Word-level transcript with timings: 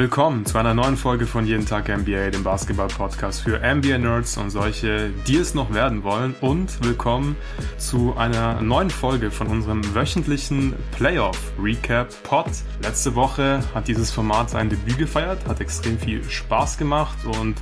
Willkommen 0.00 0.46
zu 0.46 0.56
einer 0.56 0.72
neuen 0.72 0.96
Folge 0.96 1.26
von 1.26 1.44
Jeden 1.44 1.66
Tag 1.66 1.90
NBA, 1.90 2.30
dem 2.30 2.42
Basketball-Podcast 2.42 3.42
für 3.42 3.58
NBA-Nerds 3.58 4.38
und 4.38 4.48
solche, 4.48 5.10
die 5.26 5.36
es 5.36 5.52
noch 5.52 5.74
werden 5.74 6.04
wollen. 6.04 6.34
Und 6.40 6.82
willkommen 6.82 7.36
zu 7.76 8.16
einer 8.16 8.62
neuen 8.62 8.88
Folge 8.88 9.30
von 9.30 9.48
unserem 9.48 9.94
wöchentlichen 9.94 10.74
Playoff-Recap-Pod. 10.92 12.46
Letzte 12.82 13.14
Woche 13.14 13.60
hat 13.74 13.88
dieses 13.88 14.10
Format 14.10 14.48
sein 14.48 14.70
Debüt 14.70 14.96
gefeiert, 14.96 15.46
hat 15.46 15.60
extrem 15.60 15.98
viel 15.98 16.24
Spaß 16.24 16.78
gemacht 16.78 17.18
und 17.26 17.56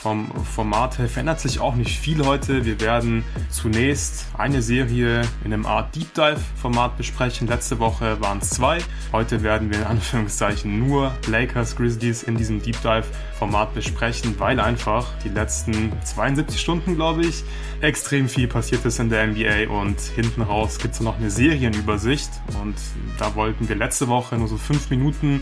vom 0.00 0.30
Format 0.44 0.98
her 0.98 1.08
verändert 1.08 1.40
sich 1.40 1.60
auch 1.60 1.74
nicht 1.74 1.98
viel 1.98 2.24
heute. 2.24 2.64
Wir 2.64 2.80
werden 2.80 3.22
zunächst 3.50 4.26
eine 4.36 4.62
Serie 4.62 5.22
in 5.44 5.52
einem 5.52 5.66
Art 5.66 5.94
Deep 5.94 6.14
Dive 6.14 6.40
Format 6.60 6.96
besprechen. 6.96 7.46
Letzte 7.46 7.78
Woche 7.78 8.18
waren 8.20 8.38
es 8.38 8.48
zwei. 8.48 8.78
Heute 9.12 9.42
werden 9.42 9.70
wir 9.70 9.80
in 9.80 9.84
Anführungszeichen 9.84 10.78
nur 10.78 11.12
Lakers 11.26 11.76
Grizzlies 11.76 12.22
in 12.22 12.36
diesem 12.36 12.62
Deep 12.62 12.80
Dive 12.80 13.04
Format 13.40 13.72
besprechen, 13.72 14.34
weil 14.38 14.60
einfach 14.60 15.06
die 15.24 15.30
letzten 15.30 15.92
72 16.04 16.60
Stunden, 16.60 16.94
glaube 16.94 17.24
ich, 17.24 17.42
extrem 17.80 18.28
viel 18.28 18.46
passiert 18.46 18.84
ist 18.84 19.00
in 19.00 19.08
der 19.08 19.26
NBA 19.28 19.70
und 19.70 19.98
hinten 19.98 20.42
raus 20.42 20.78
gibt 20.78 20.92
es 20.92 21.00
noch 21.00 21.18
eine 21.18 21.30
Serienübersicht 21.30 22.28
und 22.60 22.74
da 23.18 23.34
wollten 23.36 23.66
wir 23.70 23.76
letzte 23.76 24.08
Woche 24.08 24.36
nur 24.36 24.46
so 24.46 24.58
fünf 24.58 24.90
Minuten 24.90 25.40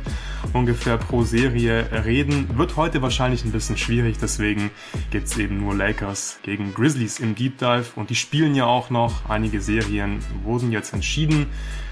ungefähr 0.53 0.97
pro 0.97 1.25
Serie 1.25 1.89
reden. 2.05 2.57
Wird 2.57 2.77
heute 2.77 3.03
wahrscheinlich 3.03 3.45
ein 3.45 3.51
bisschen 3.51 3.77
schwierig, 3.77 4.19
deswegen 4.23 4.71
gibt 5.11 5.27
es 5.27 5.37
eben 5.37 5.59
nur 5.59 5.75
Lakers 5.75 6.39
gegen 6.45 6.75
Grizzlies 6.75 7.19
im 7.19 7.35
Deep 7.35 7.59
Dive 7.59 7.87
und 7.97 8.11
die 8.11 8.15
spielen 8.15 8.55
ja 8.55 8.67
auch 8.67 8.91
noch. 8.91 9.29
Einige 9.29 9.61
Serien 9.61 10.21
wurden 10.45 10.71
jetzt 10.71 10.93
entschieden. 10.93 11.47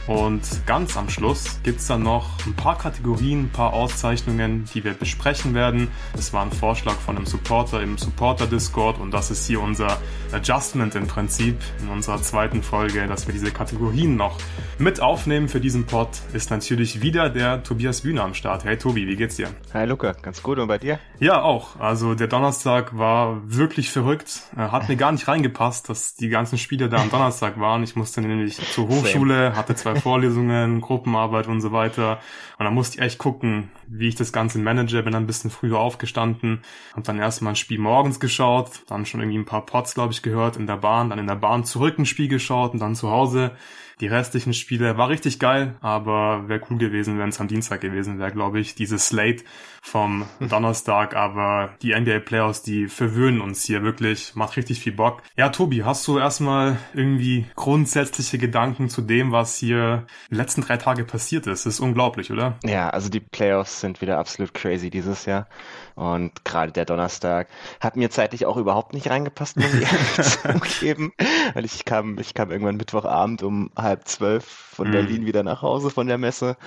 Und 0.06 0.42
ganz 0.66 0.96
am 0.96 1.08
Schluss 1.08 1.58
gibt 1.64 1.80
es 1.80 1.88
dann 1.88 2.04
noch 2.04 2.30
ein 2.46 2.54
paar 2.54 2.78
Kategorien, 2.78 3.46
ein 3.46 3.50
paar 3.50 3.72
Auszeichnungen, 3.72 4.64
die 4.72 4.84
wir 4.84 4.94
besprechen 4.94 5.52
werden. 5.52 5.88
Das 6.14 6.32
war 6.32 6.44
ein 6.44 6.52
Vorschlag 6.52 6.94
von 6.94 7.16
einem 7.16 7.26
Supporter 7.26 7.82
im 7.82 7.98
Supporter-Discord 7.98 9.00
und 9.00 9.10
das 9.10 9.32
ist 9.32 9.48
hier 9.48 9.60
unser 9.60 9.98
Adjustment 10.32 10.94
im 10.94 11.08
Prinzip 11.08 11.58
in 11.82 11.88
unserer 11.88 12.22
zweiten 12.22 12.62
Folge, 12.62 13.08
dass 13.08 13.26
wir 13.26 13.34
diese 13.34 13.50
Kategorien 13.50 14.14
noch 14.14 14.38
mit 14.78 15.00
aufnehmen 15.00 15.48
für 15.48 15.60
diesen 15.60 15.86
Pod, 15.86 16.08
ist 16.32 16.50
natürlich 16.50 17.02
wieder 17.02 17.28
der 17.28 17.64
Tobias 17.64 18.02
Bühner 18.02 18.22
am 18.22 18.34
Start. 18.34 18.64
Hey 18.64 18.76
Tobi, 18.76 19.08
wie 19.08 19.16
geht's 19.16 19.36
dir? 19.36 19.48
Hi 19.74 19.86
Luca, 19.86 20.12
ganz 20.12 20.42
gut 20.42 20.58
und 20.58 20.68
bei 20.68 20.78
dir? 20.78 21.00
Ja, 21.18 21.42
auch. 21.42 21.80
Also 21.80 22.14
der 22.14 22.28
Donnerstag 22.28 22.96
war 22.96 23.40
wirklich 23.44 23.90
verrückt. 23.90 24.42
Hat 24.56 24.88
mir 24.88 24.96
gar 24.96 25.10
nicht 25.10 25.26
reingepasst, 25.26 25.88
dass 25.88 26.14
die 26.14 26.28
ganzen 26.28 26.58
Spiele 26.58 26.88
da 26.88 26.98
am 26.98 27.10
Donnerstag 27.10 27.58
waren. 27.58 27.82
Ich 27.82 27.96
musste 27.96 28.20
nämlich 28.20 28.60
zur 28.72 28.86
Hochschule, 28.88 29.56
hatte 29.56 29.74
zwei 29.74 29.95
Vorlesungen, 30.02 30.80
Gruppenarbeit 30.80 31.46
und 31.46 31.60
so 31.60 31.72
weiter. 31.72 32.20
Und 32.58 32.64
dann 32.64 32.74
musste 32.74 32.98
ich 32.98 33.02
echt 33.02 33.18
gucken, 33.18 33.70
wie 33.86 34.08
ich 34.08 34.14
das 34.14 34.32
Ganze 34.32 34.58
manage. 34.58 35.02
Bin 35.02 35.12
dann 35.12 35.24
ein 35.24 35.26
bisschen 35.26 35.50
früher 35.50 35.78
aufgestanden, 35.78 36.62
habe 36.92 37.02
dann 37.02 37.18
erstmal 37.18 37.52
ein 37.52 37.56
Spiel 37.56 37.78
morgens 37.78 38.20
geschaut, 38.20 38.82
dann 38.88 39.06
schon 39.06 39.20
irgendwie 39.20 39.38
ein 39.38 39.44
paar 39.44 39.66
Pots, 39.66 39.94
glaube 39.94 40.12
ich, 40.12 40.22
gehört 40.22 40.56
in 40.56 40.66
der 40.66 40.76
Bahn, 40.76 41.10
dann 41.10 41.18
in 41.18 41.26
der 41.26 41.34
Bahn 41.34 41.64
zurück 41.64 41.98
ein 41.98 42.06
Spiel 42.06 42.28
geschaut 42.28 42.72
und 42.72 42.80
dann 42.80 42.94
zu 42.94 43.10
Hause 43.10 43.52
die 44.00 44.06
restlichen 44.06 44.52
Spiele. 44.52 44.98
War 44.98 45.08
richtig 45.08 45.38
geil, 45.38 45.74
aber 45.80 46.48
wäre 46.48 46.60
cool 46.70 46.78
gewesen, 46.78 47.18
wenn 47.18 47.30
es 47.30 47.40
am 47.40 47.48
Dienstag 47.48 47.80
gewesen 47.80 48.18
wäre, 48.18 48.30
glaube 48.30 48.60
ich. 48.60 48.74
Dieses 48.74 49.06
Slate 49.06 49.44
vom 49.82 50.26
Donnerstag, 50.40 51.16
aber 51.16 51.70
die 51.82 51.98
NBA 51.98 52.20
Playoffs, 52.20 52.62
die 52.62 52.88
verwöhnen 52.88 53.40
uns 53.40 53.64
hier 53.64 53.82
wirklich. 53.82 54.34
Macht 54.34 54.56
richtig 54.56 54.80
viel 54.80 54.92
Bock. 54.92 55.22
Ja, 55.36 55.48
Tobi, 55.48 55.84
hast 55.84 56.06
du 56.06 56.18
erstmal 56.18 56.76
irgendwie 56.92 57.46
grundsätzliche 57.54 58.38
Gedanken 58.38 58.88
zu 58.88 59.00
dem, 59.00 59.32
was 59.32 59.56
hier 59.56 60.06
die 60.30 60.34
letzten 60.34 60.60
drei 60.60 60.76
Tage 60.76 61.04
passiert 61.04 61.46
ist? 61.46 61.64
Das 61.64 61.74
ist 61.74 61.80
unglaublich, 61.80 62.30
oder? 62.30 62.58
Ja, 62.64 62.90
also 62.90 63.08
die 63.08 63.20
Playoffs 63.20 63.80
sind 63.80 64.00
wieder 64.00 64.18
absolut 64.18 64.52
crazy 64.52 64.90
dieses 64.90 65.24
Jahr. 65.24 65.48
Und 65.96 66.44
gerade 66.44 66.72
der 66.72 66.84
Donnerstag 66.84 67.48
hat 67.80 67.96
mir 67.96 68.10
zeitlich 68.10 68.44
auch 68.44 68.58
überhaupt 68.58 68.92
nicht 68.92 69.08
reingepasst, 69.08 69.56
muss 69.56 69.72
ich 69.72 69.90
ehrlich 69.90 70.60
zugeben. 70.78 71.12
Weil 71.54 71.64
ich 71.64 71.86
kam, 71.86 72.18
ich 72.18 72.34
kam 72.34 72.50
irgendwann 72.50 72.76
Mittwochabend 72.76 73.42
um 73.42 73.70
halb 73.76 74.06
zwölf 74.06 74.44
von 74.44 74.88
mhm. 74.88 74.92
Berlin 74.92 75.26
wieder 75.26 75.42
nach 75.42 75.62
Hause 75.62 75.88
von 75.88 76.06
der 76.06 76.18
Messe. 76.18 76.58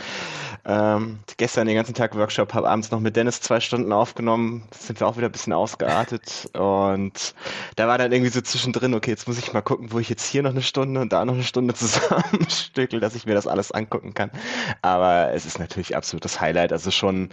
Ähm, 0.66 1.20
gestern 1.38 1.68
den 1.68 1.76
ganzen 1.76 1.94
Tag 1.94 2.16
Workshop, 2.16 2.54
habe 2.54 2.70
abends 2.70 2.92
noch 2.92 3.00
mit 3.00 3.16
Dennis 3.16 3.42
zwei 3.42 3.60
Stunden 3.60 3.92
aufgenommen. 3.92 4.68
Sind 4.78 5.00
wir 5.00 5.08
auch 5.08 5.18
wieder 5.18 5.30
ein 5.30 5.32
bisschen 5.32 5.54
ausgeartet. 5.54 6.50
Und 6.58 7.34
da 7.76 7.88
war 7.88 7.98
dann 7.98 8.12
irgendwie 8.12 8.32
so 8.32 8.42
zwischendrin, 8.42 8.94
okay, 8.94 9.12
jetzt 9.12 9.28
muss 9.28 9.40
ich 9.40 9.54
mal 9.54 9.62
gucken, 9.62 9.92
wo 9.92 10.00
ich 10.00 10.10
jetzt 10.10 10.26
hier 10.26 10.44
noch 10.44 10.52
eine 10.52 10.62
Stunde 10.62 11.02
und 11.02 11.14
da 11.14 11.26
noch 11.26 11.34
eine 11.34 11.44
Stunde 11.44 11.74
zusammenstückel, 11.76 13.00
dass 13.00 13.16
ich 13.16 13.26
mir 13.26 13.34
das 13.34 13.48
alles 13.48 13.72
angucken 13.72 14.14
kann. 14.14 14.32
Aber 14.82 15.32
es 15.34 15.46
ist 15.46 15.60
natürlich 15.60 15.96
absolut 15.96 16.26
das 16.26 16.42
Highlight. 16.42 16.72
Also 16.72 16.92
schon 16.92 17.30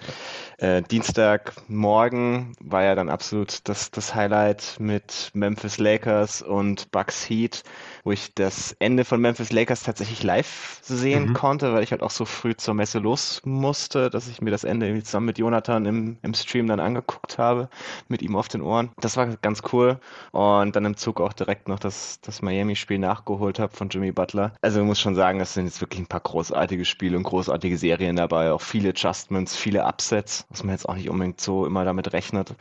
äh, 0.58 0.82
Dienstagmorgen 0.82 2.52
war 2.60 2.84
ja 2.84 2.94
dann 2.94 3.10
absolut 3.10 3.68
das, 3.68 3.90
das 3.90 4.14
Highlight 4.14 4.76
mit 4.78 5.30
Memphis 5.34 5.78
Lakers 5.78 6.42
und 6.42 6.90
Bucks 6.90 7.28
Heat 7.28 7.62
wo 8.06 8.12
ich 8.12 8.32
das 8.34 8.70
Ende 8.78 9.04
von 9.04 9.20
Memphis 9.20 9.50
Lakers 9.50 9.82
tatsächlich 9.82 10.22
live 10.22 10.78
sehen 10.80 11.30
mhm. 11.30 11.34
konnte, 11.34 11.74
weil 11.74 11.82
ich 11.82 11.90
halt 11.90 12.04
auch 12.04 12.12
so 12.12 12.24
früh 12.24 12.54
zur 12.54 12.74
Messe 12.74 13.00
los 13.00 13.42
musste, 13.44 14.10
dass 14.10 14.28
ich 14.28 14.40
mir 14.40 14.52
das 14.52 14.62
Ende 14.62 14.86
irgendwie 14.86 15.02
zusammen 15.02 15.26
mit 15.26 15.38
Jonathan 15.38 15.84
im, 15.86 16.16
im 16.22 16.32
Stream 16.32 16.68
dann 16.68 16.78
angeguckt 16.78 17.36
habe, 17.36 17.68
mit 18.06 18.22
ihm 18.22 18.36
auf 18.36 18.46
den 18.46 18.62
Ohren. 18.62 18.90
Das 19.00 19.16
war 19.16 19.26
ganz 19.26 19.60
cool. 19.72 19.98
Und 20.30 20.76
dann 20.76 20.84
im 20.84 20.96
Zug 20.96 21.20
auch 21.20 21.32
direkt 21.32 21.66
noch 21.66 21.80
das, 21.80 22.20
das 22.20 22.42
Miami-Spiel 22.42 23.00
nachgeholt 23.00 23.58
habe 23.58 23.74
von 23.74 23.88
Jimmy 23.88 24.12
Butler. 24.12 24.52
Also 24.62 24.78
ich 24.78 24.86
muss 24.86 25.00
schon 25.00 25.16
sagen, 25.16 25.40
das 25.40 25.54
sind 25.54 25.64
jetzt 25.64 25.80
wirklich 25.80 26.00
ein 26.00 26.06
paar 26.06 26.20
großartige 26.20 26.84
Spiele 26.84 27.16
und 27.16 27.24
großartige 27.24 27.76
Serien 27.76 28.14
dabei. 28.14 28.52
Auch 28.52 28.62
viele 28.62 28.90
Adjustments, 28.90 29.56
viele 29.56 29.84
Upsets, 29.84 30.46
was 30.50 30.62
man 30.62 30.76
jetzt 30.76 30.88
auch 30.88 30.94
nicht 30.94 31.10
unbedingt 31.10 31.40
so 31.40 31.66
immer 31.66 31.84
damit 31.84 32.12
rechnet. 32.12 32.54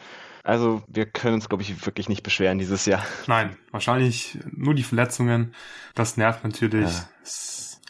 Also 0.45 0.83
wir 0.88 1.07
können 1.07 1.33
uns, 1.33 1.50
glaube 1.50 1.63
ich, 1.63 1.85
wirklich 1.88 2.07
nicht 2.07 2.22
beschweren 2.22 2.59
dieses 2.59 2.85
Jahr. 2.85 3.03
Nein, 3.25 3.57
wahrscheinlich 3.72 4.38
nur 4.56 4.75
die 4.75 4.83
Verletzungen. 4.83 5.56
Das 5.95 6.17
nervt 6.17 6.44
natürlich. 6.44 6.91
Ja. 6.91 7.09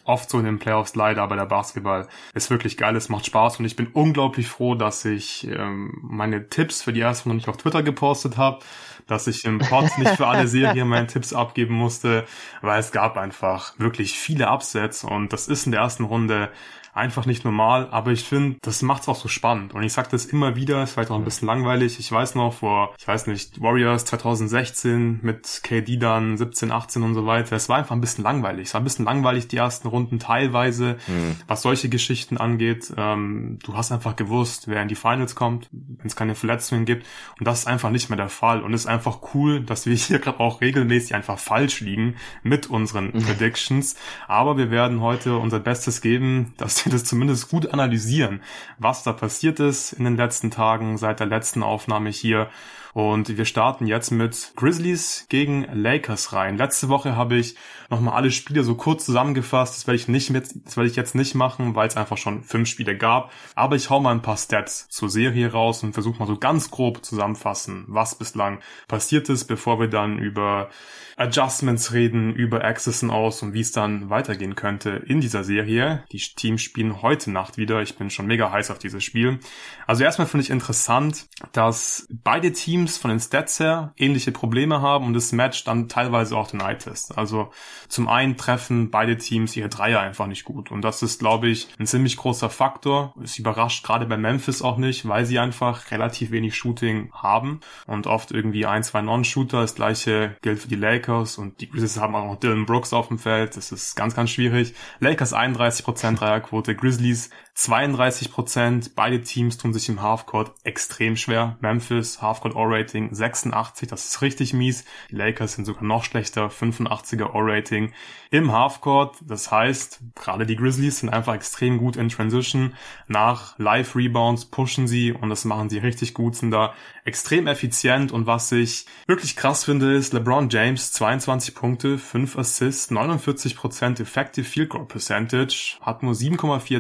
Oft 0.06 0.30
so 0.30 0.38
in 0.38 0.46
den 0.46 0.60
Playoffs 0.60 0.96
leider, 0.96 1.24
aber 1.24 1.36
der 1.36 1.48
Basketball 1.48 2.08
ist 2.36 2.52
wirklich 2.52 2.78
geil, 2.78 2.96
es 2.96 3.10
macht 3.10 3.26
Spaß 3.26 3.60
und 3.60 3.66
ich 3.66 3.76
bin 3.76 3.88
unglaublich 3.88 4.48
froh, 4.48 4.76
dass 4.76 5.04
ich 5.04 5.48
ähm, 5.48 5.98
meine 6.04 6.48
Tipps 6.48 6.84
für 6.84 6.94
die 6.94 7.00
erste 7.00 7.28
noch 7.28 7.34
nicht 7.34 7.48
auf 7.48 7.58
Twitter 7.58 7.82
gepostet 7.82 8.38
habe, 8.38 8.60
dass 9.08 9.26
ich 9.26 9.46
im 9.46 9.58
Pod 9.58 9.90
nicht 9.98 10.16
für 10.16 10.28
alle 10.28 10.48
Serien 10.48 10.88
meine 10.88 11.08
Tipps 11.08 11.34
abgeben 11.34 11.74
musste, 11.74 12.26
weil 12.62 12.80
es 12.80 12.92
gab 12.92 13.18
einfach 13.18 13.78
wirklich 13.80 14.14
viele 14.14 14.48
Upsets 14.48 15.04
und 15.04 15.34
das 15.34 15.48
ist 15.48 15.66
in 15.66 15.72
der 15.72 15.82
ersten 15.82 16.04
Runde 16.04 16.52
einfach 16.96 17.26
nicht 17.26 17.44
normal, 17.44 17.90
aber 17.92 18.14
ich 18.14 18.24
finde, 18.24 18.58
das 18.62 18.82
macht's 18.82 19.10
auch 19.10 19.18
so 19.18 19.28
spannend. 19.28 19.74
Und 19.74 19.84
ich 19.84 19.92
sag 19.92 20.10
das 20.10 20.26
immer 20.26 20.56
wieder, 20.56 20.82
ist 20.82 20.94
vielleicht 20.94 21.12
auch 21.12 21.18
ein 21.18 21.26
bisschen 21.26 21.46
langweilig. 21.46 22.00
Ich 22.00 22.10
weiß 22.10 22.36
noch, 22.36 22.54
vor, 22.54 22.96
ich 22.98 23.06
weiß 23.06 23.28
nicht, 23.28 23.62
Warriors 23.62 24.06
2016 24.06 25.20
mit 25.22 25.60
KD 25.62 25.98
dann 25.98 26.38
17, 26.38 26.72
18 26.72 27.04
und 27.04 27.14
so 27.14 27.26
weiter. 27.26 27.58
Es 27.58 27.68
war 27.68 27.78
einfach 27.78 27.94
ein 27.94 28.00
bisschen 28.00 28.24
langweilig. 28.24 28.70
Es 28.70 28.74
war 28.74 28.80
ein 28.80 28.86
bisschen 28.86 29.04
langweilig, 29.04 29.50
die 29.50 29.58
ersten 29.58 29.90
Runden 29.90 30.20
teilweise, 30.20 30.98
mhm. 31.08 31.36
was 31.48 31.64
solche 31.64 31.90
Geschichten 31.90 32.38
angeht. 32.38 32.94
Ähm, 32.96 33.60
du 33.62 33.76
hast 33.76 33.92
einfach 33.92 34.16
gewusst, 34.16 34.70
wer 34.70 34.82
in 34.82 34.88
die 34.88 34.96
Finals 34.96 35.36
kommt, 35.36 35.68
wenn 35.72 36.08
es 36.08 36.16
keine 36.16 36.34
Verletzungen 36.34 36.86
gibt. 36.86 37.06
Und 37.38 37.46
das 37.46 37.60
ist 37.60 37.68
einfach 37.68 37.90
nicht 37.90 38.10
mehr 38.10 38.18
der 38.18 38.30
Fall. 38.30 38.64
Und 38.64 38.74
es 38.74 38.82
ist 38.82 38.88
einfach 38.88 39.20
cool, 39.34 39.60
dass 39.60 39.86
wir 39.86 39.96
hier 39.98 40.20
gerade 40.20 40.40
auch 40.40 40.62
regelmäßig 40.62 41.14
einfach 41.14 41.40
falsch 41.40 41.82
liegen 41.82 42.16
mit 42.42 42.70
unseren 42.70 43.08
mhm. 43.08 43.22
Predictions. 43.22 43.98
Aber 44.30 44.58
wir 44.58 44.72
werden 44.72 45.02
heute 45.02 45.36
unser 45.38 45.60
Bestes 45.60 46.00
geben, 46.00 46.54
dass 46.56 46.85
wir 46.86 46.92
das 46.92 47.04
zumindest 47.04 47.50
gut 47.50 47.74
analysieren, 47.74 48.42
was 48.78 49.04
da 49.04 49.14
passiert 49.14 49.60
ist 49.60 49.94
in 49.94 50.06
den 50.06 50.18
letzten 50.18 50.52
Tagen 50.52 50.98
seit 50.98 51.20
der 51.20 51.28
letzten 51.28 51.64
Aufnahme 51.64 52.10
hier. 52.10 52.50
Und 52.96 53.38
wir 53.38 53.44
starten 53.44 53.88
jetzt 53.88 54.12
mit 54.12 54.54
Grizzlies 54.56 55.26
gegen 55.28 55.68
Lakers 55.74 56.32
rein. 56.32 56.58
Letzte 56.58 56.88
Woche 56.88 57.18
habe 57.18 57.36
ich 57.36 57.58
nochmal 57.90 58.14
alle 58.14 58.32
Spiele 58.32 58.64
so 58.64 58.76
kurz 58.76 59.04
zusammengefasst. 59.04 59.76
Das 59.76 59.86
werde 59.86 59.98
ich 59.98 60.08
nicht 60.08 60.30
mit, 60.30 60.48
das 60.66 60.78
werde 60.78 60.90
ich 60.90 60.96
jetzt 60.96 61.14
nicht 61.14 61.36
machen, 61.36 61.76
weil 61.76 61.90
es 61.90 61.98
einfach 61.98 62.16
schon 62.16 62.42
fünf 62.44 62.70
Spiele 62.70 62.98
gab. 62.98 63.34
Aber 63.54 63.76
ich 63.76 63.90
hau 63.90 64.00
mal 64.00 64.12
ein 64.12 64.22
paar 64.22 64.38
Stats 64.38 64.88
zur 64.88 65.10
Serie 65.10 65.52
raus 65.52 65.84
und 65.84 65.92
versuche 65.92 66.20
mal 66.20 66.26
so 66.26 66.38
ganz 66.38 66.72
grob 66.72 67.04
zusammenfassen, 67.04 67.84
was 67.90 68.18
bislang 68.18 68.60
passiert 68.88 69.28
ist, 69.28 69.44
bevor 69.44 69.78
wir 69.78 69.90
dann 69.90 70.18
über 70.18 70.70
Adjustments 71.18 71.94
reden, 71.94 72.34
über 72.34 72.64
Accessen 72.64 73.10
aus 73.10 73.42
und 73.42 73.54
wie 73.54 73.62
es 73.62 73.72
dann 73.72 74.10
weitergehen 74.10 74.56
könnte 74.56 75.02
in 75.08 75.22
dieser 75.22 75.44
Serie. 75.44 76.04
Die 76.12 76.18
Teams 76.18 76.62
spielen 76.62 77.02
heute 77.02 77.32
Nacht 77.32 77.58
wieder. 77.58 77.82
Ich 77.82 77.96
bin 77.96 78.10
schon 78.10 78.28
mega 78.28 78.52
heiß 78.52 78.70
auf 78.72 78.80
dieses 78.80 79.04
Spiel. 79.04 79.40
Also 79.88 80.04
erstmal 80.04 80.28
finde 80.28 80.44
ich 80.44 80.50
interessant, 80.50 81.28
dass 81.54 82.08
beide 82.10 82.52
Teams 82.52 82.98
von 82.98 83.10
den 83.12 83.20
Stats 83.20 83.60
her 83.60 83.94
ähnliche 83.96 84.32
Probleme 84.32 84.82
haben 84.82 85.06
und 85.06 85.14
das 85.14 85.32
Match 85.32 85.64
dann 85.64 85.88
teilweise 85.88 86.36
auch 86.36 86.52
den 86.52 86.60
Eye-Test. 86.60 87.18
Also 87.18 87.52
zum 87.88 88.10
einen 88.10 88.36
treffen 88.36 88.92
beide 88.92 89.18
Teams 89.18 89.56
ihre 89.56 89.70
Dreier 89.70 90.02
einfach 90.02 90.28
nicht 90.28 90.44
gut 90.44 90.72
und 90.72 90.82
das 90.82 91.02
ist, 91.02 91.20
glaube 91.20 91.48
ich, 91.48 91.70
ein 91.80 91.88
ziemlich 91.88 92.18
großer 92.18 92.50
Faktor. 92.50 93.14
Es 93.24 93.40
überrascht 93.40 93.86
gerade 93.86 94.06
bei 94.06 94.18
Memphis 94.18 94.62
auch 94.62 94.78
nicht, 94.78 95.08
weil 95.08 95.26
sie 95.26 95.40
einfach 95.40 95.92
relativ 95.92 96.32
wenig 96.32 96.56
Shooting 96.58 97.12
haben 97.14 97.62
und 97.88 98.06
oft 98.06 98.32
irgendwie 98.32 98.66
ein, 98.66 98.84
zwei 98.84 99.02
Non-Shooter. 99.02 99.62
Das 99.62 99.76
gleiche 99.76 100.36
gilt 100.42 100.60
für 100.60 100.68
die 100.68 100.76
Lakers 100.76 101.05
Lakers 101.06 101.38
und 101.38 101.62
die 101.62 101.70
Grizzlies 101.70 101.98
haben 101.98 102.16
auch 102.16 102.26
noch 102.26 102.40
Dylan 102.40 102.66
Brooks 102.66 102.94
auf 102.94 103.08
dem 103.08 103.20
Feld. 103.20 103.56
Das 103.56 103.72
ist 103.72 103.96
ganz, 103.96 104.16
ganz 104.16 104.32
schwierig. 104.32 104.74
Lakers 105.00 105.34
31% 105.34 106.18
Dreierquote, 106.18 106.76
Grizzlies 106.76 107.30
32 107.56 108.32
Prozent. 108.32 108.96
Beide 108.96 109.22
Teams 109.22 109.58
tun 109.58 109.74
sich 109.74 109.88
im 109.88 110.02
Halfcourt 110.02 110.52
extrem 110.64 111.16
schwer. 111.16 111.56
Memphis 111.62 112.22
Halfcourt 112.22 112.54
O-Rating 112.54 113.16
86, 113.16 113.88
das 113.88 114.06
ist 114.06 114.22
richtig 114.22 114.54
mies. 114.54 114.84
Die 115.10 115.16
Lakers 115.16 115.54
sind 115.54 115.64
sogar 115.64 115.84
noch 115.84 116.04
schlechter, 116.04 116.50
85er 116.50 117.34
O-Rating 117.34 117.94
im 118.30 118.52
Halfcourt. 118.52 119.18
Das 119.22 119.52
heißt, 119.52 120.02
gerade 120.16 120.46
die 120.46 120.58
Grizzlies 120.58 121.00
sind 121.00 121.10
einfach 121.10 121.34
extrem 121.34 121.78
gut 121.78 121.96
in 121.96 122.10
Transition. 122.10 122.74
Nach 123.08 123.58
Live-Rebounds 123.58 124.46
pushen 124.46 124.88
sie 124.88 125.14
und 125.14 125.30
das 125.30 125.46
machen 125.46 125.70
sie 125.70 125.78
richtig 125.78 126.14
gut, 126.14 126.36
sind 126.36 126.52
da 126.52 126.74
extrem 127.06 127.48
effizient 127.48 128.12
und 128.12 128.26
was 128.26 128.52
ich 128.52 128.86
wirklich 129.06 129.36
krass 129.36 129.64
finde, 129.64 129.94
ist 129.94 130.12
LeBron 130.12 130.50
James 130.50 130.92
22 130.92 131.54
Punkte, 131.54 131.98
5 132.00 132.38
Assists, 132.38 132.92
49% 132.92 134.02
Effective 134.02 134.44
Field 134.44 134.70
Goal 134.70 134.86
Percentage, 134.86 135.78
hat 135.82 136.02
nur 136.02 136.14
7,4 136.14 136.80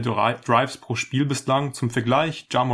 Drives 0.66 0.78
pro 0.78 0.96
Spiel 0.96 1.26
bislang. 1.26 1.74
Zum 1.74 1.90
Vergleich, 1.90 2.48
Ja 2.52 2.66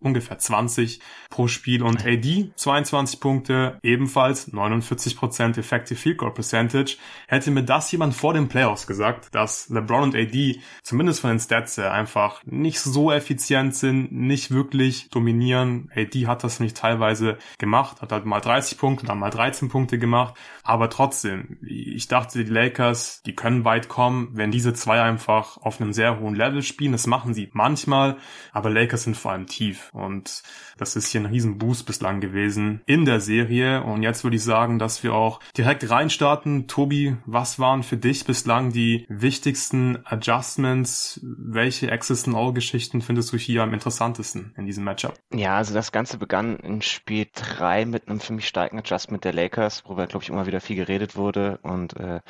ungefähr 0.00 0.38
20 0.38 1.00
pro 1.30 1.48
Spiel 1.48 1.82
und 1.82 2.04
AD 2.04 2.50
22 2.54 3.20
Punkte, 3.20 3.78
ebenfalls 3.82 4.52
49% 4.52 5.58
Effective 5.58 5.98
Field 5.98 6.18
Goal 6.18 6.34
Percentage. 6.34 6.96
Hätte 7.26 7.50
mir 7.50 7.62
das 7.62 7.90
jemand 7.90 8.14
vor 8.14 8.34
den 8.34 8.48
Playoffs 8.48 8.86
gesagt, 8.86 9.34
dass 9.34 9.68
LeBron 9.68 10.02
und 10.02 10.16
AD 10.16 10.60
zumindest 10.82 11.20
von 11.20 11.30
den 11.30 11.40
Stats 11.40 11.78
einfach 11.78 12.42
nicht 12.44 12.80
so 12.80 13.10
effizient 13.10 13.74
sind, 13.74 14.12
nicht 14.12 14.50
wirklich 14.50 15.08
dominieren. 15.10 15.90
AD 15.94 16.26
hat 16.26 16.44
das 16.44 16.60
teilweise 16.60 16.74
teilweise 16.74 17.38
gemacht, 17.58 18.02
hat 18.02 18.12
halt 18.12 18.26
mal 18.26 18.40
30 18.40 18.78
Punkte, 18.78 19.06
dann 19.06 19.18
mal 19.18 19.30
13 19.30 19.68
Punkte 19.68 19.98
gemacht, 19.98 20.34
aber 20.62 20.90
trotzdem, 20.90 21.58
ich 21.62 22.08
dachte, 22.08 22.44
die 22.44 22.50
Lakers, 22.50 23.22
die 23.24 23.34
können 23.34 23.64
weit 23.64 23.88
kommen, 23.88 24.30
wenn 24.32 24.50
diese 24.50 24.74
zwei 24.74 25.00
einfach 25.00 25.56
auf 25.58 25.80
einem 25.80 25.92
sehr 25.92 26.20
hohen 26.20 26.34
Level 26.34 26.62
spielen, 26.62 26.92
das 26.92 27.06
machen 27.06 27.34
sie 27.34 27.37
manchmal, 27.52 28.16
aber 28.52 28.70
Lakers 28.70 29.04
sind 29.04 29.16
vor 29.16 29.32
allem 29.32 29.46
tief 29.46 29.90
und 29.92 30.42
das 30.78 30.96
ist 30.96 31.08
hier 31.08 31.20
ein 31.20 31.26
riesen 31.26 31.58
Boost 31.58 31.86
bislang 31.86 32.20
gewesen 32.20 32.80
in 32.86 33.04
der 33.04 33.20
Serie 33.20 33.82
und 33.82 34.02
jetzt 34.02 34.24
würde 34.24 34.36
ich 34.36 34.44
sagen, 34.44 34.78
dass 34.78 35.02
wir 35.02 35.14
auch 35.14 35.40
direkt 35.56 35.88
reinstarten. 35.90 36.66
Tobi, 36.68 37.16
was 37.26 37.58
waren 37.58 37.82
für 37.82 37.96
dich 37.96 38.24
bislang 38.24 38.72
die 38.72 39.04
wichtigsten 39.08 39.98
Adjustments? 40.04 41.20
Welche 41.22 41.92
Access 41.92 42.26
and 42.26 42.36
All 42.36 42.52
Geschichten 42.52 43.02
findest 43.02 43.32
du 43.32 43.36
hier 43.36 43.62
am 43.62 43.74
interessantesten 43.74 44.54
in 44.56 44.66
diesem 44.66 44.84
Matchup? 44.84 45.14
Ja, 45.32 45.56
also 45.56 45.74
das 45.74 45.92
Ganze 45.92 46.18
begann 46.18 46.56
in 46.58 46.80
Spiel 46.82 47.26
3 47.34 47.84
mit 47.84 48.08
einem 48.08 48.20
für 48.20 48.32
mich 48.32 48.46
starken 48.46 48.78
Adjustment 48.78 49.24
der 49.24 49.32
Lakers, 49.32 49.84
worüber, 49.84 50.06
glaube 50.06 50.22
ich, 50.22 50.30
immer 50.30 50.46
wieder 50.46 50.60
viel 50.60 50.76
geredet 50.76 51.16
wurde 51.16 51.58
und 51.62 51.96
äh, 51.96 52.20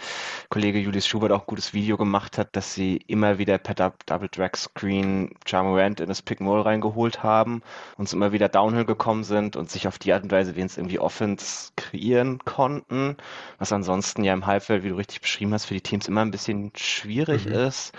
Kollege 0.49 0.79
Julius 0.79 1.07
Schubert 1.07 1.33
auch 1.33 1.41
ein 1.41 1.47
gutes 1.47 1.75
Video 1.75 1.97
gemacht 1.97 2.39
hat, 2.39 2.57
dass 2.57 2.75
sie 2.75 2.97
immer 3.07 3.39
wieder 3.39 3.59
per 3.59 3.75
Double 3.75 4.29
Drag 4.31 4.57
Screen 4.57 5.35
Jamorant 5.47 6.01
in 6.01 6.09
das 6.09 6.23
Pick 6.23 6.41
Mall 6.41 6.63
reingeholt 6.63 7.23
haben 7.23 7.63
und 7.97 8.13
immer 8.13 8.33
wieder 8.33 8.38
Downhill 8.47 8.85
gekommen 8.85 9.25
sind 9.25 9.57
und 9.57 9.69
sich 9.69 9.89
auf 9.89 9.99
die 9.99 10.13
Art 10.13 10.23
und 10.23 10.31
Weise 10.31 10.55
wie 10.55 10.61
es 10.61 10.77
irgendwie 10.77 11.01
Offense 11.01 11.73
kreieren 11.75 12.39
konnten, 12.45 13.17
was 13.59 13.73
ansonsten 13.73 14.23
ja 14.23 14.33
im 14.33 14.47
Halbfeld, 14.47 14.85
wie 14.85 14.91
du 14.91 14.97
richtig 14.97 15.21
beschrieben 15.21 15.53
hast, 15.53 15.65
für 15.65 15.75
die 15.75 15.81
Teams 15.81 16.07
immer 16.07 16.23
ein 16.23 16.31
bisschen 16.31 16.71
schwierig 16.77 17.47
mhm. 17.47 17.53
ist. 17.55 17.93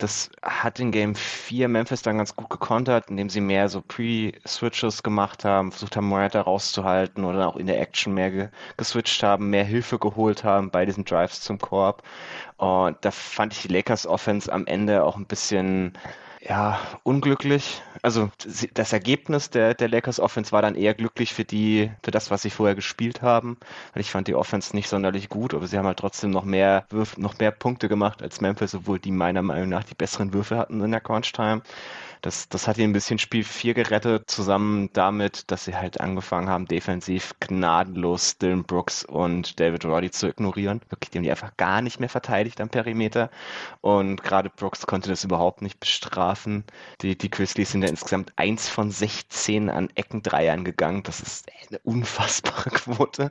Das 0.00 0.30
hat 0.40 0.80
in 0.80 0.92
Game 0.92 1.14
4 1.14 1.68
Memphis 1.68 2.00
dann 2.00 2.16
ganz 2.16 2.34
gut 2.34 2.48
gekontert, 2.48 3.10
indem 3.10 3.28
sie 3.28 3.42
mehr 3.42 3.68
so 3.68 3.82
Pre-Switches 3.82 5.02
gemacht 5.02 5.44
haben, 5.44 5.72
versucht 5.72 5.94
haben, 5.94 6.06
Morata 6.08 6.40
rauszuhalten 6.40 7.24
oder 7.24 7.46
auch 7.46 7.56
in 7.56 7.66
der 7.66 7.78
Action 7.78 8.14
mehr 8.14 8.30
ge 8.30 8.48
geswitcht 8.78 9.22
haben, 9.22 9.50
mehr 9.50 9.64
Hilfe 9.64 9.98
geholt 9.98 10.42
haben 10.42 10.70
bei 10.70 10.86
diesen 10.86 11.04
Drives 11.04 11.42
zum 11.42 11.58
Korb. 11.58 12.02
Und 12.56 12.96
da 13.02 13.10
fand 13.10 13.52
ich 13.52 13.62
die 13.62 13.68
Lakers 13.68 14.06
Offense 14.06 14.50
am 14.50 14.66
Ende 14.66 15.04
auch 15.04 15.16
ein 15.16 15.26
bisschen 15.26 15.92
ja, 16.40 16.80
unglücklich. 17.02 17.82
Also 18.02 18.30
das 18.72 18.92
Ergebnis 18.92 19.50
der, 19.50 19.74
der 19.74 19.88
Lakers 19.88 20.20
Offense 20.20 20.52
war 20.52 20.62
dann 20.62 20.74
eher 20.74 20.94
glücklich 20.94 21.34
für 21.34 21.44
die, 21.44 21.90
für 22.02 22.10
das, 22.10 22.30
was 22.30 22.42
sie 22.42 22.50
vorher 22.50 22.74
gespielt 22.74 23.20
haben. 23.20 23.58
Weil 23.92 24.00
ich 24.00 24.10
fand 24.10 24.26
die 24.26 24.34
Offense 24.34 24.74
nicht 24.74 24.88
sonderlich 24.88 25.28
gut, 25.28 25.52
aber 25.54 25.66
sie 25.66 25.76
haben 25.76 25.86
halt 25.86 25.98
trotzdem 25.98 26.30
noch 26.30 26.44
mehr 26.44 26.86
Würf, 26.88 27.18
noch 27.18 27.38
mehr 27.38 27.50
Punkte 27.50 27.88
gemacht 27.88 28.22
als 28.22 28.40
Memphis, 28.40 28.74
obwohl 28.74 28.98
die 28.98 29.10
meiner 29.10 29.42
Meinung 29.42 29.68
nach 29.68 29.84
die 29.84 29.94
besseren 29.94 30.32
Würfe 30.32 30.56
hatten 30.56 30.80
in 30.80 30.90
der 30.90 31.00
Crunch 31.00 31.32
Time. 31.32 31.62
Das, 32.20 32.48
das 32.48 32.68
hat 32.68 32.78
ihnen 32.78 32.90
ein 32.90 32.92
bisschen 32.92 33.18
Spiel 33.18 33.44
4 33.44 33.74
gerettet, 33.74 34.30
zusammen 34.30 34.90
damit, 34.92 35.50
dass 35.50 35.64
sie 35.64 35.74
halt 35.74 36.00
angefangen 36.00 36.48
haben, 36.48 36.66
defensiv 36.66 37.34
gnadenlos 37.40 38.36
Dylan 38.38 38.64
Brooks 38.64 39.04
und 39.04 39.58
David 39.58 39.84
Roddy 39.84 40.10
zu 40.10 40.28
ignorieren. 40.28 40.80
Wirklich, 40.90 41.10
die 41.10 41.18
haben 41.18 41.24
die 41.24 41.30
einfach 41.30 41.56
gar 41.56 41.80
nicht 41.80 41.98
mehr 41.98 42.08
verteidigt 42.08 42.60
am 42.60 42.68
Perimeter. 42.68 43.30
Und 43.80 44.22
gerade 44.22 44.50
Brooks 44.50 44.86
konnte 44.86 45.08
das 45.08 45.24
überhaupt 45.24 45.62
nicht 45.62 45.80
bestrafen. 45.80 46.64
Die, 47.00 47.16
die 47.16 47.30
Grizzlies 47.30 47.72
sind 47.72 47.82
ja 47.82 47.88
insgesamt 47.88 48.32
eins 48.36 48.68
von 48.68 48.90
16 48.90 49.70
an 49.70 49.88
Eckendreiern 49.94 50.64
gegangen. 50.64 51.02
Das 51.02 51.20
ist 51.20 51.46
eine 51.68 51.78
unfassbare 51.84 52.70
Quote. 52.70 53.30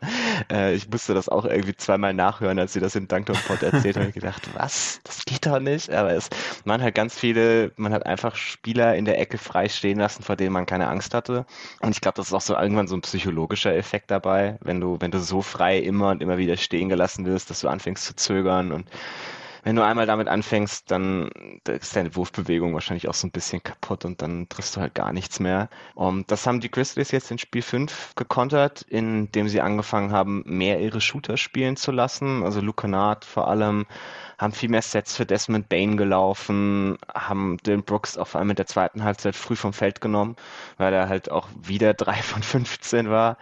Äh, 0.52 0.74
ich 0.74 0.90
musste 0.90 1.14
das 1.14 1.30
auch 1.30 1.46
irgendwie 1.46 1.76
zweimal 1.76 2.14
nachhören, 2.14 2.58
als 2.58 2.74
sie 2.74 2.80
das 2.80 2.96
in 2.96 3.08
Dunktown 3.08 3.38
Pod 3.48 3.62
erzählt 3.62 3.98
haben. 3.98 4.08
Ich 4.10 4.16
gedacht, 4.16 4.50
was? 4.56 5.00
Das 5.04 5.26
geht 5.26 5.46
doch 5.46 5.60
nicht. 5.60 5.92
Aber 5.92 6.12
es 6.12 6.30
man 6.66 6.82
hat 6.82 6.96
ganz 6.96 7.18
viele, 7.18 7.72
man 7.78 7.94
hat 7.94 8.06
einfach 8.06 8.36
Spiele 8.36 8.79
Spieler 8.80 8.96
in 8.96 9.04
der 9.04 9.20
Ecke 9.20 9.38
frei 9.38 9.68
stehen 9.68 10.00
lassen, 10.00 10.24
vor 10.24 10.38
denen 10.38 10.54
man 10.54 10.66
keine 10.66 10.88
Angst 10.88 11.14
hatte. 11.14 11.46
Und 11.82 11.92
ich 11.92 12.00
glaube, 12.00 12.16
das 12.16 12.28
ist 12.28 12.34
auch 12.34 12.42
so 12.42 12.56
irgendwann 12.56 12.88
so 12.88 12.96
ein 12.96 13.02
psychologischer 13.02 13.76
Effekt 13.76 14.10
dabei, 14.10 14.58
wenn 14.62 14.80
du, 14.80 14.98
wenn 15.02 15.12
du 15.12 15.20
so 15.20 15.42
frei 15.42 15.80
immer 15.80 16.12
und 16.12 16.22
immer 16.22 16.38
wieder 16.38 16.56
stehen 16.56 16.88
gelassen 16.88 17.26
wirst, 17.26 17.50
dass 17.50 17.60
du 17.60 17.68
anfängst 17.68 18.06
zu 18.06 18.16
zögern 18.16 18.72
und 18.72 18.88
wenn 19.64 19.76
du 19.76 19.84
einmal 19.84 20.06
damit 20.06 20.30
anfängst, 20.30 20.90
dann 20.90 21.30
ist 21.68 21.94
deine 21.94 22.16
Wurfbewegung 22.16 22.74
wahrscheinlich 22.74 23.10
auch 23.10 23.14
so 23.14 23.28
ein 23.28 23.32
bisschen 23.32 23.62
kaputt 23.62 24.06
und 24.06 24.22
dann 24.22 24.48
triffst 24.48 24.78
du 24.78 24.80
halt 24.80 24.96
gar 24.96 25.12
nichts 25.12 25.42
mehr. 25.42 25.68
Um, 25.96 26.26
das 26.28 26.48
haben 26.48 26.62
die 26.62 26.72
Grizzlies 26.72 27.12
jetzt 27.12 27.30
in 27.30 27.38
Spiel 27.38 27.62
5 27.62 28.16
gekontert, 28.16 28.84
indem 28.84 29.50
sie 29.50 29.60
angefangen 29.60 30.14
haben, 30.14 30.44
mehr 30.46 30.80
ihre 30.80 31.02
Shooter 31.02 31.36
spielen 31.36 31.76
zu 31.76 31.92
lassen. 31.92 32.44
Also 32.44 32.62
Luke 32.62 32.84
Kennard 32.84 33.26
vor 33.26 33.50
allem 33.50 33.86
haben 34.40 34.54
viel 34.54 34.70
mehr 34.70 34.82
Sets 34.82 35.18
für 35.18 35.26
Desmond 35.26 35.68
Bain 35.68 35.98
gelaufen, 35.98 36.98
haben 37.14 37.58
Dylan 37.58 37.84
Brooks 37.84 38.18
auf 38.18 38.38
einmal 38.38 38.52
in 38.52 38.56
der 38.56 38.68
zweiten 38.68 39.04
Halbzeit 39.04 39.36
früh 39.36 39.58
vom 39.58 39.74
Feld 39.74 40.00
genommen, 40.00 40.38
weil 40.78 40.94
er 40.94 41.10
halt 41.10 41.30
auch 41.30 41.50
wieder 41.62 41.94
drei 41.96 42.16
von 42.16 42.42
15 42.42 43.10
war. 43.10 43.38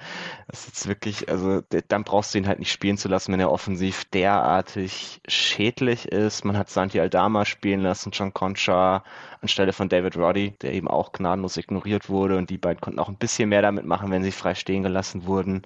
Das 0.48 0.68
ist 0.68 0.88
wirklich, 0.88 1.30
also 1.30 1.62
dann 1.88 2.04
brauchst 2.04 2.34
du 2.34 2.39
ihn 2.39 2.48
halt 2.48 2.58
nicht 2.58 2.72
spielen 2.72 2.98
zu 2.98 3.10
lassen, 3.10 3.32
wenn 3.32 3.39
er 3.39 3.51
offensiv 3.51 4.06
derartig 4.06 5.22
schädlich 5.27 6.08
ist. 6.12 6.44
Man 6.46 6.58
hat 6.58 6.70
Santi 6.72 7.00
Aldama 7.00 7.46
spielen 7.46 7.82
lassen, 7.82 8.10
John 8.12 8.34
Concha 8.34 9.04
anstelle 9.42 9.74
von 9.74 9.89
David 9.89 10.18
Roddy, 10.18 10.56
der 10.62 10.74
eben 10.74 10.88
auch 10.88 11.12
gnadenlos 11.12 11.58
ignoriert 11.58 12.10
wurde 12.10 12.38
und 12.38 12.50
die 12.50 12.58
beiden 12.58 12.82
konnten 12.82 13.00
auch 13.00 13.10
ein 13.10 13.18
bisschen 13.18 13.50
mehr 13.50 13.62
damit 13.62 13.86
machen, 13.86 14.10
wenn 14.10 14.24
sie 14.24 14.32
frei 14.32 14.56
stehen 14.56 14.82
gelassen 14.82 15.27
wurden. 15.27 15.62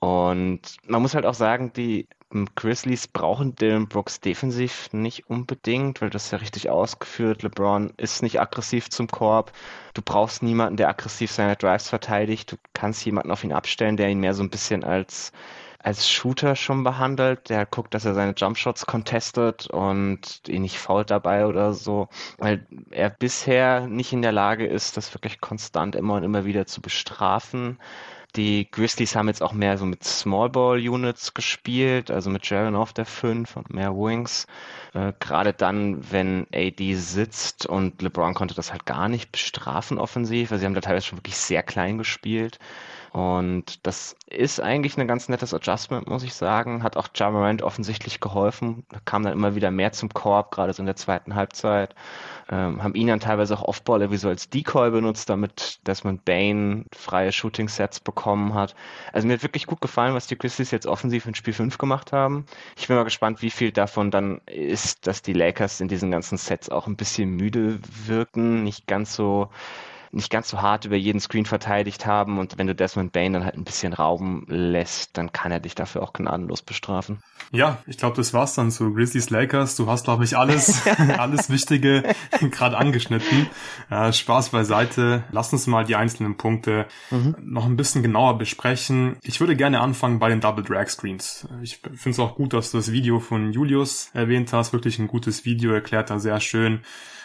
Und 0.00 0.60
man 0.86 1.02
muss 1.02 1.14
halt 1.14 1.26
auch 1.26 1.34
sagen, 1.34 1.72
die 1.72 2.06
Grizzlies 2.54 3.08
brauchen 3.08 3.54
Dylan 3.56 3.88
Brooks 3.88 4.20
defensiv 4.20 4.92
nicht 4.92 5.30
unbedingt, 5.30 6.02
weil 6.02 6.10
das 6.10 6.26
ist 6.26 6.30
ja 6.32 6.38
richtig 6.38 6.68
ausgeführt. 6.68 7.42
LeBron 7.42 7.94
ist 7.96 8.22
nicht 8.22 8.40
aggressiv 8.40 8.90
zum 8.90 9.08
Korb. 9.08 9.52
Du 9.94 10.02
brauchst 10.02 10.42
niemanden, 10.42 10.76
der 10.76 10.90
aggressiv 10.90 11.32
seine 11.32 11.56
Drives 11.56 11.88
verteidigt. 11.88 12.52
Du 12.52 12.56
kannst 12.74 13.04
jemanden 13.06 13.30
auf 13.30 13.44
ihn 13.44 13.52
abstellen, 13.52 13.96
der 13.96 14.10
ihn 14.10 14.20
mehr 14.20 14.34
so 14.34 14.42
ein 14.42 14.50
bisschen 14.50 14.84
als 14.84 15.32
als 15.80 16.10
Shooter 16.10 16.56
schon 16.56 16.84
behandelt. 16.84 17.48
Der 17.48 17.64
guckt, 17.64 17.94
dass 17.94 18.04
er 18.04 18.14
seine 18.14 18.34
Jumpshots 18.36 18.86
contestet 18.86 19.68
und 19.68 20.42
ihn 20.48 20.62
nicht 20.62 20.78
fault 20.78 21.10
dabei 21.10 21.46
oder 21.46 21.72
so, 21.72 22.08
weil 22.38 22.66
er 22.90 23.10
bisher 23.10 23.86
nicht 23.86 24.12
in 24.12 24.22
der 24.22 24.32
Lage 24.32 24.66
ist, 24.66 24.96
das 24.96 25.14
wirklich 25.14 25.40
konstant 25.40 25.94
immer 25.94 26.14
und 26.14 26.24
immer 26.24 26.44
wieder 26.44 26.66
zu 26.66 26.80
bestrafen. 26.80 27.78
Die 28.36 28.70
Grizzlies 28.70 29.16
haben 29.16 29.28
jetzt 29.28 29.42
auch 29.42 29.52
mehr 29.52 29.78
so 29.78 29.86
mit 29.86 30.04
Small 30.04 30.50
Ball 30.50 30.78
Units 30.78 31.34
gespielt, 31.34 32.10
also 32.10 32.30
mit 32.30 32.48
Jaron 32.48 32.76
auf 32.76 32.92
der 32.92 33.06
5 33.06 33.56
und 33.56 33.72
mehr 33.72 33.94
Wings. 33.94 34.46
Äh, 34.94 35.12
Gerade 35.18 35.52
dann, 35.54 36.10
wenn 36.12 36.46
AD 36.54 36.94
sitzt 36.94 37.66
und 37.66 38.02
LeBron 38.02 38.34
konnte 38.34 38.54
das 38.54 38.70
halt 38.70 38.86
gar 38.86 39.08
nicht 39.08 39.32
bestrafen 39.32 39.98
offensiv. 39.98 40.52
Also 40.52 40.60
sie 40.60 40.66
haben 40.66 40.74
da 40.74 40.80
teilweise 40.80 41.06
schon 41.06 41.18
wirklich 41.18 41.36
sehr 41.36 41.62
klein 41.62 41.98
gespielt. 41.98 42.58
Und 43.12 43.86
das 43.86 44.16
ist 44.26 44.60
eigentlich 44.60 44.98
ein 44.98 45.08
ganz 45.08 45.28
nettes 45.28 45.54
Adjustment, 45.54 46.08
muss 46.08 46.22
ich 46.22 46.34
sagen. 46.34 46.82
Hat 46.82 46.96
auch 46.96 47.08
Jamarant 47.14 47.62
offensichtlich 47.62 48.20
geholfen. 48.20 48.84
Da 48.90 48.98
kam 49.04 49.22
dann 49.22 49.32
immer 49.32 49.54
wieder 49.54 49.70
mehr 49.70 49.92
zum 49.92 50.10
Korb, 50.10 50.50
gerade 50.50 50.72
so 50.72 50.82
in 50.82 50.86
der 50.86 50.96
zweiten 50.96 51.34
Halbzeit 51.34 51.94
ähm, 52.50 52.82
haben 52.82 52.94
ihn 52.94 53.08
dann 53.08 53.20
teilweise 53.20 53.58
auch 53.58 53.62
Offballer 53.62 54.10
wie 54.10 54.16
so 54.16 54.28
als 54.28 54.48
Decoy 54.48 54.90
benutzt, 54.90 55.28
damit 55.28 55.80
Desmond 55.86 56.24
Bain 56.24 56.86
freie 56.94 57.30
Shooting-Sets 57.30 58.00
bekommen 58.00 58.54
hat. 58.54 58.74
Also 59.12 59.26
mir 59.26 59.34
hat 59.34 59.42
wirklich 59.42 59.66
gut 59.66 59.80
gefallen, 59.80 60.14
was 60.14 60.26
die 60.26 60.38
Grizzlies 60.38 60.70
jetzt 60.70 60.86
offensiv 60.86 61.26
in 61.26 61.34
Spiel 61.34 61.52
5 61.52 61.76
gemacht 61.76 62.12
haben. 62.12 62.46
Ich 62.76 62.88
bin 62.88 62.96
mal 62.96 63.04
gespannt, 63.04 63.42
wie 63.42 63.50
viel 63.50 63.70
davon 63.70 64.10
dann 64.10 64.40
ist, 64.46 65.06
dass 65.06 65.20
die 65.20 65.34
Lakers 65.34 65.80
in 65.80 65.88
diesen 65.88 66.10
ganzen 66.10 66.38
Sets 66.38 66.70
auch 66.70 66.86
ein 66.86 66.96
bisschen 66.96 67.36
müde 67.36 67.80
wirken, 68.06 68.64
nicht 68.64 68.86
ganz 68.86 69.14
so 69.14 69.50
nicht 70.10 70.30
ganz 70.30 70.48
so 70.48 70.62
hart 70.62 70.84
über 70.84 70.96
jeden 70.96 71.20
Screen 71.20 71.44
verteidigt 71.44 72.06
haben 72.06 72.38
und 72.38 72.58
wenn 72.58 72.66
du 72.66 72.74
Desmond 72.74 73.12
Bain 73.12 73.32
dann 73.32 73.44
halt 73.44 73.56
ein 73.56 73.64
bisschen 73.64 73.92
Raum 73.92 74.44
lässt, 74.48 75.16
dann 75.16 75.32
kann 75.32 75.52
er 75.52 75.60
dich 75.60 75.74
dafür 75.74 76.02
auch 76.02 76.12
gnadenlos 76.12 76.62
bestrafen. 76.62 77.22
Ja, 77.50 77.78
ich 77.86 77.96
glaube, 77.96 78.16
das 78.16 78.34
war's 78.34 78.54
dann 78.54 78.70
zu 78.70 78.92
Grizzlies 78.92 79.30
Lakers. 79.30 79.76
Du 79.76 79.88
hast, 79.88 80.04
glaube 80.04 80.24
ich, 80.24 80.36
alles, 80.36 80.86
alles 81.18 81.50
Wichtige 81.50 82.02
gerade 82.50 82.76
angeschnitten. 82.76 83.48
Äh, 83.90 84.12
Spaß 84.12 84.50
beiseite. 84.50 85.24
Lass 85.30 85.52
uns 85.52 85.66
mal 85.66 85.84
die 85.84 85.96
einzelnen 85.96 86.36
Punkte 86.36 86.86
mhm. 87.10 87.36
noch 87.40 87.66
ein 87.66 87.76
bisschen 87.76 88.02
genauer 88.02 88.38
besprechen. 88.38 89.16
Ich 89.22 89.40
würde 89.40 89.56
gerne 89.56 89.80
anfangen 89.80 90.18
bei 90.18 90.28
den 90.28 90.40
Double 90.40 90.64
Drag 90.64 90.88
Screens. 90.88 91.48
Ich 91.62 91.78
finde 91.78 92.10
es 92.10 92.18
auch 92.18 92.34
gut, 92.34 92.52
dass 92.52 92.70
du 92.70 92.78
das 92.78 92.92
Video 92.92 93.20
von 93.20 93.52
Julius 93.52 94.10
erwähnt 94.12 94.52
hast. 94.52 94.72
Wirklich 94.72 94.98
ein 94.98 95.08
gutes 95.08 95.44
Video, 95.44 95.72
erklärt 95.72 96.10
da 96.10 96.18
sehr 96.18 96.40
schön, 96.40 96.80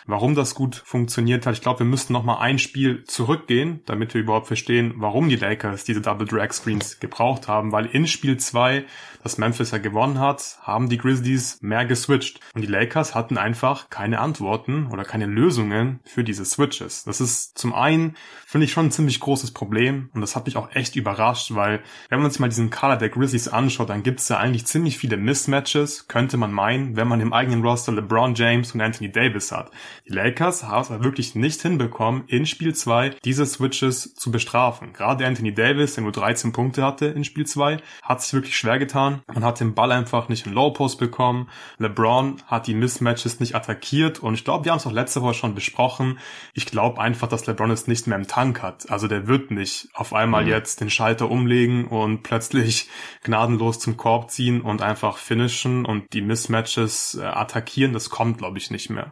warum 0.06 0.36
das 0.36 0.56
gut 0.56 0.76
funktioniert 0.76 1.46
hat. 1.46 1.54
Ich 1.54 1.62
glaube, 1.62 1.80
wir 1.80 1.86
müssten 1.86 2.14
noch 2.14 2.24
mal 2.24 2.40
ein 2.40 2.60
Spiel 2.60 3.04
zurückgehen, 3.06 3.82
damit 3.86 4.14
wir 4.14 4.22
überhaupt 4.22 4.48
verstehen, 4.48 4.94
warum 4.98 5.30
die 5.30 5.36
Lakers 5.36 5.84
diese 5.84 6.02
Double 6.02 6.28
Drag 6.28 6.52
Screens 6.52 7.00
gebraucht 7.00 7.48
haben, 7.48 7.72
weil 7.72 7.86
in 7.86 8.08
Spiel 8.08 8.38
2, 8.38 8.86
das 9.24 9.38
Memphis 9.38 9.72
ja 9.72 9.78
gewonnen 9.78 10.20
hat, 10.20 10.58
haben 10.62 10.90
die 10.90 10.98
Grizzlies 10.98 11.60
mehr 11.62 11.86
geswitcht 11.86 12.40
und 12.54 12.62
die 12.62 12.68
Lakers 12.68 13.16
hatten 13.16 13.38
einfach 13.38 13.90
keine 13.90 14.20
Antworten 14.20 14.88
oder 14.92 15.04
keine 15.04 15.26
Lösungen 15.26 16.00
für 16.04 16.24
diese 16.24 16.46
Switches. 16.46 17.04
Das 17.06 17.22
ist 17.22 17.58
zum 17.58 17.74
einen, 17.74 18.16
finde 18.46 18.66
ich 18.66 18.74
schon 18.74 18.88
ein 18.88 18.92
ziemlich 18.92 19.20
großes 19.20 19.52
Problem 19.52 20.10
und 20.14 20.22
das 20.22 20.36
hat 20.36 20.46
mich 20.46 20.58
auch 20.58 20.76
echt 20.76 20.96
überrascht, 20.96 21.56
weil 21.56 21.82
wenn 22.10 22.22
man 22.22 22.30
sich 22.30 22.40
mal 22.40 22.50
diesen 22.50 22.70
Kader 22.70 22.98
der 22.98 23.10
Grizzlies 23.10 23.48
anschaut, 23.48 23.90
dann 23.90 24.04
gibt 24.04 24.20
es 24.20 24.30
ja 24.30 24.38
eigentlich 24.38 24.66
ziemlich 24.66 24.98
viele 24.98 25.18
Mismatches, 25.18 26.08
könnte 26.08 26.38
man 26.38 26.52
meinen, 26.52 26.96
wenn 26.96 27.08
man 27.08 27.22
im 27.22 27.34
eigenen 27.34 27.64
Roster 27.64 27.92
LeBron 27.92 28.36
James 28.36 28.74
und 28.74 28.82
Anthony 28.82 29.12
Davis 29.12 29.52
hat. 29.52 29.72
Die 30.08 30.14
Lakers 30.14 30.64
haben 30.64 30.82
es 30.82 30.92
aber 30.92 31.04
wirklich 31.04 31.36
nicht 31.36 31.62
hinbekommen, 31.62 32.24
in 32.28 32.46
Spiel 32.46 32.76
2 32.76 33.16
diese 33.24 33.46
Switches 33.46 34.16
zu 34.16 34.32
bestrafen. 34.32 34.94
Gerade 34.94 35.26
Anthony 35.26 35.54
Davis, 35.54 35.96
der 35.96 36.04
nur 36.04 36.12
13 36.12 36.52
Punkte 36.52 36.84
hatte 36.84 37.06
in 37.06 37.24
Spiel 37.24 37.46
2, 37.46 37.78
hat 38.02 38.22
sich 38.22 38.34
wirklich 38.34 38.58
schwer 38.58 38.80
getan. 38.80 39.13
Man 39.34 39.44
hat 39.44 39.60
den 39.60 39.74
Ball 39.74 39.92
einfach 39.92 40.30
nicht 40.30 40.46
in 40.46 40.54
Low 40.54 40.72
Post 40.72 41.00
bekommen. 41.00 41.50
LeBron 41.78 42.42
hat 42.48 42.68
die 42.68 42.74
Mismatches 42.74 43.40
nicht 43.40 43.56
attackiert 43.56 44.20
und 44.20 44.34
ich 44.34 44.44
glaube, 44.44 44.66
wir 44.66 44.72
haben 44.72 44.80
es 44.80 44.88
auch 44.88 44.92
letzte 44.92 45.22
Woche 45.22 45.34
schon 45.34 45.56
besprochen. 45.56 46.20
Ich 46.54 46.66
glaube 46.66 47.02
einfach, 47.02 47.28
dass 47.28 47.46
LeBron 47.46 47.72
es 47.72 47.88
nicht 47.88 48.08
mehr 48.08 48.18
im 48.18 48.28
Tank 48.28 48.62
hat. 48.62 48.90
Also 48.90 49.08
der 49.08 49.28
wird 49.28 49.52
nicht 49.52 49.90
auf 49.94 50.14
einmal 50.14 50.44
mhm. 50.44 50.50
jetzt 50.50 50.82
den 50.82 50.90
Schalter 50.90 51.30
umlegen 51.30 51.86
und 51.86 52.24
plötzlich 52.24 52.90
gnadenlos 53.24 53.80
zum 53.80 53.98
Korb 53.98 54.32
ziehen 54.32 54.62
und 54.62 54.82
einfach 54.82 55.18
finishen 55.18 55.86
und 55.86 56.12
die 56.14 56.22
Mismatches 56.22 57.16
äh, 57.16 57.24
attackieren. 57.24 57.94
Das 57.94 58.10
kommt, 58.10 58.38
glaube 58.38 58.58
ich, 58.58 58.72
nicht 58.72 58.90
mehr 58.90 59.12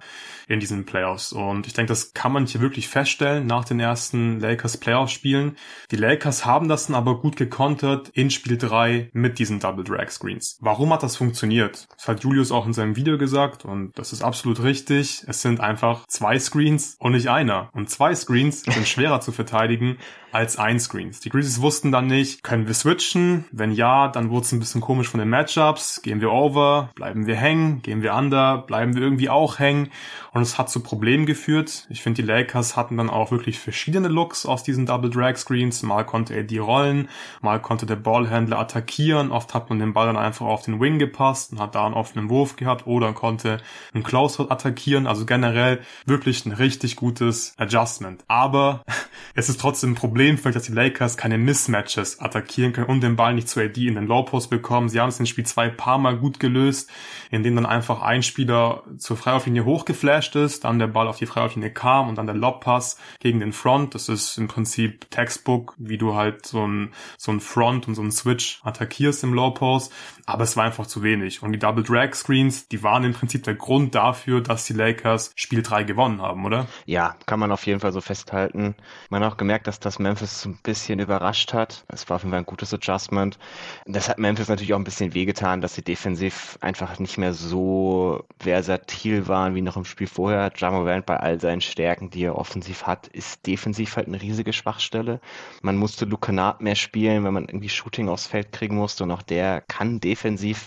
in 0.52 0.60
diesen 0.60 0.86
Playoffs. 0.86 1.32
Und 1.32 1.66
ich 1.66 1.74
denke, 1.74 1.90
das 1.90 2.14
kann 2.14 2.34
man 2.34 2.46
hier 2.46 2.62
wirklich 2.62 2.90
feststellen 2.90 3.48
nach 3.48 3.64
den 3.64 3.80
ersten 3.80 4.40
Lakers 4.40 4.78
Playoff-Spielen. 4.78 5.56
Die 5.92 5.96
Lakers 5.96 6.46
haben 6.46 6.68
das 6.68 6.88
dann 6.88 6.96
aber 6.96 7.20
gut 7.20 7.38
gekontert 7.38 8.10
in 8.10 8.30
Spiel 8.30 8.58
3 8.58 9.12
mit 9.14 9.40
diesen 9.40 9.60
Double 9.60 9.84
Drag 9.84 10.10
Screens. 10.10 10.58
Warum 10.60 10.92
hat 10.92 11.04
das 11.04 11.16
funktioniert? 11.16 11.88
Das 11.96 12.08
hat 12.08 12.24
Julius 12.24 12.52
auch 12.52 12.66
in 12.66 12.74
seinem 12.74 12.96
Video 12.96 13.18
gesagt 13.18 13.64
und 13.64 13.98
das 13.98 14.12
ist 14.12 14.24
absolut 14.24 14.62
richtig. 14.62 15.24
Es 15.28 15.42
sind 15.42 15.62
einfach 15.62 16.06
zwei 16.08 16.38
Screens 16.38 16.98
und 17.00 17.14
nicht 17.14 17.30
einer. 17.30 17.70
Und 17.74 17.90
zwei 17.90 18.14
Screens 18.14 18.64
sind 18.64 18.88
schwerer 18.88 19.22
zu 19.22 19.32
verteidigen 19.32 19.98
als 20.32 20.58
ein. 20.58 20.72
Die 20.82 21.30
Grizzlies 21.30 21.62
wussten 21.62 21.92
dann 21.92 22.08
nicht, 22.08 22.44
können 22.44 22.66
wir 22.66 22.74
switchen? 22.74 23.46
Wenn 23.52 23.72
ja, 23.72 24.08
dann 24.08 24.30
wurde 24.30 24.46
es 24.46 24.52
ein 24.52 24.60
bisschen 24.60 24.82
komisch 24.82 25.10
von 25.10 25.20
den 25.20 25.30
Matchups. 25.30 26.02
Gehen 26.02 26.22
wir 26.22 26.32
over? 26.32 26.90
Bleiben 26.96 27.28
wir 27.28 27.36
hängen? 27.36 27.82
Gehen 27.82 28.02
wir 28.02 28.14
under? 28.14 28.60
Bleiben 28.60 28.96
wir 28.96 29.02
irgendwie 29.02 29.30
auch 29.30 29.60
hängen? 29.60 29.90
Und 30.34 30.42
es 30.42 30.58
hat 30.58 30.70
zu 30.70 30.82
Problemen 30.82 31.26
geführt. 31.26 31.86
Ich 31.90 32.02
finde, 32.02 32.22
die 32.22 32.28
Lakers 32.28 32.78
hatten 32.78 32.98
dann 32.98 33.10
auch 33.10 33.32
wirklich 33.32 33.60
verschiedene 33.60 34.08
Looks 34.08 34.46
aus 34.46 34.64
diesen 34.64 34.86
Double 34.86 35.10
Drag 35.10 35.36
Screens. 35.36 35.84
Mal 35.84 36.06
konnte 36.06 36.34
er 36.34 36.44
die 36.44 36.58
rollen, 36.58 37.10
mal 37.42 37.62
konnte 37.62 37.86
der 37.86 37.98
Ballhändler 37.98 38.60
attackieren. 38.60 39.32
Oft 39.32 39.54
hat 39.54 39.70
man 39.70 39.80
den 39.80 39.94
Ball 39.94 40.08
dann 40.08 40.18
einfach 40.18 40.46
auf 40.46 40.64
den 40.64 40.80
Wing 40.80 41.00
gepasst 41.00 41.52
und 41.52 41.60
hat 41.60 41.76
da 41.76 41.86
einen 41.86 41.96
offenen 41.96 42.30
Wurf 42.30 42.56
gehabt 42.56 42.88
oder 42.88 43.12
konnte 43.14 43.58
einen 43.94 44.04
Closeout 44.04 44.50
attackieren. 44.50 45.06
Also 45.06 45.26
generell 45.26 45.82
wirklich 46.06 46.46
ein 46.46 46.54
richtig 46.54 46.96
gutes 46.96 47.54
Adjustment. 47.58 48.24
Aber 48.28 48.84
es 49.36 49.50
ist 49.50 49.60
trotzdem 49.60 49.92
ein 49.92 49.96
Problem 49.96 50.21
vielleicht, 50.22 50.56
dass 50.56 50.64
die 50.64 50.74
Lakers 50.74 51.18
keine 51.18 51.38
Mismatches 51.38 52.20
attackieren 52.20 52.74
können 52.74 52.88
und 52.88 53.02
den 53.02 53.16
Ball 53.16 53.34
nicht 53.34 53.50
zu 53.50 53.60
AD 53.60 53.88
in 53.88 53.96
den 53.96 54.08
Low 54.08 54.24
Post 54.24 54.50
bekommen. 54.50 54.90
Sie 54.90 55.00
haben 55.00 55.10
es 55.10 55.20
in 55.20 55.26
Spiel 55.26 55.46
zwei 55.46 55.70
paar 55.70 55.98
Mal 55.98 56.18
gut 56.18 56.40
gelöst, 56.40 56.90
indem 57.30 57.56
dann 57.56 57.66
einfach 57.66 58.02
ein 58.02 58.24
Spieler 58.24 58.84
zur 58.98 59.18
Freiwurflinie 59.18 59.66
hochgeflasht 59.66 60.36
ist, 60.36 60.64
dann 60.64 60.80
der 60.80 60.88
Ball 60.88 61.08
auf 61.08 61.18
die 61.18 61.26
Freiwurflinie 61.26 61.72
kam 61.72 62.10
und 62.10 62.16
dann 62.16 62.28
der 62.28 62.36
Lobpass 62.36 62.98
gegen 63.20 63.40
den 63.40 63.54
Front. 63.54 63.96
Das 63.96 64.10
ist 64.10 64.38
im 64.38 64.48
Prinzip 64.48 65.10
Textbook, 65.12 65.76
wie 65.78 65.98
du 65.98 66.16
halt 66.16 66.46
so 66.46 66.66
ein, 66.66 66.94
so 67.18 67.32
ein 67.32 67.40
Front 67.40 67.88
und 67.88 67.96
so 67.96 68.02
ein 68.02 68.12
Switch 68.12 68.62
attackierst 68.64 69.24
im 69.24 69.34
Low 69.34 69.52
Post. 69.52 69.94
Aber 70.26 70.44
es 70.44 70.56
war 70.56 70.66
einfach 70.66 70.88
zu 70.88 71.04
wenig. 71.04 71.44
Und 71.44 71.52
die 71.52 71.60
Double 71.60 71.84
Drag 71.84 72.14
Screens, 72.14 72.68
die 72.68 72.84
waren 72.84 73.04
im 73.04 73.14
Prinzip 73.14 73.44
der 73.44 73.56
Grund 73.56 73.96
dafür, 73.96 74.42
dass 74.42 74.66
die 74.66 74.74
Lakers 74.74 75.32
Spiel 75.36 75.62
3 75.62 75.84
gewonnen 75.84 76.22
haben, 76.22 76.46
oder? 76.46 76.68
Ja, 76.86 77.16
kann 77.26 77.40
man 77.40 77.52
auf 77.52 77.66
jeden 77.66 77.80
Fall 77.80 77.92
so 77.92 78.02
festhalten. 78.02 78.76
Man 79.10 79.24
hat 79.24 79.34
auch 79.34 79.38
gemerkt, 79.38 79.68
dass 79.68 79.80
das 79.80 80.00
Memphis 80.00 80.46
ein 80.46 80.60
bisschen 80.64 81.00
überrascht 81.00 81.54
hat. 81.54 81.84
Es 81.88 82.10
war 82.10 82.16
auf 82.16 82.24
jeden 82.24 82.32
Fall 82.32 82.40
ein 82.40 82.46
gutes 82.46 82.74
Adjustment. 82.74 83.38
Das 83.86 84.08
hat 84.08 84.20
Memphis 84.20 84.48
natürlich 84.48 84.74
auch 84.74 84.80
ein 84.80 84.84
bisschen 84.84 85.14
wehgetan, 85.14 85.62
dass 85.62 85.76
sie 85.76 85.84
defensiv 85.84 86.58
einfach 86.62 87.00
nicht 87.00 87.18
mehr 87.18 87.34
so 87.34 88.24
versatil 88.40 89.28
waren 89.28 89.56
wie 89.56 89.62
noch 89.62 89.78
im 89.78 89.86
Spiel 89.86 90.08
vorher. 90.08 90.52
Jamorant 90.56 91.06
bei 91.06 91.18
all 91.18 91.40
seinen 91.40 91.62
Stärken, 91.62 92.10
die 92.10 92.24
er 92.24 92.38
offensiv 92.38 92.84
hat, 92.84 93.08
ist 93.08 93.46
defensiv 93.48 93.98
halt 93.98 94.08
eine 94.08 94.22
riesige 94.22 94.54
Schwachstelle. 94.54 95.20
Man 95.62 95.78
musste 95.78 96.08
Kennard 96.08 96.62
mehr 96.62 96.76
spielen, 96.76 97.24
wenn 97.24 97.34
man 97.34 97.46
irgendwie 97.46 97.70
Shooting 97.70 98.08
aufs 98.08 98.28
Feld 98.28 98.52
kriegen 98.52 98.76
musste 98.76 99.04
und 99.04 99.12
auch 99.12 99.24
der 99.24 99.62
kann 99.62 100.00
defensiv 100.00 100.21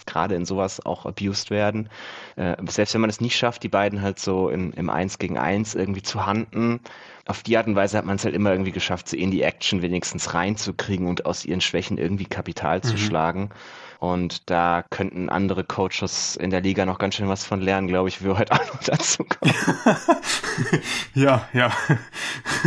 gerade 0.07 0.35
in 0.35 0.45
sowas 0.45 0.85
auch 0.85 1.07
abused 1.07 1.51
werden. 1.51 1.89
Äh, 2.37 2.57
selbst 2.69 2.95
wenn 2.95 3.01
man 3.01 3.11
es 3.11 3.21
nicht 3.21 3.37
schafft, 3.37 3.63
die 3.63 3.69
beiden 3.69 4.03
halt 4.03 4.19
so 4.19 4.49
im, 4.49 4.73
im 4.73 4.91
1 4.91 5.19
gegen 5.19 5.39
1 5.39 5.75
irgendwie 5.75 6.03
zu 6.03 6.27
handen, 6.27 6.81
auf 7.27 7.43
die 7.43 7.57
Art 7.57 7.67
und 7.67 7.77
Weise 7.77 7.97
hat 7.97 8.05
man 8.05 8.17
es 8.17 8.25
halt 8.25 8.35
immer 8.35 8.53
irgendwie 8.53 8.73
geschafft, 8.73 9.09
sie 9.09 9.19
in 9.19 9.31
die 9.31 9.43
Action 9.43 9.81
wenigstens 9.81 10.35
reinzukriegen 10.35 11.07
und 11.07 11.25
aus 11.25 11.45
ihren 11.45 11.63
Schwächen 11.63 11.97
irgendwie 11.97 12.27
Kapital 12.27 12.79
mhm. 12.79 12.83
zu 12.83 12.99
schlagen. 12.99 13.51
Und 13.99 14.51
da 14.51 14.85
könnten 14.91 15.31
andere 15.31 15.65
Coaches 15.65 16.37
in 16.37 16.51
der 16.51 16.61
Liga 16.61 16.85
noch 16.85 16.99
ganz 16.99 17.15
schön 17.15 17.29
was 17.29 17.47
von 17.47 17.63
lernen, 17.63 17.89
glaube 17.89 18.11
ich, 18.11 18.21
wie 18.21 18.27
wir 18.27 18.39
heute 18.39 18.53
auch 18.53 18.75
noch 18.75 18.83
dazu 18.85 19.25
kommen. 19.25 19.55
ja, 21.15 21.49
ja. 21.55 21.73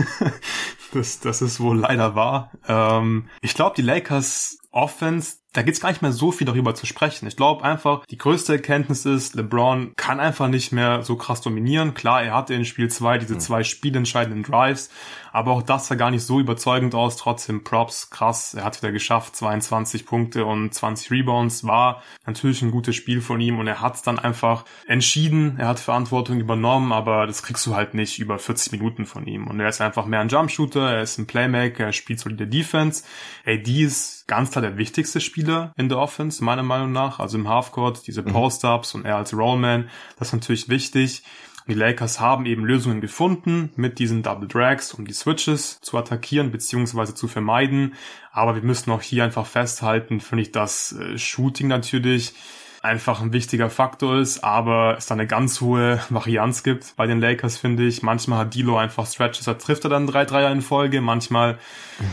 das, 0.94 1.20
das 1.20 1.44
ist 1.44 1.60
wohl 1.60 1.78
leider 1.78 2.16
wahr. 2.16 2.52
Ähm, 2.68 3.30
ich 3.42 3.54
glaube, 3.54 3.76
die 3.76 3.84
Lakers 3.84 4.58
Offense 4.78 5.38
da 5.58 5.64
gibt's 5.64 5.80
gar 5.80 5.90
nicht 5.90 6.04
mehr 6.04 6.12
so 6.12 6.32
viel 6.32 6.46
darüber 6.46 6.76
zu 6.76 6.86
sprechen. 6.86 7.26
Ich 7.26 7.36
glaube 7.36 7.64
einfach, 7.64 8.06
die 8.06 8.18
größte 8.20 8.54
Erkenntnis 8.54 9.08
ist, 9.08 9.34
LeBron 9.34 9.94
kann 9.96 10.20
einfach 10.20 10.50
nicht 10.50 10.72
mehr 10.72 11.02
so 11.02 11.16
krass 11.16 11.42
dominieren. 11.42 11.96
Klar, 11.96 12.22
er 12.22 12.36
hatte 12.36 12.54
in 12.54 12.64
Spiel 12.64 12.90
2 12.90 13.18
diese 13.18 13.34
mhm. 13.34 13.40
zwei 13.40 13.64
spielentscheidenden 13.64 14.44
Drives, 14.44 14.92
aber 15.32 15.54
auch 15.54 15.64
das 15.64 15.88
sah 15.88 15.96
gar 15.96 16.12
nicht 16.12 16.22
so 16.22 16.40
überzeugend 16.40 16.94
aus. 16.94 17.18
Trotzdem 17.18 17.64
Props, 17.64 18.12
krass, 18.12 18.54
er 18.54 18.66
hat 18.66 18.80
wieder 18.80 18.92
geschafft, 18.92 19.36
22 19.36 20.06
Punkte 20.06 20.46
und 20.46 20.76
20 20.76 21.10
Rebounds, 21.10 21.66
war 21.66 22.04
natürlich 22.28 22.62
ein 22.62 22.70
gutes 22.70 22.96
Spiel 22.96 23.22
von 23.22 23.42
ihm 23.42 23.58
und 23.58 23.66
er 23.66 23.82
hat's 23.82 24.04
dann 24.04 24.20
einfach 24.20 24.64
entschieden, 24.86 25.56
er 25.58 25.70
hat 25.70 25.80
Verantwortung 25.80 26.40
übernommen, 26.40 26.92
aber 26.92 27.26
das 27.26 27.42
kriegst 27.42 27.66
du 27.66 27.74
halt 27.74 27.96
nicht 27.96 28.20
über 28.20 28.38
40 28.38 28.74
Minuten 28.74 29.08
von 29.08 29.26
ihm. 29.26 29.48
Und 29.48 29.60
er 29.60 29.70
ist 29.70 29.82
einfach 29.82 30.06
mehr 30.06 30.20
ein 30.20 30.30
Jumpshooter, 30.30 30.98
er 30.98 31.02
ist 31.02 31.18
ein 31.18 31.26
Playmaker, 31.26 31.86
er 31.86 31.94
spielt 31.94 32.20
solide 32.20 32.46
Defense. 32.46 33.04
AD 33.44 33.84
ist 33.84 34.28
ganz 34.28 34.52
klar 34.52 34.62
der 34.68 34.78
wichtigste 34.78 35.22
Spieler 35.22 35.74
in 35.78 35.90
der 35.90 35.98
Offense, 35.98 36.44
meiner 36.44 36.64
Meinung 36.64 36.92
nach. 36.92 37.20
Also 37.20 37.38
im 37.38 37.48
Halfcourt, 37.48 38.06
diese 38.06 38.22
mhm. 38.22 38.34
Post-Ups 38.34 38.96
und 38.96 39.06
er 39.06 39.16
als 39.18 39.34
Rollman, 39.34 39.90
das 40.18 40.30
ist 40.30 40.34
natürlich 40.34 40.70
wichtig. 40.70 41.24
Die 41.68 41.74
Lakers 41.74 42.22
haben 42.22 42.46
eben 42.46 42.64
Lösungen 42.64 43.02
gefunden 43.02 43.72
mit 43.76 44.00
diesen 44.00 44.24
Double 44.24 44.48
Drags, 44.48 44.94
um 44.94 45.06
die 45.06 45.14
Switches 45.14 45.80
zu 45.82 45.98
attackieren 45.98 46.52
bzw. 46.52 47.14
zu 47.14 47.28
vermeiden. 47.28 47.96
Aber 48.32 48.56
wir 48.56 48.62
müssen 48.62 48.92
auch 48.92 49.02
hier 49.02 49.26
einfach 49.26 49.46
festhalten, 49.46 50.22
finde 50.22 50.44
ich, 50.44 50.52
dass 50.54 50.94
äh, 50.94 51.18
Shooting 51.18 51.68
natürlich 51.68 52.34
einfach 52.82 53.22
ein 53.22 53.34
wichtiger 53.34 53.70
Faktor 53.70 54.18
ist, 54.18 54.44
aber 54.44 54.96
es 54.98 55.08
da 55.08 55.16
eine 55.16 55.28
ganz 55.28 55.62
hohe 55.62 56.00
Varianz 56.10 56.64
gibt 56.64 56.96
bei 56.96 57.08
den 57.08 57.20
Lakers, 57.20 57.58
finde 57.58 57.86
ich. 57.86 58.04
Manchmal 58.04 58.40
hat 58.40 58.54
Dilo 58.54 58.78
einfach 58.78 59.08
Stretches, 59.08 59.46
da 59.46 59.56
trifft 59.56 59.84
er 59.84 59.90
dann 59.90 60.08
drei 60.08 60.26
Dreier 60.26 60.52
in 60.52 60.62
Folge. 60.62 61.02
Manchmal 61.02 61.58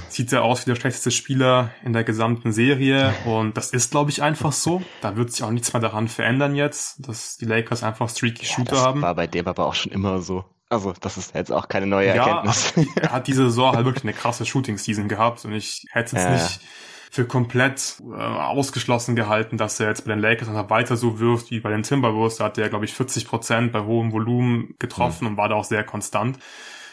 sieht 0.09 0.33
er 0.33 0.43
aus 0.43 0.67
wie 0.67 0.71
der 0.71 0.77
schlechteste 0.77 1.11
Spieler 1.11 1.71
in 1.85 1.93
der 1.93 2.05
gesamten 2.05 2.53
Serie 2.53 3.15
und 3.25 3.57
das 3.57 3.71
ist, 3.71 3.91
glaube 3.91 4.11
ich, 4.11 4.23
einfach 4.23 4.53
so. 4.53 4.83
Da 5.01 5.17
wird 5.17 5.33
sich 5.33 5.43
auch 5.43 5.51
nichts 5.51 5.73
mehr 5.73 5.83
daran 5.83 6.09
verändern 6.09 6.55
jetzt, 6.55 7.07
dass 7.07 7.37
die 7.37 7.45
Lakers 7.45 7.83
einfach 7.83 8.09
streaky 8.09 8.47
Shooter 8.47 8.73
ja, 8.73 8.79
das 8.79 8.85
haben. 8.87 9.03
war 9.03 9.15
bei 9.15 9.27
dem 9.27 9.47
aber 9.47 9.67
auch 9.67 9.75
schon 9.75 9.93
immer 9.93 10.21
so. 10.21 10.45
Also, 10.71 10.93
das 11.01 11.17
ist 11.17 11.35
jetzt 11.35 11.53
auch 11.53 11.69
keine 11.69 11.87
neue 11.87 12.09
ja, 12.09 12.15
Erkenntnis. 12.15 12.73
Er 12.97 13.13
hat 13.13 13.27
diese 13.27 13.45
Saison 13.45 13.77
halt 13.77 13.85
wirklich 13.85 14.05
eine 14.05 14.15
krasse 14.15 14.45
Shooting-Season 14.47 15.09
gehabt 15.09 15.45
und 15.45 15.53
ich 15.53 15.87
hätte 15.93 16.17
jetzt 16.17 16.25
ja. 16.25 16.33
nicht 16.33 16.61
für 17.15 17.25
komplett 17.27 18.03
äh, 18.11 18.13
ausgeschlossen 18.13 19.15
gehalten, 19.15 19.57
dass 19.57 19.79
er 19.79 19.87
jetzt 19.87 20.05
bei 20.05 20.13
den 20.13 20.19
Lakers 20.19 20.49
einfach 20.49 20.69
weiter 20.69 20.97
so 20.97 21.21
wirft 21.21 21.53
wie 21.53 21.61
bei 21.61 21.71
den 21.71 21.85
Timberwolves. 21.85 22.39
Da 22.39 22.47
hat 22.47 22.59
er, 22.59 22.69
glaube 22.69 22.87
ich, 22.87 22.93
40 22.93 23.29
Prozent 23.29 23.71
bei 23.71 23.85
hohem 23.85 24.11
Volumen 24.11 24.75
getroffen 24.81 25.27
mhm. 25.27 25.31
und 25.31 25.37
war 25.37 25.49
da 25.49 25.55
auch 25.55 25.65
sehr 25.65 25.85
konstant. 25.85 26.41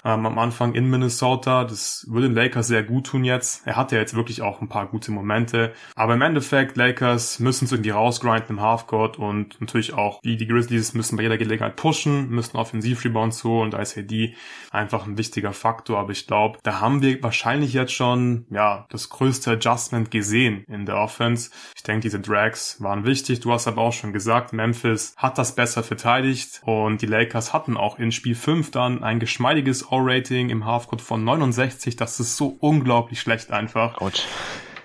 Ähm, 0.03 0.25
am 0.25 0.39
Anfang 0.39 0.73
in 0.73 0.89
Minnesota. 0.89 1.63
Das 1.63 2.05
würde 2.09 2.27
den 2.27 2.35
Lakers 2.35 2.67
sehr 2.67 2.83
gut 2.83 3.07
tun 3.07 3.23
jetzt. 3.23 3.65
Er 3.65 3.75
hatte 3.75 3.95
jetzt 3.95 4.15
wirklich 4.15 4.41
auch 4.41 4.61
ein 4.61 4.69
paar 4.69 4.87
gute 4.87 5.11
Momente. 5.11 5.73
Aber 5.95 6.13
im 6.13 6.21
Endeffekt, 6.21 6.77
Lakers 6.77 7.39
müssen 7.39 7.65
es 7.65 7.71
irgendwie 7.71 7.91
rausgrinden 7.91 8.21
im 8.49 8.61
Halfcourt 8.61 9.19
und 9.19 9.59
natürlich 9.59 9.93
auch 9.93 10.21
die, 10.21 10.37
die 10.37 10.47
Grizzlies 10.47 10.93
müssen 10.93 11.17
bei 11.17 11.23
jeder 11.23 11.37
Gelegenheit 11.37 11.75
pushen, 11.75 12.29
müssen 12.29 12.57
Offensiv-Rebounds 12.57 13.43
holen 13.43 13.73
und 13.73 13.75
AD 13.75 14.35
einfach 14.71 15.05
ein 15.05 15.17
wichtiger 15.17 15.53
Faktor. 15.53 15.99
Aber 15.99 16.11
ich 16.11 16.27
glaube, 16.27 16.59
da 16.63 16.79
haben 16.79 17.01
wir 17.01 17.21
wahrscheinlich 17.23 17.73
jetzt 17.73 17.93
schon, 17.93 18.45
ja, 18.49 18.85
das 18.89 19.09
größte 19.09 19.51
Adjustment 19.51 20.11
gesehen 20.11 20.63
in 20.67 20.85
der 20.85 20.97
Offense. 20.97 21.51
Ich 21.75 21.83
denke, 21.83 22.01
diese 22.01 22.19
Drags 22.19 22.81
waren 22.81 23.05
wichtig. 23.05 23.39
Du 23.41 23.51
hast 23.51 23.67
aber 23.67 23.81
auch 23.81 23.93
schon 23.93 24.13
gesagt, 24.13 24.53
Memphis 24.53 25.13
hat 25.17 25.37
das 25.37 25.55
besser 25.55 25.83
verteidigt 25.83 26.61
und 26.63 27.01
die 27.01 27.07
Lakers 27.07 27.53
hatten 27.53 27.77
auch 27.77 27.99
in 27.99 28.11
Spiel 28.11 28.35
5 28.35 28.71
dann 28.71 29.03
ein 29.03 29.19
geschmeidiges 29.19 29.90
O-Rating 29.91 30.49
im 30.49 30.65
Halfcourt 30.65 31.01
von 31.01 31.23
69. 31.23 31.95
Das 31.95 32.19
ist 32.19 32.37
so 32.37 32.55
unglaublich 32.59 33.19
schlecht 33.19 33.51
einfach. 33.51 33.99
Ouch. 34.01 34.23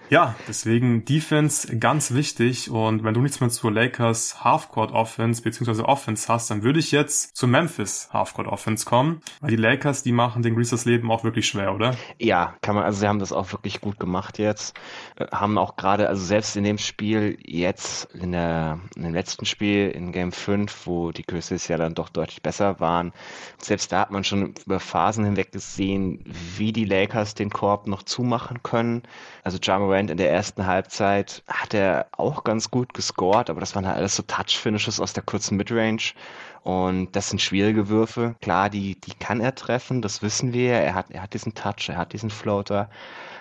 Ja, 0.09 0.37
deswegen 0.47 1.05
Defense 1.05 1.79
ganz 1.79 2.15
wichtig 2.15 2.71
und 2.71 3.03
wenn 3.03 3.13
du 3.13 3.21
nichts 3.21 3.41
mehr 3.41 3.51
zur 3.51 3.73
Lakers 3.73 4.45
Halfcourt 4.45 4.93
Offense 4.93 5.43
bzw. 5.43 5.83
Offense 5.83 6.33
hast, 6.33 6.49
dann 6.49 6.63
würde 6.63 6.79
ich 6.79 6.93
jetzt 6.93 7.37
zu 7.37 7.49
Memphis 7.49 8.09
Halfcourt 8.13 8.47
Offense 8.47 8.85
kommen, 8.85 9.21
weil 9.41 9.51
die 9.51 9.57
Lakers, 9.57 10.05
die 10.05 10.13
machen 10.13 10.43
den 10.43 10.55
Grizzlies 10.55 10.85
Leben 10.85 11.11
auch 11.11 11.25
wirklich 11.25 11.49
schwer, 11.49 11.75
oder? 11.75 11.97
Ja, 12.21 12.55
kann 12.63 12.77
man, 12.77 12.85
also 12.85 13.01
sie 13.01 13.09
haben 13.09 13.19
das 13.19 13.33
auch 13.33 13.51
wirklich 13.53 13.81
gut 13.81 13.99
gemacht 13.99 14.39
jetzt, 14.39 14.79
äh, 15.17 15.27
haben 15.33 15.59
auch 15.59 15.75
gerade, 15.75 16.09
also 16.09 16.25
selbst 16.25 16.57
in 16.57 16.63
dem 16.63 16.79
Spiel 16.79 17.37
jetzt, 17.45 18.05
in, 18.15 18.31
der, 18.31 18.79
in 18.95 19.03
dem 19.03 19.13
letzten 19.15 19.45
Spiel 19.45 19.89
in 19.89 20.13
Game 20.13 20.31
5, 20.31 20.87
wo 20.87 21.11
die 21.11 21.25
Grizzlies 21.25 21.67
ja 21.67 21.79
dann 21.79 21.95
doch 21.95 22.11
deutlich 22.11 22.43
besser 22.43 22.79
waren, 22.79 23.13
selbst 23.61 23.91
da 23.91 24.01
hat 24.01 24.13
man 24.13 24.23
schon 24.23 24.55
über 24.65 24.79
Phasen 24.79 25.25
hinweg 25.25 25.51
gesehen, 25.51 26.23
wie 26.57 26.73
die 26.73 26.85
Lakers 26.85 27.35
den 27.35 27.51
Korb 27.51 27.89
noch 27.89 28.05
zumachen 28.05 28.63
können. 28.63 29.03
Also 29.43 29.59
Jamal 29.61 29.96
Morant 29.97 30.11
in 30.11 30.19
der 30.19 30.31
ersten 30.31 30.67
Halbzeit 30.67 31.43
hat 31.49 31.73
er 31.73 32.09
auch 32.13 32.45
ganz 32.45 32.71
gut 32.71 32.93
gescored, 32.93 33.49
aber 33.49 33.61
das 33.61 33.75
waren 33.75 33.87
halt 33.87 33.97
alles 33.97 34.15
so 34.15 34.23
Touch-Finishes 34.23 35.01
aus 35.01 35.15
der 35.15 35.23
kurzen 35.23 35.57
Midrange. 35.57 36.13
Und 36.65 37.17
das 37.17 37.31
sind 37.31 37.41
schwierige 37.41 37.89
Würfe. 37.89 38.35
Klar, 38.43 38.69
die, 38.69 39.01
die 39.01 39.15
kann 39.15 39.41
er 39.41 39.55
treffen, 39.55 40.03
das 40.03 40.21
wissen 40.21 40.53
wir. 40.53 40.73
Er 40.75 40.95
hat, 40.95 41.07
er 41.13 41.23
hat 41.23 41.33
diesen 41.33 41.55
Touch, 41.55 41.89
er 41.89 41.97
hat 41.97 42.13
diesen 42.13 42.29
Floater. 42.29 42.91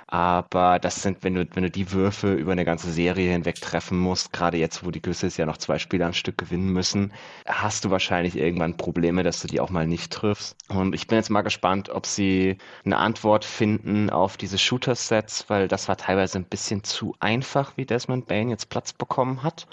Aber 0.07 0.77
das 0.77 1.01
sind, 1.01 1.24
wenn 1.24 1.33
du, 1.33 1.47
wenn 1.53 1.63
du 1.63 1.71
die 1.71 1.91
Würfe 1.91 2.33
über 2.33 2.51
eine 2.51 2.63
ganze 2.65 2.91
Serie 2.91 3.31
hinweg 3.31 3.59
treffen 3.59 3.97
musst, 3.97 4.31
gerade 4.31 4.57
jetzt, 4.57 4.85
wo 4.85 4.91
die 4.91 5.01
Grizzlies 5.01 5.38
ja 5.38 5.47
noch 5.47 5.57
zwei 5.57 5.79
Spiele 5.79 6.05
am 6.05 6.13
Stück 6.13 6.38
gewinnen 6.38 6.71
müssen, 6.71 7.12
hast 7.47 7.85
du 7.85 7.89
wahrscheinlich 7.89 8.35
irgendwann 8.38 8.77
Probleme, 8.77 9.24
dass 9.24 9.41
du 9.41 9.47
die 9.47 9.59
auch 9.59 9.71
mal 9.71 9.88
nicht 9.88 10.13
triffst. 10.13 10.57
Und 10.69 10.93
ich 10.93 11.07
bin 11.07 11.17
jetzt 11.17 11.29
mal 11.31 11.41
gespannt, 11.41 11.89
ob 11.89 12.05
sie 12.05 12.57
eine 12.85 12.97
Antwort 12.97 13.45
finden 13.45 14.12
auf 14.12 14.38
diese 14.38 14.59
Shooter-Sets, 14.59 15.45
weil 15.50 15.67
das 15.67 15.88
war 15.88 15.97
teilweise 15.97 16.38
ein 16.38 16.45
bisschen 16.45 16.83
zu 16.83 17.15
einfach, 17.19 17.75
wie 17.75 17.85
Desmond 17.85 18.27
Bain 18.27 18.50
jetzt 18.50 18.69
Platz 18.69 18.93
bekommen 18.93 19.41
hat. 19.41 19.67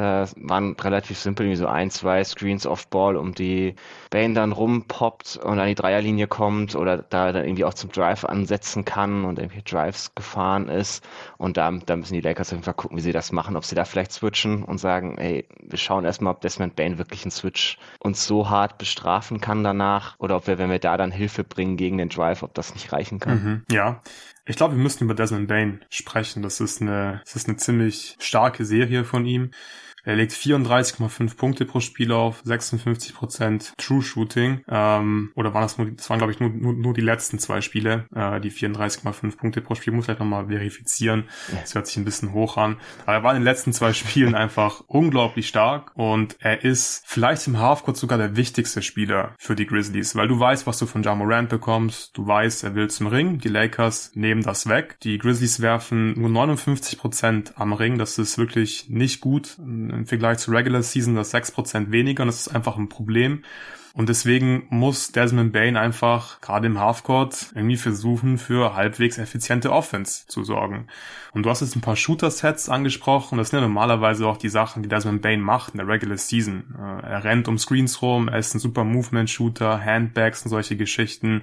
Da 0.00 0.26
waren 0.36 0.76
relativ 0.80 1.18
simpel, 1.18 1.50
wie 1.50 1.56
so 1.56 1.66
ein, 1.66 1.90
zwei 1.90 2.24
Screens 2.24 2.66
off-Ball, 2.66 3.16
um 3.16 3.34
die 3.34 3.74
Bane 4.08 4.32
dann 4.32 4.52
rumpoppt 4.52 5.36
und 5.36 5.58
an 5.58 5.68
die 5.68 5.74
Dreierlinie 5.74 6.26
kommt 6.26 6.74
oder 6.74 6.96
da 6.96 7.32
dann 7.32 7.44
irgendwie 7.44 7.66
auch 7.66 7.74
zum 7.74 7.92
Drive 7.92 8.24
ansetzen 8.24 8.86
kann 8.86 9.26
und 9.26 9.38
irgendwie 9.38 9.60
Drives 9.60 10.14
gefahren 10.14 10.70
ist. 10.70 11.06
Und 11.36 11.58
da, 11.58 11.70
da 11.70 11.96
müssen 11.96 12.14
die 12.14 12.22
Lakers 12.22 12.48
auf 12.48 12.52
jeden 12.52 12.64
Fall 12.64 12.72
gucken, 12.72 12.96
wie 12.96 13.02
sie 13.02 13.12
das 13.12 13.30
machen, 13.30 13.56
ob 13.56 13.66
sie 13.66 13.74
da 13.74 13.84
vielleicht 13.84 14.12
switchen 14.12 14.64
und 14.64 14.78
sagen, 14.78 15.16
hey, 15.18 15.46
wir 15.60 15.76
schauen 15.76 16.06
erstmal, 16.06 16.32
ob 16.32 16.40
Desmond 16.40 16.76
Bane 16.76 16.96
wirklich 16.96 17.24
einen 17.24 17.30
Switch 17.30 17.76
uns 17.98 18.26
so 18.26 18.48
hart 18.48 18.78
bestrafen 18.78 19.42
kann 19.42 19.62
danach 19.62 20.14
oder 20.18 20.36
ob 20.36 20.46
wir, 20.46 20.56
wenn 20.56 20.70
wir 20.70 20.78
da 20.78 20.96
dann 20.96 21.12
Hilfe 21.12 21.44
bringen 21.44 21.76
gegen 21.76 21.98
den 21.98 22.08
Drive, 22.08 22.42
ob 22.42 22.54
das 22.54 22.72
nicht 22.72 22.90
reichen 22.90 23.18
kann. 23.18 23.34
Mhm, 23.34 23.64
ja. 23.70 24.00
Ich 24.46 24.56
glaube, 24.56 24.74
wir 24.74 24.82
müssen 24.82 25.04
über 25.04 25.14
Desmond 25.14 25.46
Bain 25.46 25.84
sprechen. 25.90 26.42
Das 26.42 26.58
ist 26.58 26.80
eine, 26.80 27.20
das 27.24 27.36
ist 27.36 27.48
eine 27.48 27.58
ziemlich 27.58 28.16
starke 28.18 28.64
Serie 28.64 29.04
von 29.04 29.26
ihm. 29.26 29.50
Er 30.04 30.16
legt 30.16 30.32
34,5 30.32 31.36
Punkte 31.36 31.64
pro 31.64 31.80
Spiel 31.80 32.12
auf, 32.12 32.42
56% 32.44 33.72
True 33.76 34.02
Shooting. 34.02 34.62
Ähm, 34.68 35.32
oder 35.34 35.54
waren 35.54 35.62
das 35.62 35.78
nur, 35.78 35.90
das 35.90 36.08
waren 36.08 36.18
glaube 36.18 36.32
ich 36.32 36.40
nur, 36.40 36.50
nur, 36.50 36.72
nur 36.72 36.94
die 36.94 37.00
letzten 37.00 37.38
zwei 37.38 37.60
Spiele, 37.60 38.06
äh, 38.14 38.40
die 38.40 38.50
34,5 38.50 39.36
Punkte 39.36 39.60
pro 39.60 39.74
Spiel. 39.74 39.92
Muss 39.92 40.08
ich 40.08 40.18
nochmal 40.18 40.46
verifizieren. 40.46 41.24
Das 41.52 41.74
hört 41.74 41.86
sich 41.86 41.96
ein 41.96 42.04
bisschen 42.04 42.32
hoch 42.32 42.56
an. 42.56 42.76
Aber 43.04 43.14
er 43.14 43.22
war 43.22 43.32
in 43.32 43.40
den 43.40 43.44
letzten 43.44 43.72
zwei 43.72 43.92
Spielen 44.00 44.34
einfach 44.34 44.82
unglaublich 44.86 45.48
stark 45.48 45.92
und 45.94 46.36
er 46.40 46.64
ist 46.64 47.02
vielleicht 47.06 47.46
im 47.46 47.58
Halfcourt 47.58 47.96
sogar 47.96 48.18
der 48.18 48.36
wichtigste 48.36 48.82
Spieler 48.82 49.34
für 49.38 49.54
die 49.54 49.66
Grizzlies, 49.66 50.16
weil 50.16 50.28
du 50.28 50.38
weißt, 50.38 50.66
was 50.66 50.78
du 50.78 50.86
von 50.86 51.02
Ja 51.02 51.14
Morant 51.14 51.48
bekommst. 51.48 52.16
Du 52.16 52.26
weißt, 52.26 52.64
er 52.64 52.74
will 52.74 52.88
zum 52.88 53.06
Ring. 53.06 53.38
Die 53.38 53.48
Lakers 53.48 54.12
nehmen 54.14 54.42
das 54.42 54.68
weg. 54.68 54.96
Die 55.02 55.18
Grizzlies 55.18 55.60
werfen 55.60 56.18
nur 56.20 56.30
59% 56.30 57.54
am 57.56 57.72
Ring. 57.72 57.98
Das 57.98 58.18
ist 58.18 58.38
wirklich 58.38 58.88
nicht 58.88 59.20
gut 59.20 59.56
im 59.90 60.06
Vergleich 60.06 60.38
zur 60.38 60.54
Regular 60.54 60.82
Season 60.82 61.14
das 61.14 61.34
6% 61.34 61.90
weniger 61.90 62.22
und 62.22 62.28
das 62.28 62.46
ist 62.46 62.48
einfach 62.48 62.76
ein 62.76 62.88
Problem. 62.88 63.42
Und 63.92 64.08
deswegen 64.08 64.66
muss 64.70 65.10
Desmond 65.10 65.52
Bain 65.52 65.76
einfach 65.76 66.40
gerade 66.40 66.66
im 66.66 66.78
Halfcourt 66.78 67.50
irgendwie 67.54 67.76
versuchen, 67.76 68.38
für 68.38 68.74
halbwegs 68.74 69.18
effiziente 69.18 69.72
Offense 69.72 70.26
zu 70.28 70.44
sorgen. 70.44 70.86
Und 71.32 71.44
du 71.44 71.50
hast 71.50 71.60
jetzt 71.60 71.76
ein 71.76 71.80
paar 71.80 71.96
Shooter-Sets 71.96 72.68
angesprochen. 72.68 73.38
Das 73.38 73.50
sind 73.50 73.58
ja 73.58 73.66
normalerweise 73.66 74.26
auch 74.26 74.36
die 74.36 74.48
Sachen, 74.48 74.82
die 74.82 74.88
Desmond 74.88 75.22
Bain 75.22 75.40
macht 75.40 75.74
in 75.74 75.78
der 75.78 75.88
Regular 75.88 76.18
Season. 76.18 76.74
Äh, 76.76 77.06
er 77.06 77.24
rennt 77.24 77.48
um 77.48 77.58
Screens 77.58 78.02
rum, 78.02 78.28
er 78.28 78.38
ist 78.38 78.54
ein 78.54 78.58
super 78.58 78.84
Movement-Shooter, 78.84 79.84
Handbags 79.84 80.42
und 80.42 80.50
solche 80.50 80.76
Geschichten 80.76 81.42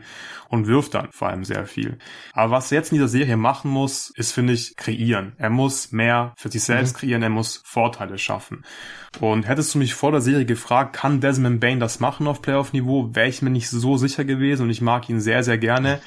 und 0.49 0.67
wirft 0.67 0.93
dann 0.93 1.09
vor 1.11 1.29
allem 1.29 1.43
sehr 1.43 1.65
viel. 1.65 1.97
Aber 2.33 2.51
was 2.51 2.71
er 2.71 2.79
jetzt 2.79 2.91
in 2.91 2.95
dieser 2.95 3.07
Serie 3.07 3.37
machen 3.37 3.71
muss, 3.71 4.09
ist, 4.09 4.31
finde 4.31 4.53
ich, 4.53 4.75
kreieren. 4.75 5.33
Er 5.37 5.49
muss 5.49 5.91
mehr 5.91 6.33
für 6.37 6.49
sich 6.49 6.63
selbst 6.63 6.95
mhm. 6.95 6.99
kreieren, 6.99 7.23
er 7.23 7.29
muss 7.29 7.61
Vorteile 7.65 8.17
schaffen. 8.17 8.63
Und 9.19 9.47
hättest 9.47 9.73
du 9.73 9.79
mich 9.79 9.93
vor 9.93 10.11
der 10.11 10.21
Serie 10.21 10.45
gefragt, 10.45 10.95
kann 10.95 11.21
Desmond 11.21 11.59
Bain 11.59 11.79
das 11.79 11.99
machen 11.99 12.27
auf 12.27 12.36
Playoff-Niveau, 12.41 13.09
wäre 13.13 13.27
ich 13.27 13.41
mir 13.41 13.49
nicht 13.49 13.69
so 13.69 13.97
sicher 13.97 14.25
gewesen 14.25 14.63
und 14.63 14.69
ich 14.69 14.81
mag 14.81 15.09
ihn 15.09 15.19
sehr, 15.19 15.43
sehr 15.43 15.57
gerne. 15.57 15.99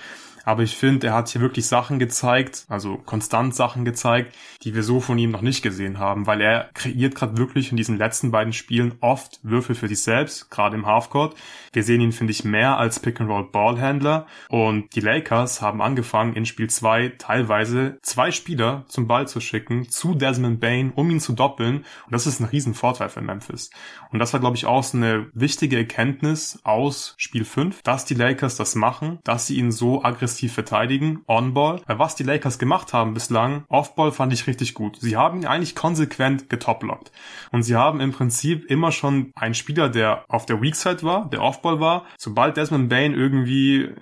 Aber 0.45 0.63
ich 0.63 0.77
finde, 0.77 1.09
er 1.09 1.15
hat 1.15 1.29
hier 1.29 1.41
wirklich 1.41 1.67
Sachen 1.67 1.99
gezeigt, 1.99 2.65
also 2.69 2.97
konstant 2.97 3.55
Sachen 3.55 3.85
gezeigt, 3.85 4.35
die 4.63 4.75
wir 4.75 4.83
so 4.83 5.01
von 5.01 5.19
ihm 5.19 5.31
noch 5.31 5.43
nicht 5.43 5.63
gesehen 5.63 5.99
haben, 5.99 6.27
weil 6.27 6.41
er 6.41 6.71
kreiert 6.75 7.15
gerade 7.15 7.37
wirklich 7.37 7.71
in 7.71 7.77
diesen 7.77 7.99
letzten 7.99 8.31
beiden 8.31 8.53
Spielen 8.53 8.95
oft 9.01 9.41
Würfel 9.43 9.75
für 9.75 9.89
sich 9.89 10.03
selbst, 10.03 10.51
gerade 10.51 10.77
im 10.77 10.87
Halfcourt. 10.87 11.37
Wir 11.73 11.83
sehen 11.83 12.01
ihn, 12.01 12.13
finde 12.13 12.33
ich, 12.33 12.45
mehr 12.45 12.79
als 12.79 13.01
Pick-and-Roll-Ballhändler 13.01 14.27
und 14.49 14.95
die 14.95 15.01
Lakers 15.01 15.63
haben 15.63 15.83
angefangen, 15.83 16.35
in 16.35 16.47
Spiel 16.47 16.69
2 16.69 17.15
teilweise 17.19 17.99
zwei 18.03 18.31
Spieler 18.31 18.85
zum 18.89 19.07
Ball 19.07 19.29
zu 19.29 19.41
schicken, 19.41 19.89
zu 19.89 20.15
Desmond 20.15 20.61
Bain, 20.61 20.93
um 20.95 21.11
ihn 21.11 21.21
zu 21.21 21.33
doppeln 21.33 21.79
und 21.79 22.13
das 22.13 22.27
ist 22.27 22.41
ein 22.41 22.47
Riesenvorteil 22.47 23.09
für 23.09 23.21
Memphis. 23.21 23.71
Und 24.11 24.19
das 24.19 24.33
war, 24.33 24.41
glaube 24.41 24.57
ich, 24.57 24.67
auch 24.67 24.83
so 24.83 24.97
eine 24.97 25.29
wichtige 25.33 25.77
Erkenntnis 25.77 26.59
aus 26.65 27.15
Spiel 27.19 27.45
5, 27.45 27.83
dass 27.83 28.05
die 28.05 28.15
Lakers 28.15 28.57
das 28.57 28.75
machen, 28.75 29.21
dass 29.25 29.47
sie 29.47 29.57
ihn 29.57 29.71
so 29.73 30.03
aggressiv 30.03 30.30
aggressiv 30.31 30.53
verteidigen, 30.53 31.23
On-Ball. 31.27 31.83
Was 31.87 32.15
die 32.15 32.23
Lakers 32.23 32.61
gemacht 32.61 32.93
haben 32.93 33.15
bislang, 33.15 33.65
Off-Ball 33.69 34.13
fand 34.13 34.33
ich 34.33 34.47
richtig 34.47 34.75
gut. 34.75 34.97
Sie 35.01 35.17
haben 35.17 35.39
ihn 35.41 35.47
eigentlich 35.47 35.75
konsequent 35.75 36.49
getopblockt. 36.49 37.11
Und 37.51 37.65
sie 37.65 37.75
haben 37.75 38.01
im 38.01 38.13
Prinzip 38.13 38.65
immer 38.71 38.93
schon 38.93 39.33
einen 39.35 39.55
Spieler, 39.55 39.89
der 39.89 40.25
auf 40.29 40.47
der 40.47 40.63
Weak 40.63 40.77
Side 40.77 41.03
war, 41.03 41.29
der 41.29 41.43
Off-Ball 41.43 41.81
war. 41.81 42.05
Sobald 42.17 42.57
Desmond 42.57 42.89
Bain 42.89 43.13
irgendwie 43.13 43.87
äh, 43.87 43.95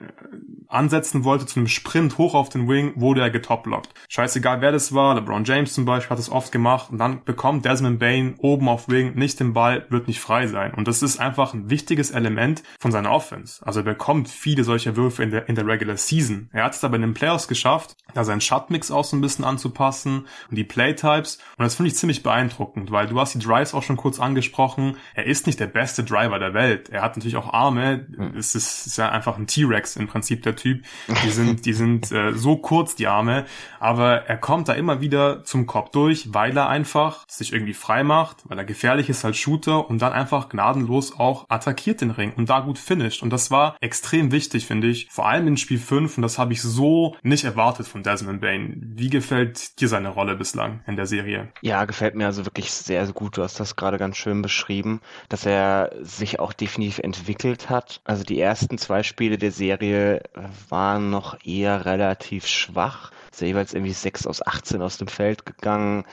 ansetzen 0.68 1.24
wollte 1.24 1.46
zu 1.46 1.60
einem 1.60 1.68
Sprint 1.68 2.18
hoch 2.18 2.34
auf 2.34 2.50
den 2.50 2.68
Wing, 2.68 2.92
wurde 2.96 3.22
er 3.22 3.30
getopblockt. 3.30 3.94
Scheißegal 4.10 4.60
wer 4.60 4.70
das 4.70 4.94
war, 4.94 5.14
LeBron 5.14 5.44
James 5.44 5.72
zum 5.72 5.86
Beispiel 5.86 6.10
hat 6.10 6.18
es 6.18 6.30
oft 6.30 6.52
gemacht 6.52 6.90
und 6.90 6.98
dann 6.98 7.24
bekommt 7.24 7.64
Desmond 7.64 7.98
Bain 7.98 8.34
oben 8.38 8.68
auf 8.68 8.88
Wing 8.88 9.14
nicht 9.14 9.40
den 9.40 9.54
Ball, 9.54 9.86
wird 9.88 10.08
nicht 10.08 10.20
frei 10.20 10.46
sein. 10.46 10.74
Und 10.74 10.86
das 10.86 11.02
ist 11.02 11.18
einfach 11.18 11.54
ein 11.54 11.70
wichtiges 11.70 12.10
Element 12.10 12.62
von 12.78 12.92
seiner 12.92 13.12
Offense. 13.12 13.64
Also 13.64 13.80
er 13.80 13.84
bekommt 13.84 14.28
viele 14.28 14.62
solcher 14.62 14.94
Würfe 14.94 15.22
in 15.22 15.30
der, 15.30 15.48
in 15.48 15.54
der 15.54 15.66
Regular 15.66 15.96
Season. 15.96 16.17
Er 16.52 16.64
hat 16.64 16.74
es 16.74 16.84
aber 16.84 16.96
in 16.96 17.02
den 17.02 17.14
Playoffs 17.14 17.48
geschafft, 17.48 17.96
da 18.14 18.24
seinen 18.24 18.40
Shotmix 18.40 18.90
auch 18.90 19.04
so 19.04 19.16
ein 19.16 19.20
bisschen 19.20 19.44
anzupassen 19.44 20.26
und 20.50 20.56
die 20.56 20.64
Playtypes. 20.64 21.38
Und 21.56 21.64
das 21.64 21.74
finde 21.74 21.88
ich 21.88 21.96
ziemlich 21.96 22.22
beeindruckend, 22.22 22.90
weil 22.90 23.06
du 23.06 23.20
hast 23.20 23.34
die 23.34 23.38
Drives 23.38 23.74
auch 23.74 23.82
schon 23.82 23.96
kurz 23.96 24.18
angesprochen. 24.18 24.96
Er 25.14 25.26
ist 25.26 25.46
nicht 25.46 25.60
der 25.60 25.66
beste 25.66 26.04
Driver 26.04 26.38
der 26.38 26.54
Welt. 26.54 26.88
Er 26.88 27.02
hat 27.02 27.16
natürlich 27.16 27.36
auch 27.36 27.52
Arme. 27.52 28.06
Hm. 28.16 28.36
Es 28.36 28.54
ist, 28.54 28.86
ist 28.86 28.98
ja 28.98 29.10
einfach 29.10 29.36
ein 29.36 29.46
T-Rex 29.46 29.96
im 29.96 30.08
Prinzip, 30.08 30.42
der 30.42 30.56
Typ. 30.56 30.84
Die 31.24 31.30
sind, 31.30 31.66
die 31.66 31.72
sind 31.72 32.10
äh, 32.10 32.32
so 32.32 32.56
kurz, 32.56 32.94
die 32.94 33.06
Arme. 33.06 33.44
Aber 33.78 34.26
er 34.26 34.36
kommt 34.36 34.68
da 34.68 34.72
immer 34.72 35.00
wieder 35.00 35.44
zum 35.44 35.66
Korb 35.66 35.92
durch, 35.92 36.34
weil 36.34 36.56
er 36.56 36.68
einfach 36.68 37.24
sich 37.28 37.52
irgendwie 37.52 37.74
frei 37.74 38.02
macht, 38.04 38.38
weil 38.48 38.58
er 38.58 38.64
gefährlich 38.64 39.08
ist 39.08 39.24
als 39.24 39.36
Shooter 39.36 39.88
und 39.88 40.00
dann 40.00 40.12
einfach 40.12 40.48
gnadenlos 40.48 41.18
auch 41.18 41.46
attackiert 41.48 42.00
den 42.00 42.10
Ring 42.10 42.32
und 42.36 42.48
da 42.48 42.60
gut 42.60 42.78
finisht. 42.78 43.22
Und 43.22 43.30
das 43.30 43.50
war 43.50 43.76
extrem 43.80 44.32
wichtig, 44.32 44.66
finde 44.66 44.88
ich. 44.88 45.08
Vor 45.10 45.28
allem 45.28 45.46
in 45.46 45.56
Spiel 45.56 45.78
5 45.78 46.07
und 46.16 46.22
das 46.22 46.38
habe 46.38 46.52
ich 46.52 46.62
so 46.62 47.16
nicht 47.22 47.44
erwartet 47.44 47.86
von 47.86 48.02
Desmond 48.02 48.40
Bain. 48.40 48.92
Wie 48.94 49.10
gefällt 49.10 49.80
dir 49.80 49.88
seine 49.88 50.08
Rolle 50.08 50.36
bislang 50.36 50.80
in 50.86 50.96
der 50.96 51.06
Serie? 51.06 51.48
Ja, 51.60 51.84
gefällt 51.84 52.14
mir 52.14 52.26
also 52.26 52.44
wirklich 52.44 52.72
sehr, 52.72 53.04
sehr 53.04 53.14
gut. 53.14 53.36
Du 53.36 53.42
hast 53.42 53.60
das 53.60 53.76
gerade 53.76 53.98
ganz 53.98 54.16
schön 54.16 54.42
beschrieben, 54.42 55.00
dass 55.28 55.46
er 55.46 55.92
sich 56.00 56.40
auch 56.40 56.52
definitiv 56.52 56.98
entwickelt 56.98 57.68
hat. 57.68 58.00
Also 58.04 58.24
die 58.24 58.40
ersten 58.40 58.78
zwei 58.78 59.02
Spiele 59.02 59.38
der 59.38 59.52
Serie 59.52 60.22
waren 60.68 61.10
noch 61.10 61.36
eher 61.44 61.84
relativ 61.84 62.46
schwach. 62.46 63.12
Ist 63.30 63.42
jeweils 63.42 63.74
irgendwie 63.74 63.92
6 63.92 64.26
aus 64.26 64.44
18 64.44 64.82
aus 64.82 64.98
dem 64.98 65.08
Feld 65.08 65.46
gegangen 65.46 66.04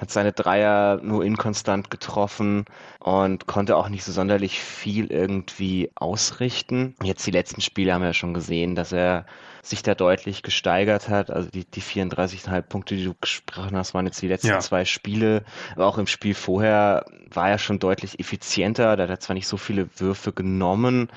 hat 0.00 0.10
seine 0.10 0.32
Dreier 0.32 1.00
nur 1.02 1.24
inkonstant 1.24 1.90
getroffen 1.90 2.66
und 3.00 3.46
konnte 3.46 3.76
auch 3.76 3.88
nicht 3.88 4.04
so 4.04 4.12
sonderlich 4.12 4.60
viel 4.60 5.06
irgendwie 5.06 5.90
ausrichten. 5.94 6.94
Jetzt 7.02 7.26
die 7.26 7.30
letzten 7.30 7.60
Spiele 7.60 7.94
haben 7.94 8.02
wir 8.02 8.08
ja 8.08 8.14
schon 8.14 8.34
gesehen, 8.34 8.74
dass 8.74 8.92
er 8.92 9.26
sich 9.62 9.82
da 9.82 9.94
deutlich 9.94 10.42
gesteigert 10.42 11.08
hat. 11.08 11.30
Also 11.30 11.50
die, 11.50 11.64
die 11.64 11.82
34,5 11.82 12.62
Punkte, 12.62 12.96
die 12.96 13.04
du 13.04 13.14
gesprochen 13.20 13.76
hast, 13.76 13.94
waren 13.94 14.06
jetzt 14.06 14.22
die 14.22 14.28
letzten 14.28 14.48
ja. 14.48 14.58
zwei 14.60 14.84
Spiele. 14.84 15.44
Aber 15.74 15.86
auch 15.86 15.98
im 15.98 16.06
Spiel 16.06 16.34
vorher 16.34 17.04
war 17.30 17.50
er 17.50 17.58
schon 17.58 17.78
deutlich 17.78 18.20
effizienter. 18.20 18.96
Da 18.96 19.04
hat 19.04 19.10
er 19.10 19.20
zwar 19.20 19.34
nicht 19.34 19.48
so 19.48 19.56
viele 19.56 19.88
Würfe 19.98 20.32
genommen. 20.32 21.08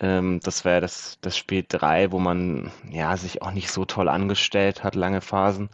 Ähm, 0.00 0.40
das 0.42 0.64
ja 0.64 0.80
das, 0.80 1.18
das 1.20 1.36
Spiel 1.36 1.64
drei, 1.66 2.10
wo 2.10 2.18
man 2.18 2.70
ja 2.90 3.16
sich 3.16 3.42
auch 3.42 3.52
nicht 3.52 3.70
so 3.70 3.84
toll 3.84 4.08
angestellt 4.08 4.82
hat, 4.82 4.94
lange 4.94 5.20
Phasen. 5.20 5.68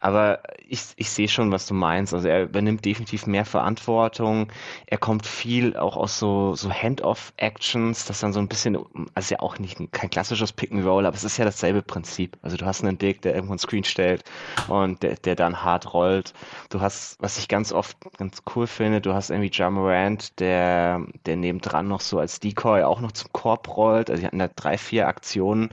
Aber 0.00 0.40
ich, 0.68 0.82
ich 0.96 1.10
sehe 1.10 1.28
schon, 1.28 1.52
was 1.52 1.66
du 1.66 1.74
meinst. 1.74 2.14
Also 2.14 2.28
er 2.28 2.44
übernimmt 2.44 2.84
definitiv 2.84 3.26
mehr 3.26 3.44
Verantwortung. 3.44 4.50
Er 4.86 4.98
kommt 4.98 5.26
viel 5.26 5.76
auch 5.76 5.96
aus 5.96 6.18
so, 6.18 6.54
so 6.54 6.70
Hand-off-Actions, 6.72 8.06
das 8.06 8.20
dann 8.20 8.32
so 8.32 8.40
ein 8.40 8.48
bisschen, 8.48 8.78
also 9.14 9.34
ja 9.34 9.40
auch 9.40 9.58
nicht 9.58 9.78
kein 9.92 10.10
klassisches 10.10 10.52
Pick-and-Roll, 10.52 11.06
aber 11.06 11.16
es 11.16 11.24
ist 11.24 11.36
ja 11.36 11.44
dasselbe 11.44 11.82
Prinzip. 11.82 12.38
Also 12.42 12.56
du 12.56 12.66
hast 12.66 12.82
einen 12.82 12.98
Dick, 12.98 13.22
der 13.22 13.34
irgendwo 13.34 13.54
ein 13.54 13.58
Screen 13.58 13.84
stellt 13.84 14.24
und 14.68 15.02
der, 15.02 15.14
der 15.16 15.36
dann 15.36 15.62
hart 15.62 15.94
rollt. 15.94 16.34
Du 16.70 16.80
hast, 16.80 17.16
was 17.20 17.38
ich 17.38 17.48
ganz 17.48 17.72
oft 17.72 17.96
ganz 18.18 18.42
cool 18.54 18.66
finde, 18.66 19.00
du 19.00 19.14
hast 19.14 19.30
irgendwie 19.30 19.50
Jamorant, 19.52 20.38
der, 20.40 21.02
der 21.26 21.36
nebendran 21.36 21.88
noch 21.88 22.00
so 22.00 22.18
als 22.18 22.40
Decoy 22.40 22.82
auch 22.82 23.00
noch 23.00 23.12
zum 23.12 23.32
Korb 23.32 23.59
rollt. 23.68 24.10
Also 24.10 24.20
sie 24.20 24.26
hatten 24.26 24.38
da 24.38 24.48
drei, 24.48 24.78
vier 24.78 25.08
Aktionen 25.08 25.70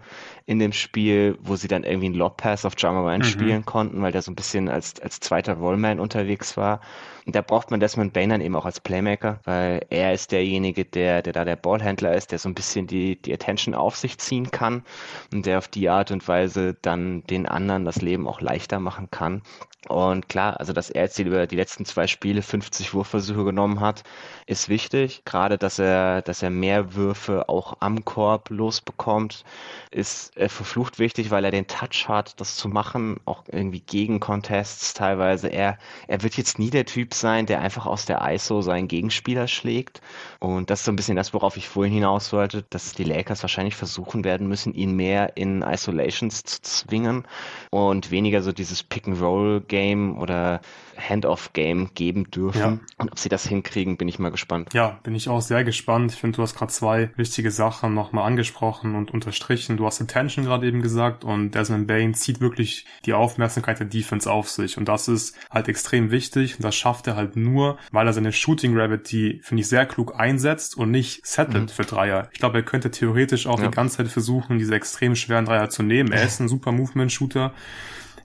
in 0.48 0.60
dem 0.60 0.72
Spiel, 0.72 1.38
wo 1.42 1.58
sie 1.58 1.68
dann 1.68 1.84
irgendwie 1.84 2.06
einen 2.06 2.16
Lob-Pass 2.16 2.64
auf 2.64 2.74
Jamorant 2.78 3.26
mhm. 3.26 3.30
spielen 3.30 3.66
konnten, 3.66 4.02
weil 4.02 4.14
der 4.14 4.22
so 4.22 4.32
ein 4.32 4.36
bisschen 4.36 4.70
als, 4.70 5.00
als 5.02 5.20
zweiter 5.20 5.56
Rollman 5.56 6.00
unterwegs 6.00 6.56
war. 6.56 6.80
Und 7.26 7.36
da 7.36 7.42
braucht 7.42 7.70
man 7.70 7.82
Desmond 7.82 8.14
Bain 8.14 8.30
dann 8.30 8.40
eben 8.40 8.56
auch 8.56 8.66
als 8.66 8.80
Playmaker, 8.80 9.42
weil 9.44 9.86
er 9.90 10.14
ist 10.14 10.32
derjenige, 10.32 10.86
der, 10.86 11.22
der 11.22 11.34
da 11.34 11.44
der 11.44 11.58
Ballhändler 11.58 12.16
ist, 12.16 12.32
der 12.32 12.40
so 12.40 12.48
ein 12.48 12.56
bisschen 12.56 12.88
die, 12.88 13.22
die 13.22 13.34
Attention 13.34 13.76
auf 13.76 13.98
sich 13.98 14.18
ziehen 14.20 14.50
kann 14.50 14.86
und 15.34 15.46
der 15.46 15.58
auf 15.58 15.68
die 15.68 15.90
Art 15.90 16.12
und 16.12 16.26
Weise 16.30 16.78
dann 16.82 17.24
den 17.24 17.46
anderen 17.46 17.84
das 17.84 18.02
Leben 18.02 18.26
auch 18.26 18.40
leichter 18.40 18.80
machen 18.80 19.12
kann. 19.12 19.42
Und 19.88 20.28
klar, 20.28 20.60
also 20.60 20.74
dass 20.74 20.90
er 20.90 21.04
jetzt 21.04 21.20
über 21.20 21.48
die 21.48 21.56
letzten 21.56 21.86
zwei 21.86 22.08
Spiele 22.08 22.42
50 22.42 22.94
Wurfversuche 22.94 23.46
genommen 23.46 23.80
hat, 23.80 24.04
ist 24.46 24.70
wichtig. 24.70 25.24
Gerade, 25.24 25.58
dass 25.58 25.80
er, 25.80 26.22
dass 26.22 26.44
er 26.44 26.50
mehr 26.50 26.96
Würfe 26.96 27.48
auch 27.48 27.78
am 27.80 28.04
Korb 28.04 28.50
losbekommt, 28.50 29.46
ist 29.92 30.36
äh, 30.38 30.50
verflucht 30.50 31.00
wichtig, 31.00 31.32
weil 31.32 31.46
er 31.46 31.52
den 31.52 31.68
Touch 31.68 32.08
hat, 32.08 32.40
das 32.40 32.56
zu 32.56 32.70
machen, 32.70 33.18
auch 33.26 33.44
irgendwie 33.48 33.80
gegen 33.80 34.20
Contests 34.20 34.94
teilweise. 34.94 35.48
Er, 35.48 35.78
er 36.08 36.24
wird 36.24 36.38
jetzt 36.38 36.60
nie 36.60 36.70
der 36.70 36.86
Typ 36.86 37.14
sein, 37.14 37.46
der 37.46 37.62
einfach 37.62 37.86
aus 37.86 38.06
der 38.06 38.22
ISO 38.32 38.62
seinen 38.62 38.88
Gegenspieler 38.88 39.48
schlägt. 39.48 40.02
Und 40.40 40.70
das 40.70 40.80
ist 40.80 40.86
so 40.86 40.92
ein 40.92 40.96
bisschen 40.96 41.16
das, 41.16 41.34
worauf 41.34 41.58
ich 41.58 41.68
vorhin 41.68 41.94
hinaus 41.94 42.32
wollte, 42.34 42.64
dass 42.70 42.94
die 42.94 43.04
Lakers 43.04 43.44
wahrscheinlich 43.44 43.76
versuchen 43.76 44.24
werden 44.24 44.48
müssen, 44.48 44.74
ihn 44.74 44.96
mehr 44.96 45.38
in 45.38 45.62
Isolations 45.62 46.44
zu 46.44 46.62
zwingen 46.62 47.26
und 47.72 48.12
weniger 48.12 48.42
so 48.42 48.52
dieses 48.52 48.84
Pick-and-Roll-Game 48.84 49.88
Game 49.98 50.18
oder 50.18 50.62
Hand-off-Game 50.98 51.92
geben 51.94 52.30
dürfen. 52.32 52.60
Ja. 52.60 52.80
Und 52.98 53.12
ob 53.12 53.20
sie 53.20 53.30
das 53.30 53.48
hinkriegen, 53.48 53.98
bin 53.98 54.08
ich 54.08 54.20
mal 54.20 54.30
gespannt. 54.30 54.74
Ja, 54.74 55.00
bin 55.04 55.16
ich 55.16 55.30
auch 55.30 55.42
sehr 55.42 55.64
gespannt. 55.64 56.14
Ich 56.14 56.20
finde, 56.20 56.38
du 56.38 56.42
hast 56.42 56.56
gerade 56.56 56.72
zwei 56.72 57.12
wichtige 57.16 57.52
Sachen 57.52 57.94
nochmal 57.94 58.26
angesprochen 58.26 58.96
und 58.96 59.12
unterstrichen. 59.12 59.78
Du 59.78 59.86
hast 59.86 60.02
Attention 60.02 60.46
gerade 60.46 60.68
eben 60.68 60.82
gesagt 60.82 61.24
und 61.24 61.52
Desmond 61.52 61.88
Bain 61.88 62.14
zieht 62.14 62.42
wirklich 62.42 62.86
die 63.06 63.14
Aufmerksamkeit 63.14 63.80
der 63.80 63.88
Defense 63.88 64.32
auf 64.32 64.50
sich. 64.50 64.78
Und 64.78 64.88
das 64.88 65.08
ist 65.08 65.36
halt 65.50 65.68
extrem 65.68 66.12
wichtig. 66.12 66.56
Und 66.56 66.64
das 66.64 66.76
schafft 66.76 67.08
er 67.08 67.16
halt 67.16 67.36
nur, 67.36 67.78
weil 67.92 68.08
er 68.08 68.14
seine 68.14 68.32
Shooting 68.32 68.74
Gravity, 68.74 69.42
finde 69.44 69.62
ich, 69.62 69.68
sehr 69.68 69.86
klug 69.86 70.20
einsetzt 70.20 70.78
und 70.78 70.92
nicht 70.92 71.26
settelt 71.26 71.64
mhm. 71.64 71.70
für 71.70 71.84
Dreier. 71.84 72.30
Ich 72.32 72.40
glaube, 72.40 72.60
er 72.60 72.64
könnte 72.64 72.92
theoretisch 72.92 73.48
auch 73.48 73.60
ja. 73.60 73.68
die 73.68 73.76
ganze 73.76 73.98
Zeit 73.98 74.08
versuchen, 74.08 74.60
diese 74.60 74.76
extrem 74.76 75.16
schweren 75.16 75.46
Dreier 75.46 75.70
zu 75.70 75.84
nehmen. 75.84 76.12
Er 76.12 76.24
ist 76.26 76.40
ein 76.40 76.48
super 76.48 76.72
Movement-Shooter 76.72 77.54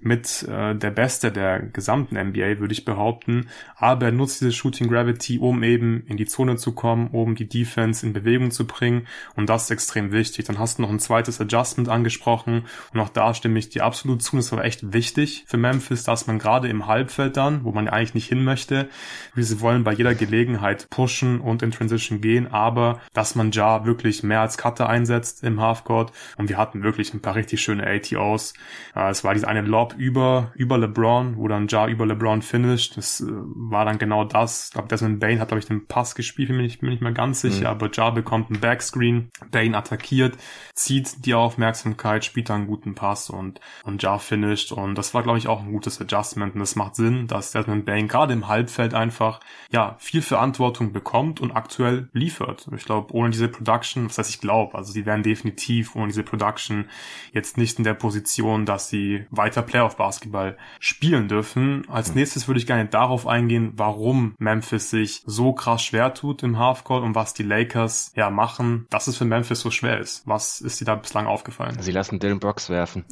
mit 0.03 0.43
äh, 0.49 0.75
der 0.75 0.91
Beste 0.91 1.33
der 1.33 1.61
gesamten 1.61 2.17
NBA, 2.17 2.59
würde 2.59 2.73
ich 2.73 2.85
behaupten. 2.85 3.49
Aber 3.77 4.07
er 4.07 4.13
nutzt 4.13 4.41
diese 4.41 4.53
Shooting 4.53 4.89
Gravity, 4.89 5.39
um 5.39 5.63
eben 5.63 6.05
in 6.07 6.17
die 6.17 6.27
Zone 6.27 6.57
zu 6.57 6.73
kommen, 6.73 7.09
um 7.09 7.35
die 7.35 7.49
Defense 7.49 8.05
in 8.05 8.13
Bewegung 8.13 8.51
zu 8.51 8.67
bringen. 8.67 9.07
Und 9.37 9.49
das 9.49 9.65
ist 9.65 9.71
extrem 9.71 10.13
wichtig. 10.13 10.45
Dann 10.45 10.59
hast 10.59 10.79
du 10.79 10.83
noch 10.83 10.91
ein 10.91 11.01
zweites 11.01 11.41
Adjustment 11.41 11.89
angesprochen. 11.89 12.65
Und 12.93 13.01
auch 13.01 13.09
da 13.09 13.35
stimme 13.35 13.59
ich 13.59 13.69
dir 13.69 13.85
absolut 13.85 14.23
zu. 14.23 14.37
Das 14.37 14.53
war 14.53 14.65
echt 14.65 14.93
wichtig 14.93 15.45
für 15.47 15.57
Memphis, 15.57 16.05
dass 16.05 16.27
man 16.27 16.39
gerade 16.39 16.69
im 16.69 16.87
Halbfeld 16.87 17.37
dann, 17.37 17.65
wo 17.65 17.73
man 17.73 17.87
ja 17.87 17.93
eigentlich 17.93 18.15
nicht 18.15 18.29
hin 18.29 18.45
möchte, 18.45 18.89
wie 19.35 19.43
sie 19.43 19.61
wollen 19.61 19.85
bei 19.85 19.93
jeder 19.93 20.15
Gelegenheit 20.15 20.89
pushen 20.91 21.41
und 21.41 21.63
in 21.63 21.71
Transition 21.71 22.21
gehen, 22.21 22.53
aber 22.53 23.01
dass 23.13 23.35
man 23.35 23.51
Ja 23.53 23.85
wirklich 23.85 24.23
mehr 24.23 24.41
als 24.41 24.59
Cutter 24.59 24.89
einsetzt 24.89 25.43
im 25.45 25.61
Halfcourt. 25.61 26.13
Und 26.37 26.49
wir 26.49 26.59
hatten 26.59 26.83
wirklich 26.83 27.15
ein 27.15 27.21
paar 27.21 27.35
richtig 27.35 27.61
schöne 27.61 27.87
ATOs. 27.87 28.55
Äh, 28.95 29.11
es 29.11 29.25
war 29.25 29.35
diese 29.35 29.49
eine 29.49 29.63
Lob 29.63 29.92
über, 29.97 30.53
über 30.55 30.79
LeBron, 30.79 31.37
wo 31.37 31.49
dann 31.49 31.69
Ja 31.69 31.87
über 31.87 32.07
LeBron 32.07 32.43
finisht. 32.43 32.97
Das 32.97 33.21
äh, 33.21 33.27
war 33.29 33.85
dann 33.85 33.99
genau 33.99 34.25
das. 34.25 34.67
Ich 34.67 34.73
glaube, 34.73 34.89
Desmond 34.89 35.21
Bain 35.21 35.41
hat, 35.41 35.49
glaube 35.49 35.61
ich, 35.61 35.67
den 35.67 35.87
Pass 35.87 36.15
gespielt, 36.15 36.49
bin 36.49 36.61
ich, 36.61 36.81
bin 36.81 36.91
nicht 36.91 37.03
mehr 37.03 37.13
ganz 37.13 37.41
sicher, 37.41 37.61
mhm. 37.61 37.67
aber 37.67 37.91
Ja 37.93 38.11
bekommt 38.11 38.51
einen 38.51 38.61
Backscreen, 38.61 39.31
Bain 39.51 39.75
attackiert, 39.75 40.37
zieht 40.75 41.25
die 41.27 41.35
Aufmerksamkeit, 41.35 42.25
spielt 42.25 42.51
dann 42.51 42.63
einen 42.63 42.67
guten 42.67 42.95
Pass 42.95 43.31
und, 43.31 43.61
und 43.85 44.03
Ja 44.03 44.19
finisht. 44.19 44.73
Und 44.73 44.97
das 44.97 45.15
war, 45.15 45.23
glaube 45.23 45.39
ich, 45.39 45.49
auch 45.49 45.63
ein 45.63 45.73
gutes 45.73 46.01
Adjustment. 46.01 46.55
Und 46.55 46.61
es 46.61 46.77
macht 46.77 46.97
Sinn, 46.97 47.27
dass 47.27 47.53
Desmond 47.53 47.85
Bain 47.85 48.09
gerade 48.09 48.33
im 48.33 48.49
Halbfeld 48.49 48.95
einfach, 48.95 49.41
ja, 49.71 49.97
viel 49.99 50.23
Verantwortung 50.23 50.93
bekommt 50.93 51.41
und 51.41 51.53
aktuell 51.53 52.09
liefert. 52.13 52.69
Ich 52.77 52.85
glaube, 52.85 53.15
ohne 53.15 53.31
diese 53.31 53.49
Production, 53.49 54.07
was 54.07 54.19
heißt 54.19 54.31
ich 54.31 54.41
glaube, 54.41 54.77
also 54.77 54.93
sie 54.93 55.07
wären 55.07 55.23
definitiv 55.23 55.95
ohne 55.95 56.09
diese 56.09 56.23
Production 56.23 56.87
jetzt 57.33 57.57
nicht 57.57 57.79
in 57.79 57.85
der 57.85 57.95
Position, 57.95 58.67
dass 58.67 58.89
sie 58.89 59.27
weiter 59.31 59.63
Playoff 59.83 59.97
Playoff-Basketball 59.97 60.57
spielen 60.79 61.29
dürfen. 61.29 61.89
Als 61.89 62.09
hm. 62.09 62.17
nächstes 62.17 62.47
würde 62.47 62.61
ich 62.61 62.67
gerne 62.67 62.87
darauf 62.87 63.27
eingehen, 63.27 63.73
warum 63.77 64.35
Memphis 64.39 64.91
sich 64.91 65.23
so 65.27 65.53
krass 65.53 65.83
schwer 65.83 66.15
tut 66.15 66.43
im 66.43 66.59
Halfcourt 66.59 67.03
und 67.03 67.15
was 67.15 67.35
die 67.35 67.43
Lakers 67.43 68.13
ja 68.15 68.31
machen, 68.31 68.87
dass 68.91 69.07
es 69.07 69.17
für 69.17 69.25
Memphis 69.25 69.61
so 69.61 69.71
schwer 69.71 69.99
ist. 69.99 70.23
Was 70.27 70.61
ist 70.61 70.81
dir 70.81 70.85
da 70.85 70.95
bislang 70.95 71.27
aufgefallen? 71.27 71.77
Sie 71.81 71.93
lassen 71.93 72.19
Dylan 72.19 72.39
Brooks 72.39 72.71
werfen. 72.71 73.05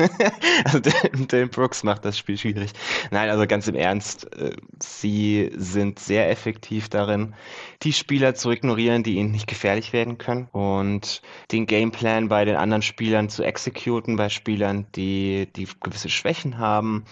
also 0.64 0.80
Dylan 0.80 1.48
Brooks 1.48 1.82
macht 1.82 2.04
das 2.04 2.18
Spiel 2.18 2.36
schwierig. 2.36 2.72
Nein, 3.10 3.30
also 3.30 3.46
ganz 3.46 3.68
im 3.68 3.74
Ernst, 3.74 4.32
äh, 4.36 4.56
sie 4.82 5.50
sind 5.56 5.98
sehr 5.98 6.30
effektiv 6.30 6.88
darin, 6.88 7.34
die 7.82 7.92
Spieler 7.92 8.34
zu 8.34 8.50
ignorieren, 8.50 9.02
die 9.02 9.16
ihnen 9.16 9.30
nicht 9.30 9.46
gefährlich 9.46 9.92
werden 9.92 10.18
können 10.18 10.48
und 10.52 11.22
den 11.50 11.66
Gameplan 11.66 12.28
bei 12.28 12.44
den 12.44 12.56
anderen 12.56 12.82
Spielern 12.82 13.28
zu 13.28 13.42
exekuten, 13.42 14.16
bei 14.16 14.28
Spielern, 14.28 14.86
die, 14.94 15.48
die 15.56 15.66
gewisse 15.80 16.01
Schwächen 16.08 16.58
haben. 16.58 17.04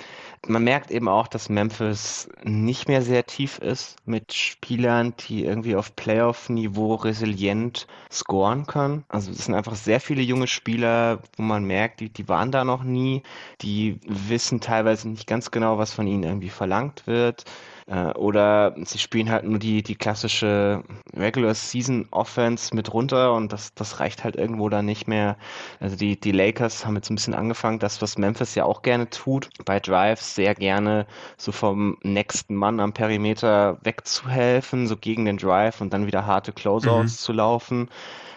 Man 0.46 0.64
merkt 0.64 0.90
eben 0.90 1.08
auch, 1.08 1.28
dass 1.28 1.48
Memphis 1.50 2.28
nicht 2.42 2.88
mehr 2.88 3.02
sehr 3.02 3.26
tief 3.26 3.58
ist 3.58 3.96
mit 4.06 4.32
Spielern, 4.32 5.14
die 5.28 5.44
irgendwie 5.44 5.76
auf 5.76 5.94
Playoff-Niveau 5.96 6.94
resilient 6.94 7.86
scoren 8.10 8.66
können. 8.66 9.04
Also 9.08 9.30
es 9.30 9.44
sind 9.44 9.54
einfach 9.54 9.74
sehr 9.74 10.00
viele 10.00 10.22
junge 10.22 10.46
Spieler, 10.46 11.20
wo 11.36 11.42
man 11.42 11.64
merkt, 11.64 12.00
die, 12.00 12.08
die 12.08 12.28
waren 12.28 12.50
da 12.50 12.64
noch 12.64 12.82
nie, 12.82 13.22
die 13.60 14.00
wissen 14.06 14.60
teilweise 14.60 15.08
nicht 15.08 15.26
ganz 15.26 15.50
genau, 15.50 15.76
was 15.78 15.92
von 15.92 16.06
ihnen 16.06 16.22
irgendwie 16.22 16.48
verlangt 16.48 17.06
wird. 17.06 17.44
Äh, 17.90 18.12
oder 18.12 18.74
sie 18.84 18.98
spielen 18.98 19.30
halt 19.30 19.44
nur 19.44 19.58
die, 19.58 19.82
die 19.82 19.96
klassische 19.96 20.84
Regular 21.16 21.54
Season 21.54 22.06
Offense 22.12 22.74
mit 22.74 22.94
runter 22.94 23.34
und 23.34 23.52
das, 23.52 23.74
das 23.74 23.98
reicht 23.98 24.22
halt 24.22 24.36
irgendwo 24.36 24.68
dann 24.68 24.86
nicht 24.86 25.08
mehr. 25.08 25.36
Also 25.80 25.96
die, 25.96 26.18
die 26.18 26.30
Lakers 26.30 26.86
haben 26.86 26.94
jetzt 26.94 27.10
ein 27.10 27.16
bisschen 27.16 27.34
angefangen, 27.34 27.80
das, 27.80 28.00
was 28.00 28.16
Memphis 28.16 28.54
ja 28.54 28.64
auch 28.64 28.82
gerne 28.82 29.10
tut, 29.10 29.50
bei 29.64 29.80
Drives 29.80 30.36
sehr 30.36 30.54
gerne 30.54 31.06
so 31.36 31.50
vom 31.50 31.98
nächsten 32.02 32.54
Mann 32.54 32.78
am 32.78 32.92
Perimeter 32.92 33.78
wegzuhelfen, 33.82 34.86
so 34.86 34.96
gegen 34.96 35.24
den 35.24 35.38
Drive 35.38 35.80
und 35.80 35.92
dann 35.92 36.06
wieder 36.06 36.26
harte 36.26 36.52
Closeouts 36.52 37.12
mhm. 37.12 37.24
zu 37.24 37.32
laufen 37.32 37.88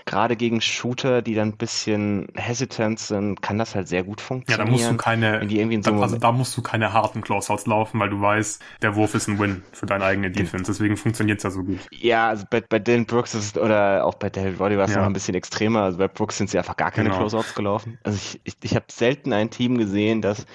gerade 0.05 0.35
gegen 0.35 0.61
Shooter, 0.61 1.21
die 1.21 1.35
dann 1.35 1.49
ein 1.49 1.57
bisschen 1.57 2.27
hesitant 2.35 2.99
sind, 2.99 3.41
kann 3.41 3.57
das 3.57 3.75
halt 3.75 3.87
sehr 3.87 4.03
gut 4.03 4.21
funktionieren. 4.21 4.59
Ja, 4.59 4.65
da 4.65 4.71
musst 4.71 4.91
du 4.91 4.97
keine, 4.97 5.81
so 5.83 5.93
also 6.01 6.17
da 6.17 6.31
musst 6.31 6.57
du 6.57 6.61
keine 6.61 6.93
harten 6.93 7.21
Closeouts 7.21 7.65
laufen, 7.67 7.99
weil 7.99 8.09
du 8.09 8.19
weißt, 8.19 8.61
der 8.81 8.95
Wurf 8.95 9.15
ist 9.15 9.27
ein 9.27 9.39
Win 9.39 9.63
für 9.71 9.85
deine 9.85 10.05
eigene 10.05 10.31
Defense. 10.31 10.71
Deswegen 10.71 10.97
funktioniert 10.97 11.39
es 11.39 11.43
ja 11.43 11.51
so 11.51 11.63
gut. 11.63 11.79
Ja, 11.91 12.29
also 12.29 12.45
bei, 12.49 12.61
bei 12.61 12.79
Dylan 12.79 13.05
Brooks 13.05 13.33
ist 13.33 13.57
oder 13.57 14.05
auch 14.05 14.15
bei 14.15 14.29
David 14.29 14.59
Roddy 14.59 14.77
war 14.77 14.85
es 14.85 14.91
ja. 14.91 14.99
noch 14.99 15.07
ein 15.07 15.13
bisschen 15.13 15.35
extremer. 15.35 15.83
Also 15.83 15.97
bei 15.97 16.07
Brooks 16.07 16.37
sind 16.37 16.49
sie 16.49 16.57
einfach 16.57 16.77
gar 16.77 16.91
keine 16.91 17.09
genau. 17.09 17.21
Closeouts 17.21 17.55
gelaufen. 17.55 17.97
Also 18.03 18.17
ich, 18.17 18.41
ich, 18.43 18.55
ich 18.61 18.75
habe 18.75 18.85
selten 18.89 19.33
ein 19.33 19.49
Team 19.49 19.77
gesehen, 19.77 20.21
das 20.21 20.45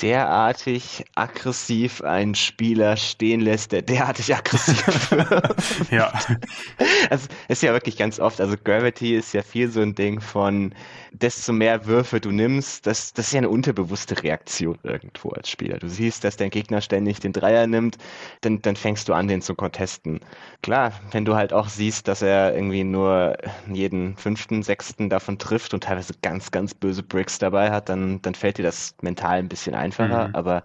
derartig 0.00 1.04
aggressiv 1.14 2.02
einen 2.02 2.34
Spieler 2.34 2.96
stehen 2.96 3.40
lässt, 3.40 3.72
der 3.72 3.82
derartig 3.82 4.34
aggressiv 4.34 5.10
wird. 5.10 5.90
ja. 5.90 6.12
Also 7.10 7.28
ist 7.48 7.62
ja 7.62 7.72
wirklich 7.72 7.96
ganz 7.96 8.18
oft, 8.18 8.40
also 8.40 8.56
Gravity 8.62 9.14
ist 9.14 9.32
ja 9.32 9.42
viel 9.42 9.70
so 9.70 9.80
ein 9.80 9.94
Ding 9.94 10.20
von, 10.20 10.74
desto 11.22 11.52
mehr 11.52 11.86
Würfe 11.86 12.20
du 12.20 12.30
nimmst, 12.30 12.86
das, 12.86 13.12
das 13.12 13.28
ist 13.28 13.32
ja 13.32 13.38
eine 13.38 13.48
unterbewusste 13.48 14.22
Reaktion 14.22 14.78
irgendwo 14.82 15.30
als 15.30 15.48
Spieler. 15.48 15.78
Du 15.78 15.88
siehst, 15.88 16.24
dass 16.24 16.36
dein 16.36 16.50
Gegner 16.50 16.80
ständig 16.80 17.20
den 17.20 17.32
Dreier 17.32 17.66
nimmt, 17.66 17.96
dann, 18.42 18.60
dann 18.62 18.76
fängst 18.76 19.08
du 19.08 19.14
an, 19.14 19.28
den 19.28 19.42
zu 19.42 19.54
contesten. 19.54 20.20
Klar, 20.62 20.92
wenn 21.12 21.24
du 21.24 21.34
halt 21.34 21.52
auch 21.52 21.68
siehst, 21.68 22.08
dass 22.08 22.22
er 22.22 22.54
irgendwie 22.54 22.84
nur 22.84 23.36
jeden 23.72 24.16
fünften, 24.16 24.62
sechsten 24.62 25.08
davon 25.08 25.38
trifft 25.38 25.74
und 25.74 25.84
teilweise 25.84 26.14
ganz, 26.22 26.50
ganz 26.50 26.74
böse 26.74 27.02
Bricks 27.02 27.38
dabei 27.38 27.70
hat, 27.70 27.88
dann, 27.88 28.20
dann 28.22 28.34
fällt 28.34 28.58
dir 28.58 28.64
das 28.64 28.94
mental 29.00 29.38
ein 29.38 29.48
bisschen 29.48 29.74
einfacher, 29.74 30.28
mhm. 30.28 30.34
aber 30.34 30.62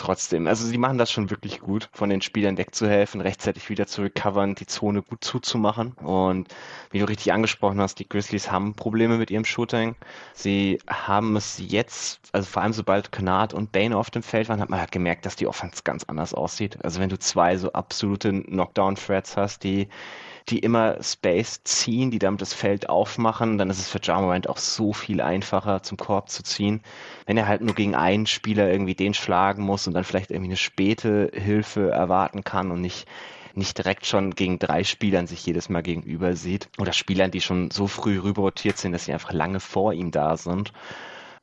trotzdem. 0.00 0.46
Also 0.46 0.66
sie 0.66 0.78
machen 0.78 0.98
das 0.98 1.10
schon 1.10 1.30
wirklich 1.30 1.60
gut, 1.60 1.88
von 1.92 2.10
den 2.10 2.22
Spielern 2.22 2.58
wegzuhelfen, 2.58 3.20
rechtzeitig 3.20 3.68
wieder 3.68 3.86
zu 3.86 4.02
recovern, 4.02 4.54
die 4.54 4.66
Zone 4.66 5.02
gut 5.02 5.22
zuzumachen. 5.22 5.92
Und 5.92 6.48
wie 6.90 6.98
du 6.98 7.04
richtig 7.04 7.32
angesprochen 7.32 7.80
hast, 7.80 7.98
die 7.98 8.08
Grizzlies 8.08 8.50
haben 8.50 8.74
Probleme 8.74 9.18
mit 9.18 9.30
ihrem 9.30 9.44
Shooting. 9.44 9.94
Sie 10.34 10.80
haben 10.88 11.36
es 11.36 11.58
jetzt, 11.58 12.20
also 12.32 12.48
vor 12.48 12.62
allem 12.62 12.72
sobald 12.72 13.12
Kennard 13.12 13.54
und 13.54 13.72
Bane 13.72 13.96
auf 13.96 14.10
dem 14.10 14.22
Feld 14.22 14.48
waren, 14.48 14.60
hat 14.60 14.70
man 14.70 14.80
halt 14.80 14.92
gemerkt, 14.92 15.26
dass 15.26 15.36
die 15.36 15.46
Offense 15.46 15.82
ganz 15.84 16.04
anders 16.04 16.34
aussieht. 16.34 16.78
Also 16.82 17.00
wenn 17.00 17.10
du 17.10 17.18
zwei 17.18 17.56
so 17.56 17.72
absolute 17.72 18.42
Knockdown-Threats 18.42 19.36
hast, 19.36 19.62
die 19.64 19.88
die 20.48 20.58
immer 20.60 21.02
Space 21.02 21.62
ziehen, 21.64 22.10
die 22.10 22.18
damit 22.18 22.40
das 22.40 22.54
Feld 22.54 22.88
aufmachen, 22.88 23.58
dann 23.58 23.70
ist 23.70 23.78
es 23.78 23.88
für 23.88 24.00
Jamorant 24.02 24.48
auch 24.48 24.58
so 24.58 24.92
viel 24.92 25.20
einfacher 25.20 25.82
zum 25.82 25.98
Korb 25.98 26.30
zu 26.30 26.42
ziehen. 26.42 26.80
Wenn 27.26 27.36
er 27.36 27.46
halt 27.46 27.60
nur 27.60 27.74
gegen 27.74 27.94
einen 27.94 28.26
Spieler 28.26 28.70
irgendwie 28.70 28.94
den 28.94 29.14
schlagen 29.14 29.62
muss 29.62 29.86
und 29.86 29.94
dann 29.94 30.04
vielleicht 30.04 30.30
irgendwie 30.30 30.50
eine 30.50 30.56
späte 30.56 31.30
Hilfe 31.34 31.90
erwarten 31.90 32.44
kann 32.44 32.70
und 32.70 32.80
nicht 32.80 33.06
nicht 33.54 33.78
direkt 33.78 34.06
schon 34.06 34.34
gegen 34.34 34.58
drei 34.60 34.84
Spielern 34.84 35.26
sich 35.26 35.44
jedes 35.44 35.68
Mal 35.68 35.82
gegenüber 35.82 36.36
sieht 36.36 36.68
oder 36.78 36.92
Spielern, 36.92 37.32
die 37.32 37.40
schon 37.40 37.70
so 37.70 37.88
früh 37.88 38.18
rüber 38.20 38.42
rotiert 38.42 38.78
sind, 38.78 38.92
dass 38.92 39.06
sie 39.06 39.12
einfach 39.12 39.32
lange 39.32 39.60
vor 39.60 39.92
ihm 39.92 40.12
da 40.12 40.36
sind. 40.36 40.72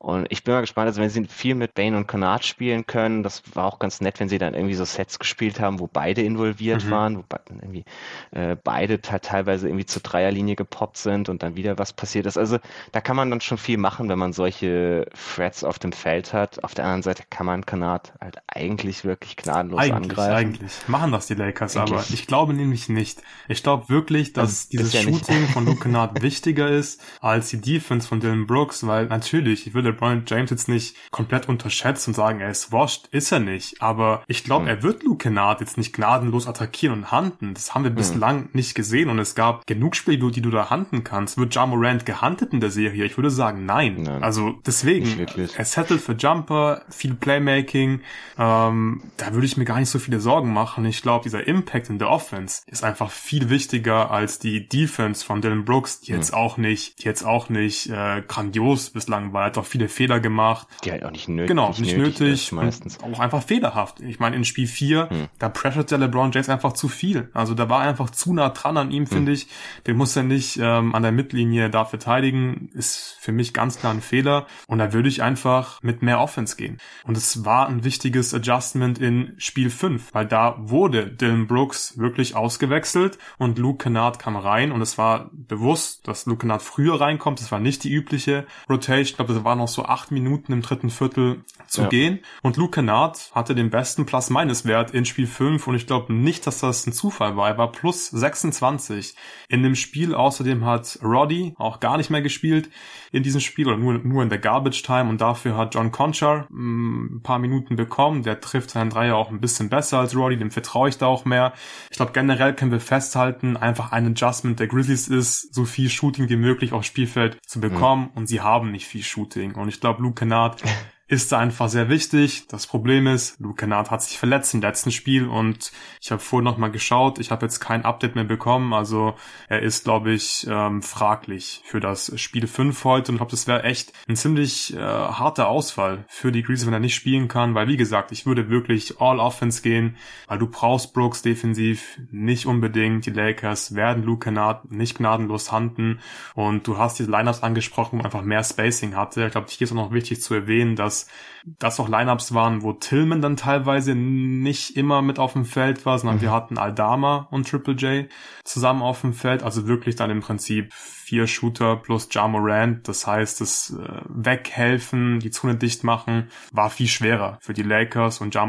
Und 0.00 0.26
ich 0.30 0.44
bin 0.44 0.54
mal 0.54 0.60
gespannt, 0.60 0.86
also 0.86 1.00
wenn 1.00 1.10
sie 1.10 1.24
viel 1.26 1.56
mit 1.56 1.74
Bane 1.74 1.96
und 1.96 2.06
Kanat 2.06 2.44
spielen 2.44 2.86
können, 2.86 3.24
das 3.24 3.42
war 3.54 3.64
auch 3.64 3.80
ganz 3.80 4.00
nett, 4.00 4.20
wenn 4.20 4.28
sie 4.28 4.38
dann 4.38 4.54
irgendwie 4.54 4.76
so 4.76 4.84
Sets 4.84 5.18
gespielt 5.18 5.58
haben, 5.58 5.80
wo 5.80 5.88
beide 5.92 6.22
involviert 6.22 6.84
mhm. 6.84 6.90
waren, 6.90 7.18
wo 7.18 7.24
irgendwie 7.48 7.84
äh, 8.30 8.56
beide 8.62 9.00
teilweise 9.00 9.66
irgendwie 9.66 9.86
zur 9.86 10.02
Dreierlinie 10.02 10.54
gepoppt 10.54 10.98
sind 10.98 11.28
und 11.28 11.42
dann 11.42 11.56
wieder 11.56 11.78
was 11.78 11.92
passiert 11.92 12.26
ist. 12.26 12.38
Also 12.38 12.58
da 12.92 13.00
kann 13.00 13.16
man 13.16 13.28
dann 13.28 13.40
schon 13.40 13.58
viel 13.58 13.76
machen, 13.76 14.08
wenn 14.08 14.20
man 14.20 14.32
solche 14.32 15.06
Threats 15.34 15.64
auf 15.64 15.80
dem 15.80 15.90
Feld 15.90 16.32
hat. 16.32 16.62
Auf 16.62 16.74
der 16.76 16.84
anderen 16.84 17.02
Seite 17.02 17.24
kann 17.28 17.46
man 17.46 17.66
Kanat 17.66 18.12
halt 18.20 18.38
eigentlich 18.46 19.04
wirklich 19.04 19.36
gnadenlos 19.36 19.80
eigentlich, 19.80 19.94
angreifen. 19.96 20.32
Eigentlich 20.32 20.72
machen 20.86 21.10
das 21.10 21.26
die 21.26 21.34
Lakers, 21.34 21.76
eigentlich. 21.76 21.92
aber 21.92 22.04
ich 22.08 22.28
glaube 22.28 22.54
nämlich 22.54 22.88
nicht. 22.88 23.20
Ich 23.48 23.64
glaube 23.64 23.88
wirklich, 23.88 24.32
dass 24.32 24.48
also, 24.48 24.68
dieses 24.70 24.92
ja 24.92 25.02
Shooting 25.02 25.48
von 25.48 25.66
Luke 25.66 25.80
Kanat 25.80 26.22
wichtiger 26.22 26.68
ist 26.68 27.02
als 27.20 27.48
die 27.50 27.60
Defense 27.60 28.06
von 28.06 28.20
Dylan 28.20 28.46
Brooks, 28.46 28.86
weil 28.86 29.06
natürlich, 29.06 29.66
ich 29.66 29.74
würde 29.74 29.87
LeBron 29.88 30.24
James 30.26 30.50
jetzt 30.50 30.68
nicht 30.68 30.96
komplett 31.10 31.48
unterschätzt 31.48 32.08
und 32.08 32.14
sagen, 32.14 32.40
er 32.40 32.50
ist 32.50 32.72
washed, 32.72 33.08
ist 33.08 33.32
er 33.32 33.40
nicht. 33.40 33.82
Aber 33.82 34.22
ich 34.26 34.44
glaube, 34.44 34.66
hm. 34.66 34.68
er 34.68 34.82
wird 34.82 35.02
Luke 35.02 35.18
Kennard 35.18 35.60
jetzt 35.60 35.76
nicht 35.76 35.92
gnadenlos 35.92 36.46
attackieren 36.46 36.98
und 36.98 37.12
handen. 37.12 37.54
Das 37.54 37.74
haben 37.74 37.84
wir 37.84 37.90
hm. 37.90 37.96
bislang 37.96 38.48
nicht 38.52 38.74
gesehen 38.74 39.10
und 39.10 39.18
es 39.18 39.34
gab 39.34 39.66
genug 39.66 39.96
Spiele, 39.96 40.30
die 40.30 40.42
du 40.42 40.50
da 40.50 40.70
handen 40.70 41.04
kannst. 41.04 41.38
Wird 41.38 41.54
Ja 41.54 41.66
Morant 41.66 42.06
gehandelt 42.06 42.52
in 42.52 42.60
der 42.60 42.70
Serie? 42.70 43.04
Ich 43.04 43.16
würde 43.16 43.30
sagen, 43.30 43.66
nein. 43.66 44.02
nein 44.02 44.22
also 44.22 44.58
deswegen, 44.66 45.26
er 45.56 45.64
settelt 45.64 46.00
für 46.00 46.12
Jumper, 46.12 46.82
viel 46.88 47.14
Playmaking. 47.14 48.00
Ähm, 48.38 49.02
da 49.16 49.32
würde 49.32 49.46
ich 49.46 49.56
mir 49.56 49.64
gar 49.64 49.78
nicht 49.78 49.90
so 49.90 49.98
viele 49.98 50.20
Sorgen 50.20 50.52
machen. 50.52 50.84
Ich 50.84 51.02
glaube, 51.02 51.24
dieser 51.24 51.46
Impact 51.46 51.90
in 51.90 51.98
der 51.98 52.10
Offense 52.10 52.62
ist 52.66 52.84
einfach 52.84 53.10
viel 53.10 53.50
wichtiger 53.50 54.10
als 54.10 54.38
die 54.38 54.68
Defense 54.68 55.24
von 55.24 55.40
Dylan 55.40 55.64
Brooks, 55.64 56.00
die 56.00 56.12
hm. 56.12 56.16
jetzt 56.16 56.34
auch 56.34 56.56
nicht, 56.56 57.00
die 57.00 57.04
jetzt 57.04 57.24
auch 57.24 57.48
nicht 57.48 57.88
äh, 57.90 58.22
grandios 58.26 58.90
bislang 58.90 59.32
war. 59.32 59.42
Er 59.42 59.46
hat 59.46 59.58
auch 59.58 59.66
viele 59.78 59.88
Fehler 59.88 60.20
gemacht. 60.20 60.66
Die 60.84 60.90
halt 60.90 61.04
auch 61.04 61.10
nicht 61.10 61.28
nötig. 61.28 61.48
Genau, 61.48 61.68
nicht, 61.68 61.96
nötig. 61.96 62.20
nötig 62.20 62.52
meistens. 62.52 62.98
Auch 63.02 63.20
einfach 63.20 63.42
fehlerhaft. 63.42 64.00
Ich 64.00 64.18
meine, 64.18 64.36
in 64.36 64.44
Spiel 64.44 64.66
4, 64.66 65.10
hm. 65.10 65.28
da 65.38 65.48
pressured 65.48 65.90
der 65.90 65.98
LeBron 65.98 66.32
James 66.32 66.48
einfach 66.48 66.72
zu 66.72 66.88
viel. 66.88 67.30
Also 67.32 67.54
da 67.54 67.68
war 67.68 67.82
er 67.82 67.90
einfach 67.90 68.10
zu 68.10 68.32
nah 68.32 68.48
dran 68.50 68.76
an 68.76 68.90
ihm, 68.90 69.06
finde 69.06 69.32
hm. 69.32 69.34
ich. 69.34 69.46
Den 69.86 69.96
muss 69.96 70.16
er 70.16 70.22
nicht 70.22 70.58
ähm, 70.60 70.94
an 70.94 71.02
der 71.02 71.12
Mittellinie 71.12 71.70
da 71.70 71.84
verteidigen. 71.84 72.70
Ist 72.72 73.16
für 73.20 73.32
mich 73.32 73.54
ganz 73.54 73.78
klar 73.78 73.92
ein 73.92 74.00
Fehler. 74.00 74.46
Und 74.66 74.78
da 74.78 74.92
würde 74.92 75.08
ich 75.08 75.22
einfach 75.22 75.82
mit 75.82 76.02
mehr 76.02 76.20
Offense 76.20 76.56
gehen. 76.56 76.78
Und 77.04 77.16
es 77.16 77.44
war 77.44 77.68
ein 77.68 77.84
wichtiges 77.84 78.34
Adjustment 78.34 78.98
in 78.98 79.34
Spiel 79.38 79.70
5, 79.70 80.14
weil 80.14 80.26
da 80.26 80.56
wurde 80.58 81.06
Dylan 81.06 81.46
Brooks 81.46 81.98
wirklich 81.98 82.34
ausgewechselt 82.34 83.18
und 83.38 83.58
Luke 83.58 83.84
Kennard 83.84 84.18
kam 84.18 84.36
rein 84.36 84.72
und 84.72 84.80
es 84.82 84.98
war 84.98 85.30
bewusst, 85.32 86.06
dass 86.08 86.26
Luke 86.26 86.40
Kennard 86.40 86.62
früher 86.62 87.00
reinkommt. 87.00 87.40
Das 87.40 87.52
war 87.52 87.60
nicht 87.60 87.84
die 87.84 87.92
übliche 87.92 88.46
Rotation. 88.68 89.02
Ich 89.02 89.16
glaube, 89.16 89.34
das 89.34 89.44
war 89.44 89.56
noch 89.56 89.67
so 89.72 89.84
acht 89.84 90.10
Minuten 90.10 90.52
im 90.52 90.62
dritten 90.62 90.90
Viertel 90.90 91.44
zu 91.66 91.82
ja. 91.82 91.88
gehen. 91.88 92.20
Und 92.42 92.56
Luke 92.56 92.72
Kennard 92.72 93.30
hatte 93.34 93.54
den 93.54 93.70
besten 93.70 94.06
Plus-Minus-Wert 94.06 94.92
in 94.92 95.04
Spiel 95.04 95.26
5 95.26 95.66
und 95.66 95.74
ich 95.74 95.86
glaube 95.86 96.12
nicht, 96.12 96.46
dass 96.46 96.60
das 96.60 96.86
ein 96.86 96.92
Zufall 96.92 97.36
war. 97.36 97.48
Er 97.48 97.58
war 97.58 97.72
plus 97.72 98.10
26 98.10 99.14
in 99.48 99.62
dem 99.62 99.74
Spiel. 99.74 100.14
Außerdem 100.14 100.64
hat 100.64 100.98
Roddy 101.02 101.54
auch 101.58 101.80
gar 101.80 101.96
nicht 101.96 102.10
mehr 102.10 102.22
gespielt 102.22 102.70
in 103.12 103.22
diesem 103.22 103.40
Spiel 103.40 103.66
oder 103.68 103.76
nur, 103.76 103.94
nur 103.94 104.22
in 104.22 104.28
der 104.28 104.38
Garbage 104.38 104.82
Time 104.82 105.08
und 105.08 105.20
dafür 105.20 105.56
hat 105.56 105.74
John 105.74 105.92
Conchar 105.92 106.46
mm, 106.50 107.16
ein 107.16 107.22
paar 107.22 107.38
Minuten 107.38 107.76
bekommen. 107.76 108.22
Der 108.22 108.40
trifft 108.40 108.70
seinen 108.70 108.90
Dreier 108.90 109.16
auch 109.16 109.30
ein 109.30 109.40
bisschen 109.40 109.68
besser 109.68 109.98
als 109.98 110.16
Roddy, 110.16 110.36
dem 110.36 110.50
vertraue 110.50 110.88
ich 110.88 110.98
da 110.98 111.06
auch 111.06 111.24
mehr. 111.24 111.52
Ich 111.90 111.96
glaube 111.96 112.12
generell 112.12 112.54
können 112.54 112.72
wir 112.72 112.80
festhalten, 112.80 113.56
einfach 113.56 113.92
ein 113.92 114.06
Adjustment 114.06 114.60
der 114.60 114.66
Grizzlies 114.66 115.08
ist, 115.08 115.54
so 115.54 115.64
viel 115.64 115.88
Shooting 115.88 116.28
wie 116.28 116.36
möglich 116.36 116.72
aufs 116.72 116.86
Spielfeld 116.86 117.38
zu 117.46 117.60
bekommen 117.60 118.04
mhm. 118.04 118.16
und 118.16 118.26
sie 118.26 118.40
haben 118.40 118.70
nicht 118.70 118.86
viel 118.86 119.02
Shooting 119.02 119.54
und 119.60 119.68
ich 119.68 119.80
glaube 119.80 120.02
Luke 120.02 120.20
Kennard 120.20 120.62
ist 121.08 121.32
einfach 121.32 121.70
sehr 121.70 121.88
wichtig. 121.88 122.48
Das 122.48 122.66
Problem 122.66 123.06
ist, 123.06 123.40
Luke 123.40 123.56
Kennard 123.56 123.90
hat 123.90 124.02
sich 124.02 124.18
verletzt 124.18 124.52
im 124.52 124.60
letzten 124.60 124.92
Spiel 124.92 125.26
und 125.26 125.72
ich 126.02 126.10
habe 126.10 126.20
vorhin 126.20 126.44
noch 126.44 126.58
mal 126.58 126.70
geschaut. 126.70 127.18
Ich 127.18 127.30
habe 127.30 127.46
jetzt 127.46 127.60
kein 127.60 127.86
Update 127.86 128.14
mehr 128.14 128.24
bekommen. 128.24 128.74
Also 128.74 129.14
er 129.48 129.62
ist, 129.62 129.84
glaube 129.84 130.12
ich, 130.12 130.46
ähm, 130.50 130.82
fraglich 130.82 131.62
für 131.64 131.80
das 131.80 132.12
Spiel 132.20 132.46
5 132.46 132.84
heute 132.84 133.10
und 133.10 133.16
ich 133.16 133.18
glaube, 133.20 133.30
das 133.30 133.46
wäre 133.46 133.64
echt 133.64 133.94
ein 134.06 134.16
ziemlich 134.16 134.76
äh, 134.76 134.80
harter 134.80 135.48
Ausfall 135.48 136.04
für 136.08 136.30
die 136.30 136.42
Grizzlies, 136.42 136.66
wenn 136.66 136.74
er 136.74 136.80
nicht 136.80 136.94
spielen 136.94 137.26
kann, 137.26 137.54
weil 137.54 137.68
wie 137.68 137.78
gesagt, 137.78 138.12
ich 138.12 138.26
würde 138.26 138.50
wirklich 138.50 139.00
all 139.00 139.18
Offense 139.18 139.62
gehen, 139.62 139.96
weil 140.26 140.38
du 140.38 140.46
brauchst 140.46 140.92
Brooks 140.92 141.22
defensiv 141.22 141.98
nicht 142.10 142.44
unbedingt. 142.44 143.06
Die 143.06 143.10
Lakers 143.10 143.74
werden 143.74 144.02
Luke 144.02 144.24
Kennard 144.24 144.70
nicht 144.70 144.98
gnadenlos 144.98 145.52
handen 145.52 146.00
und 146.34 146.66
du 146.66 146.76
hast 146.76 146.98
diese 146.98 147.10
Lineups 147.10 147.42
angesprochen, 147.42 147.98
wo 147.98 148.04
einfach 148.04 148.22
mehr 148.22 148.44
Spacing 148.44 148.94
hatte. 148.94 149.24
Ich 149.24 149.32
glaube, 149.32 149.46
hier 149.48 149.64
ist 149.64 149.72
auch 149.72 149.76
noch 149.76 149.92
wichtig 149.92 150.20
zu 150.20 150.34
erwähnen, 150.34 150.76
dass 150.76 150.97
dass 151.44 151.76
das 151.76 151.80
auch 151.80 151.88
Lineups 151.88 152.34
waren, 152.34 152.62
wo 152.62 152.72
Tillman 152.72 153.22
dann 153.22 153.36
teilweise 153.36 153.94
nicht 153.94 154.76
immer 154.76 155.02
mit 155.02 155.18
auf 155.18 155.32
dem 155.32 155.44
Feld 155.44 155.86
war, 155.86 155.98
sondern 155.98 156.18
mhm. 156.18 156.22
wir 156.22 156.32
hatten 156.32 156.58
Aldama 156.58 157.28
und 157.30 157.48
Triple 157.48 157.74
J 157.74 158.10
zusammen 158.44 158.82
auf 158.82 159.00
dem 159.02 159.12
Feld, 159.12 159.42
also 159.42 159.66
wirklich 159.66 159.96
dann 159.96 160.10
im 160.10 160.20
Prinzip 160.20 160.72
vier 161.08 161.26
Shooter 161.26 161.76
plus 161.76 162.10
Ja. 162.10 162.80
Das 162.82 163.06
heißt, 163.06 163.40
das 163.40 163.70
äh, 163.70 164.02
Weghelfen, 164.08 165.20
die 165.20 165.30
Zone 165.30 165.56
dicht 165.56 165.82
machen, 165.82 166.30
war 166.52 166.68
viel 166.68 166.86
schwerer 166.86 167.38
für 167.40 167.54
die 167.54 167.62
Lakers 167.62 168.20
und 168.20 168.34
Ja 168.34 168.44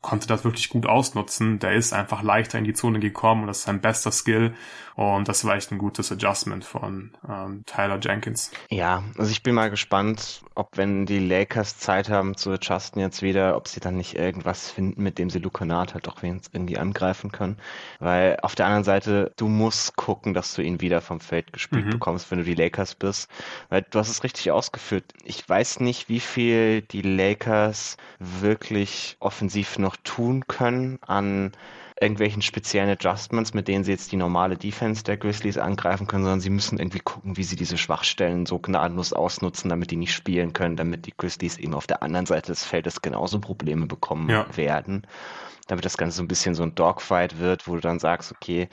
konnte 0.00 0.26
das 0.26 0.42
wirklich 0.42 0.70
gut 0.70 0.86
ausnutzen. 0.86 1.58
Der 1.58 1.72
ist 1.72 1.92
einfach 1.92 2.22
leichter 2.22 2.58
in 2.58 2.64
die 2.64 2.72
Zone 2.72 3.00
gekommen 3.00 3.42
und 3.42 3.46
das 3.48 3.58
ist 3.58 3.64
sein 3.64 3.82
bester 3.82 4.12
Skill. 4.12 4.54
Und 4.96 5.28
das 5.28 5.44
war 5.44 5.56
echt 5.56 5.72
ein 5.72 5.78
gutes 5.78 6.12
Adjustment 6.12 6.64
von 6.64 7.12
ähm, 7.26 7.62
Tyler 7.64 7.98
Jenkins. 8.00 8.50
Ja, 8.68 9.02
also 9.16 9.30
ich 9.30 9.42
bin 9.42 9.54
mal 9.54 9.70
gespannt, 9.70 10.42
ob 10.54 10.76
wenn 10.76 11.06
die 11.06 11.18
Lakers 11.18 11.78
Zeit 11.78 12.10
haben 12.10 12.36
zu 12.36 12.50
adjusten 12.50 13.00
jetzt 13.00 13.22
wieder, 13.22 13.56
ob 13.56 13.68
sie 13.68 13.80
dann 13.80 13.96
nicht 13.96 14.16
irgendwas 14.16 14.70
finden, 14.70 15.02
mit 15.02 15.18
dem 15.18 15.30
sie 15.30 15.40
Kennard 15.48 15.94
halt 15.94 16.08
auch 16.08 16.22
irgendwie 16.52 16.76
angreifen 16.76 17.32
können. 17.32 17.56
Weil 17.98 18.38
auf 18.42 18.54
der 18.54 18.66
anderen 18.66 18.84
Seite, 18.84 19.32
du 19.36 19.48
musst 19.48 19.96
gucken, 19.96 20.34
dass 20.34 20.54
du 20.54 20.62
ihn 20.62 20.80
wieder 20.80 21.00
vom 21.00 21.20
Feld 21.20 21.52
gespielt. 21.52 21.89
Bekommst, 21.90 22.30
wenn 22.30 22.38
du 22.38 22.44
die 22.44 22.54
Lakers 22.54 22.94
bist. 22.94 23.30
Weil 23.68 23.84
du 23.90 23.98
hast 23.98 24.10
es 24.10 24.24
richtig 24.24 24.50
ausgeführt. 24.50 25.04
Ich 25.24 25.48
weiß 25.48 25.80
nicht, 25.80 26.08
wie 26.08 26.20
viel 26.20 26.82
die 26.82 27.02
Lakers 27.02 27.96
wirklich 28.18 29.16
offensiv 29.20 29.78
noch 29.78 29.96
tun 30.02 30.46
können 30.46 30.98
an 31.06 31.52
irgendwelchen 32.00 32.40
speziellen 32.40 32.88
Adjustments, 32.88 33.52
mit 33.52 33.68
denen 33.68 33.84
sie 33.84 33.90
jetzt 33.92 34.10
die 34.10 34.16
normale 34.16 34.56
Defense 34.56 35.04
der 35.04 35.18
Grizzlies 35.18 35.58
angreifen 35.58 36.06
können, 36.06 36.24
sondern 36.24 36.40
sie 36.40 36.48
müssen 36.48 36.78
irgendwie 36.78 37.00
gucken, 37.00 37.36
wie 37.36 37.44
sie 37.44 37.56
diese 37.56 37.76
Schwachstellen 37.76 38.46
so 38.46 38.58
gnadenlos 38.58 39.12
ausnutzen, 39.12 39.68
damit 39.68 39.90
die 39.90 39.96
nicht 39.96 40.14
spielen 40.14 40.54
können, 40.54 40.76
damit 40.76 41.04
die 41.04 41.12
Grizzlies 41.16 41.58
eben 41.58 41.74
auf 41.74 41.86
der 41.86 42.02
anderen 42.02 42.24
Seite 42.24 42.52
des 42.52 42.64
Feldes 42.64 43.02
genauso 43.02 43.38
Probleme 43.38 43.86
bekommen 43.86 44.30
ja. 44.30 44.46
werden 44.56 45.06
damit 45.70 45.84
das 45.84 45.96
Ganze 45.96 46.16
so 46.16 46.22
ein 46.22 46.28
bisschen 46.28 46.54
so 46.54 46.62
ein 46.62 46.74
Dogfight 46.74 47.38
wird, 47.38 47.68
wo 47.68 47.74
du 47.74 47.80
dann 47.80 47.98
sagst, 47.98 48.32
okay, 48.32 48.68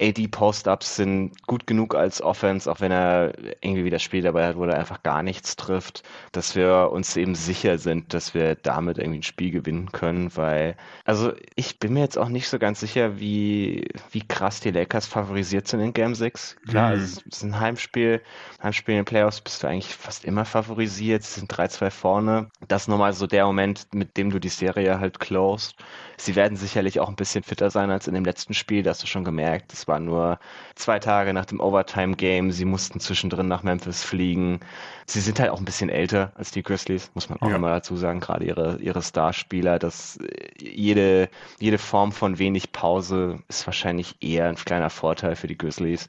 AD 0.00 0.28
Post-Ups 0.28 0.96
sind 0.96 1.46
gut 1.46 1.66
genug 1.66 1.94
als 1.94 2.22
Offense, 2.22 2.70
auch 2.70 2.80
wenn 2.80 2.92
er 2.92 3.32
irgendwie 3.60 3.84
wieder 3.84 3.98
Spiel 3.98 4.22
dabei 4.22 4.46
hat, 4.46 4.56
wo 4.56 4.64
er 4.64 4.78
einfach 4.78 5.02
gar 5.02 5.22
nichts 5.22 5.56
trifft, 5.56 6.02
dass 6.32 6.56
wir 6.56 6.90
uns 6.92 7.16
eben 7.16 7.34
sicher 7.34 7.78
sind, 7.78 8.14
dass 8.14 8.34
wir 8.34 8.54
damit 8.54 8.98
irgendwie 8.98 9.20
ein 9.20 9.24
Spiel 9.24 9.50
gewinnen 9.50 9.92
können, 9.92 10.34
weil, 10.36 10.76
also 11.04 11.32
ich 11.54 11.78
bin 11.78 11.92
mir 11.92 12.00
jetzt 12.00 12.18
auch 12.18 12.28
nicht 12.28 12.48
so 12.48 12.58
ganz 12.58 12.80
sicher, 12.80 13.20
wie, 13.20 13.88
wie 14.10 14.26
krass 14.26 14.60
die 14.60 14.70
Lakers 14.70 15.06
favorisiert 15.06 15.68
sind 15.68 15.80
in 15.80 15.92
Game 15.92 16.14
6. 16.14 16.56
Klar, 16.68 16.94
mhm. 16.94 17.02
es 17.02 17.18
ist 17.18 17.42
ein 17.42 17.60
Heimspiel, 17.60 18.22
Heimspiel 18.62 18.94
in 18.94 19.00
den 19.00 19.04
Playoffs 19.04 19.40
bist 19.40 19.62
du 19.62 19.66
eigentlich 19.66 19.94
fast 19.94 20.24
immer 20.24 20.44
favorisiert, 20.44 21.22
sie 21.24 21.40
sind 21.40 21.52
3-2 21.52 21.90
vorne. 21.90 22.50
Das 22.68 22.82
ist 22.82 22.88
nochmal 22.88 23.12
so 23.12 23.26
der 23.26 23.44
Moment, 23.46 23.86
mit 23.92 24.16
dem 24.16 24.30
du 24.30 24.38
die 24.38 24.48
Serie 24.48 24.98
halt 25.00 25.20
closed. 25.20 25.76
Sie 26.16 26.34
werden 26.38 26.56
sicherlich 26.56 27.00
auch 27.00 27.08
ein 27.08 27.16
bisschen 27.16 27.42
fitter 27.42 27.68
sein 27.68 27.90
als 27.90 28.06
in 28.06 28.14
dem 28.14 28.24
letzten 28.24 28.54
Spiel, 28.54 28.84
das 28.84 28.98
hast 28.98 29.02
du 29.02 29.06
schon 29.08 29.24
gemerkt. 29.24 29.72
Es 29.72 29.88
war 29.88 29.98
nur 29.98 30.38
zwei 30.76 31.00
Tage 31.00 31.34
nach 31.34 31.46
dem 31.46 31.58
Overtime-Game. 31.58 32.52
Sie 32.52 32.64
mussten 32.64 33.00
zwischendrin 33.00 33.48
nach 33.48 33.64
Memphis 33.64 34.04
fliegen. 34.04 34.60
Sie 35.04 35.18
sind 35.18 35.40
halt 35.40 35.50
auch 35.50 35.58
ein 35.58 35.64
bisschen 35.64 35.90
älter 35.90 36.30
als 36.36 36.52
die 36.52 36.62
Grizzlies, 36.62 37.10
muss 37.14 37.28
man 37.28 37.42
auch 37.42 37.50
ja. 37.50 37.56
immer 37.56 37.70
dazu 37.70 37.96
sagen. 37.96 38.20
Gerade 38.20 38.44
ihre, 38.44 38.78
ihre 38.78 39.02
Starspieler, 39.02 39.80
dass 39.80 40.20
jede, 40.60 41.28
jede 41.58 41.78
Form 41.78 42.12
von 42.12 42.38
wenig 42.38 42.70
Pause 42.70 43.40
ist 43.48 43.66
wahrscheinlich 43.66 44.14
eher 44.20 44.48
ein 44.48 44.54
kleiner 44.54 44.90
Vorteil 44.90 45.34
für 45.34 45.48
die 45.48 45.58
Grizzlies. 45.58 46.06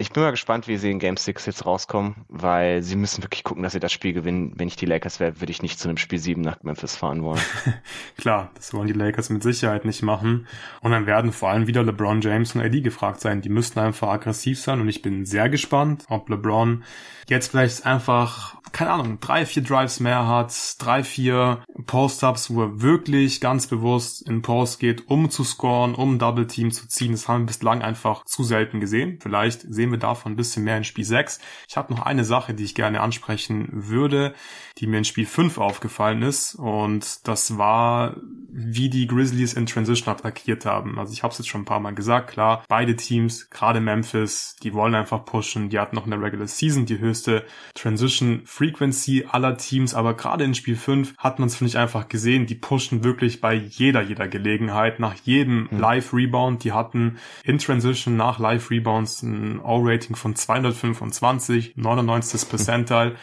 Ich 0.00 0.12
bin 0.12 0.22
mal 0.22 0.30
gespannt, 0.30 0.66
wie 0.66 0.78
sie 0.78 0.90
in 0.90 0.98
Game 0.98 1.18
6 1.18 1.44
jetzt 1.44 1.66
rauskommen, 1.66 2.14
weil 2.30 2.80
sie 2.80 2.96
müssen 2.96 3.22
wirklich 3.22 3.44
gucken, 3.44 3.62
dass 3.62 3.74
sie 3.74 3.80
das 3.80 3.92
Spiel 3.92 4.14
gewinnen. 4.14 4.54
Wenn 4.56 4.66
ich 4.66 4.76
die 4.76 4.86
Lakers 4.86 5.20
wäre, 5.20 5.42
würde 5.42 5.50
ich 5.50 5.60
nicht 5.60 5.78
zu 5.78 5.88
einem 5.88 5.98
Spiel 5.98 6.18
7 6.18 6.40
nach 6.40 6.62
Memphis 6.62 6.96
fahren 6.96 7.22
wollen. 7.22 7.42
Klar, 8.16 8.50
das 8.54 8.72
wollen 8.72 8.86
die 8.86 8.94
Lakers 8.94 9.28
mit 9.28 9.42
Sicherheit 9.42 9.84
nicht 9.84 10.00
machen. 10.00 10.46
Und 10.80 10.92
dann 10.92 11.04
werden 11.04 11.32
vor 11.32 11.50
allem 11.50 11.66
wieder 11.66 11.82
LeBron 11.82 12.22
James 12.22 12.54
und 12.54 12.62
AD 12.62 12.80
gefragt 12.80 13.20
sein. 13.20 13.42
Die 13.42 13.50
müssten 13.50 13.78
einfach 13.78 14.08
aggressiv 14.08 14.58
sein 14.58 14.80
und 14.80 14.88
ich 14.88 15.02
bin 15.02 15.26
sehr 15.26 15.50
gespannt, 15.50 16.06
ob 16.08 16.30
LeBron 16.30 16.82
jetzt 17.28 17.50
vielleicht 17.50 17.84
einfach 17.84 18.56
keine 18.80 18.92
Ahnung, 18.92 19.20
drei, 19.20 19.44
vier 19.44 19.62
Drives 19.62 20.00
mehr 20.00 20.26
hat, 20.26 20.54
drei, 20.78 21.04
vier 21.04 21.62
Post-Ups, 21.84 22.48
wo 22.48 22.62
er 22.62 22.80
wirklich 22.80 23.42
ganz 23.42 23.66
bewusst 23.66 24.26
in 24.26 24.40
Post 24.40 24.80
geht, 24.80 25.10
um 25.10 25.28
zu 25.28 25.44
scoren, 25.44 25.94
um 25.94 26.18
Double 26.18 26.46
Team 26.46 26.70
zu 26.70 26.88
ziehen. 26.88 27.12
Das 27.12 27.28
haben 27.28 27.42
wir 27.42 27.48
bislang 27.48 27.82
einfach 27.82 28.24
zu 28.24 28.42
selten 28.42 28.80
gesehen. 28.80 29.18
Vielleicht 29.20 29.60
sehen 29.60 29.90
wir 29.90 29.98
davon 29.98 30.32
ein 30.32 30.36
bisschen 30.36 30.64
mehr 30.64 30.78
in 30.78 30.84
Spiel 30.84 31.04
6. 31.04 31.40
Ich 31.68 31.76
habe 31.76 31.92
noch 31.92 32.00
eine 32.00 32.24
Sache, 32.24 32.54
die 32.54 32.64
ich 32.64 32.74
gerne 32.74 33.02
ansprechen 33.02 33.68
würde, 33.70 34.32
die 34.78 34.86
mir 34.86 34.96
in 34.96 35.04
Spiel 35.04 35.26
5 35.26 35.58
aufgefallen 35.58 36.22
ist. 36.22 36.54
Und 36.54 37.28
das 37.28 37.58
war, 37.58 38.16
wie 38.50 38.88
die 38.88 39.06
Grizzlies 39.06 39.52
in 39.52 39.66
Transition 39.66 40.14
attackiert 40.14 40.64
haben. 40.64 40.98
Also 40.98 41.12
ich 41.12 41.22
habe 41.22 41.32
es 41.32 41.38
jetzt 41.38 41.48
schon 41.48 41.60
ein 41.60 41.66
paar 41.66 41.80
Mal 41.80 41.94
gesagt, 41.94 42.30
klar, 42.30 42.64
beide 42.66 42.96
Teams, 42.96 43.50
gerade 43.50 43.82
Memphis, 43.82 44.56
die 44.62 44.72
wollen 44.72 44.94
einfach 44.94 45.26
pushen. 45.26 45.68
Die 45.68 45.78
hatten 45.78 45.96
noch 45.96 46.06
in 46.06 46.12
der 46.12 46.22
Regular 46.22 46.48
Season 46.48 46.86
die 46.86 46.98
höchste 46.98 47.44
Transition 47.74 48.40
Frequency 48.70 49.26
aller 49.30 49.56
Teams, 49.56 49.94
aber 49.94 50.14
gerade 50.14 50.44
in 50.44 50.54
Spiel 50.54 50.76
5 50.76 51.16
hat 51.18 51.38
man 51.38 51.48
es, 51.48 51.56
finde 51.56 51.70
ich, 51.70 51.78
einfach 51.78 52.08
gesehen. 52.08 52.46
Die 52.46 52.54
pushen 52.54 53.04
wirklich 53.04 53.40
bei 53.40 53.54
jeder, 53.54 54.02
jeder 54.02 54.28
Gelegenheit, 54.28 55.00
nach 55.00 55.14
jedem 55.24 55.68
mhm. 55.70 55.80
Live-Rebound. 55.80 56.64
Die 56.64 56.72
hatten 56.72 57.18
in 57.44 57.58
Transition 57.58 58.16
nach 58.16 58.38
Live-Rebounds 58.38 59.22
ein 59.22 59.60
O-Rating 59.60 60.16
von 60.16 60.34
225, 60.34 61.74
99. 61.76 62.48
Percentile. 62.48 63.16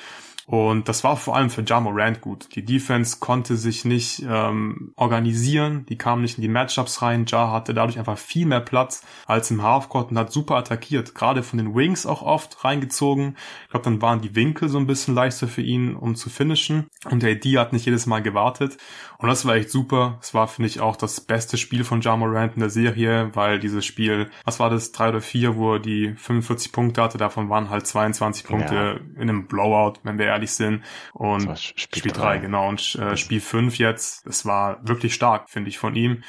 Und 0.47 0.88
das 0.88 1.03
war 1.03 1.17
vor 1.17 1.36
allem 1.36 1.49
für 1.49 1.62
Ja 1.63 1.81
Morant 1.81 2.21
gut. 2.21 2.55
Die 2.55 2.63
Defense 2.63 3.17
konnte 3.19 3.57
sich 3.57 3.83
nicht 3.83 4.23
ähm, 4.25 4.93
organisieren, 4.95 5.86
die 5.89 5.97
kamen 5.97 6.21
nicht 6.21 6.38
in 6.38 6.41
die 6.41 6.47
Matchups 6.47 7.01
rein. 7.01 7.25
Ja 7.27 7.51
hatte 7.51 7.73
dadurch 7.73 7.99
einfach 7.99 8.17
viel 8.17 8.45
mehr 8.45 8.62
Platz 8.62 9.05
als 9.25 9.51
im 9.51 9.62
Halfcourt 9.62 10.10
und 10.10 10.17
hat 10.17 10.31
super 10.31 10.55
attackiert. 10.55 11.13
Gerade 11.13 11.43
von 11.43 11.57
den 11.57 11.75
Wings 11.75 12.05
auch 12.05 12.21
oft 12.21 12.63
reingezogen. 12.63 13.36
Ich 13.65 13.71
glaube, 13.71 13.83
dann 13.83 14.01
waren 14.01 14.21
die 14.21 14.36
Winkel 14.36 14.69
so 14.69 14.77
ein 14.77 14.88
bisschen 14.88 15.13
leichter 15.13 15.49
für 15.49 15.62
ihn, 15.62 15.97
um 15.97 16.15
zu 16.15 16.29
finishen. 16.29 16.88
Und 17.12 17.23
der 17.23 17.31
AD 17.31 17.57
hat 17.57 17.73
nicht 17.73 17.86
jedes 17.86 18.05
Mal 18.05 18.21
gewartet. 18.21 18.77
Und 19.17 19.27
das 19.27 19.45
war 19.45 19.55
echt 19.55 19.69
super. 19.69 20.17
Es 20.21 20.33
war, 20.33 20.47
finde 20.47 20.67
ich, 20.67 20.79
auch 20.79 20.95
das 20.95 21.19
beste 21.19 21.57
Spiel 21.57 21.83
von 21.83 21.99
Ja 21.99 22.15
Morant 22.15 22.53
in 22.53 22.62
der 22.62 22.69
Serie, 22.69 23.31
weil 23.33 23.60
dieses 23.60 23.83
Spiel, 23.86 24.29
was 24.45 24.62
war 24.62 24.69
das, 24.69 24.93
drei 24.93 25.10
oder 25.10 25.21
vier, 25.21 25.57
wo 25.57 25.73
er 25.73 25.79
die 25.79 26.13
45 26.15 26.71
Punkte 26.71 27.01
hatte, 27.01 27.17
davon 27.17 27.49
waren 27.49 27.69
halt 27.69 27.86
22 27.86 28.45
Punkte 28.45 28.75
ja. 28.75 29.21
in 29.21 29.29
einem 29.29 29.47
Blowout, 29.47 29.95
wenn 30.03 30.17
wir 30.17 30.37
ehrlich 30.38 30.52
sind. 30.52 30.84
Und 31.13 31.58
Spiel, 31.60 32.02
Spiel 32.02 32.12
3, 32.12 32.38
genau. 32.39 32.69
Und 32.69 32.95
äh, 32.95 33.17
Spiel 33.17 33.41
5 33.41 33.78
jetzt, 33.78 34.26
es 34.26 34.45
war 34.45 34.80
wirklich 34.88 35.13
stark, 35.13 35.50
finde 35.50 35.69
ich, 35.69 35.78
von 35.78 35.95
ihm. 35.95 36.23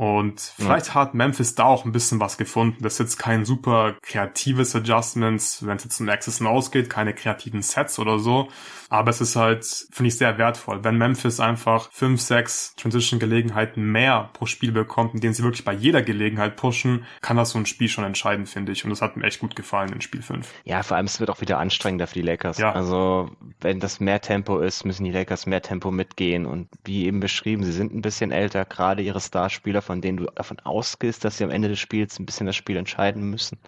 Und 0.00 0.40
vielleicht 0.40 0.86
ja. 0.86 0.94
hat 0.94 1.12
Memphis 1.12 1.56
da 1.56 1.64
auch 1.64 1.84
ein 1.84 1.92
bisschen 1.92 2.20
was 2.20 2.38
gefunden. 2.38 2.82
Das 2.82 2.94
ist 2.94 3.00
jetzt 3.00 3.18
kein 3.18 3.44
super 3.44 3.96
kreatives 4.00 4.74
Adjustments, 4.74 5.66
wenn 5.66 5.76
es 5.76 5.84
jetzt 5.84 6.00
um 6.00 6.08
Access 6.08 6.40
ausgeht, 6.40 6.88
keine 6.88 7.12
kreativen 7.12 7.60
Sets 7.60 7.98
oder 7.98 8.18
so. 8.18 8.48
Aber 8.88 9.10
es 9.10 9.20
ist 9.20 9.36
halt, 9.36 9.64
finde 9.92 10.08
ich, 10.08 10.16
sehr 10.16 10.36
wertvoll. 10.36 10.82
Wenn 10.82 10.96
Memphis 10.96 11.38
einfach 11.38 11.92
fünf, 11.92 12.20
sechs 12.20 12.74
Transition-Gelegenheiten 12.76 13.84
mehr 13.84 14.30
pro 14.32 14.46
Spiel 14.46 14.72
bekommt, 14.72 15.14
in 15.14 15.20
denen 15.20 15.34
sie 15.34 15.44
wirklich 15.44 15.64
bei 15.64 15.74
jeder 15.74 16.02
Gelegenheit 16.02 16.56
pushen, 16.56 17.04
kann 17.20 17.36
das 17.36 17.50
so 17.50 17.58
ein 17.58 17.66
Spiel 17.66 17.88
schon 17.88 18.02
entscheiden, 18.02 18.46
finde 18.46 18.72
ich. 18.72 18.82
Und 18.82 18.90
das 18.90 19.02
hat 19.02 19.16
mir 19.16 19.26
echt 19.26 19.38
gut 19.38 19.54
gefallen 19.54 19.92
in 19.92 20.00
Spiel 20.00 20.22
5. 20.22 20.48
Ja, 20.64 20.82
vor 20.82 20.96
allem 20.96 21.06
es 21.06 21.20
wird 21.20 21.30
auch 21.30 21.40
wieder 21.40 21.58
anstrengender 21.58 22.08
für 22.08 22.14
die 22.14 22.22
Lakers. 22.22 22.58
Ja. 22.58 22.72
Also 22.72 23.30
wenn 23.60 23.78
das 23.78 24.00
mehr 24.00 24.20
Tempo 24.20 24.58
ist, 24.58 24.84
müssen 24.84 25.04
die 25.04 25.12
Lakers 25.12 25.46
mehr 25.46 25.62
Tempo 25.62 25.92
mitgehen. 25.92 26.46
Und 26.46 26.68
wie 26.84 27.04
eben 27.04 27.20
beschrieben, 27.20 27.62
sie 27.62 27.72
sind 27.72 27.94
ein 27.94 28.02
bisschen 28.02 28.32
älter, 28.32 28.64
gerade 28.64 29.02
ihre 29.02 29.20
Starspieler, 29.20 29.82
von 29.90 30.00
denen 30.00 30.18
du 30.18 30.26
davon 30.26 30.60
ausgehst, 30.60 31.24
dass 31.24 31.38
sie 31.38 31.44
am 31.44 31.50
Ende 31.50 31.68
des 31.68 31.80
Spiels 31.80 32.18
ein 32.18 32.26
bisschen 32.26 32.46
das 32.46 32.56
Spiel 32.56 32.76
entscheiden 32.76 33.28
müssen 33.28 33.58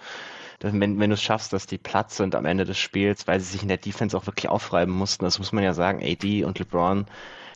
wenn, 0.63 1.01
wenn 1.01 1.11
du 1.11 1.15
es 1.15 1.23
schaffst, 1.23 1.53
dass 1.53 1.67
die 1.67 1.79
Platz 1.79 2.17
sind 2.17 2.35
am 2.35 2.45
Ende 2.45 2.65
des 2.65 2.79
Spiels, 2.79 3.27
weil 3.27 3.41
sie 3.41 3.53
sich 3.53 3.63
in 3.63 3.69
der 3.69 3.79
Defense 3.79 4.17
auch 4.17 4.27
wirklich 4.27 4.49
aufreiben 4.49 4.95
mussten, 4.95 5.25
das 5.25 5.39
muss 5.39 5.53
man 5.53 5.65
ja 5.65 5.75
sagen, 5.75 6.03
AD 6.03 6.45
und 6.45 6.59
LeBron 6.59 7.07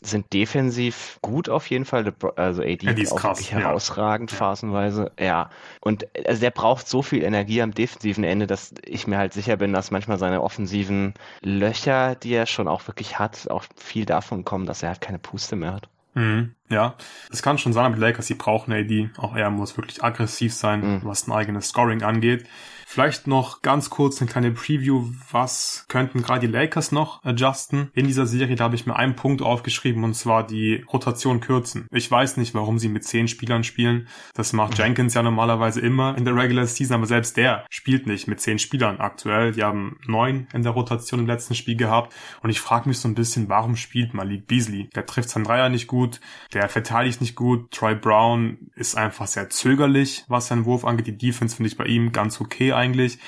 sind 0.03 0.31
defensiv 0.31 1.17
gut 1.23 1.49
auf 1.49 1.69
jeden 1.69 1.85
Fall. 1.85 2.13
Also 2.35 2.61
AD 2.61 2.85
ja, 2.85 2.91
ist 2.91 3.11
auch 3.11 3.17
krass, 3.17 3.39
wirklich 3.39 3.53
herausragend 3.53 4.31
ja. 4.31 4.37
phasenweise. 4.37 5.11
Ja. 5.19 5.49
Und 5.81 6.07
also 6.27 6.39
der 6.39 6.51
braucht 6.51 6.87
so 6.87 7.01
viel 7.01 7.23
Energie 7.23 7.63
am 7.63 7.73
defensiven 7.73 8.23
Ende, 8.23 8.45
dass 8.45 8.73
ich 8.85 9.07
mir 9.07 9.17
halt 9.17 9.33
sicher 9.33 9.57
bin, 9.57 9.73
dass 9.73 9.89
manchmal 9.89 10.19
seine 10.19 10.43
offensiven 10.43 11.15
Löcher, 11.41 12.13
die 12.15 12.33
er 12.33 12.45
schon 12.45 12.67
auch 12.67 12.87
wirklich 12.87 13.17
hat, 13.17 13.49
auch 13.49 13.63
viel 13.75 14.05
davon 14.05 14.45
kommen, 14.45 14.67
dass 14.67 14.83
er 14.83 14.89
halt 14.89 15.01
keine 15.01 15.19
Puste 15.19 15.55
mehr 15.55 15.73
hat. 15.73 15.89
Mhm, 16.17 16.55
ja, 16.69 16.95
es 17.31 17.43
kann 17.43 17.59
schon 17.59 17.73
sein, 17.73 17.85
aber 17.85 17.95
die 17.95 18.01
Lakers, 18.01 18.25
die 18.25 18.33
brauchen 18.33 18.73
AD. 18.73 19.11
Auch 19.17 19.35
er 19.35 19.51
muss 19.51 19.77
wirklich 19.77 20.03
aggressiv 20.03 20.51
sein, 20.51 20.95
mhm. 20.95 21.01
was 21.03 21.27
ein 21.27 21.31
eigenes 21.31 21.69
Scoring 21.69 22.01
angeht. 22.01 22.47
Vielleicht 22.89 23.27
noch 23.27 23.61
ganz 23.63 23.89
kurz 23.89 24.21
eine 24.21 24.31
kleine 24.31 24.51
Preview, 24.51 25.09
was 25.29 25.83
könnten 25.89 26.21
gerade 26.21 26.47
die 26.47 26.53
Lakers 26.53 26.93
noch 26.93 27.21
adjusten. 27.21 27.91
In 27.93 28.07
dieser 28.07 28.25
Serie, 28.25 28.55
da 28.55 28.63
habe 28.63 28.75
ich 28.75 28.85
mir 28.85 28.95
einen 28.95 29.17
Punkt 29.17 29.41
aufgeschrieben 29.41 30.05
und 30.05 30.13
zwar 30.13 30.47
die 30.47 30.85
Rotation 30.93 31.41
kürzen. 31.41 31.87
Ich 31.91 32.09
weiß 32.09 32.37
nicht, 32.37 32.55
warum 32.55 32.79
sie 32.79 32.87
mit 32.87 33.03
zehn 33.03 33.27
Spielern 33.27 33.65
spielen. 33.65 34.07
Das 34.35 34.53
macht 34.53 34.77
Jenkins 34.77 35.15
ja 35.15 35.21
normalerweise 35.21 35.81
immer 35.81 36.17
in 36.17 36.23
der 36.23 36.33
Regular 36.33 36.65
Season, 36.65 36.95
aber 36.95 37.07
selbst 37.07 37.35
der 37.35 37.65
spielt 37.69 38.07
nicht 38.07 38.29
mit 38.29 38.39
zehn 38.39 38.57
Spielern 38.57 39.01
aktuell. 39.01 39.51
Die 39.51 39.63
haben 39.63 39.99
neun 40.07 40.47
in 40.53 40.63
der 40.63 40.71
Rotation 40.71 41.19
im 41.19 41.27
letzten 41.27 41.55
Spiel 41.55 41.75
gehabt 41.75 42.15
und 42.41 42.49
ich 42.51 42.61
frage 42.61 42.87
mich 42.87 42.99
so 42.99 43.09
ein 43.09 43.15
bisschen, 43.15 43.49
warum 43.49 43.75
spielt 43.75 44.13
Malik 44.13 44.47
Beasley? 44.47 44.89
Der 44.95 45.05
trifft 45.05 45.29
seinen 45.29 45.43
Dreier 45.43 45.67
nicht 45.67 45.87
gut, 45.87 46.21
der 46.53 46.69
verteidigt 46.69 47.19
nicht 47.19 47.35
gut. 47.35 47.69
Troy 47.71 47.95
Brown 47.95 48.71
ist 48.75 48.95
einfach 48.95 49.27
sehr 49.27 49.49
zögerlich, 49.49 50.23
was 50.29 50.47
seinen 50.47 50.63
Wurf 50.63 50.85
angeht. 50.85 51.07
Die 51.07 51.17
Defense 51.17 51.57
finde 51.57 51.67
ich 51.67 51.75
bei 51.75 51.85
ihm 51.85 52.13
ganz 52.13 52.39
okay 52.39 52.76
eigentlich. 52.77 53.19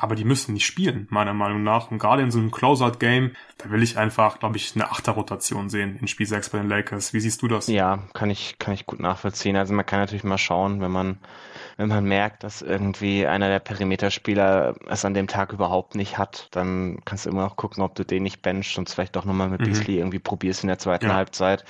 Aber 0.00 0.14
die 0.14 0.24
müssen 0.24 0.54
nicht 0.54 0.64
spielen, 0.64 1.08
meiner 1.10 1.34
Meinung 1.34 1.64
nach. 1.64 1.90
Und 1.90 1.98
gerade 1.98 2.22
in 2.22 2.30
so 2.30 2.38
einem 2.38 2.52
Closeout-Game, 2.52 3.32
da 3.58 3.70
will 3.70 3.82
ich 3.82 3.98
einfach, 3.98 4.38
glaube 4.38 4.56
ich, 4.56 4.76
eine 4.76 4.92
Achterrotation 4.92 5.70
sehen 5.70 5.98
in 6.00 6.06
Spiel 6.06 6.26
6 6.26 6.50
bei 6.50 6.58
den 6.58 6.68
Lakers. 6.68 7.12
Wie 7.14 7.20
siehst 7.20 7.42
du 7.42 7.48
das? 7.48 7.66
Ja, 7.66 8.04
kann 8.14 8.30
ich, 8.30 8.60
kann 8.60 8.74
ich 8.74 8.86
gut 8.86 9.00
nachvollziehen. 9.00 9.56
Also 9.56 9.74
man 9.74 9.84
kann 9.84 9.98
natürlich 9.98 10.22
mal 10.22 10.38
schauen, 10.38 10.80
wenn 10.80 10.92
man 10.92 11.18
wenn 11.78 11.88
man 11.88 12.04
merkt, 12.04 12.42
dass 12.42 12.60
irgendwie 12.60 13.24
einer 13.24 13.48
der 13.48 13.60
Perimeterspieler 13.60 14.74
es 14.88 15.04
an 15.04 15.14
dem 15.14 15.28
Tag 15.28 15.52
überhaupt 15.52 15.94
nicht 15.94 16.18
hat, 16.18 16.48
dann 16.50 16.98
kannst 17.04 17.24
du 17.24 17.30
immer 17.30 17.44
noch 17.44 17.54
gucken, 17.54 17.84
ob 17.84 17.94
du 17.94 18.04
den 18.04 18.24
nicht 18.24 18.42
benchst 18.42 18.76
und 18.78 18.90
vielleicht 18.90 19.14
doch 19.14 19.24
nochmal 19.24 19.48
mit 19.48 19.60
mhm. 19.60 19.66
Beasley 19.66 19.98
irgendwie 19.98 20.18
probierst 20.18 20.64
in 20.64 20.66
der 20.66 20.78
zweiten 20.78 21.06
ja. 21.06 21.14
Halbzeit 21.14 21.64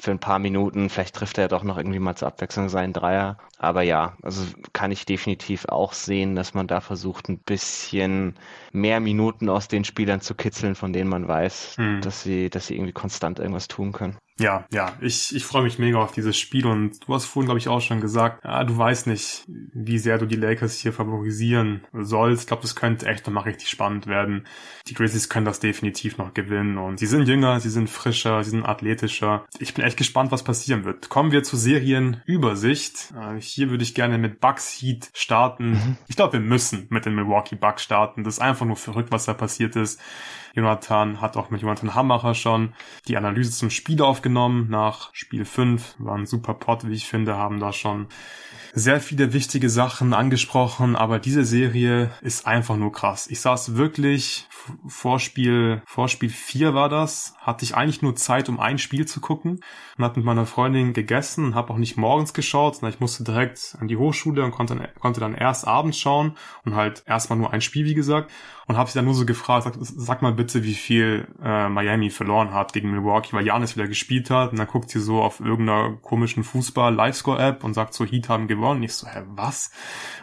für 0.00 0.12
ein 0.12 0.20
paar 0.20 0.38
Minuten. 0.38 0.88
Vielleicht 0.90 1.16
trifft 1.16 1.38
er 1.38 1.48
doch 1.48 1.64
noch 1.64 1.76
irgendwie 1.76 1.98
mal 1.98 2.14
zur 2.14 2.28
Abwechslung 2.28 2.68
seinen 2.68 2.92
Dreier. 2.92 3.36
Aber 3.58 3.82
ja, 3.82 4.16
also 4.22 4.46
kann 4.72 4.92
ich 4.92 5.06
definitiv 5.06 5.64
auch 5.64 5.92
sehen, 5.92 6.36
dass 6.36 6.54
man 6.54 6.68
da 6.68 6.80
versucht, 6.80 7.28
ein 7.28 7.40
bisschen 7.40 8.36
mehr 8.70 9.00
Minuten 9.00 9.48
aus 9.48 9.66
den 9.66 9.84
Spielern 9.84 10.20
zu 10.20 10.36
kitzeln, 10.36 10.76
von 10.76 10.92
denen 10.92 11.10
man 11.10 11.26
weiß, 11.26 11.74
mhm. 11.78 12.00
dass 12.00 12.22
sie, 12.22 12.48
dass 12.48 12.68
sie 12.68 12.76
irgendwie 12.76 12.92
konstant 12.92 13.40
irgendwas 13.40 13.66
tun 13.66 13.90
können. 13.90 14.16
Ja, 14.40 14.66
ja, 14.72 14.92
ich, 15.00 15.34
ich 15.34 15.44
freue 15.44 15.62
mich 15.62 15.78
mega 15.78 15.98
auf 15.98 16.12
dieses 16.12 16.38
Spiel 16.38 16.66
und 16.66 17.06
du 17.06 17.14
hast 17.14 17.24
vorhin, 17.24 17.46
glaube 17.46 17.58
ich, 17.58 17.68
auch 17.68 17.80
schon 17.80 18.00
gesagt, 18.00 18.44
ja, 18.44 18.62
du 18.64 18.76
weißt 18.76 19.06
nicht, 19.08 19.44
wie 19.46 19.98
sehr 19.98 20.18
du 20.18 20.26
die 20.26 20.36
Lakers 20.36 20.78
hier 20.78 20.92
favorisieren 20.92 21.84
sollst. 21.92 22.42
Ich 22.42 22.46
glaube, 22.46 22.62
das 22.62 22.76
könnte 22.76 23.06
echt 23.06 23.26
nochmal 23.26 23.44
richtig 23.44 23.68
spannend 23.68 24.06
werden. 24.06 24.46
Die 24.86 24.94
Grizzlies 24.94 25.28
können 25.28 25.46
das 25.46 25.60
definitiv 25.60 26.18
noch 26.18 26.34
gewinnen 26.34 26.78
und 26.78 26.98
sie 26.98 27.06
sind 27.06 27.26
jünger, 27.26 27.58
sie 27.60 27.70
sind 27.70 27.90
frischer, 27.90 28.44
sie 28.44 28.50
sind 28.50 28.64
athletischer. 28.64 29.44
Ich 29.58 29.74
bin 29.74 29.84
echt 29.84 29.96
gespannt, 29.96 30.30
was 30.30 30.44
passieren 30.44 30.84
wird. 30.84 31.08
Kommen 31.08 31.32
wir 31.32 31.42
zur 31.42 31.58
Serienübersicht. 31.58 33.12
Äh, 33.16 33.40
hier 33.40 33.70
würde 33.70 33.82
ich 33.82 33.94
gerne 33.94 34.18
mit 34.18 34.40
Bucks 34.40 34.80
Heat 34.80 35.10
starten. 35.14 35.70
Mhm. 35.70 35.96
Ich 36.06 36.16
glaube, 36.16 36.34
wir 36.34 36.40
müssen 36.40 36.86
mit 36.90 37.06
den 37.06 37.14
Milwaukee 37.14 37.56
Bucks 37.56 37.82
starten. 37.82 38.24
Das 38.24 38.34
ist 38.34 38.40
einfach 38.40 38.66
nur 38.66 38.76
verrückt, 38.76 39.10
was 39.10 39.26
da 39.26 39.34
passiert 39.34 39.74
ist. 39.74 40.00
Jonathan 40.54 41.20
hat 41.20 41.36
auch 41.36 41.50
mit 41.50 41.62
Jonathan 41.62 41.94
Hammacher 41.94 42.34
schon 42.34 42.74
die 43.06 43.16
Analyse 43.16 43.52
zum 43.52 43.70
Spiel 43.70 44.02
aufgenommen 44.02 44.68
nach 44.70 45.10
Spiel 45.12 45.44
5. 45.44 45.96
War 45.98 46.16
ein 46.16 46.26
super 46.26 46.54
Pot, 46.54 46.88
wie 46.88 46.94
ich 46.94 47.06
finde, 47.06 47.36
haben 47.36 47.60
da 47.60 47.72
schon 47.72 48.08
sehr 48.74 49.00
viele 49.00 49.32
wichtige 49.32 49.70
Sachen 49.70 50.14
angesprochen, 50.14 50.96
aber 50.96 51.18
diese 51.18 51.44
Serie 51.44 52.10
ist 52.20 52.46
einfach 52.46 52.76
nur 52.76 52.92
krass. 52.92 53.26
Ich 53.28 53.40
saß 53.40 53.76
wirklich 53.76 54.46
vor 54.86 55.20
Spiel, 55.20 55.82
vor 55.86 56.08
Spiel 56.08 56.28
4 56.28 56.74
war 56.74 56.88
das, 56.88 57.34
hatte 57.38 57.64
ich 57.64 57.74
eigentlich 57.74 58.02
nur 58.02 58.16
Zeit, 58.16 58.48
um 58.48 58.60
ein 58.60 58.78
Spiel 58.78 59.06
zu 59.06 59.20
gucken 59.20 59.60
und 59.96 60.04
habe 60.04 60.18
mit 60.20 60.26
meiner 60.26 60.46
Freundin 60.46 60.92
gegessen 60.92 61.44
und 61.44 61.54
habe 61.54 61.72
auch 61.72 61.78
nicht 61.78 61.96
morgens 61.96 62.34
geschaut, 62.34 62.76
sondern 62.76 62.92
ich 62.92 63.00
musste 63.00 63.24
direkt 63.24 63.76
an 63.80 63.88
die 63.88 63.96
Hochschule 63.96 64.44
und 64.44 64.50
konnte, 64.50 64.92
konnte 65.00 65.20
dann 65.20 65.34
erst 65.34 65.66
abends 65.66 65.98
schauen 65.98 66.36
und 66.64 66.74
halt 66.74 67.02
erstmal 67.06 67.38
nur 67.38 67.52
ein 67.52 67.60
Spiel, 67.60 67.86
wie 67.86 67.94
gesagt 67.94 68.30
und 68.68 68.76
habe 68.76 68.90
sie 68.90 68.98
dann 68.98 69.06
nur 69.06 69.14
so 69.14 69.24
gefragt, 69.24 69.64
sag, 69.64 69.74
sag 69.80 70.22
mal 70.22 70.32
bitte, 70.32 70.62
wie 70.62 70.74
viel 70.74 71.26
äh, 71.42 71.68
Miami 71.70 72.10
verloren 72.10 72.52
hat 72.52 72.74
gegen 72.74 72.90
Milwaukee, 72.90 73.32
weil 73.32 73.46
Janis 73.46 73.76
wieder 73.76 73.88
gespielt 73.88 74.30
hat 74.30 74.52
und 74.52 74.58
dann 74.58 74.66
guckt 74.66 74.90
sie 74.90 75.00
so 75.00 75.22
auf 75.22 75.40
irgendeiner 75.40 75.96
komischen 76.02 76.44
Fußball-Livescore-App 76.44 77.64
und 77.64 77.72
sagt 77.72 77.94
so, 77.94 78.04
Heat 78.04 78.28
haben 78.28 78.46
gewonnen. 78.46 78.80
Und 78.80 78.84
ich 78.84 78.92
so, 78.92 79.06
hä, 79.08 79.22
was? 79.28 79.70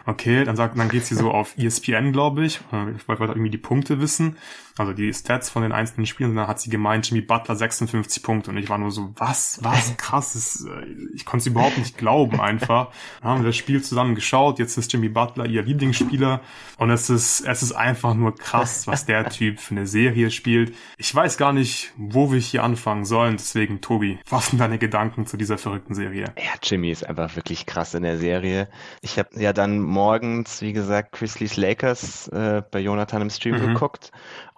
Okay, 0.06 0.44
dann 0.44 0.54
sagt, 0.54 0.78
dann 0.78 0.88
geht 0.88 1.04
sie 1.04 1.16
so 1.16 1.32
auf 1.32 1.58
ESPN, 1.58 2.12
glaube 2.12 2.46
ich. 2.46 2.60
Ich 2.96 3.08
wollte 3.08 3.24
irgendwie 3.24 3.50
die 3.50 3.58
Punkte 3.58 4.00
wissen 4.00 4.36
also 4.78 4.92
die 4.92 5.12
Stats 5.12 5.48
von 5.48 5.62
den 5.62 5.72
einzelnen 5.72 6.06
Spielen, 6.06 6.36
dann 6.36 6.48
hat 6.48 6.60
sie 6.60 6.68
gemeint, 6.68 7.08
Jimmy 7.08 7.22
Butler 7.22 7.56
56 7.56 8.22
Punkte 8.22 8.50
und 8.50 8.58
ich 8.58 8.68
war 8.68 8.76
nur 8.76 8.90
so, 8.90 9.12
was, 9.16 9.58
was, 9.62 9.96
krass, 9.96 10.36
ist, 10.36 10.66
äh, 10.66 10.86
ich 11.14 11.24
konnte 11.24 11.42
es 11.42 11.46
überhaupt 11.46 11.78
nicht 11.78 11.96
glauben 11.96 12.40
einfach. 12.40 12.90
Dann 13.20 13.30
haben 13.30 13.40
wir 13.40 13.46
das 13.46 13.56
Spiel 13.56 13.82
zusammen 13.82 14.14
geschaut, 14.14 14.58
jetzt 14.58 14.76
ist 14.76 14.92
Jimmy 14.92 15.08
Butler 15.08 15.46
ihr 15.46 15.62
Lieblingsspieler 15.62 16.42
und 16.76 16.90
es 16.90 17.08
ist, 17.08 17.40
es 17.40 17.62
ist 17.62 17.72
einfach 17.72 18.14
nur 18.14 18.34
krass, 18.34 18.86
was 18.86 19.06
der 19.06 19.28
Typ 19.30 19.60
für 19.60 19.74
eine 19.74 19.86
Serie 19.86 20.30
spielt. 20.30 20.74
Ich 20.98 21.14
weiß 21.14 21.38
gar 21.38 21.52
nicht, 21.52 21.92
wo 21.96 22.30
wir 22.30 22.38
hier 22.38 22.62
anfangen 22.62 23.04
sollen, 23.04 23.36
deswegen 23.38 23.80
Tobi, 23.80 24.18
was 24.28 24.48
sind 24.48 24.58
deine 24.58 24.78
Gedanken 24.78 25.26
zu 25.26 25.36
dieser 25.36 25.56
verrückten 25.56 25.94
Serie? 25.94 26.34
Ja, 26.36 26.52
Jimmy 26.62 26.90
ist 26.90 27.06
einfach 27.06 27.34
wirklich 27.36 27.64
krass 27.64 27.94
in 27.94 28.02
der 28.02 28.18
Serie. 28.18 28.68
Ich 29.00 29.18
habe 29.18 29.30
ja 29.40 29.52
dann 29.52 29.80
morgens, 29.80 30.60
wie 30.60 30.72
gesagt, 30.74 31.12
Grizzlies 31.12 31.56
Lakers 31.56 32.28
äh, 32.28 32.62
bei 32.70 32.80
Jonathan 32.80 33.22
im 33.22 33.30
Stream 33.30 33.56
mhm. 33.56 33.68
geguckt 33.68 34.12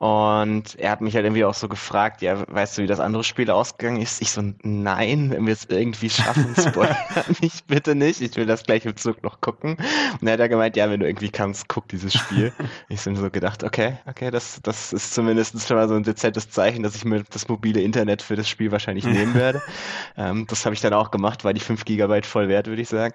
und 0.08 0.78
er 0.78 0.90
hat 0.90 1.02
mich 1.02 1.14
halt 1.14 1.26
irgendwie 1.26 1.44
auch 1.44 1.52
so 1.52 1.68
gefragt, 1.68 2.22
ja, 2.22 2.42
weißt 2.48 2.78
du, 2.78 2.82
wie 2.82 2.86
das 2.86 2.98
andere 2.98 3.24
Spiel 3.24 3.50
ausgegangen 3.50 4.00
ist? 4.00 4.22
Ich 4.22 4.30
so, 4.30 4.42
nein, 4.62 5.30
wenn 5.30 5.44
wir 5.44 5.52
es 5.52 5.66
irgendwie 5.66 6.08
schaffen, 6.08 6.54
spoilern 6.58 6.96
mich 7.42 7.64
bitte 7.66 7.94
nicht. 7.94 8.22
Ich 8.22 8.34
will 8.36 8.46
das 8.46 8.62
gleich 8.62 8.86
im 8.86 8.96
Zug 8.96 9.22
noch 9.22 9.42
gucken. 9.42 9.76
Und 10.18 10.26
er 10.26 10.32
hat 10.32 10.40
er 10.40 10.48
gemeint, 10.48 10.76
ja, 10.76 10.88
wenn 10.88 11.00
du 11.00 11.06
irgendwie 11.06 11.28
kannst, 11.28 11.68
guck 11.68 11.88
dieses 11.88 12.14
Spiel. 12.14 12.54
ich 12.88 13.02
so 13.02 13.12
gedacht, 13.28 13.62
okay, 13.64 13.98
okay, 14.06 14.30
das, 14.30 14.60
das 14.62 14.94
ist 14.94 15.12
zumindest 15.12 15.68
schon 15.68 15.76
mal 15.76 15.88
so 15.88 15.94
ein 15.94 16.04
dezentes 16.04 16.48
Zeichen, 16.48 16.82
dass 16.82 16.96
ich 16.96 17.04
mir 17.04 17.22
das 17.28 17.48
mobile 17.48 17.82
Internet 17.82 18.22
für 18.22 18.36
das 18.36 18.48
Spiel 18.48 18.72
wahrscheinlich 18.72 19.04
nehmen 19.04 19.34
werde. 19.34 19.60
ähm, 20.16 20.46
das 20.48 20.64
habe 20.64 20.74
ich 20.74 20.80
dann 20.80 20.94
auch 20.94 21.10
gemacht, 21.10 21.44
war 21.44 21.52
die 21.52 21.60
5 21.60 21.84
Gigabyte 21.84 22.24
voll 22.24 22.48
wert, 22.48 22.66
würde 22.66 22.80
ich 22.80 22.88
sagen. 22.88 23.14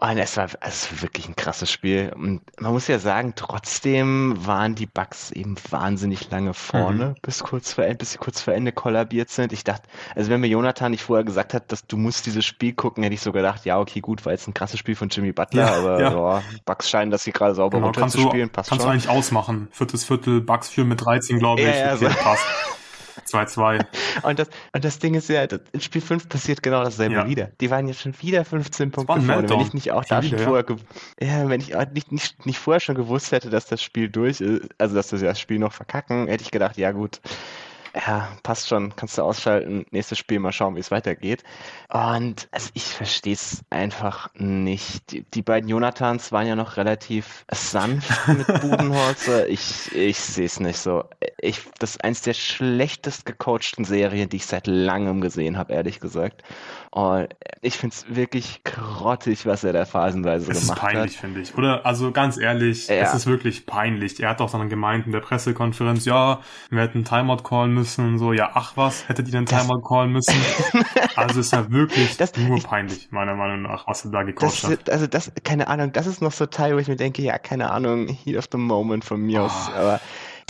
Und 0.00 0.16
es 0.16 0.38
war, 0.38 0.48
es 0.62 0.90
war 0.90 1.02
wirklich 1.02 1.28
ein 1.28 1.36
krasses 1.36 1.70
Spiel. 1.70 2.10
Und 2.14 2.40
man 2.58 2.72
muss 2.72 2.88
ja 2.88 2.98
sagen, 2.98 3.34
trotzdem 3.36 4.34
waren 4.46 4.74
die 4.74 4.86
Bugs 4.86 5.30
eben 5.30 5.56
wahnsinnig 5.68 6.30
lange 6.30 6.54
vorne, 6.54 7.08
mhm. 7.08 7.14
bis 7.20 7.40
kurz 7.40 7.74
vor 7.74 7.84
Ende, 7.84 7.96
bis 7.96 8.12
sie 8.12 8.18
kurz 8.18 8.40
vor 8.40 8.54
Ende 8.54 8.72
kollabiert 8.72 9.28
sind. 9.28 9.52
Ich 9.52 9.62
dachte, 9.62 9.86
also 10.16 10.30
wenn 10.30 10.40
mir 10.40 10.46
Jonathan 10.46 10.92
nicht 10.92 11.02
vorher 11.02 11.24
gesagt 11.24 11.52
hat, 11.52 11.70
dass 11.70 11.86
du 11.86 11.98
musst 11.98 12.24
dieses 12.24 12.46
Spiel 12.46 12.72
gucken, 12.72 13.02
hätte 13.02 13.12
ich 13.14 13.20
so 13.20 13.30
gedacht, 13.30 13.66
ja, 13.66 13.78
okay, 13.78 14.00
gut, 14.00 14.24
war 14.24 14.32
jetzt 14.32 14.48
ein 14.48 14.54
krasses 14.54 14.80
Spiel 14.80 14.96
von 14.96 15.10
Jimmy 15.10 15.32
Butler, 15.32 15.66
ja, 15.66 15.76
aber 15.76 16.00
ja. 16.00 16.10
Boah, 16.10 16.42
Bugs 16.64 16.88
scheinen 16.88 17.10
das 17.10 17.24
hier 17.24 17.34
gerade 17.34 17.54
sauber 17.54 17.76
genau, 17.76 17.88
runter 17.88 18.08
zu 18.08 18.22
spielen, 18.22 18.48
passt 18.48 18.70
kannst 18.70 18.82
schon. 18.82 18.90
Kannst 18.90 19.04
du 19.04 19.10
eigentlich 19.10 19.18
ausmachen. 19.18 19.68
Viertes 19.70 20.04
Viertel, 20.04 20.40
Bugs 20.40 20.70
führen 20.70 20.88
mit 20.88 21.04
13, 21.04 21.38
glaube 21.38 21.60
ich. 21.60 21.68
Ja, 21.68 21.74
ja, 21.74 21.94
okay, 21.94 22.08
so. 22.08 22.22
passt. 22.22 22.46
2-2. 23.26 23.84
Und 24.22 24.38
das, 24.38 24.48
und 24.72 24.84
das 24.84 24.98
Ding 24.98 25.14
ist 25.14 25.28
ja, 25.28 25.44
in 25.44 25.80
Spiel 25.80 26.00
5 26.00 26.28
passiert 26.28 26.62
genau 26.62 26.82
dasselbe 26.82 27.14
ja. 27.14 27.28
wieder. 27.28 27.50
Die 27.60 27.70
waren 27.70 27.86
jetzt 27.86 28.00
schon 28.00 28.14
wieder 28.20 28.44
15 28.44 28.90
Punkte 28.90 29.20
vorne. 29.20 29.48
Wenn 29.48 29.60
ich 29.60 29.72
nicht 29.72 29.92
auch 29.92 30.04
da 30.04 30.22
schon 30.22 30.38
vorher, 30.38 30.64
ja. 31.20 31.48
wenn 31.48 31.60
ich 31.60 31.74
nicht, 31.92 32.12
nicht, 32.12 32.46
nicht 32.46 32.58
vorher 32.58 32.80
schon 32.80 32.96
gewusst 32.96 33.32
hätte, 33.32 33.50
dass 33.50 33.66
das 33.66 33.82
Spiel 33.82 34.08
durch 34.08 34.40
ist, 34.40 34.68
also 34.78 34.94
dass 34.94 35.12
wir 35.12 35.20
das 35.20 35.40
Spiel 35.40 35.58
noch 35.58 35.72
verkacken, 35.72 36.26
hätte 36.26 36.42
ich 36.42 36.50
gedacht, 36.50 36.76
ja 36.76 36.92
gut, 36.92 37.20
ja, 37.94 38.28
passt 38.42 38.68
schon, 38.68 38.94
kannst 38.94 39.18
du 39.18 39.22
ausschalten, 39.22 39.84
nächstes 39.90 40.18
Spiel 40.18 40.38
mal 40.38 40.52
schauen, 40.52 40.76
wie 40.76 40.80
es 40.80 40.90
weitergeht. 40.90 41.42
Und 41.88 42.48
also 42.52 42.70
ich 42.74 42.84
verstehe 42.84 43.32
es 43.32 43.62
einfach 43.70 44.30
nicht. 44.34 45.10
Die, 45.10 45.22
die, 45.22 45.42
beiden 45.42 45.68
Jonathans 45.68 46.30
waren 46.30 46.46
ja 46.46 46.54
noch 46.54 46.76
relativ 46.76 47.44
sanft 47.50 48.10
mit 48.28 48.46
Budenholzer. 48.60 49.48
Ich, 49.48 49.92
ich 49.94 50.18
sehe 50.18 50.46
es 50.46 50.60
nicht 50.60 50.78
so. 50.78 51.04
Ich, 51.38 51.60
das 51.78 51.90
ist 51.92 52.04
eins 52.04 52.22
der 52.22 52.34
schlechtest 52.34 53.26
gecoachten 53.26 53.84
Serien, 53.84 54.28
die 54.28 54.36
ich 54.36 54.46
seit 54.46 54.66
langem 54.66 55.20
gesehen 55.20 55.58
habe, 55.58 55.72
ehrlich 55.72 56.00
gesagt. 56.00 56.44
Und 56.92 57.28
ich 57.62 57.78
finde 57.78 57.94
es 57.94 58.16
wirklich 58.16 58.64
grottig, 58.64 59.46
was 59.46 59.62
er 59.62 59.72
da 59.72 59.84
phasenweise 59.84 60.50
es 60.50 60.62
gemacht 60.62 60.82
hat. 60.82 60.88
Es 60.88 60.92
ist 60.92 60.96
peinlich, 60.96 61.16
finde 61.18 61.40
ich. 61.40 61.56
Oder, 61.56 61.86
also 61.86 62.10
ganz 62.10 62.36
ehrlich, 62.36 62.88
ja. 62.88 62.96
es 62.96 63.14
ist 63.14 63.26
wirklich 63.26 63.64
peinlich. 63.64 64.20
Er 64.20 64.30
hat 64.30 64.40
auch 64.40 64.50
dann 64.50 64.68
gemeint 64.68 65.06
in 65.06 65.12
der 65.12 65.20
Pressekonferenz, 65.20 66.04
ja, 66.04 66.40
wir 66.68 66.82
hätten 66.82 67.04
Timeout 67.04 67.44
callen 67.44 67.74
müssen 67.74 68.06
und 68.06 68.18
so. 68.18 68.32
Ja, 68.32 68.50
ach 68.54 68.76
was, 68.76 69.08
hättet 69.08 69.28
ihr 69.28 69.32
denn 69.32 69.46
Timeout 69.46 69.82
callen 69.82 70.10
müssen? 70.10 70.34
also 71.14 71.38
ist 71.38 71.52
ja 71.52 71.70
wirklich 71.70 72.16
das, 72.16 72.36
nur 72.36 72.56
ich, 72.56 72.64
peinlich, 72.64 73.12
meiner 73.12 73.36
Meinung 73.36 73.62
nach, 73.62 73.86
was 73.86 74.04
er 74.04 74.10
da 74.10 74.24
gecoacht 74.24 74.64
hat. 74.64 74.90
Also 74.90 75.06
das, 75.06 75.30
keine 75.44 75.68
Ahnung, 75.68 75.92
das 75.92 76.08
ist 76.08 76.20
noch 76.20 76.32
so 76.32 76.46
Teil, 76.46 76.74
wo 76.74 76.78
ich 76.80 76.88
mir 76.88 76.96
denke, 76.96 77.22
ja, 77.22 77.38
keine 77.38 77.70
Ahnung, 77.70 78.08
Heat 78.08 78.36
of 78.36 78.48
the 78.50 78.58
Moment 78.58 79.04
von 79.04 79.20
mir 79.20 79.42
oh. 79.42 79.44
aus. 79.44 79.70
Aber 79.76 80.00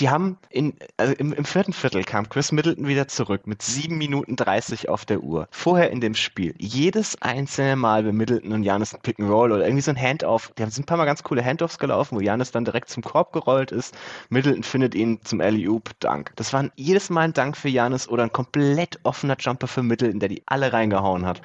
die 0.00 0.08
haben 0.08 0.38
in, 0.48 0.74
also 0.96 1.12
im, 1.14 1.32
im 1.32 1.44
vierten 1.44 1.72
Viertel 1.72 2.02
kam 2.04 2.28
Chris 2.28 2.52
Middleton 2.52 2.88
wieder 2.88 3.06
zurück 3.06 3.46
mit 3.46 3.62
sieben 3.62 3.98
Minuten 3.98 4.36
dreißig 4.36 4.88
auf 4.88 5.04
der 5.04 5.22
Uhr. 5.22 5.46
Vorher 5.50 5.90
in 5.90 6.00
dem 6.00 6.14
Spiel, 6.14 6.54
jedes 6.58 7.20
einzelne 7.20 7.76
Mal, 7.76 8.04
wenn 8.04 8.16
Middleton 8.16 8.52
und 8.52 8.62
Janis 8.64 8.94
ein 8.94 9.00
Pick 9.02 9.20
and 9.20 9.30
Roll 9.30 9.52
oder 9.52 9.64
irgendwie 9.64 9.82
so 9.82 9.90
ein 9.90 10.00
Handoff, 10.00 10.52
die 10.56 10.62
haben 10.62 10.72
ein 10.76 10.84
paar 10.84 10.96
Mal 10.96 11.04
ganz 11.04 11.22
coole 11.22 11.44
Handoffs 11.44 11.78
gelaufen, 11.78 12.16
wo 12.16 12.20
Janis 12.20 12.50
dann 12.50 12.64
direkt 12.64 12.88
zum 12.88 13.02
Korb 13.02 13.32
gerollt 13.32 13.72
ist. 13.72 13.96
Middleton 14.30 14.62
findet 14.62 14.94
ihn 14.94 15.20
zum 15.22 15.40
Alley-Oop, 15.40 15.90
Dank. 16.00 16.32
Das 16.36 16.52
war 16.52 16.68
jedes 16.76 17.10
Mal 17.10 17.22
ein 17.22 17.32
Dank 17.32 17.56
für 17.56 17.68
Janis 17.68 18.08
oder 18.08 18.22
ein 18.22 18.32
komplett 18.32 18.98
offener 19.02 19.36
Jumper 19.38 19.66
für 19.66 19.82
Middleton, 19.82 20.20
der 20.20 20.30
die 20.30 20.42
alle 20.46 20.72
reingehauen 20.72 21.26
hat. 21.26 21.42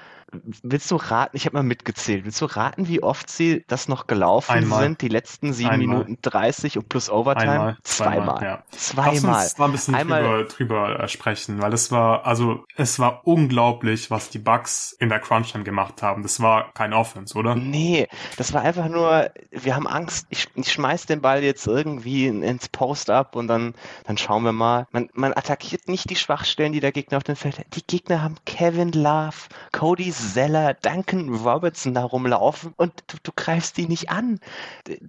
Willst 0.64 0.90
du 0.92 0.96
raten, 0.96 1.38
ich 1.38 1.46
habe 1.46 1.58
mal 1.58 1.64
mitgezählt, 1.64 2.26
willst 2.26 2.42
du 2.42 2.46
raten, 2.46 2.88
wie 2.88 3.02
oft 3.02 3.30
sie 3.30 3.64
das 3.68 3.88
noch 3.88 4.08
gelaufen 4.08 4.52
Einmal. 4.52 4.84
sind, 4.84 5.02
die 5.02 5.08
letzten 5.08 5.54
sieben 5.54 5.70
Einmal. 5.70 6.00
Minuten 6.00 6.18
30 6.22 6.78
und 6.78 6.90
plus 6.90 7.10
Overtime? 7.10 7.52
Einmal. 7.52 7.78
Zweimal. 7.84 8.44
Ja. 8.44 8.64
Zweimal. 8.72 9.22
Lass 9.24 9.44
uns 9.52 9.58
mal 9.58 9.66
ein 9.66 9.72
bisschen 9.72 9.96
Einmal. 9.96 10.24
drüber, 10.24 10.44
drüber 10.46 11.00
äh, 11.00 11.08
sprechen, 11.08 11.62
weil 11.62 11.74
es 11.74 11.92
war, 11.92 12.26
also 12.26 12.66
es 12.76 13.00
war 13.00 13.22
unglaublich, 13.26 14.10
was 14.12 14.30
die 14.30 14.40
Bugs 14.40 14.94
in 15.00 15.10
der 15.10 15.20
Crunch-Time 15.20 15.64
gemacht 15.64 16.02
haben. 16.02 16.24
Das 16.24 16.42
war 16.42 16.74
kein 16.74 16.94
Offense, 16.94 17.38
oder? 17.38 17.56
Nee, 17.56 18.08
das 18.38 18.54
war 18.54 18.62
einfach 18.62 18.88
nur, 18.88 19.30
wir 19.52 19.76
haben 19.76 19.88
Angst, 19.88 20.28
ich, 20.30 20.48
ich 20.56 20.72
schmeiß 20.72 21.06
den 21.06 21.22
Ball 21.22 21.44
jetzt 21.44 21.68
irgendwie 21.68 22.28
ins 22.28 22.68
Post-Up 22.70 23.36
und 23.36 23.48
dann, 23.48 23.76
dann 24.06 24.18
schauen 24.18 24.44
wir 24.44 24.54
mal. 24.54 24.88
Man, 24.92 25.10
man 25.14 25.34
attackiert 25.34 25.88
nicht 25.88 26.10
die 26.10 26.16
Schwachstellen, 26.16 26.74
die 26.74 26.80
der 26.80 26.92
Gegner 26.92 27.18
auf 27.18 27.24
dem 27.24 27.36
Feld 27.36 27.60
hat. 27.60 27.68
Die 27.76 27.86
Gegner 27.86 28.24
haben 28.24 28.36
Kevin 28.46 28.92
Love, 28.92 29.36
Cody 29.72 30.15
Zeller, 30.16 30.74
Duncan 30.74 31.34
Robertson 31.34 31.94
da 31.94 32.04
rumlaufen 32.04 32.74
und 32.78 32.94
du, 33.08 33.18
du 33.22 33.32
greifst 33.36 33.78
die 33.78 33.88
nicht 33.88 34.10
an. 34.10 34.40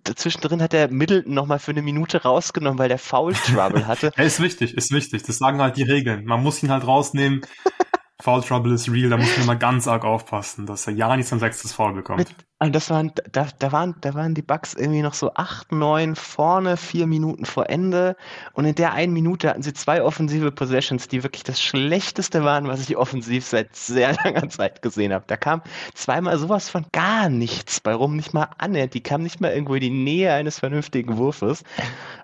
Dazwischendrin 0.05 0.63
hat 0.63 0.73
der 0.73 0.91
Middleton 0.91 1.35
nochmal 1.35 1.59
für 1.59 1.71
eine 1.71 1.83
Minute 1.83 2.23
rausgenommen, 2.23 2.79
weil 2.79 2.89
der 2.89 2.99
Foul 2.99 3.35
Trouble 3.35 3.87
hatte. 3.87 4.13
ja, 4.17 4.25
ist 4.25 4.41
wichtig, 4.41 4.77
ist 4.77 4.93
wichtig. 4.93 5.23
Das 5.23 5.39
sagen 5.39 5.61
halt 5.61 5.77
die 5.77 5.83
Regeln. 5.83 6.25
Man 6.25 6.43
muss 6.43 6.63
ihn 6.63 6.71
halt 6.71 6.87
rausnehmen. 6.87 7.43
Foul 8.21 8.43
Trouble 8.43 8.75
ist 8.75 8.91
real, 8.91 9.11
da 9.11 9.19
muss 9.19 9.31
man 9.37 9.45
immer 9.45 9.57
ganz 9.57 9.87
arg 9.87 10.05
aufpassen, 10.05 10.65
dass 10.65 10.87
er 10.87 10.95
ja 10.95 11.15
nicht 11.17 11.29
sein 11.29 11.39
sechstes 11.39 11.73
Foul 11.73 11.93
bekommt. 11.93 12.19
Mit, 12.19 12.29
und 12.59 12.75
das 12.75 12.89
waren, 12.89 13.13
da, 13.33 13.49
da 13.59 13.73
waren, 13.73 13.95
da 14.01 14.15
waren 14.15 14.33
die 14.33 14.41
Bugs 14.41 14.73
irgendwie 14.73 15.03
noch 15.03 15.13
so 15.13 15.31
acht, 15.35 15.73
neun 15.73 16.17
vorne, 16.17 16.79
vier 16.79 17.07
Minuten 17.07 17.45
vor 17.45 17.69
Ende. 17.69 18.17
Und 18.55 18.65
in 18.65 18.75
der 18.75 18.95
einen 18.95 19.13
Minute 19.13 19.51
hatten 19.51 19.61
sie 19.61 19.75
zwei 19.75 20.03
offensive 20.03 20.51
Possessions, 20.51 21.07
die 21.07 21.23
wirklich 21.23 21.43
das 21.43 21.61
Schlechteste 21.61 22.45
waren, 22.45 22.67
was 22.67 22.81
ich 22.81 22.97
offensiv 22.97 23.45
seit 23.45 23.77
sehr 23.77 24.17
langer 24.25 24.49
Zeit 24.49 24.81
gesehen 24.81 25.13
habe. 25.13 25.25
Da 25.27 25.37
kam 25.37 25.61
zweimal 25.93 26.39
sowas 26.39 26.71
von 26.71 26.87
gar 26.93 27.29
nichts 27.29 27.79
bei 27.79 27.93
rum, 27.93 28.17
nicht 28.17 28.33
mal 28.33 28.49
annähernd. 28.57 28.95
Die 28.95 29.03
kam 29.03 29.23
nicht 29.23 29.39
mal 29.39 29.53
irgendwo 29.53 29.75
in 29.75 29.83
die 29.83 29.91
Nähe 29.91 30.33
eines 30.33 30.59
vernünftigen 30.59 31.19
Wurfes. 31.19 31.63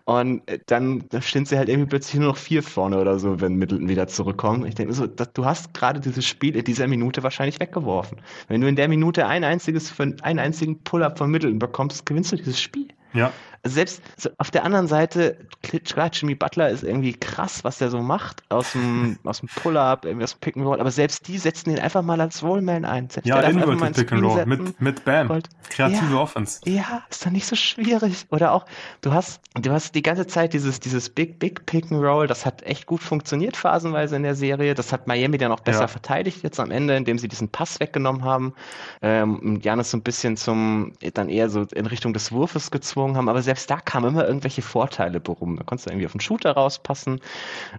Und 0.04 0.42
dann 0.66 1.04
stehen 1.20 1.44
sie 1.44 1.58
halt 1.58 1.68
irgendwie 1.68 1.90
plötzlich 1.90 2.18
nur 2.18 2.30
noch 2.30 2.38
vier 2.38 2.62
vorne 2.62 2.98
oder 2.98 3.18
so, 3.18 3.40
wenn 3.42 3.56
Middleton 3.56 3.88
wieder 3.88 4.08
zurückkommt. 4.08 4.66
Ich 4.66 4.74
denke 4.74 4.94
so, 4.94 5.06
das, 5.06 5.32
du 5.34 5.44
hast 5.44 5.74
gerade 5.74 6.00
dieses 6.00 6.26
Spiel 6.26 6.56
in 6.56 6.64
dieser 6.64 6.88
Minute 6.88 7.22
wahrscheinlich 7.22 7.60
weggeworfen. 7.60 8.18
Wenn 8.48 8.62
du 8.62 8.66
in 8.66 8.76
der 8.76 8.88
Minute 8.88 9.26
ein 9.26 9.44
einziges, 9.44 9.90
einen 10.22 10.38
einzigen 10.38 10.78
Pull-up 10.82 11.18
vom 11.18 11.30
Mitteln 11.30 11.58
bekommst, 11.58 12.06
gewinnst 12.06 12.32
du 12.32 12.36
dieses 12.36 12.60
Spiel. 12.60 12.88
Ja. 13.12 13.32
Also 13.64 13.74
selbst 13.76 14.02
auf 14.38 14.50
der 14.50 14.64
anderen 14.64 14.88
Seite, 14.88 15.36
klar, 15.84 16.10
Jimmy 16.12 16.34
Butler 16.34 16.70
ist 16.70 16.82
irgendwie 16.82 17.12
krass, 17.12 17.62
was 17.62 17.78
der 17.78 17.90
so 17.90 18.00
macht, 18.00 18.42
aus 18.48 18.72
dem, 18.72 19.18
aus 19.24 19.38
dem 19.38 19.48
Pull-Up, 19.48 20.04
irgendwie 20.04 20.24
aus 20.24 20.32
dem 20.32 20.40
Pick 20.40 20.56
and 20.56 20.66
Roll, 20.66 20.80
aber 20.80 20.90
selbst 20.90 21.28
die 21.28 21.38
setzen 21.38 21.70
ihn 21.70 21.78
einfach 21.78 22.02
mal 22.02 22.20
als 22.20 22.42
Rollman 22.42 22.84
ein. 22.84 23.08
Selbst 23.08 23.28
ja, 23.28 23.40
inverted 23.40 23.94
Pick 23.94 24.12
and 24.12 24.24
Roll, 24.24 24.46
mit, 24.46 24.80
mit 24.80 25.04
Bam. 25.04 25.28
Gold. 25.28 25.48
Kreative 25.70 26.12
ja, 26.12 26.18
Offense. 26.18 26.60
Ja, 26.64 27.02
ist 27.08 27.24
doch 27.24 27.30
nicht 27.30 27.46
so 27.46 27.54
schwierig. 27.54 28.26
Oder 28.30 28.52
auch, 28.52 28.66
du 29.00 29.12
hast, 29.12 29.40
du 29.54 29.70
hast 29.70 29.94
die 29.94 30.02
ganze 30.02 30.26
Zeit 30.26 30.54
dieses, 30.54 30.80
dieses 30.80 31.08
Big, 31.08 31.38
Big 31.38 31.64
Pick 31.64 31.92
and 31.92 32.02
Roll, 32.02 32.26
das 32.26 32.44
hat 32.44 32.64
echt 32.64 32.86
gut 32.86 33.00
funktioniert 33.00 33.56
phasenweise 33.56 34.16
in 34.16 34.24
der 34.24 34.34
Serie. 34.34 34.74
Das 34.74 34.92
hat 34.92 35.06
Miami 35.06 35.38
dann 35.38 35.52
auch 35.52 35.60
besser 35.60 35.82
ja. 35.82 35.88
verteidigt 35.88 36.42
jetzt 36.42 36.58
am 36.58 36.72
Ende, 36.72 36.96
indem 36.96 37.16
sie 37.16 37.28
diesen 37.28 37.48
Pass 37.48 37.78
weggenommen 37.78 38.24
haben. 38.24 38.54
Ähm, 39.02 39.60
Janis 39.62 39.92
so 39.92 39.98
ein 39.98 40.02
bisschen 40.02 40.36
zum, 40.36 40.92
dann 41.14 41.28
eher 41.28 41.48
so 41.48 41.64
in 41.74 41.86
Richtung 41.86 42.12
des 42.12 42.32
Wurfes 42.32 42.72
gezwungen 42.72 43.16
haben, 43.16 43.28
aber 43.28 43.40
selbst 43.40 43.51
selbst 43.52 43.70
da 43.70 43.80
kamen 43.80 44.08
immer 44.08 44.26
irgendwelche 44.26 44.62
Vorteile 44.62 45.20
berum. 45.20 45.56
Da 45.56 45.62
konntest 45.62 45.86
du 45.86 45.90
irgendwie 45.90 46.06
auf 46.06 46.12
den 46.12 46.20
Shooter 46.20 46.52
rauspassen. 46.52 47.20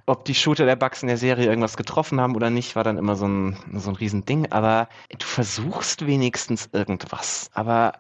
Ob 0.06 0.24
die 0.26 0.36
Shooter 0.36 0.66
der 0.66 0.76
Bugs 0.76 1.02
in 1.02 1.08
der 1.08 1.18
Serie 1.18 1.48
irgendwas 1.48 1.78
getroffen 1.78 2.22
haben 2.22 2.36
oder 2.36 2.52
nicht, 2.52 2.76
war 2.76 2.84
dann 2.84 3.00
immer 3.00 3.16
so 3.16 3.28
ein, 3.28 3.58
so 3.74 3.90
ein 3.90 3.96
Riesending. 3.96 4.52
Aber 4.52 4.88
du 5.10 5.26
versuchst 5.26 6.06
wenigstens 6.06 6.70
irgendwas. 6.74 7.50
Aber 7.54 7.94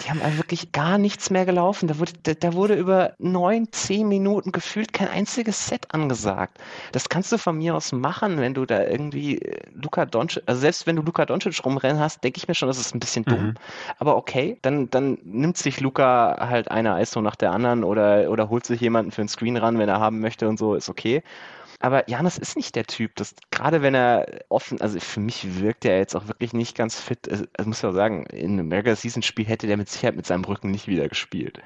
die 0.00 0.10
haben 0.10 0.20
also 0.22 0.38
wirklich 0.38 0.72
gar 0.72 0.98
nichts 0.98 1.30
mehr 1.30 1.44
gelaufen. 1.44 1.86
Da 1.86 1.98
wurde, 1.98 2.12
da, 2.34 2.52
wurde 2.54 2.74
über 2.74 3.14
neun, 3.18 3.70
zehn 3.72 4.08
Minuten 4.08 4.52
gefühlt 4.52 4.92
kein 4.92 5.08
einziges 5.08 5.68
Set 5.68 5.92
angesagt. 5.94 6.58
Das 6.92 7.08
kannst 7.08 7.30
du 7.32 7.38
von 7.38 7.58
mir 7.58 7.74
aus 7.74 7.92
machen, 7.92 8.38
wenn 8.38 8.54
du 8.54 8.66
da 8.66 8.82
irgendwie 8.84 9.38
äh, 9.38 9.60
Luca 9.74 10.06
Doncic, 10.06 10.42
also 10.46 10.60
selbst 10.60 10.86
wenn 10.86 10.96
du 10.96 11.02
Luca 11.02 11.26
Doncic 11.26 11.64
rumrennen 11.64 12.00
hast, 12.00 12.24
denke 12.24 12.38
ich 12.38 12.48
mir 12.48 12.54
schon, 12.54 12.68
das 12.68 12.78
ist 12.78 12.94
ein 12.94 13.00
bisschen 13.00 13.24
dumm. 13.24 13.46
Mhm. 13.46 13.54
Aber 13.98 14.16
okay, 14.16 14.58
dann, 14.62 14.90
dann 14.90 15.18
nimmt 15.24 15.58
sich 15.58 15.80
Luca 15.80 16.36
halt 16.40 16.70
eine 16.70 17.00
ISO 17.00 17.20
nach 17.20 17.36
der 17.36 17.52
anderen 17.52 17.84
oder, 17.84 18.30
oder 18.30 18.48
holt 18.48 18.66
sich 18.66 18.80
jemanden 18.80 19.12
für 19.12 19.22
einen 19.22 19.28
Screen 19.28 19.56
ran, 19.56 19.78
wenn 19.78 19.88
er 19.88 20.00
haben 20.00 20.20
möchte 20.20 20.48
und 20.48 20.58
so, 20.58 20.74
ist 20.74 20.88
okay. 20.88 21.22
Aber 21.80 22.08
Janis 22.08 22.38
ist 22.38 22.56
nicht 22.56 22.74
der 22.76 22.84
Typ, 22.84 23.16
das, 23.16 23.34
gerade 23.50 23.82
wenn 23.82 23.94
er 23.94 24.44
offen, 24.48 24.80
also 24.80 24.98
für 25.00 25.20
mich 25.20 25.60
wirkt 25.60 25.84
er 25.84 25.98
jetzt 25.98 26.14
auch 26.14 26.28
wirklich 26.28 26.52
nicht 26.52 26.76
ganz 26.76 27.00
fit. 27.00 27.28
Also, 27.30 27.44
also 27.56 27.68
muss 27.68 27.84
auch 27.84 27.92
sagen, 27.92 28.24
in 28.26 28.52
einem 28.52 28.68
Mega 28.68 28.94
Season 28.96 29.22
Spiel 29.22 29.46
hätte 29.46 29.66
der 29.66 29.76
mit 29.76 29.88
Sicherheit 29.88 30.16
mit 30.16 30.26
seinem 30.26 30.44
Rücken 30.44 30.70
nicht 30.70 30.88
wieder 30.88 31.08
gespielt. 31.08 31.60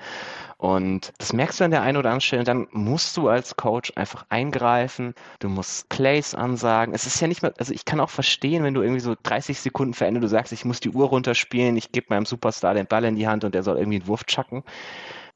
Und 0.59 1.12
das 1.18 1.32
merkst 1.32 1.61
du 1.61 1.64
an 1.64 1.70
der 1.70 1.82
einen 1.82 1.96
oder 1.96 2.09
anderen 2.09 2.20
Stelle. 2.20 2.42
Dann 2.42 2.66
musst 2.72 3.16
du 3.16 3.28
als 3.28 3.56
Coach 3.56 3.92
einfach 3.94 4.26
eingreifen. 4.28 5.14
Du 5.38 5.48
musst 5.48 5.88
Plays 5.88 6.34
ansagen. 6.34 6.94
Es 6.94 7.06
ist 7.06 7.20
ja 7.20 7.28
nicht 7.28 7.42
mehr, 7.42 7.54
also 7.59 7.72
ich 7.72 7.84
kann 7.84 8.00
auch 8.00 8.11
verstehen, 8.11 8.64
wenn 8.64 8.74
du 8.74 8.82
irgendwie 8.82 9.00
so 9.00 9.14
30 9.22 9.61
Sekunden 9.61 9.94
verändert, 9.94 10.24
du 10.24 10.28
sagst, 10.28 10.52
ich 10.52 10.64
muss 10.64 10.80
die 10.80 10.90
Uhr 10.90 11.06
runterspielen, 11.09 11.76
ich 11.76 11.92
gebe 11.92 12.06
meinem 12.11 12.26
Superstar 12.26 12.74
den 12.74 12.86
Ball 12.86 13.04
in 13.04 13.14
die 13.14 13.28
Hand 13.28 13.44
und 13.44 13.54
der 13.54 13.62
soll 13.62 13.78
irgendwie 13.78 13.98
einen 13.98 14.09
Wurf 14.09 14.24
chucken 14.24 14.64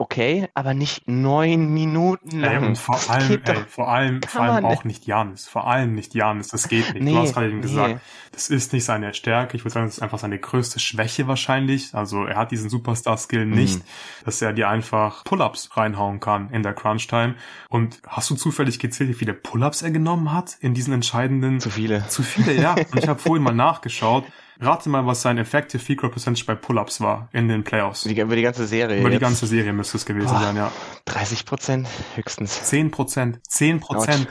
okay, 0.02 0.48
aber 0.54 0.74
nicht 0.74 1.06
neun 1.06 1.72
Minuten 1.72 2.40
lang. 2.40 2.50
Ey, 2.50 2.66
und 2.66 2.76
vor 2.76 2.98
allem, 3.08 3.40
ey, 3.44 3.56
vor 3.68 3.88
allem, 3.88 4.20
vor 4.22 4.42
allem 4.42 4.64
auch 4.64 4.82
nicht 4.82 5.06
Janis. 5.06 5.46
Vor 5.46 5.68
allem 5.68 5.94
nicht 5.94 6.12
Janis. 6.14 6.48
Das 6.48 6.66
geht 6.66 6.92
nicht. 6.94 7.04
Nee, 7.04 7.12
du 7.12 7.18
hast 7.18 7.34
gerade 7.34 7.46
eben 7.46 7.58
nee. 7.58 7.62
gesagt, 7.62 8.00
das 8.32 8.50
ist 8.50 8.72
nicht 8.72 8.84
seine 8.84 9.14
Stärke. 9.14 9.56
Ich 9.56 9.64
würde 9.64 9.74
sagen, 9.74 9.86
das 9.86 9.98
ist 9.98 10.02
einfach 10.02 10.18
seine 10.18 10.40
größte 10.40 10.80
Schwäche 10.80 11.28
wahrscheinlich. 11.28 11.94
Also 11.94 12.24
er 12.24 12.36
hat 12.36 12.50
diesen 12.50 12.68
Superstar-Skill 12.68 13.46
mhm. 13.46 13.54
nicht, 13.54 13.78
mhm. 13.78 14.24
dass 14.24 14.42
er 14.42 14.52
dir 14.52 14.68
einfach 14.68 15.22
Pull-ups 15.22 15.76
reinhauen 15.76 16.18
kann 16.18 16.50
in 16.50 16.64
der 16.64 16.74
Crunch-Time. 16.74 17.36
Und 17.68 18.02
hast 18.08 18.28
du 18.30 18.34
zufällig 18.34 18.80
gezählt, 18.80 19.08
wie 19.08 19.14
viele 19.14 19.34
Pull-ups 19.34 19.82
er 19.82 19.92
genommen 19.92 20.32
hat 20.32 20.56
in 20.58 20.74
diesen 20.74 20.92
entscheidenden? 20.92 21.60
Zu 21.60 21.70
viele. 21.70 22.08
Zu 22.08 22.24
viele, 22.24 22.54
ja. 22.54 22.72
Und 22.92 22.98
ich 22.98 23.06
habe 23.06 23.20
vorhin 23.20 23.44
mal 23.44 23.54
nachgeschaut. 23.54 24.24
Rate 24.60 24.88
mal, 24.88 25.06
was 25.06 25.22
sein 25.22 25.38
Effective 25.38 25.82
Field 25.82 26.00
Goal 26.00 26.10
Percentage 26.10 26.44
bei 26.46 26.54
Pull-Ups 26.54 27.00
war 27.00 27.28
in 27.32 27.48
den 27.48 27.64
Playoffs. 27.64 28.04
Die, 28.04 28.18
über 28.18 28.36
die 28.36 28.42
ganze 28.42 28.66
Serie. 28.66 29.00
Über 29.00 29.08
jetzt. 29.08 29.20
die 29.20 29.24
ganze 29.24 29.46
Serie 29.46 29.72
müsste 29.72 29.96
es 29.96 30.06
gewesen 30.06 30.28
Boah, 30.28 30.40
sein, 30.40 30.56
ja. 30.56 30.72
30 31.06 31.46
Prozent 31.46 31.88
höchstens. 32.14 32.62
10 32.64 32.90
Prozent. 32.90 33.40
10 33.48 33.80
Prozent. 33.80 34.28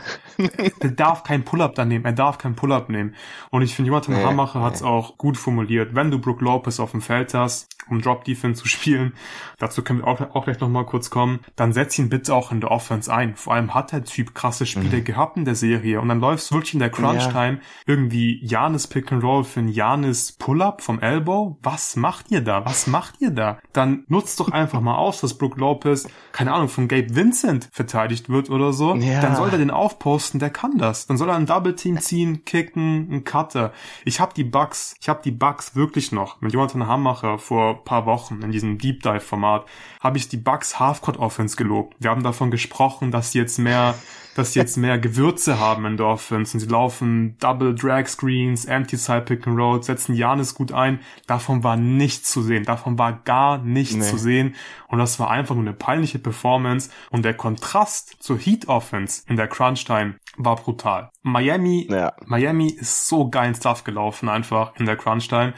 er 0.79 0.91
darf 0.91 1.23
kein 1.23 1.43
Pull-Up 1.43 1.75
dann 1.75 1.87
nehmen. 1.87 2.05
Er 2.05 2.13
darf 2.13 2.37
kein 2.37 2.55
Pull-Up 2.55 2.89
nehmen. 2.89 3.15
Und 3.49 3.61
ich 3.61 3.75
finde, 3.75 3.89
Jonathan 3.89 4.15
nee, 4.15 4.23
Hammacher 4.23 4.59
nee. 4.59 4.65
hat 4.65 4.75
es 4.75 4.83
auch 4.83 5.17
gut 5.17 5.37
formuliert. 5.37 5.95
Wenn 5.95 6.11
du 6.11 6.19
Brook 6.19 6.41
Lopez 6.41 6.79
auf 6.79 6.91
dem 6.91 7.01
Feld 7.01 7.33
hast, 7.33 7.75
um 7.89 8.01
Drop 8.01 8.23
Defense 8.23 8.61
zu 8.61 8.67
spielen, 8.67 9.13
dazu 9.57 9.83
können 9.83 9.99
wir 9.99 10.07
auch, 10.07 10.21
auch 10.35 10.45
gleich 10.45 10.59
nochmal 10.59 10.85
kurz 10.85 11.09
kommen, 11.09 11.39
dann 11.55 11.73
setz 11.73 11.97
ihn 11.99 12.09
bitte 12.09 12.33
auch 12.33 12.51
in 12.51 12.61
der 12.61 12.71
Offense 12.71 13.13
ein. 13.13 13.35
Vor 13.35 13.53
allem 13.53 13.73
hat 13.73 13.91
der 13.91 14.03
Typ 14.03 14.33
krasse 14.35 14.65
Spiele 14.65 14.97
mhm. 14.97 15.03
gehabt 15.03 15.37
in 15.37 15.45
der 15.45 15.55
Serie. 15.55 15.99
Und 15.99 16.09
dann 16.09 16.19
läufst 16.19 16.51
du 16.51 16.55
wirklich 16.55 16.73
in 16.73 16.79
der 16.79 16.89
Crunch-Time 16.89 17.53
ja. 17.53 17.59
irgendwie 17.85 18.39
Janis 18.45 18.87
Pick 18.87 19.11
and 19.11 19.23
Roll 19.23 19.43
für 19.43 19.59
einen 19.59 19.69
Janis 19.69 20.10
Pull-Up 20.33 20.81
vom 20.81 20.99
Elbow. 20.99 21.57
Was 21.63 21.95
macht 21.95 22.31
ihr 22.31 22.41
da? 22.41 22.65
Was 22.65 22.87
macht 22.87 23.15
ihr 23.19 23.31
da? 23.31 23.59
Dann 23.73 24.03
nutzt 24.07 24.39
doch 24.39 24.51
einfach 24.51 24.81
mal 24.81 24.95
aus, 24.95 25.21
dass 25.21 25.37
Brook 25.37 25.57
Lopez, 25.57 26.07
keine 26.31 26.53
Ahnung, 26.53 26.69
von 26.69 26.87
Gabe 26.87 27.15
Vincent 27.15 27.69
verteidigt 27.71 28.29
wird 28.29 28.49
oder 28.49 28.73
so. 28.73 28.95
Ja. 28.95 29.21
Dann 29.21 29.35
soll 29.35 29.49
er 29.49 29.57
den 29.57 29.71
aufposten, 29.71 30.39
der 30.39 30.49
kann 30.49 30.77
das. 30.77 31.07
Dann 31.07 31.17
soll 31.17 31.29
er 31.29 31.35
ein 31.35 31.45
Double 31.45 31.75
Team 31.75 31.99
ziehen, 31.99 32.45
kicken, 32.45 33.07
einen 33.09 33.23
Cutter. 33.23 33.71
Ich 34.05 34.19
habe 34.19 34.33
die 34.33 34.43
Bugs, 34.43 34.95
ich 34.99 35.09
habe 35.09 35.21
die 35.23 35.31
Bugs 35.31 35.75
wirklich 35.75 36.11
noch 36.11 36.41
mit 36.41 36.53
Jonathan 36.53 36.87
Hammacher 36.87 37.37
vor 37.37 37.83
paar 37.83 38.05
Wochen 38.05 38.41
in 38.41 38.51
diesem 38.51 38.77
Deep 38.77 39.01
Dive 39.03 39.19
Format 39.19 39.65
habe 39.99 40.17
ich 40.17 40.27
die 40.27 40.37
Bugs 40.37 40.79
Halfcourt 40.79 41.17
Offense 41.17 41.55
gelobt. 41.55 41.95
Wir 41.99 42.09
haben 42.09 42.23
davon 42.23 42.51
gesprochen, 42.51 43.11
dass 43.11 43.31
sie 43.31 43.39
jetzt 43.39 43.59
mehr 43.59 43.95
dass 44.35 44.53
sie 44.53 44.59
jetzt 44.59 44.77
mehr 44.77 44.97
Gewürze 44.99 45.59
haben 45.59 45.85
in 45.85 45.97
der 45.97 46.07
Offense 46.07 46.55
und 46.55 46.59
sie 46.59 46.67
laufen 46.67 47.37
Double 47.39 47.75
Drag 47.75 48.07
Screens, 48.07 48.67
Anti-Side 48.67 49.21
Pick 49.21 49.47
and 49.47 49.57
Roll, 49.57 49.83
setzen 49.83 50.15
Janis 50.15 50.55
gut 50.55 50.71
ein. 50.71 50.99
Davon 51.27 51.63
war 51.63 51.75
nichts 51.75 52.31
zu 52.31 52.41
sehen. 52.41 52.63
Davon 52.63 52.97
war 52.97 53.13
gar 53.13 53.57
nichts 53.57 53.95
nee. 53.95 54.03
zu 54.03 54.17
sehen. 54.17 54.55
Und 54.87 54.99
das 54.99 55.19
war 55.19 55.29
einfach 55.29 55.55
nur 55.55 55.63
eine 55.63 55.73
peinliche 55.73 56.19
Performance. 56.19 56.89
Und 57.09 57.23
der 57.23 57.33
Kontrast 57.33 58.17
zur 58.19 58.37
Heat 58.37 58.67
Offense 58.67 59.23
in 59.27 59.35
der 59.35 59.47
Crunch 59.47 59.85
Time 59.85 60.15
war 60.37 60.55
brutal. 60.55 61.11
Miami, 61.23 61.87
ja. 61.89 62.13
Miami 62.25 62.67
ist 62.67 63.07
so 63.07 63.29
geil 63.29 63.53
Stuff 63.55 63.83
gelaufen 63.83 64.29
einfach 64.29 64.75
in 64.77 64.85
der 64.85 64.95
Crunch 64.95 65.27
Time. 65.27 65.53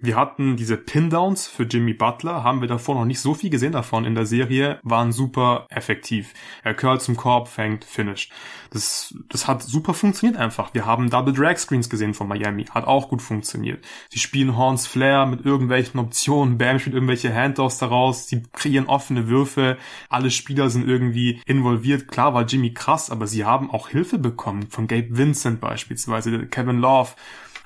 Wir 0.00 0.16
hatten 0.16 0.56
diese 0.56 0.76
Pin-Downs 0.76 1.46
für 1.46 1.64
Jimmy 1.64 1.94
Butler, 1.94 2.44
haben 2.44 2.60
wir 2.60 2.68
davor 2.68 2.94
noch 2.94 3.04
nicht 3.04 3.20
so 3.20 3.34
viel 3.34 3.50
gesehen 3.50 3.72
davon 3.72 4.04
in 4.04 4.14
der 4.14 4.26
Serie, 4.26 4.80
waren 4.82 5.12
super 5.12 5.66
effektiv. 5.70 6.34
Er 6.62 6.74
curlt 6.74 7.02
zum 7.02 7.16
Korb, 7.16 7.48
fängt, 7.48 7.84
finished. 7.84 8.32
Das, 8.70 9.14
das 9.28 9.46
hat 9.46 9.62
super 9.62 9.94
funktioniert 9.94 10.38
einfach. 10.38 10.74
Wir 10.74 10.86
haben 10.86 11.10
Double 11.10 11.32
Drag 11.32 11.58
Screens 11.58 11.88
gesehen 11.88 12.14
von 12.14 12.28
Miami, 12.28 12.64
hat 12.66 12.86
auch 12.86 13.08
gut 13.08 13.22
funktioniert. 13.22 13.84
Sie 14.10 14.18
spielen 14.18 14.56
Horns 14.56 14.86
Flair 14.86 15.26
mit 15.26 15.44
irgendwelchen 15.44 16.00
Optionen, 16.00 16.58
Bam 16.58 16.78
spielt 16.78 16.94
irgendwelche 16.94 17.34
Handoffs 17.34 17.78
daraus, 17.78 18.28
sie 18.28 18.42
kreieren 18.52 18.86
offene 18.86 19.28
Würfe, 19.28 19.78
alle 20.08 20.30
Spieler 20.30 20.70
sind 20.70 20.88
irgendwie 20.88 21.40
involviert. 21.46 22.08
Klar 22.08 22.34
war 22.34 22.44
Jimmy 22.44 22.72
krass, 22.74 23.10
aber 23.10 23.26
sie 23.26 23.44
haben 23.44 23.70
auch 23.70 23.88
Hilfe 23.88 24.18
bekommen 24.18 24.68
von 24.70 24.86
Gabe 24.86 25.16
Vincent 25.16 25.60
beispielsweise, 25.60 26.46
Kevin 26.46 26.78
Love 26.78 27.12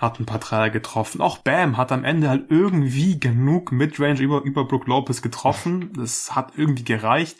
hat 0.02 0.18
ein 0.18 0.26
paar 0.26 0.40
Dreier 0.40 0.68
getroffen. 0.68 1.20
Auch 1.20 1.38
Bam 1.38 1.76
hat 1.76 1.92
am 1.92 2.04
Ende 2.04 2.28
halt 2.28 2.50
irgendwie 2.50 3.20
genug 3.20 3.70
Midrange 3.70 4.20
über, 4.20 4.42
über 4.42 4.64
Brook 4.64 4.88
Lopez 4.88 5.22
getroffen. 5.22 5.92
Das 5.96 6.34
hat 6.34 6.54
irgendwie 6.56 6.82
gereicht. 6.82 7.36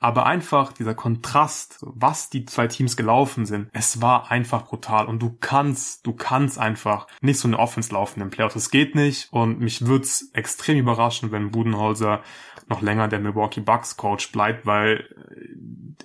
Aber 0.00 0.26
einfach 0.26 0.72
dieser 0.72 0.94
Kontrast, 0.94 1.78
was 1.80 2.30
die 2.30 2.44
zwei 2.44 2.66
Teams 2.66 2.96
gelaufen 2.96 3.46
sind, 3.46 3.68
es 3.72 4.00
war 4.00 4.30
einfach 4.30 4.66
brutal. 4.66 5.06
Und 5.06 5.20
du 5.20 5.36
kannst, 5.40 6.06
du 6.06 6.12
kannst 6.12 6.58
einfach 6.58 7.06
nicht 7.20 7.38
so 7.38 7.48
eine 7.48 7.58
Offense 7.58 7.92
laufen 7.92 8.20
im 8.20 8.30
Playoffs. 8.30 8.54
Das 8.54 8.70
geht 8.70 8.94
nicht. 8.94 9.28
Und 9.30 9.60
mich 9.60 9.86
würd's 9.86 10.30
extrem 10.32 10.78
überraschen, 10.78 11.32
wenn 11.32 11.50
Budenholzer 11.50 12.22
noch 12.68 12.82
länger 12.82 13.08
der 13.08 13.20
Milwaukee 13.20 13.60
Bucks 13.60 13.96
Coach 13.96 14.32
bleibt, 14.32 14.66
weil 14.66 15.04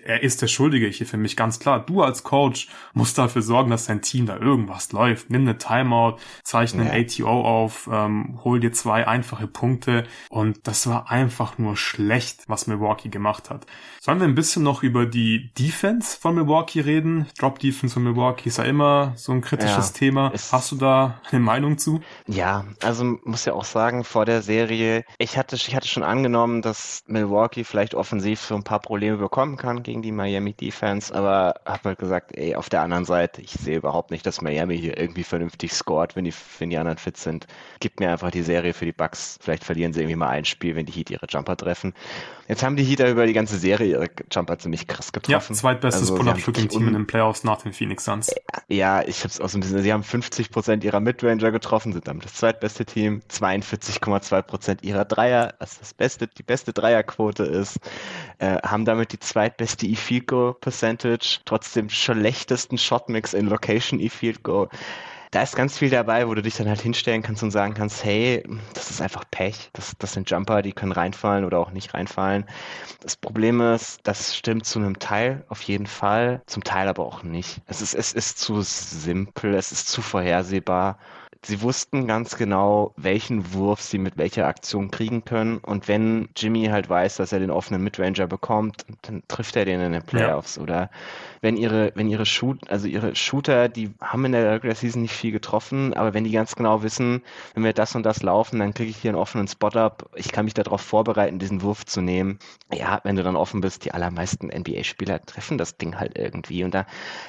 er 0.04 0.24
ist 0.24 0.42
der 0.42 0.48
Schuldige 0.48 0.88
hier 0.88 1.06
für 1.06 1.18
mich, 1.18 1.36
ganz 1.36 1.60
klar. 1.60 1.86
Du 1.86 2.02
als 2.02 2.24
Coach 2.24 2.68
musst 2.94 3.18
dafür 3.18 3.42
sorgen, 3.42 3.70
dass 3.70 3.86
dein 3.86 4.02
Team 4.02 4.26
da 4.26 4.38
irgendwas 4.38 4.92
läuft. 4.92 5.30
Nimm 5.30 5.42
eine 5.42 5.58
Timeout, 5.58 6.18
zeichne 6.44 6.86
ja. 6.86 6.92
ein 6.92 7.06
ATO 7.06 7.42
auf, 7.42 7.90
ähm, 7.92 8.40
hol 8.44 8.60
dir 8.60 8.72
zwei 8.72 9.08
einfache 9.08 9.48
Punkte. 9.48 10.06
Und 10.30 10.68
das 10.68 10.88
war 10.88 11.12
einfach 11.12 11.58
nur 11.58 11.78
schlecht, 11.78 12.44
was 12.48 12.68
Milwaukee 12.68 13.10
gemacht 13.10 13.50
hat. 13.50 13.66
Sollen 14.00 14.20
wir 14.20 14.28
ein 14.28 14.36
bisschen 14.36 14.64
noch 14.64 14.82
über 14.82 15.06
die 15.06 15.54
Defense 15.54 16.18
von 16.20 16.36
Milwaukee 16.36 16.82
reden? 16.82 17.28
Drop 17.38 17.60
Defense 17.60 17.94
von 17.94 18.04
Milwaukee 18.04 18.50
ist 18.50 18.58
ja 18.58 18.64
immer 18.64 19.14
so 19.16 19.32
ein 19.32 19.42
kritisches 19.42 19.90
ja, 19.90 19.98
Thema. 19.98 20.32
Hast 20.52 20.72
du 20.72 20.76
da 20.76 21.22
eine 21.30 21.40
Meinung 21.40 21.78
zu? 21.78 22.02
Ja, 22.28 22.66
also 22.82 23.04
muss 23.24 23.46
ja 23.46 23.54
auch 23.54 23.66
sagen, 23.66 24.04
vor 24.04 24.26
der 24.26 24.42
Serie, 24.42 25.04
ich 25.20 25.38
hatte, 25.38 25.56
ich 25.56 25.76
hatte 25.76 25.88
schon 25.88 26.04
angenommen, 26.04 26.51
dass 26.60 27.04
Milwaukee 27.08 27.64
vielleicht 27.64 27.96
offensiv 27.96 28.42
so 28.42 28.56
ein 28.56 28.64
paar 28.64 28.80
Probleme 28.80 29.18
bekommen 29.18 29.56
kann 29.56 29.84
gegen 29.84 30.02
die 30.02 30.12
Miami 30.12 30.54
Defense, 30.54 31.14
aber 31.16 31.62
habe 31.66 31.90
halt 31.90 32.00
gesagt, 32.00 32.36
ey, 32.36 32.56
auf 32.56 32.70
der 32.70 32.82
anderen 32.82 33.06
Seite, 33.06 33.42
ich 33.42 33.52
sehe 33.52 33.78
überhaupt 33.78 34.12
nicht, 34.12 34.26
dass 34.26 34.42
Miami 34.42 34.78
hier 34.78 34.98
irgendwie 34.98 35.24
vernünftig 35.24 35.72
scored, 35.74 36.16
wenn 36.16 36.26
die, 36.26 36.34
wenn 36.60 36.70
die 36.70 36.78
anderen 36.78 36.98
fit 36.98 37.16
sind. 37.16 37.48
Gibt 37.80 38.02
mir 38.02 38.12
einfach 38.12 38.32
die 38.32 38.42
Serie 38.42 38.74
für 38.74 38.86
die 38.86 38.92
Bucks. 38.92 39.38
Vielleicht 39.42 39.64
verlieren 39.64 39.94
sie 39.94 40.02
irgendwie 40.02 40.18
mal 40.18 40.30
ein 40.30 40.46
Spiel, 40.46 40.76
wenn 40.76 40.86
die 40.86 40.92
Heat 40.92 41.10
ihre 41.12 41.28
Jumper 41.28 41.56
treffen. 41.56 41.94
Jetzt 42.48 42.64
haben 42.64 42.76
die 42.76 42.84
Heater 42.84 43.10
über 43.10 43.26
die 43.26 43.34
ganze 43.34 43.58
Serie 43.58 43.88
ihre 43.88 44.10
Jumper 44.30 44.60
ziemlich 44.60 44.86
krass 44.86 45.14
getroffen. 45.14 45.32
Ja, 45.32 45.40
zweitbestes 45.40 46.02
also, 46.02 46.16
Pull-Up-Shooting-Team 46.16 46.88
in 46.88 46.94
den 46.96 47.08
Playoffs 47.08 47.46
nach 47.46 47.62
den 47.62 47.72
Phoenix 47.72 48.04
Suns. 48.04 48.36
Ja, 48.68 49.04
ich 49.04 49.20
habe 49.20 49.30
es 49.30 49.40
auch 49.40 49.48
so 49.48 49.58
ein 49.58 49.62
bisschen, 49.62 49.82
sie 49.82 49.94
haben 49.94 50.04
50 50.04 50.50
Prozent 50.50 50.84
ihrer 50.84 51.00
Midranger 51.00 51.52
getroffen, 51.52 51.94
sind 51.94 52.08
damit 52.08 52.26
das 52.26 52.34
zweitbeste 52.34 52.86
Team, 52.86 53.22
42,2 53.32 54.42
Prozent 54.42 54.84
ihrer 54.84 55.06
Dreier, 55.06 55.54
was 55.60 55.80
das 55.80 55.94
beste, 55.94 56.28
die 56.42 56.46
beste 56.48 56.74
Dreierquote 56.74 57.44
ist, 57.44 57.80
äh, 58.40 58.58
haben 58.64 58.84
damit 58.84 59.14
die 59.14 59.20
zweitbeste 59.20 59.86
E-Field 59.86 60.26
Goal 60.26 60.56
Percentage, 60.56 61.40
trotzdem 61.46 61.88
schlechtesten 61.88 62.80
Shotmix 62.80 63.36
in 63.36 63.46
Location 63.46 64.00
E-Field 64.00 64.42
Goal 64.42 64.68
da 65.32 65.42
ist 65.42 65.56
ganz 65.56 65.78
viel 65.78 65.90
dabei, 65.90 66.28
wo 66.28 66.36
du 66.36 66.42
dich 66.42 66.58
dann 66.58 66.68
halt 66.68 66.82
hinstellen 66.82 67.22
kannst 67.22 67.42
und 67.42 67.52
sagen 67.52 67.74
kannst, 67.74 68.04
hey, 68.04 68.44
das 68.74 68.92
ist 68.92 69.02
einfach 69.02 69.24
Pech. 69.32 69.70
Das, 69.72 69.94
das 69.98 70.12
sind 70.12 70.30
Jumper, 70.30 70.62
die 70.62 70.74
können 70.74 70.92
reinfallen 70.92 71.46
oder 71.46 71.58
auch 71.60 71.72
nicht 71.72 71.94
reinfallen. 71.94 72.44
Das 73.00 73.16
Problem 73.16 73.62
ist, 73.62 74.02
das 74.04 74.36
stimmt 74.36 74.66
zu 74.66 74.80
einem 74.80 75.00
Teil 75.00 75.46
auf 75.48 75.62
jeden 75.62 75.88
Fall, 75.88 76.42
zum 76.48 76.66
Teil 76.66 76.90
aber 76.90 77.06
auch 77.06 77.24
nicht. 77.24 77.62
Es 77.66 77.82
ist, 77.82 77.94
es 77.94 78.12
ist 78.12 78.40
zu 78.40 78.62
simpel, 78.62 79.54
es 79.54 79.72
ist 79.72 79.88
zu 79.88 80.02
vorhersehbar 80.02 81.00
sie 81.44 81.62
wussten 81.62 82.08
ganz 82.08 82.38
genau, 82.38 82.94
welchen 82.98 83.54
Wurf 83.54 83.82
sie 83.82 83.98
mit 83.98 84.18
welcher 84.18 84.48
Aktion 84.48 84.92
kriegen 84.92 85.26
können. 85.26 85.58
Und 85.58 85.88
wenn 85.88 86.30
Jimmy 86.36 86.66
halt 86.66 86.90
weiß, 86.90 87.18
dass 87.18 87.32
er 87.32 87.40
den 87.40 87.52
offenen 87.52 87.84
Midranger 87.84 88.28
bekommt, 88.28 88.86
dann 89.04 89.24
trifft 89.28 89.56
er 89.56 89.66
den 89.66 89.82
in 89.82 89.92
den 89.92 90.04
Playoffs. 90.04 90.58
Ja. 90.58 90.62
Oder 90.62 90.90
wenn 91.42 91.58
ihre, 91.58 91.92
wenn 91.96 92.10
ihre 92.10 92.26
Shoot, 92.26 92.70
also 92.70 92.88
ihre 92.88 93.16
Shooter, 93.16 93.68
die 93.70 93.92
haben 94.00 94.26
in 94.26 94.34
der 94.34 94.52
Regular 94.52 94.76
Season 94.76 95.02
nicht 95.02 95.14
viel 95.14 95.32
getroffen, 95.32 95.94
aber 95.94 96.14
wenn 96.14 96.24
die 96.24 96.32
ganz 96.32 96.56
genau 96.56 96.84
wissen, 96.84 97.24
wenn 97.54 97.64
wir 97.64 97.74
das 97.74 97.96
und 97.96 98.04
das 98.04 98.22
laufen, 98.22 98.60
dann 98.60 98.74
kriege 98.74 98.92
ich 98.92 98.98
hier 98.98 99.10
einen 99.10 99.18
offenen 99.18 99.48
Spot-up. 99.48 100.10
Ich 100.16 100.32
kann 100.32 100.46
mich 100.46 100.54
darauf 100.54 100.82
vorbereiten, 100.82 101.40
diesen 101.40 101.62
Wurf 101.64 101.86
zu 101.86 102.02
nehmen. 102.02 102.38
Ja, 102.74 103.02
wenn 103.04 103.16
du 103.16 103.24
dann 103.24 103.36
offen 103.36 103.62
bist, 103.62 103.86
die 103.86 103.92
allermeisten 103.94 104.48
NBA-Spieler 104.48 105.22
treffen 105.26 105.58
das 105.58 105.78
Ding 105.78 106.00
halt 106.00 106.18
irgendwie. 106.18 106.64
Und 106.64 106.74
da, 106.74 106.86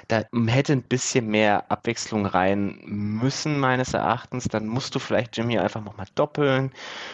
da 0.09 0.25
hätte 0.47 0.73
ein 0.75 0.83
bisschen 0.83 1.29
mehr 1.29 1.71
Abwechslung 1.71 2.27
rein 2.27 2.79
müssen, 2.85 3.59
meines 3.59 3.95
Erachtens. 3.95 4.45
Dann 4.45 4.67
musst 4.67 4.95
du 4.95 4.99
vielleicht 4.99 5.37
Jimmy 5.37 5.59
einfach 5.59 5.83
nochmal 5.83 6.07
doppeln. 6.15 6.71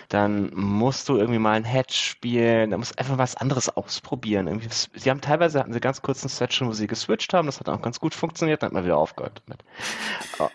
Dann 0.09 0.53
musst 0.55 1.09
du 1.09 1.17
irgendwie 1.17 1.39
mal 1.39 1.53
ein 1.53 1.65
Hedge 1.65 1.95
spielen. 1.95 2.71
Da 2.71 2.79
musst 2.79 2.93
du 2.95 2.99
einfach 2.99 3.19
was 3.19 3.37
anderes 3.37 3.69
ausprobieren. 3.69 4.49
Irgendwie, 4.49 4.69
sie 4.71 5.11
haben 5.11 5.21
teilweise 5.21 5.61
hatten 5.61 5.73
sie 5.73 5.81
ganz 5.81 6.03
kurzen 6.03 6.29
Session, 6.29 6.69
wo 6.69 6.73
sie 6.73 6.88
geswitcht 6.89 7.33
haben. 7.35 7.47
Das 7.47 7.61
hat 7.61 7.69
auch 7.69 7.83
ganz 7.83 8.01
gut 8.01 8.15
funktioniert. 8.15 8.63
Dann 8.63 8.69
hat 8.69 8.75
man 8.75 8.85
wieder 8.85 8.97
aufgehört 8.97 9.43
damit. 9.47 9.65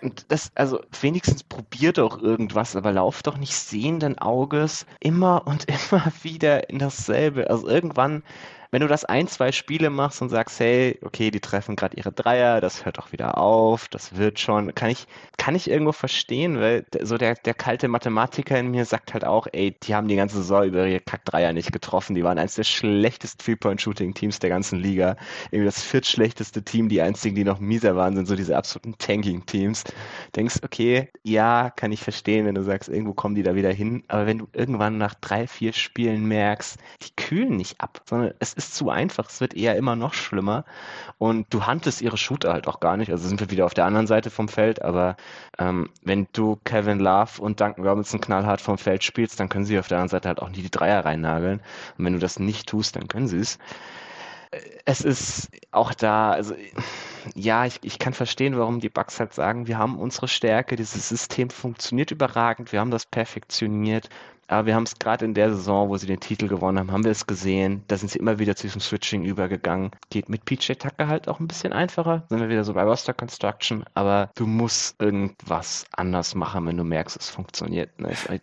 Und 0.01 0.25
das, 0.29 0.51
also 0.55 0.81
wenigstens 1.01 1.43
probiert 1.43 1.97
doch 1.97 2.21
irgendwas, 2.21 2.75
aber 2.75 2.91
lauf 2.91 3.23
doch 3.23 3.37
nicht 3.37 3.55
sehenden 3.55 4.17
Auges 4.17 4.85
immer 4.99 5.47
und 5.47 5.65
immer 5.91 6.11
wieder 6.21 6.69
in 6.69 6.79
dasselbe. 6.79 7.49
Also 7.49 7.67
irgendwann 7.67 8.23
wenn 8.73 8.81
du 8.81 8.87
das 8.87 9.05
ein, 9.05 9.27
zwei 9.27 9.51
Spiele 9.51 9.91
machst 9.91 10.23
und 10.23 10.29
sagst, 10.29 10.59
hey, 10.59 10.97
okay, 11.03 11.29
die 11.29 11.39
treffen 11.39 11.75
gerade 11.75 11.95
ihre 11.95 12.11
Dreier, 12.11 12.59
das 12.59 12.85
hört 12.85 12.97
doch 12.97 13.11
wieder 13.11 13.37
auf, 13.37 13.87
das 13.87 14.17
wird 14.17 14.39
schon, 14.39 14.73
kann 14.73 14.89
ich, 14.89 15.05
kann 15.37 15.53
ich 15.53 15.69
irgendwo 15.69 15.91
verstehen, 15.91 16.59
weil 16.59 16.83
so 17.03 17.19
der, 17.19 17.35
der 17.35 17.53
kalte 17.53 17.87
Mathematiker 17.87 18.57
in 18.57 18.71
mir 18.71 18.85
sagt 18.85 19.13
halt 19.13 19.25
auch, 19.25 19.45
ey, 19.51 19.75
die 19.83 19.93
haben 19.93 20.07
die 20.07 20.15
ganze 20.15 20.37
Saison 20.37 20.63
über 20.63 20.87
ihre 20.87 21.01
Kack-Dreier 21.01 21.53
nicht 21.53 21.71
getroffen, 21.71 22.15
die 22.15 22.23
waren 22.23 22.39
eines 22.39 22.55
der 22.55 22.63
schlechtesten 22.63 23.43
Three-Point-Shooting-Teams 23.43 24.39
der 24.39 24.49
ganzen 24.49 24.79
Liga, 24.79 25.17
irgendwie 25.51 25.65
das 25.65 25.83
viertschlechteste 25.83 26.63
Team, 26.63 26.89
die 26.89 26.99
einzigen, 26.99 27.35
die 27.35 27.43
noch 27.43 27.59
mieser 27.59 27.95
waren, 27.95 28.15
sind 28.15 28.27
so 28.27 28.35
diese 28.35 28.57
absoluten 28.57 28.97
Tanking-Teams. 28.97 29.83
Denkst, 30.35 30.61
okay, 30.63 31.09
ja, 31.21 31.69
kann 31.69 31.91
ich 31.91 32.01
verstehen, 32.01 32.47
wenn 32.47 32.55
du 32.55 32.63
sagst, 32.63 32.89
irgendwo 32.89 33.13
kommen 33.13 33.35
die 33.35 33.43
da 33.43 33.53
wieder 33.53 33.71
hin, 33.71 34.03
aber 34.07 34.25
wenn 34.25 34.39
du 34.39 34.47
irgendwann 34.51 34.97
nach 34.97 35.13
drei, 35.13 35.45
vier 35.45 35.73
Spielen 35.73 36.25
merkst, 36.25 36.79
die 37.03 37.15
kühlen 37.15 37.55
nicht 37.55 37.79
ab, 37.79 38.01
sondern 38.09 38.33
es 38.39 38.53
ist 38.53 38.62
ist 38.63 38.75
zu 38.75 38.89
einfach. 38.89 39.29
Es 39.29 39.41
wird 39.41 39.53
eher 39.53 39.75
immer 39.75 39.95
noch 39.95 40.13
schlimmer. 40.13 40.65
Und 41.17 41.53
du 41.53 41.65
handelst 41.65 42.01
ihre 42.01 42.17
Shooter 42.17 42.53
halt 42.53 42.67
auch 42.67 42.79
gar 42.79 42.97
nicht. 42.97 43.11
Also 43.11 43.27
sind 43.27 43.39
wir 43.39 43.51
wieder 43.51 43.65
auf 43.65 43.73
der 43.73 43.85
anderen 43.85 44.07
Seite 44.07 44.29
vom 44.29 44.47
Feld. 44.47 44.81
Aber 44.81 45.15
ähm, 45.59 45.89
wenn 46.03 46.27
du 46.33 46.59
Kevin 46.63 46.99
Love 46.99 47.41
und 47.41 47.59
Duncan 47.61 47.85
Robinson 47.85 48.21
knallhart 48.21 48.61
vom 48.61 48.77
Feld 48.77 49.03
spielst, 49.03 49.39
dann 49.39 49.49
können 49.49 49.65
sie 49.65 49.79
auf 49.79 49.87
der 49.87 49.97
anderen 49.97 50.09
Seite 50.09 50.27
halt 50.29 50.41
auch 50.41 50.49
nie 50.49 50.61
die 50.61 50.71
Dreier 50.71 51.05
reinnageln. 51.05 51.61
Und 51.97 52.05
wenn 52.05 52.13
du 52.13 52.19
das 52.19 52.39
nicht 52.39 52.67
tust, 52.67 52.95
dann 52.95 53.07
können 53.07 53.27
sie 53.27 53.39
es 53.39 53.57
es 54.85 55.01
ist 55.01 55.49
auch 55.71 55.93
da, 55.93 56.31
also 56.31 56.55
ja, 57.35 57.65
ich, 57.65 57.79
ich 57.83 57.99
kann 57.99 58.13
verstehen, 58.13 58.57
warum 58.57 58.79
die 58.79 58.89
Bugs 58.89 59.19
halt 59.19 59.33
sagen, 59.33 59.67
wir 59.67 59.77
haben 59.77 59.97
unsere 59.97 60.27
Stärke, 60.27 60.75
dieses 60.75 61.09
System 61.09 61.49
funktioniert 61.49 62.11
überragend, 62.11 62.71
wir 62.71 62.79
haben 62.79 62.91
das 62.91 63.05
perfektioniert 63.05 64.09
aber 64.47 64.67
wir 64.67 64.75
haben 64.75 64.83
es 64.83 64.99
gerade 64.99 65.25
in 65.25 65.33
der 65.33 65.49
Saison, 65.53 65.89
wo 65.89 65.97
sie 65.97 66.07
den 66.07 66.19
Titel 66.19 66.47
gewonnen 66.47 66.79
haben, 66.79 66.91
haben 66.91 67.03
wir 67.03 67.11
es 67.11 67.25
gesehen. 67.25 67.83
Da 67.87 67.97
sind 67.97 68.11
sie 68.11 68.19
immer 68.19 68.39
wieder 68.39 68.55
zu 68.55 68.67
diesem 68.67 68.81
Switching 68.81 69.23
übergegangen. 69.23 69.91
Geht 70.09 70.29
mit 70.29 70.45
PJ 70.45 70.73
Tucker 70.73 71.07
halt 71.07 71.27
auch 71.27 71.39
ein 71.39 71.47
bisschen 71.47 71.73
einfacher. 71.73 72.25
Sind 72.29 72.39
wir 72.39 72.49
wieder 72.49 72.63
so 72.63 72.73
bei 72.73 72.83
Roster 72.83 73.13
Construction. 73.13 73.85
Aber 73.93 74.29
du 74.35 74.45
musst 74.45 75.01
irgendwas 75.01 75.85
anders 75.91 76.35
machen, 76.35 76.65
wenn 76.67 76.77
du 76.77 76.83
merkst, 76.83 77.17
es 77.17 77.29
funktioniert. 77.29 77.91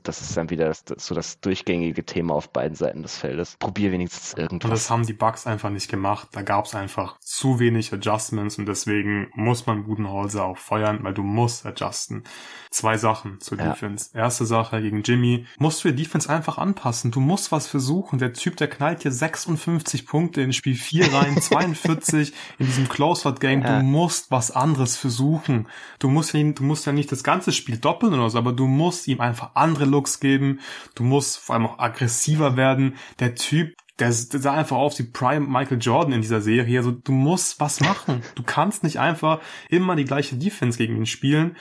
Das 0.03 0.21
ist 0.21 0.37
dann 0.37 0.51
wieder 0.51 0.67
das, 0.67 0.85
das, 0.85 1.07
so 1.07 1.15
das 1.15 1.41
durchgängige 1.41 2.05
Thema 2.05 2.35
auf 2.35 2.51
beiden 2.51 2.75
Seiten 2.75 3.03
des 3.03 3.19
Feldes. 3.19 3.57
Probier 3.59 3.93
wenigstens 3.93 4.35
irgendwas. 4.35 4.71
Und 4.71 4.73
das 4.73 4.91
haben 4.91 5.07
die 5.07 5.13
Bugs 5.13 5.47
einfach 5.47 5.71
nicht 5.71 5.91
gemacht. 5.91 6.29
Da 6.33 6.43
gab 6.43 6.67
es 6.67 6.75
einfach 6.75 7.19
zu 7.21 7.59
wenig 7.61 7.93
Adjustments 7.93 8.59
und 8.59 8.67
deswegen 8.67 9.31
muss 9.35 9.67
man 9.67 9.85
Budenholzer 9.85 10.45
auch 10.45 10.59
feuern, 10.59 11.01
weil 11.03 11.15
du 11.15 11.23
musst 11.23 11.67
adjusten. 11.67 12.25
Zwei 12.71 12.97
Sachen 12.97 13.41
zur 13.41 13.59
ja. 13.59 13.71
Defense. 13.71 14.11
Erste 14.17 14.47
Sache 14.47 14.81
gegen 14.81 15.03
Jimmy. 15.03 15.47
Musst 15.59 15.85
du 15.85 15.90
für 15.91 15.97
Defense 15.97 16.31
einfach 16.31 16.59
anpassen. 16.59 17.11
Du 17.11 17.19
musst 17.19 17.51
was 17.51 17.67
versuchen. 17.67 18.21
Der 18.21 18.33
Typ, 18.33 18.57
der 18.57 18.69
knallt 18.69 19.03
hier 19.03 19.11
56 19.11 20.07
Punkte 20.07 20.41
in 20.41 20.53
Spiel 20.53 20.77
4 20.77 21.13
rein, 21.13 21.37
42 21.41 22.33
in 22.59 22.67
diesem 22.67 22.89
Closeout-Game. 22.89 23.63
Ja. 23.63 23.81
Du 23.81 23.85
musst 23.85 24.31
was 24.31 24.53
anderes 24.53 24.97
versuchen. 24.97 25.67
Du 25.99 26.09
musst, 26.09 26.33
ihn, 26.35 26.55
du 26.55 26.63
musst 26.63 26.87
ja 26.87 26.93
nicht 26.93 27.11
das 27.11 27.25
ganze 27.25 27.51
Spiel 27.51 27.77
doppeln 27.77 28.15
oder 28.15 28.31
so, 28.31 28.39
aber 28.39 28.53
du 28.53 28.67
musst 28.67 29.09
ihm 29.09 29.21
einfach 29.21 29.51
andere 29.55 29.85
Looks 29.85 30.21
geben. 30.21 30.61
Du 30.95 31.03
musst 31.03 31.39
vor 31.39 31.57
allem 31.57 31.67
auch 31.67 31.79
aggressiver 31.81 32.57
werden. 32.57 32.95
Der 33.19 33.35
Typ, 33.35 33.77
der, 33.99 34.09
der 34.09 34.41
sah 34.41 34.53
einfach 34.53 34.77
auf 34.77 34.97
wie 35.01 35.05
Prime 35.05 35.47
Michael 35.47 35.79
Jordan 35.81 36.13
in 36.13 36.23
dieser 36.23 36.41
Serie. 36.41 36.79
Also 36.79 36.93
du 36.93 37.11
musst 37.11 37.59
was 37.59 37.81
machen. 37.81 38.23
Du 38.37 38.45
kannst 38.45 38.85
nicht 38.85 39.01
einfach 39.01 39.41
immer 39.69 39.97
die 39.97 40.05
gleiche 40.05 40.37
Defense 40.37 40.79
gegen 40.79 40.97
ihn 40.97 41.07
spielen. 41.07 41.57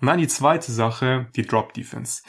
Und 0.00 0.06
dann 0.06 0.18
die 0.18 0.28
zweite 0.28 0.72
Sache, 0.72 1.26
die 1.36 1.42
Drop 1.42 1.74
Defense. 1.74 2.22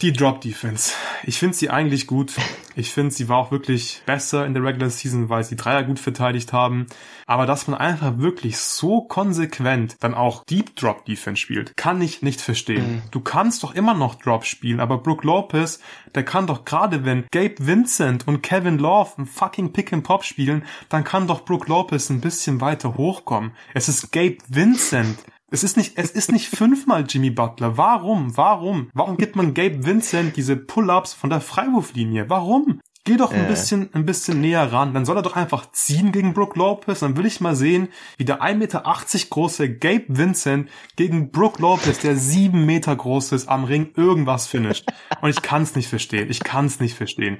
Die 0.00 0.12
Drop 0.12 0.40
Defense. 0.40 0.92
Ich 1.24 1.40
finde 1.40 1.56
sie 1.56 1.70
eigentlich 1.70 2.06
gut. 2.06 2.32
Ich 2.76 2.92
finde, 2.92 3.12
sie 3.12 3.28
war 3.28 3.38
auch 3.38 3.50
wirklich 3.50 4.00
besser 4.06 4.46
in 4.46 4.54
der 4.54 4.62
Regular 4.62 4.90
Season, 4.90 5.28
weil 5.28 5.42
sie 5.42 5.56
Dreier 5.56 5.82
gut 5.82 5.98
verteidigt 5.98 6.52
haben. 6.52 6.86
Aber 7.26 7.46
dass 7.46 7.66
man 7.66 7.80
einfach 7.80 8.18
wirklich 8.18 8.58
so 8.58 9.00
konsequent 9.00 9.96
dann 9.98 10.14
auch 10.14 10.44
Deep 10.44 10.76
Drop 10.76 11.04
Defense 11.04 11.40
spielt, 11.40 11.76
kann 11.76 12.00
ich 12.00 12.22
nicht 12.22 12.40
verstehen. 12.40 12.92
Mhm. 12.92 13.02
Du 13.10 13.18
kannst 13.18 13.64
doch 13.64 13.74
immer 13.74 13.94
noch 13.94 14.14
Drop 14.14 14.44
spielen, 14.44 14.78
aber 14.78 14.98
Brook 14.98 15.24
Lopez, 15.24 15.80
der 16.14 16.22
kann 16.22 16.46
doch 16.46 16.64
gerade 16.64 17.04
wenn 17.04 17.26
Gabe 17.32 17.56
Vincent 17.58 18.28
und 18.28 18.40
Kevin 18.40 18.78
Love 18.78 19.10
ein 19.18 19.26
fucking 19.26 19.72
Pick 19.72 19.92
and 19.92 20.04
Pop 20.04 20.24
spielen, 20.24 20.64
dann 20.90 21.02
kann 21.02 21.26
doch 21.26 21.44
Brook 21.44 21.66
Lopez 21.66 22.08
ein 22.08 22.20
bisschen 22.20 22.60
weiter 22.60 22.96
hochkommen. 22.96 23.50
Es 23.74 23.88
ist 23.88 24.12
Gabe 24.12 24.38
Vincent. 24.46 25.18
Es 25.50 25.64
ist 25.64 25.78
nicht, 25.78 25.96
es 25.96 26.10
ist 26.10 26.30
nicht 26.30 26.48
fünfmal 26.48 27.06
Jimmy 27.08 27.30
Butler. 27.30 27.78
Warum? 27.78 28.36
Warum? 28.36 28.90
Warum 28.92 29.16
gibt 29.16 29.34
man 29.34 29.54
Gabe 29.54 29.86
Vincent 29.86 30.36
diese 30.36 30.56
Pull-ups 30.56 31.14
von 31.14 31.30
der 31.30 31.40
Freiwurflinie? 31.40 32.28
Warum? 32.28 32.80
Geh 33.08 33.16
doch 33.16 33.32
ein 33.32 33.46
äh. 33.46 33.48
bisschen, 33.48 33.88
ein 33.94 34.04
bisschen 34.04 34.42
näher 34.42 34.70
ran. 34.70 34.92
Dann 34.92 35.06
soll 35.06 35.16
er 35.16 35.22
doch 35.22 35.34
einfach 35.34 35.72
ziehen 35.72 36.12
gegen 36.12 36.34
Brook 36.34 36.56
Lopez. 36.56 37.00
Dann 37.00 37.16
will 37.16 37.24
ich 37.24 37.40
mal 37.40 37.56
sehen, 37.56 37.88
wie 38.18 38.26
der 38.26 38.42
1,80 38.42 38.54
Meter 38.56 38.82
große 39.30 39.76
Gabe 39.76 40.04
Vincent 40.08 40.68
gegen 40.96 41.30
Brook 41.30 41.58
Lopez, 41.58 42.00
der 42.00 42.16
7 42.16 42.66
Meter 42.66 42.94
groß 42.94 43.32
ist, 43.32 43.48
am 43.48 43.64
Ring 43.64 43.92
irgendwas 43.96 44.46
finisht. 44.46 44.84
Und 45.22 45.30
ich 45.30 45.40
kann 45.40 45.62
es 45.62 45.74
nicht 45.74 45.88
verstehen. 45.88 46.28
Ich 46.28 46.40
kann 46.40 46.66
es 46.66 46.80
nicht 46.80 46.96
verstehen. 46.96 47.38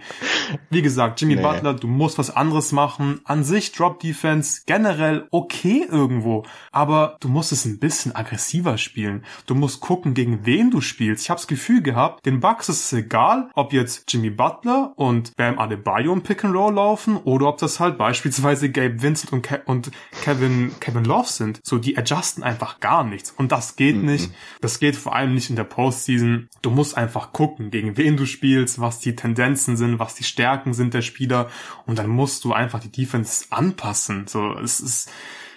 Wie 0.70 0.80
gesagt, 0.80 1.20
Jimmy 1.20 1.36
nee. 1.36 1.42
Butler, 1.42 1.74
du 1.74 1.86
musst 1.86 2.16
was 2.16 2.34
anderes 2.34 2.72
machen. 2.72 3.20
An 3.24 3.44
sich 3.44 3.72
Drop 3.72 4.00
Defense 4.00 4.62
generell 4.64 5.28
okay 5.32 5.86
irgendwo. 5.86 6.46
Aber 6.72 7.18
du 7.20 7.28
musst 7.28 7.52
es 7.52 7.66
ein 7.66 7.78
bisschen 7.78 8.16
aggressiver 8.16 8.78
spielen. 8.78 9.22
Du 9.44 9.54
musst 9.54 9.80
gucken, 9.80 10.14
gegen 10.14 10.46
wen 10.46 10.70
du 10.70 10.80
spielst. 10.80 11.24
Ich 11.24 11.28
habe 11.28 11.40
das 11.40 11.46
Gefühl 11.46 11.82
gehabt, 11.82 12.24
den 12.24 12.40
Bucks 12.40 12.70
ist 12.70 12.84
es 12.84 12.92
egal, 12.94 13.50
ob 13.52 13.74
jetzt 13.74 14.10
Jimmy 14.10 14.30
Butler 14.30 14.94
und 14.96 15.36
Bam 15.36 15.57
Adebayo 15.58 16.12
im 16.12 16.22
Pick 16.22 16.44
and 16.44 16.54
Roll 16.54 16.74
laufen 16.74 17.16
oder 17.16 17.46
ob 17.46 17.58
das 17.58 17.80
halt 17.80 17.98
beispielsweise 17.98 18.70
Gabe 18.70 19.02
Vincent 19.02 19.32
und, 19.32 19.42
Ke 19.42 19.62
und 19.66 19.90
Kevin, 20.22 20.72
Kevin 20.80 21.04
Love 21.04 21.28
sind. 21.28 21.60
So, 21.62 21.78
die 21.78 21.96
adjusten 21.96 22.42
einfach 22.42 22.80
gar 22.80 23.04
nichts. 23.04 23.30
Und 23.30 23.52
das 23.52 23.76
geht 23.76 23.96
mhm. 23.96 24.06
nicht. 24.06 24.30
Das 24.60 24.78
geht 24.78 24.96
vor 24.96 25.14
allem 25.14 25.34
nicht 25.34 25.50
in 25.50 25.56
der 25.56 25.64
Postseason. 25.64 26.48
Du 26.62 26.70
musst 26.70 26.96
einfach 26.96 27.32
gucken, 27.32 27.70
gegen 27.70 27.96
wen 27.96 28.16
du 28.16 28.26
spielst, 28.26 28.80
was 28.80 29.00
die 29.00 29.16
Tendenzen 29.16 29.76
sind, 29.76 29.98
was 29.98 30.14
die 30.14 30.24
Stärken 30.24 30.74
sind 30.74 30.94
der 30.94 31.02
Spieler. 31.02 31.48
Und 31.86 31.98
dann 31.98 32.08
musst 32.08 32.44
du 32.44 32.52
einfach 32.52 32.80
die 32.80 32.92
Defense 32.92 33.46
anpassen. 33.50 34.26
So, 34.26 34.52
es 34.58 34.80
ist, 34.80 35.10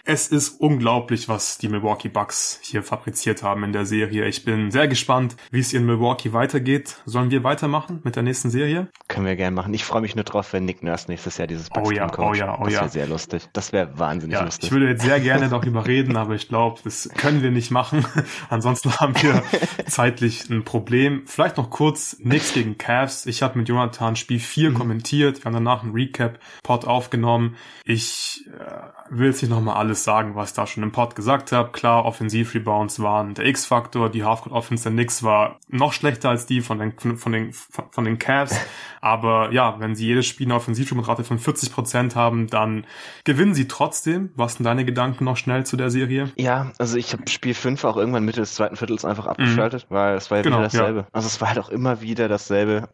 Es 0.04 0.28
ist 0.30 0.60
unglaublich, 0.60 1.30
was 1.30 1.60
die 1.60 1.70
Milwaukee 1.70 2.10
Bucks 2.10 2.60
hier 2.64 2.82
fabriziert 2.82 3.44
haben 3.44 3.64
in 3.64 3.72
der 3.72 3.86
Serie. 3.86 4.26
Ich 4.26 4.44
bin 4.44 4.72
sehr 4.72 4.88
gespannt, 4.88 5.36
wie 5.52 5.60
es 5.60 5.74
in 5.74 5.86
Milwaukee 5.86 6.34
weitergeht. 6.34 6.98
Sollen 7.06 7.30
wir 7.30 7.44
weitermachen 7.44 8.02
mit 8.04 8.16
der 8.16 8.24
nächsten 8.24 8.50
Serie? 8.50 8.88
Können 9.08 9.28
wir 9.28 9.36
gerne 9.36 9.56
machen. 9.56 9.74
Ich 9.76 9.86
freue 9.86 10.02
mich 10.02 10.16
nur 10.16 10.24
drauf, 10.24 10.54
wenn 10.54 10.66
Nick 10.66 10.82
Nurse 10.82 11.06
nächstes 11.08 11.38
Jahr 11.38 11.48
dieses 11.48 11.70
Bucks 11.70 11.90
oh 11.90 11.92
ja, 11.92 12.12
oh 12.18 12.34
ja, 12.34 12.58
oh 12.60 12.64
das 12.64 12.74
wäre 12.74 12.90
sehr 12.90 13.08
lustig. 13.08 13.48
Das 13.54 13.74
wäre 13.74 14.00
wahnsinnig 14.00 14.38
ja, 14.38 14.44
lustig. 14.44 14.66
Ich 14.66 14.72
würde 14.72 14.88
jetzt 14.88 15.04
sehr 15.04 15.20
gerne 15.20 15.50
darüber 15.50 15.86
reden, 15.86 16.18
aber 16.18 16.34
ich 16.34 16.48
glaube, 16.48 16.80
das 16.84 17.08
können 17.18 17.44
wir 17.44 17.52
nicht 17.52 17.70
machen. 17.70 18.04
Ansonsten 18.50 18.96
haben 18.98 19.14
wir 19.22 19.44
zeitlich 19.88 20.50
ein 20.50 20.64
Problem. 20.64 21.24
Vielleicht 21.28 21.58
noch 21.58 21.70
kurz 21.70 22.18
Knicks 22.18 22.54
gegen 22.54 22.78
Cavs. 22.80 23.28
Ich 23.28 23.44
habe 23.44 23.60
mit 23.60 23.70
Jonathan 23.70 24.16
Spiel 24.16 24.40
4 24.40 24.72
mhm. 24.72 24.74
kommentiert. 24.74 25.40
Wir 25.40 25.46
haben 25.46 25.54
danach 25.54 25.84
einen 25.84 25.94
Recap-Pod 25.94 26.86
aufgenommen. 26.86 27.56
Ich 27.86 28.46
äh, 28.48 29.01
will 29.12 29.28
jetzt 29.28 29.42
nicht 29.42 29.52
nochmal 29.52 29.76
alles 29.76 30.04
sagen, 30.04 30.36
was 30.36 30.52
ich 30.52 30.56
da 30.56 30.66
schon 30.66 30.84
im 30.84 30.92
Pod 30.92 31.16
gesagt 31.16 31.52
habe. 31.52 31.72
Klar, 31.72 32.06
Offensiv-Rebounds 32.06 33.02
waren 33.02 33.34
der 33.34 33.46
X-Faktor. 33.46 34.10
Die 34.10 34.24
Halfcourt-Offense 34.24 34.84
der 34.84 34.94
Knicks 34.94 35.22
war 35.22 35.60
noch 35.68 35.92
schlechter 35.92 36.30
als 36.30 36.46
die 36.46 36.62
von 36.62 36.80
den, 36.80 37.18
von 37.18 37.32
den, 37.32 37.52
von 37.54 38.06
den 38.06 38.18
Cavs. 38.18 38.56
Aber 39.02 39.52
ja, 39.52 39.80
wenn 39.80 39.96
sie 39.96 40.06
jedes 40.06 40.28
Spiel 40.28 40.48
eine 40.48 40.56
Offensivrate 40.56 41.24
von 41.24 41.40
40 41.40 41.74
Prozent 41.74 42.16
haben, 42.16 42.48
dann 42.48 42.86
gewinnen 43.24 43.54
sie 43.54 43.68
trotzdem. 43.68 44.32
Was 44.36 44.54
sind 44.54 44.66
deine 44.66 44.86
Gedanken 44.86 45.26
noch 45.26 45.38
schnell 45.38 45.66
zu 45.66 45.76
der 45.76 45.90
Serie? 45.90 46.32
Ja, 46.36 46.72
also 46.78 46.98
ich 46.98 47.12
habe 47.12 47.28
Spiel 47.28 47.54
5 47.54 47.84
auch 47.84 47.98
irgendwann 47.98 48.24
Mitte 48.24 48.40
des 48.40 48.54
zweiten 48.54 48.76
Viertels 48.76 49.04
einfach 49.04 49.26
abgeschaltet, 49.26 49.88
mhm. 49.90 49.96
weil 49.96 50.16
es 50.16 50.30
war 50.30 50.38
ja 50.38 50.44
genau, 50.44 50.58
wieder 50.58 50.64
dasselbe. 50.66 51.00
Ja. 51.00 51.08
Also 51.12 51.28
es 51.28 51.42
war 51.42 51.50
halt 51.50 51.60
auch 51.60 51.70
immer 51.70 52.02
wieder 52.02 52.30
dasselbe. 52.30 52.90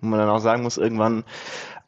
Wo 0.00 0.08
man 0.08 0.18
dann 0.18 0.28
auch 0.28 0.40
sagen 0.40 0.62
muss, 0.64 0.76
irgendwann 0.76 1.24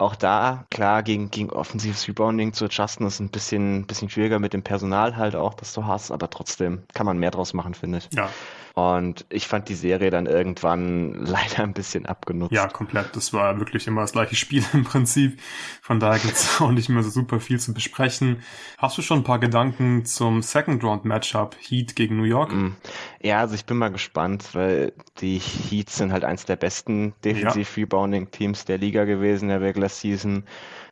auch 0.05 0.17
da, 0.17 0.65
klar, 0.71 1.03
gegen, 1.03 1.31
gegen 1.31 1.51
offensives 1.51 2.07
Rebounding 2.07 2.53
zu 2.53 2.67
adjusten, 2.67 3.07
ist 3.07 3.21
ein 3.21 3.31
bisschen, 3.31 3.87
bisschen 3.87 4.09
schwieriger 4.09 4.39
mit 4.39 4.53
dem 4.53 4.63
Personal 4.63 5.17
halt 5.17 5.35
auch, 5.35 5.55
das 5.55 5.73
du 5.75 5.87
hast, 5.87 6.11
aber 6.11 6.31
trotzdem 6.31 6.83
kann 6.95 7.07
man 7.07 7.19
mehr 7.19 7.31
draus 7.31 7.55
machen, 7.55 7.75
finde 7.75 7.99
ich. 7.99 8.09
Ja. 8.13 8.29
Und 8.75 9.25
ich 9.29 9.47
fand 9.47 9.69
die 9.69 9.77
Serie 9.77 10.11
dann 10.11 10.27
irgendwann 10.27 11.13
leider 11.25 11.63
ein 11.63 11.73
bisschen 11.73 12.07
abgenutzt. 12.07 12.53
Ja, 12.53 12.67
komplett. 12.67 13.15
Das 13.15 13.33
war 13.33 13.61
wirklich 13.61 13.87
immer 13.87 14.01
das 14.01 14.13
gleiche 14.13 14.35
Spiel 14.35 14.65
im 14.73 14.83
Prinzip. 14.83 15.41
Von 15.81 16.01
daher 16.01 16.19
gibt's 16.19 16.61
auch 16.61 16.73
nicht 16.73 16.89
mehr 16.89 17.05
so 17.05 17.11
super 17.11 17.39
viel 17.39 17.61
zu 17.61 17.73
besprechen. 17.73 18.43
Hast 18.79 18.99
du 18.99 19.03
schon 19.03 19.21
ein 19.21 19.25
paar 19.25 19.39
Gedanken 19.39 20.05
zum 20.05 20.43
Second 20.43 20.83
Round 20.83 21.05
Matchup 21.05 21.57
Heat 21.61 21.95
gegen 21.95 22.17
New 22.17 22.25
York? 22.25 22.53
Mm. 22.53 22.77
Ja, 23.23 23.39
also 23.39 23.55
ich 23.55 23.65
bin 23.65 23.77
mal 23.77 23.93
gespannt, 23.93 24.51
weil 24.55 24.93
die 25.21 25.39
Heats 25.39 25.97
sind 25.97 26.13
halt 26.13 26.25
eins 26.25 26.45
der 26.45 26.57
besten 26.57 27.15
Defensiv-Rebounding-Teams 27.25 28.65
der 28.65 28.79
Liga 28.79 29.05
gewesen 29.05 29.45
in 29.45 29.49
der 29.51 29.61
Regular 29.61 29.89
Season. 29.89 30.45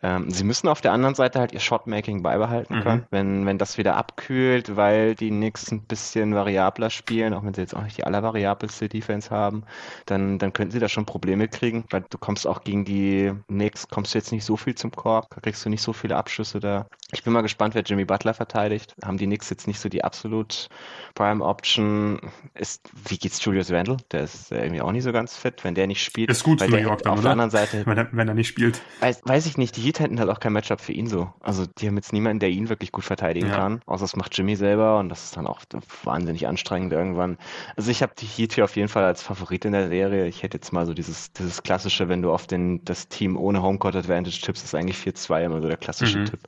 Ähm, 0.03 0.31
sie 0.31 0.43
müssen 0.45 0.69
auf 0.69 0.81
der 0.81 0.93
anderen 0.93 1.15
Seite 1.15 1.39
halt 1.39 1.53
ihr 1.53 1.61
Shotmaking 1.61 2.23
beibehalten 2.23 2.79
mhm. 2.79 2.83
können, 2.83 3.07
wenn, 3.11 3.47
wenn 3.47 3.59
das 3.59 3.79
wieder 3.79 3.97
abkühlt, 3.97 4.77
weil 4.77 5.15
die 5.15 5.31
Knicks 5.31 5.71
ein 5.71 5.83
bisschen 5.83 6.35
variabler 6.35 6.91
spielen, 6.91 7.35
auch 7.35 7.45
wenn 7.45 7.55
sie 7.55 7.61
jetzt 7.61 7.77
auch 7.77 7.83
nicht 7.83 7.99
die 7.99 8.05
allervariabelste 8.05 8.89
Defense 8.89 9.31
haben, 9.31 9.65
dann, 10.07 10.39
dann 10.39 10.53
könnten 10.53 10.73
sie 10.73 10.81
da 10.81 10.89
schon 10.89 11.07
Probleme 11.07 11.47
kriegen, 11.47 11.85
weil 11.91 12.05
du 12.11 12.19
kommst 12.19 12.47
auch 12.47 12.65
gegen 12.65 12.85
die 12.85 13.33
Knicks, 13.47 13.89
kommst 13.89 14.15
du 14.15 14.19
jetzt 14.19 14.33
nicht 14.33 14.45
so 14.45 14.57
viel 14.57 14.75
zum 14.75 14.91
Korb, 14.91 15.31
kriegst 15.43 15.65
du 15.65 15.71
nicht 15.71 15.83
so 15.83 15.93
viele 15.93 16.17
Abschüsse 16.17 16.59
da. 16.59 16.87
Ich 17.15 17.25
bin 17.25 17.35
mal 17.35 17.43
gespannt, 17.43 17.75
wer 17.75 17.83
Jimmy 17.83 18.07
Butler 18.07 18.33
verteidigt. 18.33 18.97
Haben 19.05 19.19
die 19.19 19.27
Knicks 19.27 19.51
jetzt 19.51 19.67
nicht 19.67 19.79
so 19.79 19.91
die 19.91 20.03
absolut 20.03 20.71
Prime 21.15 21.45
Option? 21.45 22.19
Ist, 22.55 22.89
wie 23.07 23.19
geht's 23.19 23.45
Julius 23.45 23.71
Randle? 23.71 23.99
Der 24.13 24.23
ist 24.23 24.51
irgendwie 24.51 24.81
auch 24.81 24.93
nicht 24.93 25.03
so 25.03 25.13
ganz 25.13 25.37
fit, 25.37 25.63
wenn 25.63 25.75
der 25.75 25.87
nicht 25.87 26.03
spielt. 26.03 26.31
Ist 26.31 26.43
gut 26.43 26.63
für 26.63 26.71
New 26.71 26.79
York 26.79 27.03
dann, 27.03 27.13
Auf 27.13 27.19
oder? 27.19 27.25
der 27.25 27.33
anderen 27.33 27.51
Seite. 27.51 27.85
Wenn 27.93 27.99
er, 27.99 28.09
wenn 28.13 28.29
er 28.29 28.35
nicht 28.35 28.49
spielt. 28.49 28.81
Weiß, 29.01 29.21
weiß 29.25 29.45
ich 29.45 29.59
nicht, 29.59 29.77
die 29.77 29.83
Heat 29.83 30.01
hätten 30.01 30.19
halt 30.19 30.31
auch 30.31 30.41
kein 30.41 30.55
Matchup 30.55 30.81
für 30.81 30.93
ihn 30.93 31.07
so. 31.07 31.31
Also 31.41 31.67
die 31.67 31.87
haben 31.87 31.97
jetzt 31.97 32.13
niemanden, 32.15 32.39
der 32.39 32.49
ihn 32.49 32.71
wirklich 32.71 32.93
gut 32.93 33.05
verteidigen 33.05 33.49
ja. 33.49 33.57
kann. 33.57 33.83
Außer 33.85 34.05
das 34.05 34.17
macht 34.17 34.37
Jimmy 34.37 34.57
selber 34.57 34.99
und 34.99 35.11
das 35.11 35.25
ist 35.25 35.37
dann 35.37 35.47
auch 35.47 35.61
wahnsinnig 36.05 36.47
anstrengend 36.47 36.93
irgendwann. 36.93 37.37
Also 37.77 37.91
ich 37.91 38.03
habe 38.03 38.13
die 38.17 38.25
Heat 38.25 38.55
hier 38.55 38.65
auf 38.65 38.77
jeden 38.77 38.89
Fall 38.89 39.05
als 39.05 39.23
Favorit 39.23 39.67
in 39.67 39.73
der 39.73 39.89
Serie. 39.89 40.27
Ich 40.27 40.43
hätte 40.43 40.57
jetzt 40.57 40.73
mal 40.73 40.87
so 40.87 40.95
dieses, 40.95 41.33
dieses 41.33 41.63
klassische, 41.63 42.09
wenn 42.09 42.23
du 42.23 42.33
auf 42.33 42.47
den, 42.47 42.83
das 42.85 43.09
Team 43.09 43.37
ohne 43.37 43.63
Homecourt 43.63 43.97
Advantage 43.97 44.41
tippst, 44.41 44.65
ist 44.65 44.75
eigentlich 44.75 44.97
4-2 44.97 45.45
immer 45.45 45.61
so 45.61 45.69
der 45.69 45.77
klassische 45.77 46.21
mhm. 46.21 46.27
Tipp 46.27 46.41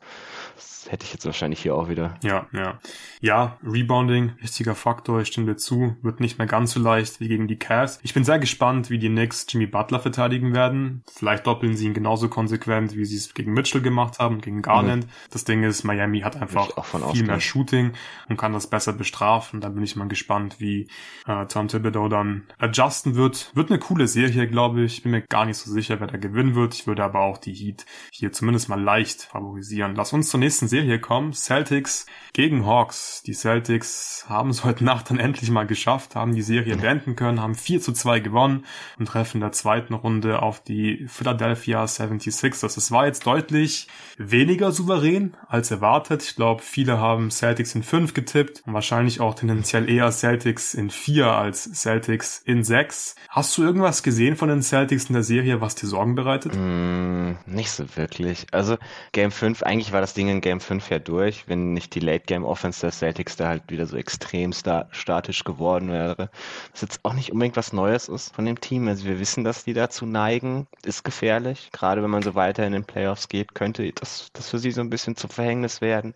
hätte 0.94 1.04
ich 1.04 1.12
jetzt 1.12 1.26
wahrscheinlich 1.26 1.60
hier 1.60 1.74
auch 1.74 1.88
wieder. 1.88 2.14
Ja, 2.22 2.46
ja. 2.52 2.78
Ja, 3.20 3.58
Rebounding, 3.64 4.32
wichtiger 4.40 4.74
Faktor, 4.74 5.20
ich 5.20 5.28
stimme 5.28 5.46
dir 5.46 5.56
zu, 5.56 5.96
wird 6.02 6.20
nicht 6.20 6.38
mehr 6.38 6.46
ganz 6.46 6.72
so 6.72 6.80
leicht 6.80 7.20
wie 7.20 7.26
gegen 7.26 7.48
die 7.48 7.58
Cavs. 7.58 7.98
Ich 8.02 8.14
bin 8.14 8.22
sehr 8.22 8.38
gespannt, 8.38 8.90
wie 8.90 8.98
die 8.98 9.08
Knicks 9.08 9.46
Jimmy 9.48 9.66
Butler 9.66 9.98
verteidigen 9.98 10.54
werden. 10.54 11.02
Vielleicht 11.12 11.46
doppeln 11.46 11.76
sie 11.76 11.86
ihn 11.86 11.94
genauso 11.94 12.28
konsequent, 12.28 12.96
wie 12.96 13.04
sie 13.04 13.16
es 13.16 13.34
gegen 13.34 13.52
Mitchell 13.52 13.82
gemacht 13.82 14.20
haben, 14.20 14.40
gegen 14.40 14.62
Garland. 14.62 15.06
Mhm. 15.06 15.10
Das 15.30 15.44
Ding 15.44 15.64
ist, 15.64 15.82
Miami 15.82 16.20
hat 16.20 16.40
einfach 16.40 16.66
viel 16.84 17.02
ausgehen. 17.02 17.26
mehr 17.26 17.40
Shooting 17.40 17.92
und 18.28 18.36
kann 18.36 18.52
das 18.52 18.68
besser 18.68 18.92
bestrafen. 18.92 19.60
Da 19.60 19.70
bin 19.70 19.82
ich 19.82 19.96
mal 19.96 20.06
gespannt, 20.06 20.60
wie 20.60 20.88
äh, 21.26 21.46
Tom 21.46 21.66
Thibodeau 21.66 22.08
dann 22.08 22.44
adjusten 22.58 23.16
wird. 23.16 23.50
Wird 23.54 23.70
eine 23.70 23.80
coole 23.80 24.06
Serie, 24.06 24.46
glaube 24.46 24.82
ich. 24.82 25.02
Bin 25.02 25.10
mir 25.10 25.22
gar 25.22 25.44
nicht 25.44 25.56
so 25.56 25.70
sicher, 25.70 25.98
wer 25.98 26.06
da 26.06 26.18
gewinnen 26.18 26.54
wird. 26.54 26.74
Ich 26.74 26.86
würde 26.86 27.02
aber 27.02 27.20
auch 27.20 27.38
die 27.38 27.52
Heat 27.52 27.84
hier 28.12 28.30
zumindest 28.30 28.68
mal 28.68 28.80
leicht 28.80 29.22
favorisieren. 29.22 29.96
Lass 29.96 30.12
uns 30.12 30.28
zur 30.28 30.40
nächsten 30.40 30.68
Serie 30.68 30.83
kommen. 31.00 31.32
Celtics 31.32 32.06
gegen 32.34 32.66
Hawks. 32.66 33.22
Die 33.24 33.32
Celtics 33.32 34.26
haben 34.28 34.50
es 34.50 34.64
heute 34.64 34.84
Nacht 34.84 35.08
dann 35.08 35.18
endlich 35.18 35.50
mal 35.50 35.66
geschafft, 35.66 36.16
haben 36.16 36.34
die 36.34 36.42
Serie 36.42 36.76
beenden 36.76 37.16
können, 37.16 37.40
haben 37.40 37.54
4 37.54 37.80
zu 37.80 37.92
2 37.92 38.20
gewonnen 38.20 38.66
und 38.98 39.06
treffen 39.06 39.38
in 39.38 39.40
der 39.42 39.52
zweiten 39.52 39.94
Runde 39.94 40.42
auf 40.42 40.62
die 40.62 41.06
Philadelphia 41.08 41.84
76ers. 41.84 42.76
Es 42.76 42.90
war 42.90 43.06
jetzt 43.06 43.24
deutlich 43.26 43.86
weniger 44.18 44.72
souverän 44.72 45.36
als 45.48 45.70
erwartet. 45.70 46.24
Ich 46.24 46.34
glaube, 46.34 46.62
viele 46.62 46.98
haben 46.98 47.30
Celtics 47.30 47.74
in 47.76 47.84
5 47.84 48.14
getippt 48.14 48.62
und 48.66 48.74
wahrscheinlich 48.74 49.20
auch 49.20 49.34
tendenziell 49.34 49.88
eher 49.88 50.10
Celtics 50.10 50.74
in 50.74 50.90
4 50.90 51.26
als 51.28 51.64
Celtics 51.72 52.42
in 52.44 52.64
6. 52.64 53.14
Hast 53.28 53.56
du 53.56 53.62
irgendwas 53.62 54.02
gesehen 54.02 54.36
von 54.36 54.48
den 54.48 54.62
Celtics 54.62 55.06
in 55.06 55.14
der 55.14 55.22
Serie, 55.22 55.60
was 55.60 55.76
dir 55.76 55.86
Sorgen 55.86 56.16
bereitet? 56.16 56.52
Mm, 56.56 57.36
nicht 57.46 57.70
so 57.70 57.84
wirklich. 57.96 58.46
Also 58.50 58.76
Game 59.12 59.30
5, 59.30 59.62
eigentlich 59.62 59.92
war 59.92 60.00
das 60.00 60.14
Ding 60.14 60.28
in 60.28 60.40
Game 60.40 60.60
5 60.64 60.90
ja 60.90 60.98
durch, 60.98 61.48
wenn 61.48 61.72
nicht 61.72 61.94
die 61.94 62.00
Late 62.00 62.24
Game 62.26 62.44
Offense 62.44 62.80
der 62.80 62.92
Celtics 62.92 63.36
da 63.36 63.48
halt 63.48 63.62
wieder 63.68 63.86
so 63.86 63.96
extrem 63.96 64.52
sta 64.52 64.86
statisch 64.90 65.44
geworden 65.44 65.90
wäre. 65.90 66.30
Was 66.72 66.80
jetzt 66.80 67.00
auch 67.04 67.14
nicht 67.14 67.32
unbedingt 67.32 67.56
was 67.56 67.72
Neues 67.72 68.08
ist 68.08 68.34
von 68.34 68.44
dem 68.44 68.60
Team. 68.60 68.88
Also 68.88 69.04
wir 69.04 69.20
wissen, 69.20 69.44
dass 69.44 69.64
die 69.64 69.74
dazu 69.74 70.06
neigen, 70.06 70.66
ist 70.84 71.04
gefährlich. 71.04 71.70
Gerade 71.72 72.02
wenn 72.02 72.10
man 72.10 72.22
so 72.22 72.34
weiter 72.34 72.66
in 72.66 72.72
den 72.72 72.84
Playoffs 72.84 73.28
geht, 73.28 73.54
könnte 73.54 73.92
das, 73.92 74.30
das 74.32 74.50
für 74.50 74.58
sie 74.58 74.70
so 74.70 74.80
ein 74.80 74.90
bisschen 74.90 75.16
zum 75.16 75.30
Verhängnis 75.30 75.80
werden. 75.80 76.14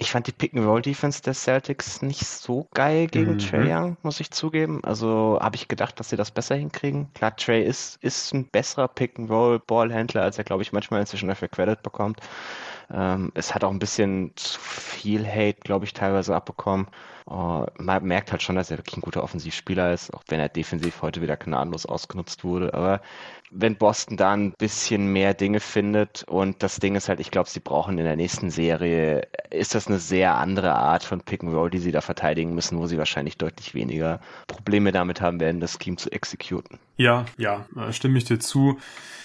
Ich 0.00 0.12
fand 0.12 0.26
die 0.26 0.32
Pick-and-Roll-Defense 0.32 1.20
der 1.20 1.34
Celtics 1.34 2.00
nicht 2.00 2.24
so 2.24 2.66
geil 2.72 3.06
gegen 3.06 3.34
mhm. 3.34 3.38
Trey 3.38 3.70
Young, 3.70 3.98
muss 4.02 4.18
ich 4.18 4.30
zugeben. 4.30 4.82
Also 4.82 5.38
habe 5.42 5.56
ich 5.56 5.68
gedacht, 5.68 6.00
dass 6.00 6.08
sie 6.08 6.16
das 6.16 6.30
besser 6.30 6.54
hinkriegen. 6.54 7.12
Klar, 7.12 7.36
Trey 7.36 7.62
ist, 7.62 8.02
ist 8.02 8.32
ein 8.32 8.46
besserer 8.46 8.88
Pick-and-Roll-Ballhändler, 8.88 10.22
als 10.22 10.38
er, 10.38 10.44
glaube 10.44 10.62
ich, 10.62 10.72
manchmal 10.72 11.00
inzwischen 11.00 11.28
dafür 11.28 11.48
Credit 11.48 11.82
bekommt. 11.82 12.18
Ähm, 12.92 13.30
es 13.34 13.54
hat 13.54 13.64
auch 13.64 13.70
ein 13.70 13.78
bisschen 13.78 14.32
zu 14.36 14.60
viel 14.60 15.26
Hate, 15.26 15.60
glaube 15.62 15.84
ich, 15.84 15.92
teilweise 15.94 16.34
abbekommen. 16.34 16.88
Uh, 17.26 17.66
man 17.78 18.04
merkt 18.04 18.32
halt 18.32 18.42
schon, 18.42 18.56
dass 18.56 18.70
er 18.70 18.78
wirklich 18.78 18.96
ein 18.96 19.02
guter 19.02 19.22
Offensivspieler 19.22 19.92
ist, 19.92 20.12
auch 20.12 20.22
wenn 20.28 20.40
er 20.40 20.48
defensiv 20.48 21.02
heute 21.02 21.22
wieder 21.22 21.36
gnadenlos 21.36 21.86
ausgenutzt 21.86 22.44
wurde. 22.44 22.74
Aber 22.74 23.00
wenn 23.50 23.76
Boston 23.76 24.16
da 24.16 24.32
ein 24.32 24.52
bisschen 24.52 25.12
mehr 25.12 25.34
Dinge 25.34 25.60
findet 25.60 26.24
und 26.24 26.62
das 26.62 26.76
Ding 26.76 26.94
ist 26.94 27.08
halt, 27.08 27.20
ich 27.20 27.30
glaube, 27.30 27.48
sie 27.48 27.60
brauchen 27.60 27.98
in 27.98 28.04
der 28.04 28.16
nächsten 28.16 28.50
Serie, 28.50 29.26
ist 29.50 29.74
das 29.74 29.88
eine 29.88 29.98
sehr 29.98 30.36
andere 30.36 30.74
Art 30.74 31.02
von 31.02 31.20
Pick 31.20 31.42
and 31.42 31.52
Roll, 31.52 31.70
die 31.70 31.78
sie 31.78 31.92
da 31.92 32.00
verteidigen 32.00 32.54
müssen, 32.54 32.78
wo 32.78 32.86
sie 32.86 32.98
wahrscheinlich 32.98 33.36
deutlich 33.36 33.74
weniger 33.74 34.20
Probleme 34.46 34.92
damit 34.92 35.20
haben 35.20 35.40
werden, 35.40 35.60
das 35.60 35.78
Scheme 35.82 35.96
zu 35.96 36.10
exekuten. 36.10 36.78
Ja, 36.96 37.24
ja, 37.38 37.66
äh, 37.76 37.92
stimme 37.92 38.18
ich 38.18 38.24
dir 38.24 38.38
zu. 38.38 38.78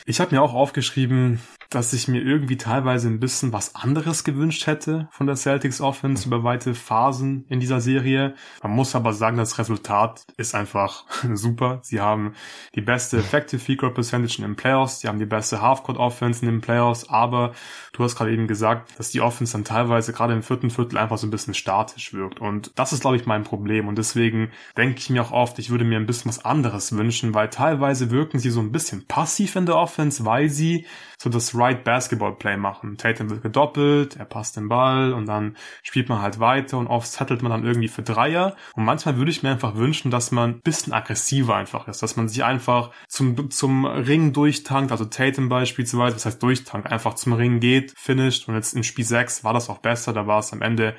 Ich 0.05 0.19
habe 0.19 0.33
mir 0.33 0.41
auch 0.41 0.53
aufgeschrieben, 0.53 1.39
dass 1.69 1.93
ich 1.93 2.07
mir 2.07 2.21
irgendwie 2.21 2.57
teilweise 2.57 3.07
ein 3.07 3.19
bisschen 3.19 3.51
was 3.53 3.75
anderes 3.75 4.23
gewünscht 4.23 4.67
hätte 4.67 5.07
von 5.11 5.27
der 5.27 5.35
Celtics 5.35 5.81
Offense 5.81 6.27
über 6.27 6.43
weite 6.43 6.73
Phasen 6.73 7.45
in 7.49 7.59
dieser 7.59 7.81
Serie. 7.85 8.35
Man 8.61 8.73
muss 8.73 8.95
aber 8.95 9.13
sagen, 9.13 9.37
das 9.37 9.57
Resultat 9.57 10.25
ist 10.35 10.55
einfach 10.55 11.05
super. 11.33 11.79
Sie 11.83 12.01
haben 12.01 12.33
die 12.75 12.81
beste 12.81 13.17
Effective 13.17 13.61
Field 13.61 13.79
Goal 13.79 13.93
Percentage 13.93 14.35
in 14.39 14.43
den 14.43 14.55
Playoffs, 14.55 14.99
sie 14.99 15.07
haben 15.07 15.19
die 15.19 15.25
beste 15.25 15.61
Half-Court 15.61 15.97
Offense 15.97 16.45
in 16.45 16.51
den 16.51 16.61
Playoffs, 16.61 17.07
aber 17.09 17.53
du 17.93 18.03
hast 18.03 18.15
gerade 18.15 18.33
eben 18.33 18.47
gesagt, 18.47 18.99
dass 18.99 19.11
die 19.11 19.21
Offense 19.21 19.53
dann 19.53 19.63
teilweise 19.63 20.11
gerade 20.11 20.33
im 20.33 20.43
vierten 20.43 20.69
Viertel 20.69 20.97
einfach 20.97 21.17
so 21.17 21.27
ein 21.27 21.31
bisschen 21.31 21.53
statisch 21.53 22.13
wirkt 22.13 22.41
und 22.41 22.71
das 22.75 22.91
ist 22.91 23.01
glaube 23.01 23.15
ich 23.15 23.25
mein 23.25 23.43
Problem 23.43 23.87
und 23.87 23.97
deswegen 23.97 24.51
denke 24.75 24.99
ich 24.99 25.09
mir 25.09 25.21
auch 25.21 25.31
oft, 25.31 25.59
ich 25.59 25.69
würde 25.69 25.85
mir 25.85 25.97
ein 25.97 26.05
bisschen 26.05 26.29
was 26.29 26.43
anderes 26.43 26.95
wünschen, 26.97 27.33
weil 27.33 27.49
teilweise 27.49 28.11
wirken 28.11 28.39
sie 28.39 28.49
so 28.49 28.59
ein 28.59 28.71
bisschen 28.71 29.07
passiv 29.07 29.55
in 29.55 29.65
der 29.65 29.77
Offense, 29.77 30.25
weil 30.25 30.49
sie 30.49 30.85
so 31.17 31.29
das 31.29 31.55
right 31.55 31.83
Basketball 31.83 32.35
Play 32.35 32.57
machen. 32.57 32.97
Tatum 32.97 33.29
wird 33.29 33.41
gedoppelt, 33.41 34.15
er 34.17 34.25
passt 34.25 34.57
den 34.57 34.67
Ball 34.67 35.13
und 35.13 35.25
dann 35.25 35.55
spielt 35.83 36.09
man 36.09 36.21
halt 36.21 36.39
weiter 36.39 36.77
und 36.77 36.87
oft 36.87 37.07
settelt 37.07 37.41
man 37.41 37.51
dann 37.51 37.63
irgendwie 37.63 37.74
für 37.87 38.01
Dreier. 38.01 38.55
Und 38.73 38.85
manchmal 38.85 39.17
würde 39.17 39.31
ich 39.31 39.43
mir 39.43 39.49
einfach 39.49 39.75
wünschen, 39.75 40.11
dass 40.11 40.31
man 40.31 40.51
ein 40.51 40.61
bisschen 40.61 40.93
aggressiver 40.93 41.55
einfach 41.55 41.87
ist, 41.87 42.01
dass 42.01 42.15
man 42.15 42.27
sich 42.27 42.43
einfach 42.43 42.91
zum, 43.07 43.49
zum 43.51 43.85
Ring 43.85 44.33
durchtankt, 44.33 44.91
also 44.91 45.05
Tatum 45.05 45.49
beispielsweise, 45.49 46.15
was 46.15 46.25
heißt 46.25 46.41
durchtankt, 46.41 46.91
einfach 46.91 47.15
zum 47.15 47.33
Ring 47.33 47.59
geht, 47.59 47.93
finisht 47.97 48.47
und 48.47 48.55
jetzt 48.55 48.73
in 48.73 48.83
Spiel 48.83 49.05
6 49.05 49.43
war 49.43 49.53
das 49.53 49.69
auch 49.69 49.79
besser, 49.79 50.13
da 50.13 50.27
war 50.27 50.39
es 50.39 50.53
am 50.53 50.61
Ende 50.61 50.95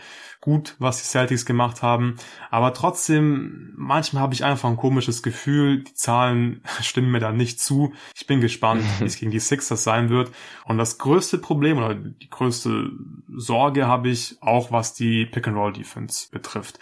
gut, 0.47 0.77
was 0.79 0.99
die 0.99 1.09
Celtics 1.09 1.45
gemacht 1.45 1.83
haben. 1.83 2.19
Aber 2.53 2.73
trotzdem, 2.73 3.73
manchmal 3.77 4.23
habe 4.23 4.33
ich 4.33 4.45
einfach 4.45 4.69
ein 4.71 4.77
komisches 4.77 5.25
Gefühl. 5.25 5.83
Die 5.83 5.95
Zahlen 5.95 6.63
stimmen 6.81 7.11
mir 7.11 7.19
da 7.19 7.33
nicht 7.33 7.61
zu. 7.61 7.93
Ich 8.15 8.29
bin 8.29 8.41
gespannt, 8.41 8.85
wie 9.01 9.05
es 9.05 9.19
gegen 9.19 9.33
die 9.33 9.41
Sixers 9.41 9.83
sein 9.83 10.09
wird. 10.09 10.31
Und 10.65 10.79
das 10.79 10.99
größte 10.99 11.39
Problem 11.39 11.79
oder 11.79 11.97
die 11.97 12.31
größte 12.31 12.93
Sorge 13.37 13.89
habe 13.89 14.09
ich 14.09 14.37
auch, 14.41 14.71
was 14.71 14.95
die 14.95 15.27
Pick-and-Roll-Defense 15.27 16.29
betrifft. 16.31 16.79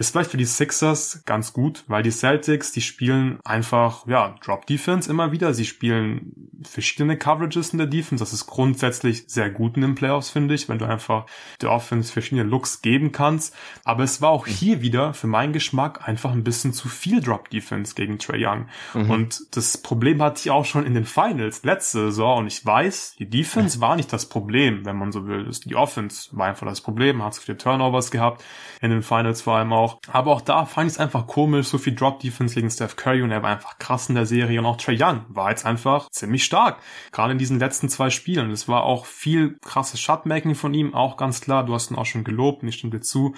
Ist 0.00 0.12
vielleicht 0.12 0.30
für 0.30 0.38
die 0.38 0.46
Sixers 0.46 1.24
ganz 1.26 1.52
gut, 1.52 1.84
weil 1.86 2.02
die 2.02 2.10
Celtics, 2.10 2.72
die 2.72 2.80
spielen 2.80 3.38
einfach, 3.44 4.06
ja, 4.06 4.34
Drop 4.42 4.64
Defense 4.64 5.10
immer 5.10 5.30
wieder. 5.30 5.52
Sie 5.52 5.66
spielen 5.66 6.50
verschiedene 6.62 7.18
Coverages 7.18 7.74
in 7.74 7.78
der 7.78 7.86
Defense. 7.86 8.22
Das 8.22 8.32
ist 8.32 8.46
grundsätzlich 8.46 9.24
sehr 9.26 9.50
gut 9.50 9.76
in 9.76 9.82
den 9.82 9.94
Playoffs, 9.94 10.30
finde 10.30 10.54
ich, 10.54 10.70
wenn 10.70 10.78
du 10.78 10.86
einfach 10.86 11.26
der 11.60 11.70
Offense 11.70 12.10
verschiedene 12.10 12.48
Looks 12.48 12.80
geben 12.80 13.12
kannst. 13.12 13.54
Aber 13.84 14.02
es 14.02 14.22
war 14.22 14.30
auch 14.30 14.46
hier 14.46 14.80
wieder 14.80 15.12
für 15.12 15.26
meinen 15.26 15.52
Geschmack 15.52 16.08
einfach 16.08 16.32
ein 16.32 16.44
bisschen 16.44 16.72
zu 16.72 16.88
viel 16.88 17.20
Drop 17.20 17.50
Defense 17.50 17.94
gegen 17.94 18.18
Trey 18.18 18.46
Young. 18.46 18.68
Mhm. 18.94 19.10
Und 19.10 19.40
das 19.50 19.76
Problem 19.76 20.22
hatte 20.22 20.40
ich 20.40 20.50
auch 20.50 20.64
schon 20.64 20.86
in 20.86 20.94
den 20.94 21.04
Finals 21.04 21.62
letzte 21.62 22.06
Saison. 22.06 22.38
Und 22.38 22.46
ich 22.46 22.64
weiß, 22.64 23.16
die 23.18 23.28
Defense 23.28 23.82
war 23.82 23.96
nicht 23.96 24.10
das 24.14 24.30
Problem, 24.30 24.86
wenn 24.86 24.96
man 24.96 25.12
so 25.12 25.26
will. 25.26 25.50
Die 25.66 25.76
Offense 25.76 26.30
war 26.32 26.46
einfach 26.46 26.66
das 26.66 26.80
Problem. 26.80 27.22
Hat 27.22 27.36
viele 27.36 27.58
Turnovers 27.58 28.10
gehabt 28.10 28.42
in 28.80 28.88
den 28.88 29.02
Finals 29.02 29.42
vor 29.42 29.56
allem 29.56 29.74
auch 29.74 29.89
auch. 29.90 30.00
Aber 30.12 30.32
auch 30.32 30.40
da 30.40 30.64
fand 30.64 30.88
ich 30.88 30.94
es 30.94 31.00
einfach 31.00 31.26
komisch, 31.26 31.68
so 31.68 31.78
viel 31.78 31.94
Drop-Defense 31.94 32.54
gegen 32.54 32.70
Steph 32.70 32.96
Curry 32.96 33.22
und 33.22 33.30
er 33.30 33.42
war 33.42 33.50
einfach 33.50 33.78
krass 33.78 34.08
in 34.08 34.14
der 34.14 34.26
Serie 34.26 34.58
und 34.58 34.66
auch 34.66 34.76
Trey 34.76 35.00
Young 35.00 35.24
war 35.28 35.50
jetzt 35.50 35.66
einfach 35.66 36.08
ziemlich 36.10 36.44
stark. 36.44 36.78
Gerade 37.12 37.32
in 37.32 37.38
diesen 37.38 37.58
letzten 37.58 37.88
zwei 37.88 38.10
Spielen. 38.10 38.50
Es 38.50 38.68
war 38.68 38.84
auch 38.84 39.06
viel 39.06 39.58
krasses 39.64 40.00
Shotmaking 40.00 40.54
von 40.54 40.74
ihm, 40.74 40.94
auch 40.94 41.16
ganz 41.16 41.40
klar. 41.40 41.64
Du 41.64 41.74
hast 41.74 41.90
ihn 41.90 41.96
auch 41.96 42.06
schon 42.06 42.24
gelobt 42.24 42.62
ich 42.62 42.76
stimme 42.76 42.92
dir 42.92 43.00
zu. 43.00 43.34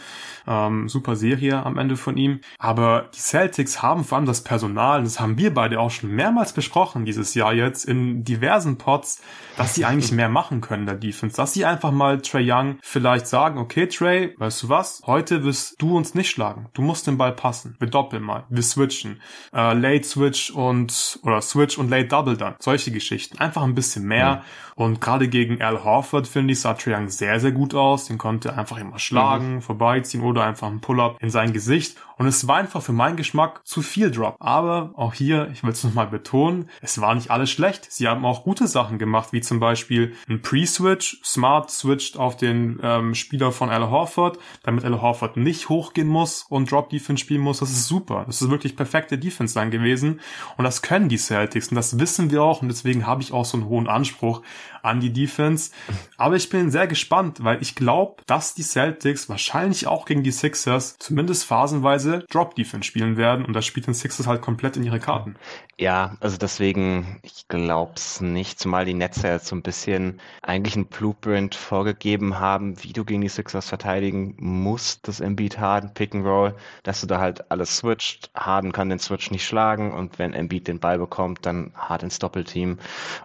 Ähm, 0.46 0.88
super 0.88 1.16
Serie 1.16 1.64
am 1.64 1.78
Ende 1.78 1.96
von 1.96 2.16
ihm. 2.16 2.40
Aber 2.58 3.10
die 3.14 3.20
Celtics 3.20 3.82
haben 3.82 4.04
vor 4.04 4.18
allem 4.18 4.26
das 4.26 4.44
Personal, 4.44 5.02
das 5.02 5.20
haben 5.20 5.38
wir 5.38 5.54
beide 5.54 5.80
auch 5.80 5.90
schon 5.90 6.10
mehrmals 6.10 6.52
besprochen 6.52 7.04
dieses 7.04 7.34
Jahr 7.34 7.54
jetzt 7.54 7.84
in 7.84 8.24
diversen 8.24 8.78
Pots, 8.78 9.22
dass 9.56 9.74
sie 9.74 9.84
eigentlich 9.84 10.12
mehr 10.12 10.28
machen 10.28 10.60
können 10.60 10.86
der 10.86 10.96
Defense. 10.96 11.36
Dass 11.36 11.54
sie 11.54 11.64
einfach 11.64 11.92
mal 11.92 12.20
Trey 12.20 12.50
Young 12.50 12.78
vielleicht 12.82 13.26
sagen, 13.26 13.58
okay 13.58 13.86
Trey, 13.86 14.34
weißt 14.38 14.64
du 14.64 14.68
was, 14.68 15.02
heute 15.06 15.44
wirst 15.44 15.80
du 15.80 15.96
uns 15.96 16.14
nicht 16.14 16.30
schlagen 16.30 16.41
schlagen. 16.42 16.66
Du 16.72 16.82
musst 16.82 17.06
den 17.06 17.18
Ball 17.18 17.32
passen. 17.32 17.76
Wir 17.78 17.88
doppeln 17.88 18.22
mal. 18.22 18.44
Wir 18.48 18.62
switchen. 18.62 19.20
Äh, 19.52 19.74
late 19.74 20.04
Switch 20.04 20.50
und 20.50 21.20
oder 21.22 21.40
Switch 21.40 21.78
und 21.78 21.88
Late 21.88 22.08
Double 22.08 22.36
dann. 22.36 22.56
Solche 22.58 22.90
Geschichten. 22.90 23.38
Einfach 23.38 23.62
ein 23.62 23.74
bisschen 23.74 24.04
mehr. 24.06 24.36
Mhm. 24.36 24.42
Und 24.74 25.00
gerade 25.00 25.28
gegen 25.28 25.60
Al 25.62 25.84
Horford, 25.84 26.26
finde 26.26 26.52
ich, 26.52 26.60
sah 26.60 26.74
Triang 26.74 27.08
sehr, 27.08 27.40
sehr 27.40 27.52
gut 27.52 27.74
aus. 27.74 28.06
Den 28.06 28.18
konnte 28.18 28.50
er 28.50 28.58
einfach 28.58 28.78
immer 28.78 28.98
schlagen, 28.98 29.56
mhm. 29.56 29.62
vorbeiziehen 29.62 30.22
oder 30.22 30.44
einfach 30.44 30.68
ein 30.68 30.80
Pull-up 30.80 31.16
in 31.20 31.30
sein 31.30 31.52
Gesicht. 31.52 31.96
Und 32.22 32.26
es 32.26 32.46
war 32.46 32.56
einfach 32.56 32.82
für 32.82 32.92
meinen 32.92 33.16
Geschmack 33.16 33.62
zu 33.64 33.82
viel 33.82 34.10
Drop. 34.10 34.36
Aber 34.38 34.92
auch 34.94 35.12
hier, 35.12 35.48
ich 35.52 35.64
will 35.64 35.72
es 35.72 35.82
nochmal 35.82 36.06
betonen, 36.06 36.68
es 36.80 37.00
war 37.00 37.14
nicht 37.14 37.30
alles 37.30 37.50
schlecht. 37.50 37.90
Sie 37.90 38.06
haben 38.06 38.24
auch 38.24 38.44
gute 38.44 38.66
Sachen 38.68 38.98
gemacht, 38.98 39.32
wie 39.32 39.40
zum 39.40 39.58
Beispiel 39.58 40.14
ein 40.28 40.40
Pre-Switch. 40.40 41.20
Smart 41.24 41.70
switcht 41.70 42.16
auf 42.16 42.36
den 42.36 42.78
ähm, 42.82 43.14
Spieler 43.14 43.50
von 43.50 43.70
Al 43.70 43.90
Horford, 43.90 44.38
damit 44.62 44.84
Al 44.84 45.02
Horford 45.02 45.36
nicht 45.36 45.68
hochgehen 45.68 46.06
muss 46.06 46.46
und 46.48 46.70
Drop-Defense 46.70 47.20
spielen 47.20 47.40
muss. 47.40 47.58
Das 47.58 47.70
ist 47.70 47.88
super. 47.88 48.24
Das 48.26 48.40
ist 48.40 48.50
wirklich 48.50 48.76
perfekte 48.76 49.18
Defense 49.18 49.54
dann 49.54 49.70
gewesen. 49.70 50.20
Und 50.56 50.64
das 50.64 50.82
können 50.82 51.08
die 51.08 51.18
Celtics. 51.18 51.68
Und 51.68 51.74
das 51.74 51.98
wissen 51.98 52.30
wir 52.30 52.42
auch. 52.42 52.62
Und 52.62 52.68
deswegen 52.68 53.06
habe 53.06 53.22
ich 53.22 53.32
auch 53.32 53.44
so 53.44 53.56
einen 53.56 53.66
hohen 53.66 53.88
Anspruch 53.88 54.42
an 54.82 55.00
die 55.00 55.12
Defense. 55.12 55.70
Aber 56.16 56.36
ich 56.36 56.48
bin 56.50 56.70
sehr 56.70 56.86
gespannt, 56.86 57.42
weil 57.42 57.62
ich 57.62 57.74
glaube, 57.74 58.22
dass 58.26 58.54
die 58.54 58.62
Celtics 58.62 59.28
wahrscheinlich 59.28 59.86
auch 59.86 60.04
gegen 60.04 60.22
die 60.22 60.32
Sixers 60.32 60.96
zumindest 60.98 61.44
phasenweise 61.44 62.24
Drop-Defense 62.30 62.86
spielen 62.86 63.16
werden. 63.16 63.44
Und 63.44 63.54
das 63.54 63.66
spielt 63.66 63.86
den 63.86 63.94
Sixers 63.94 64.26
halt 64.26 64.42
komplett 64.42 64.76
in 64.76 64.84
ihre 64.84 65.00
Karten. 65.00 65.36
Ja, 65.78 66.16
also 66.20 66.36
deswegen, 66.36 67.18
ich 67.22 67.48
glaube 67.48 67.92
es 67.96 68.20
nicht, 68.20 68.60
zumal 68.60 68.84
die 68.84 68.94
Netze 68.94 69.28
jetzt 69.28 69.46
so 69.46 69.56
ein 69.56 69.62
bisschen 69.62 70.20
eigentlich 70.42 70.76
ein 70.76 70.86
Blueprint 70.86 71.54
vorgegeben 71.54 72.38
haben, 72.38 72.82
wie 72.84 72.92
du 72.92 73.04
gegen 73.04 73.22
die 73.22 73.28
Sixers 73.28 73.68
verteidigen 73.68 74.36
musst, 74.38 75.08
das 75.08 75.20
Embiid 75.20 75.58
Harden 75.58 75.94
Pick 75.94 76.14
and 76.14 76.24
Roll, 76.24 76.54
dass 76.82 77.00
du 77.00 77.06
da 77.06 77.18
halt 77.18 77.50
alles 77.50 77.78
switcht. 77.78 78.30
Harden 78.34 78.72
kann 78.72 78.90
den 78.90 78.98
Switch 78.98 79.30
nicht 79.30 79.46
schlagen 79.46 79.92
und 79.92 80.18
wenn 80.18 80.34
Embiid 80.34 80.68
den 80.68 80.78
Ball 80.78 80.98
bekommt, 80.98 81.46
dann 81.46 81.72
hart 81.76 82.02
ins 82.02 82.18
Doppelteam 82.18 82.78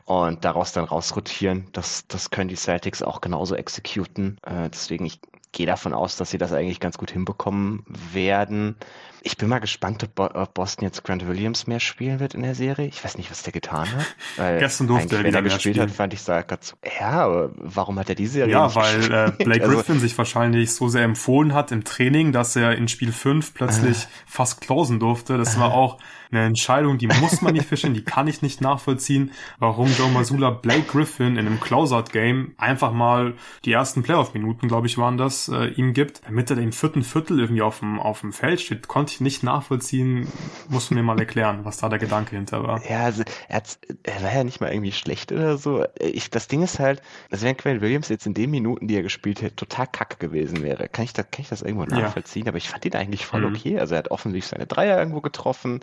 und 0.06 0.46
daraus 0.46 0.72
dann 0.72 0.86
rausrotieren. 1.28 1.68
Das, 1.74 2.08
das 2.08 2.30
können 2.30 2.50
die 2.50 2.56
Celtics 2.56 3.02
auch 3.04 3.22
genauso 3.22 3.56
exekuten. 3.56 4.38
Äh, 4.44 4.70
deswegen, 4.70 5.06
ich 5.06 5.20
gehe 5.52 5.66
davon 5.66 5.94
aus, 5.94 6.18
dass 6.18 6.32
sie 6.32 6.38
das 6.38 6.54
eigentlich 6.54 6.80
ganz 6.80 6.98
gut 6.98 7.12
hinbekommen 7.12 7.84
werden. 8.14 8.76
Ich 9.24 9.36
bin 9.36 9.50
mal 9.50 9.60
gespannt, 9.60 10.08
ob 10.16 10.54
Boston 10.54 10.86
jetzt 10.86 11.04
Grant 11.04 11.28
Williams 11.28 11.68
mehr 11.68 11.80
spielen 11.80 12.20
wird 12.20 12.34
in 12.34 12.44
der 12.44 12.56
Serie. 12.56 12.88
Ich 12.88 13.04
weiß 13.04 13.18
nicht, 13.18 13.30
was 13.30 13.44
der 13.44 13.52
getan 13.52 13.88
hat. 13.92 14.06
Weil 14.38 14.60
Gestern 14.60 14.88
durfte 14.88 15.18
er 15.18 15.24
Wenn 15.24 15.34
er 15.34 15.42
gespielt 15.42 15.76
spielen. 15.76 15.90
hat, 15.90 15.96
fand 15.96 16.14
ich 16.14 16.24
da 16.24 16.44
gerade 16.44 16.64
so, 16.64 16.76
ja, 17.00 17.26
aber 17.26 17.52
warum 17.58 18.00
hat 18.00 18.10
er 18.10 18.16
die 18.16 18.28
Serie 18.28 18.54
Ja, 18.54 18.74
weil 18.74 19.04
äh, 19.06 19.32
Blake 19.44 19.64
also, 19.64 19.76
Griffin 19.76 20.00
sich 20.00 20.18
wahrscheinlich 20.18 20.74
so 20.74 20.88
sehr 20.88 21.04
empfohlen 21.04 21.54
hat 21.54 21.72
im 21.72 21.84
Training, 21.84 22.32
dass 22.32 22.56
er 22.56 22.76
in 22.76 22.88
Spiel 22.88 23.12
5 23.12 23.54
plötzlich 23.54 24.04
äh, 24.04 24.08
fast 24.26 24.62
closen 24.62 25.00
durfte. 25.00 25.38
Das 25.38 25.60
war 25.60 25.74
auch 25.74 25.98
eine 26.32 26.46
Entscheidung, 26.46 26.98
die 26.98 27.08
muss 27.08 27.42
man 27.42 27.54
nicht 27.54 27.68
fischen, 27.68 27.94
die 27.94 28.04
kann 28.04 28.28
ich 28.28 28.42
nicht 28.42 28.62
nachvollziehen, 28.62 29.32
warum 29.60 29.88
Joe 29.98 30.10
Masula 30.10 30.50
Blake 30.50 30.84
Griffin 30.84 31.38
in 31.38 31.48
einem 31.48 31.60
Closeout-Game 31.60 32.54
einfach 32.58 32.92
mal 32.92 33.36
die 33.66 33.72
ersten 33.72 34.04
Playoff-Minuten, 34.04 34.68
glaube 34.68 34.88
ich, 34.88 34.98
waren 34.98 35.18
das, 35.18 35.37
äh, 35.50 35.68
ihm 35.68 35.94
gibt, 35.94 36.22
damit 36.26 36.50
er 36.50 36.58
im 36.58 36.72
vierten 36.72 37.04
Viertel 37.04 37.40
irgendwie 37.40 37.62
auf 37.62 37.80
dem, 37.80 38.00
auf 38.00 38.22
dem 38.22 38.34
Feld 38.34 38.62
steht, 38.62 38.88
konnte 38.88 39.14
ich 39.14 39.22
nicht 39.22 39.44
nachvollziehen, 39.44 40.28
musst 40.70 40.90
du 40.90 40.96
mir 40.96 41.04
mal 41.04 41.20
erklären, 41.20 41.64
was 41.64 41.78
da 41.78 41.90
der 41.90 42.00
Gedanke 42.00 42.36
hinter 42.36 42.64
war. 42.64 42.82
Ja, 42.90 43.04
also 43.04 43.24
er, 43.48 43.64
er 44.04 44.24
war 44.24 44.34
ja 44.34 44.44
nicht 44.44 44.62
mal 44.62 44.72
irgendwie 44.72 44.92
schlecht 44.92 45.32
oder 45.32 45.58
so. 45.58 45.86
Ich, 46.00 46.30
das 46.30 46.48
Ding 46.48 46.64
ist 46.64 46.80
halt, 46.80 47.02
also 47.32 47.46
wenn 47.46 47.58
Quinn 47.58 47.82
Williams 47.82 48.10
jetzt 48.10 48.26
in 48.26 48.34
den 48.34 48.52
Minuten, 48.52 48.88
die 48.88 48.96
er 48.96 49.04
gespielt 49.04 49.42
hat, 49.42 49.58
total 49.58 49.88
kacke 49.88 50.18
gewesen 50.18 50.64
wäre, 50.64 50.90
kann 50.90 51.06
ich, 51.06 51.14
da, 51.14 51.24
kann 51.24 51.42
ich 51.42 51.50
das 51.50 51.62
irgendwo 51.62 51.86
nachvollziehen, 51.86 52.46
ja. 52.46 52.50
aber 52.50 52.58
ich 52.58 52.70
fand 52.70 52.86
ihn 52.86 52.96
eigentlich 52.96 53.26
voll 53.26 53.42
mhm. 53.42 53.56
okay. 53.56 53.80
Also 53.80 53.96
er 53.96 54.00
hat 54.00 54.12
offensichtlich 54.12 54.50
seine 54.50 54.68
Dreier 54.68 54.98
irgendwo 54.98 55.22
getroffen, 55.22 55.82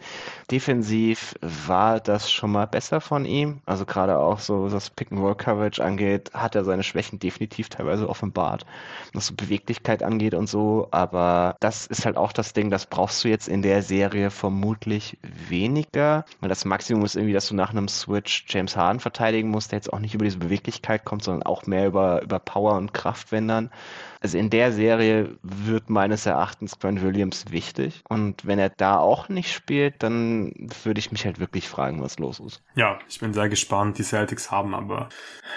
Defensiv 0.51 1.35
war 1.41 2.01
das 2.01 2.31
schon 2.31 2.53
mal 2.53 2.67
besser 2.67 3.01
von 3.01 3.25
ihm. 3.25 3.61
Also 3.67 3.87
gerade 3.87 4.19
auch 4.19 4.39
so, 4.39 4.73
was 4.73 4.91
Pick-and-Roll-Coverage 4.91 5.83
angeht, 5.83 6.31
hat 6.35 6.55
er 6.55 6.65
seine 6.65 6.83
Schwächen 6.83 7.19
definitiv 7.19 7.69
teilweise 7.69 8.09
offenbart. 8.09 8.67
So 9.13 9.35
Beweglichkeit 9.45 10.03
angeht 10.03 10.35
und 10.35 10.49
so. 10.49 10.89
Aber 10.91 11.57
das 11.61 11.87
ist 11.87 12.07
halt 12.07 12.17
auch 12.17 12.33
das 12.33 12.53
Ding, 12.53 12.71
das 12.71 12.87
brauchst 12.87 13.25
du 13.25 13.29
jetzt 13.29 13.49
in 13.49 13.63
der 13.63 13.83
Serie 13.83 14.31
vermutlich 14.31 15.19
weniger. 15.23 16.25
Weil 16.41 16.49
das 16.49 16.65
Maximum 16.65 17.05
ist 17.05 17.17
irgendwie, 17.17 17.35
dass 17.35 17.49
du 17.49 17.55
nach 17.55 17.71
einem 17.71 17.89
Switch 17.89 18.45
James 18.49 18.77
Harden 18.77 19.01
verteidigen 19.01 19.51
musst, 19.51 19.73
der 19.73 19.79
jetzt 19.79 19.93
auch 19.93 19.99
nicht 19.99 20.15
über 20.15 20.25
diese 20.25 20.39
Beweglichkeit 20.39 21.05
kommt, 21.05 21.25
sondern 21.25 21.43
auch 21.45 21.67
mehr 21.67 21.87
über, 21.87 22.23
über 22.23 22.39
Power 22.39 22.77
und 22.77 22.95
Kraft, 22.95 23.33
wenn 23.33 23.49
dann. 23.49 23.71
Also 24.25 24.39
in 24.39 24.49
der 24.49 24.73
Serie 24.73 25.37
wird 25.43 25.91
meines 25.91 26.25
Erachtens 26.25 26.79
Grant 26.79 27.03
Williams 27.03 27.45
wichtig. 27.51 28.03
Und 28.09 28.47
wenn 28.47 28.59
er 28.59 28.71
da 28.71 28.97
auch 28.97 29.29
nicht 29.29 29.53
spielt, 29.53 30.03
dann 30.03 30.71
würde 30.83 30.99
ich 30.99 31.13
mich 31.13 31.27
halt 31.27 31.41
wirklich 31.41 31.69
fragen, 31.69 32.01
was 32.01 32.19
los 32.19 32.41
ist. 32.41 32.63
Ja, 32.75 32.99
ich 33.07 33.21
bin 33.21 33.35
sehr 33.35 33.51
gespannt. 33.51 33.99
Die 33.99 34.03
Celtics 34.03 34.51
haben 34.51 34.75
aber 34.75 35.11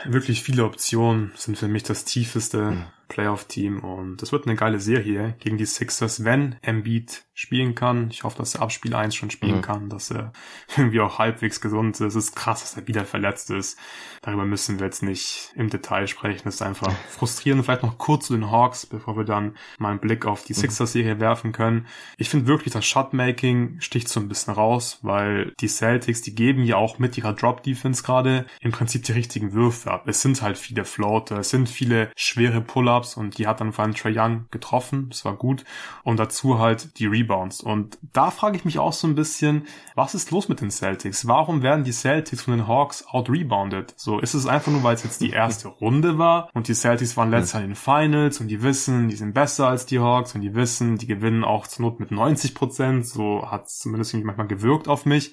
wirklich 0.03 0.43
viele 0.43 0.65
Optionen, 0.65 1.32
sind 1.36 1.57
für 1.57 1.70
mich 1.70 1.84
das 1.84 2.03
tiefeste 2.03 2.72
hm. 2.72 2.84
Playoff-Team 3.07 3.86
und 3.86 4.22
das 4.22 4.34
wird 4.34 4.45
eine 4.45 4.57
geile 4.57 4.82
Serie 4.82 5.38
gegen 5.39 5.57
die 5.57 5.65
Sixers, 5.65 6.26
wenn 6.26 6.57
Embiid 6.61 7.24
spielen 7.38 7.75
kann. 7.75 8.09
Ich 8.09 8.23
hoffe, 8.23 8.39
dass 8.39 8.55
er 8.55 8.63
ab 8.63 8.71
Spiel 8.71 8.95
1 8.95 9.13
schon 9.13 9.29
spielen 9.29 9.57
mhm. 9.57 9.61
kann, 9.61 9.89
dass 9.89 10.09
er 10.09 10.33
irgendwie 10.75 10.99
auch 11.01 11.19
halbwegs 11.19 11.61
gesund 11.61 11.93
ist. 11.95 12.01
Es 12.01 12.15
ist 12.15 12.35
krass, 12.35 12.61
dass 12.61 12.77
er 12.77 12.88
wieder 12.88 13.05
verletzt 13.05 13.51
ist. 13.51 13.77
Darüber 14.23 14.43
müssen 14.43 14.79
wir 14.79 14.88
jetzt 14.88 15.03
nicht 15.03 15.51
im 15.55 15.69
Detail 15.69 16.07
sprechen. 16.07 16.41
Das 16.45 16.55
ist 16.55 16.61
einfach 16.63 16.91
frustrierend. 17.09 17.63
Vielleicht 17.63 17.83
noch 17.83 17.99
kurz 17.99 18.25
zu 18.25 18.33
den 18.33 18.49
Hawks, 18.49 18.88
bevor 18.88 19.15
wir 19.17 19.23
dann 19.23 19.55
mal 19.77 19.91
einen 19.91 19.99
Blick 19.99 20.25
auf 20.25 20.45
die 20.45 20.53
mhm. 20.53 20.57
Sixers-Serie 20.57 21.19
werfen 21.19 21.51
können. 21.51 21.85
Ich 22.17 22.29
finde 22.29 22.47
wirklich, 22.47 22.73
das 22.73 22.85
Shotmaking 22.85 23.81
sticht 23.81 24.09
so 24.09 24.19
ein 24.19 24.27
bisschen 24.27 24.55
raus, 24.55 24.97
weil 25.03 25.53
die 25.59 25.67
Celtics, 25.67 26.23
die 26.23 26.33
geben 26.33 26.63
ja 26.63 26.77
auch 26.77 26.97
mit 26.97 27.19
ihrer 27.19 27.33
Drop-Defense 27.33 28.01
gerade 28.01 28.47
im 28.61 28.71
Prinzip 28.71 29.03
die 29.03 29.11
richtigen 29.11 29.53
Würfe 29.53 29.91
ab. 29.91 30.07
Es 30.07 30.23
sind 30.23 30.41
halt 30.41 30.57
viele 30.57 30.85
Floater, 30.85 31.38
es 31.38 31.51
sind 31.51 31.69
viele 31.69 32.09
schwere 32.15 32.61
Pull-Ups 32.61 33.15
und 33.15 33.38
die 33.38 33.45
hat 33.45 33.61
dann 33.61 33.73
vor 33.73 33.85
allem 33.85 33.93
Trae 33.93 34.17
Young 34.17 34.47
getroffen, 34.49 35.09
das 35.09 35.23
war 35.23 35.35
gut. 35.35 35.65
Und 36.03 36.17
dazu 36.19 36.57
halt 36.57 36.97
die 36.97 37.05
Rebounds. 37.28 37.61
Und 37.61 37.97
da 38.13 38.32
frage 38.32 38.57
ich 38.57 38.65
mich 38.65 38.80
auch 38.80 38.93
so 38.93 39.07
ein 39.07 39.15
bisschen, 39.15 39.67
was 39.95 40.15
ist 40.15 40.32
los 40.32 40.49
mit 40.49 40.61
den 40.61 40.71
Celtics? 40.71 41.28
Warum 41.28 41.61
werden 41.61 41.84
die 41.84 41.91
Celtics 41.91 42.41
von 42.41 42.57
den 42.57 42.67
Hawks 42.67 43.05
out-rebounded? 43.07 43.93
So, 43.97 44.19
ist 44.19 44.34
es 44.34 44.45
einfach 44.45 44.71
nur, 44.71 44.84
weil 44.84 44.95
es 44.95 45.03
jetzt 45.03 45.21
die 45.21 45.32
erste 45.32 45.67
Runde 45.82 46.17
war 46.17 46.49
und 46.53 46.67
die 46.67 46.73
Celtics 46.73 47.17
waren 47.17 47.32
letztes 47.32 47.53
Jahr 47.53 47.63
in 47.63 47.71
den 47.71 47.75
Finals 47.75 48.39
und 48.39 48.47
die 48.47 48.63
wissen, 48.63 49.09
die 49.09 49.15
sind 49.15 49.34
besser 49.34 49.67
als 49.67 49.86
die 49.86 49.99
Hawks 49.99 50.36
und 50.36 50.41
die 50.41 50.55
wissen, 50.55 50.97
die 50.97 51.07
gewinnen 51.07 51.43
auch 51.43 51.67
zur 51.67 51.86
Not 51.86 51.99
mit 51.99 52.11
90 52.11 52.55
Prozent. 52.55 53.05
So 53.05 53.49
hat 53.49 53.67
es 53.67 53.80
zumindest 53.80 54.13
manchmal 54.15 54.47
gewirkt 54.47 54.88
auf 54.88 55.05
mich. 55.05 55.32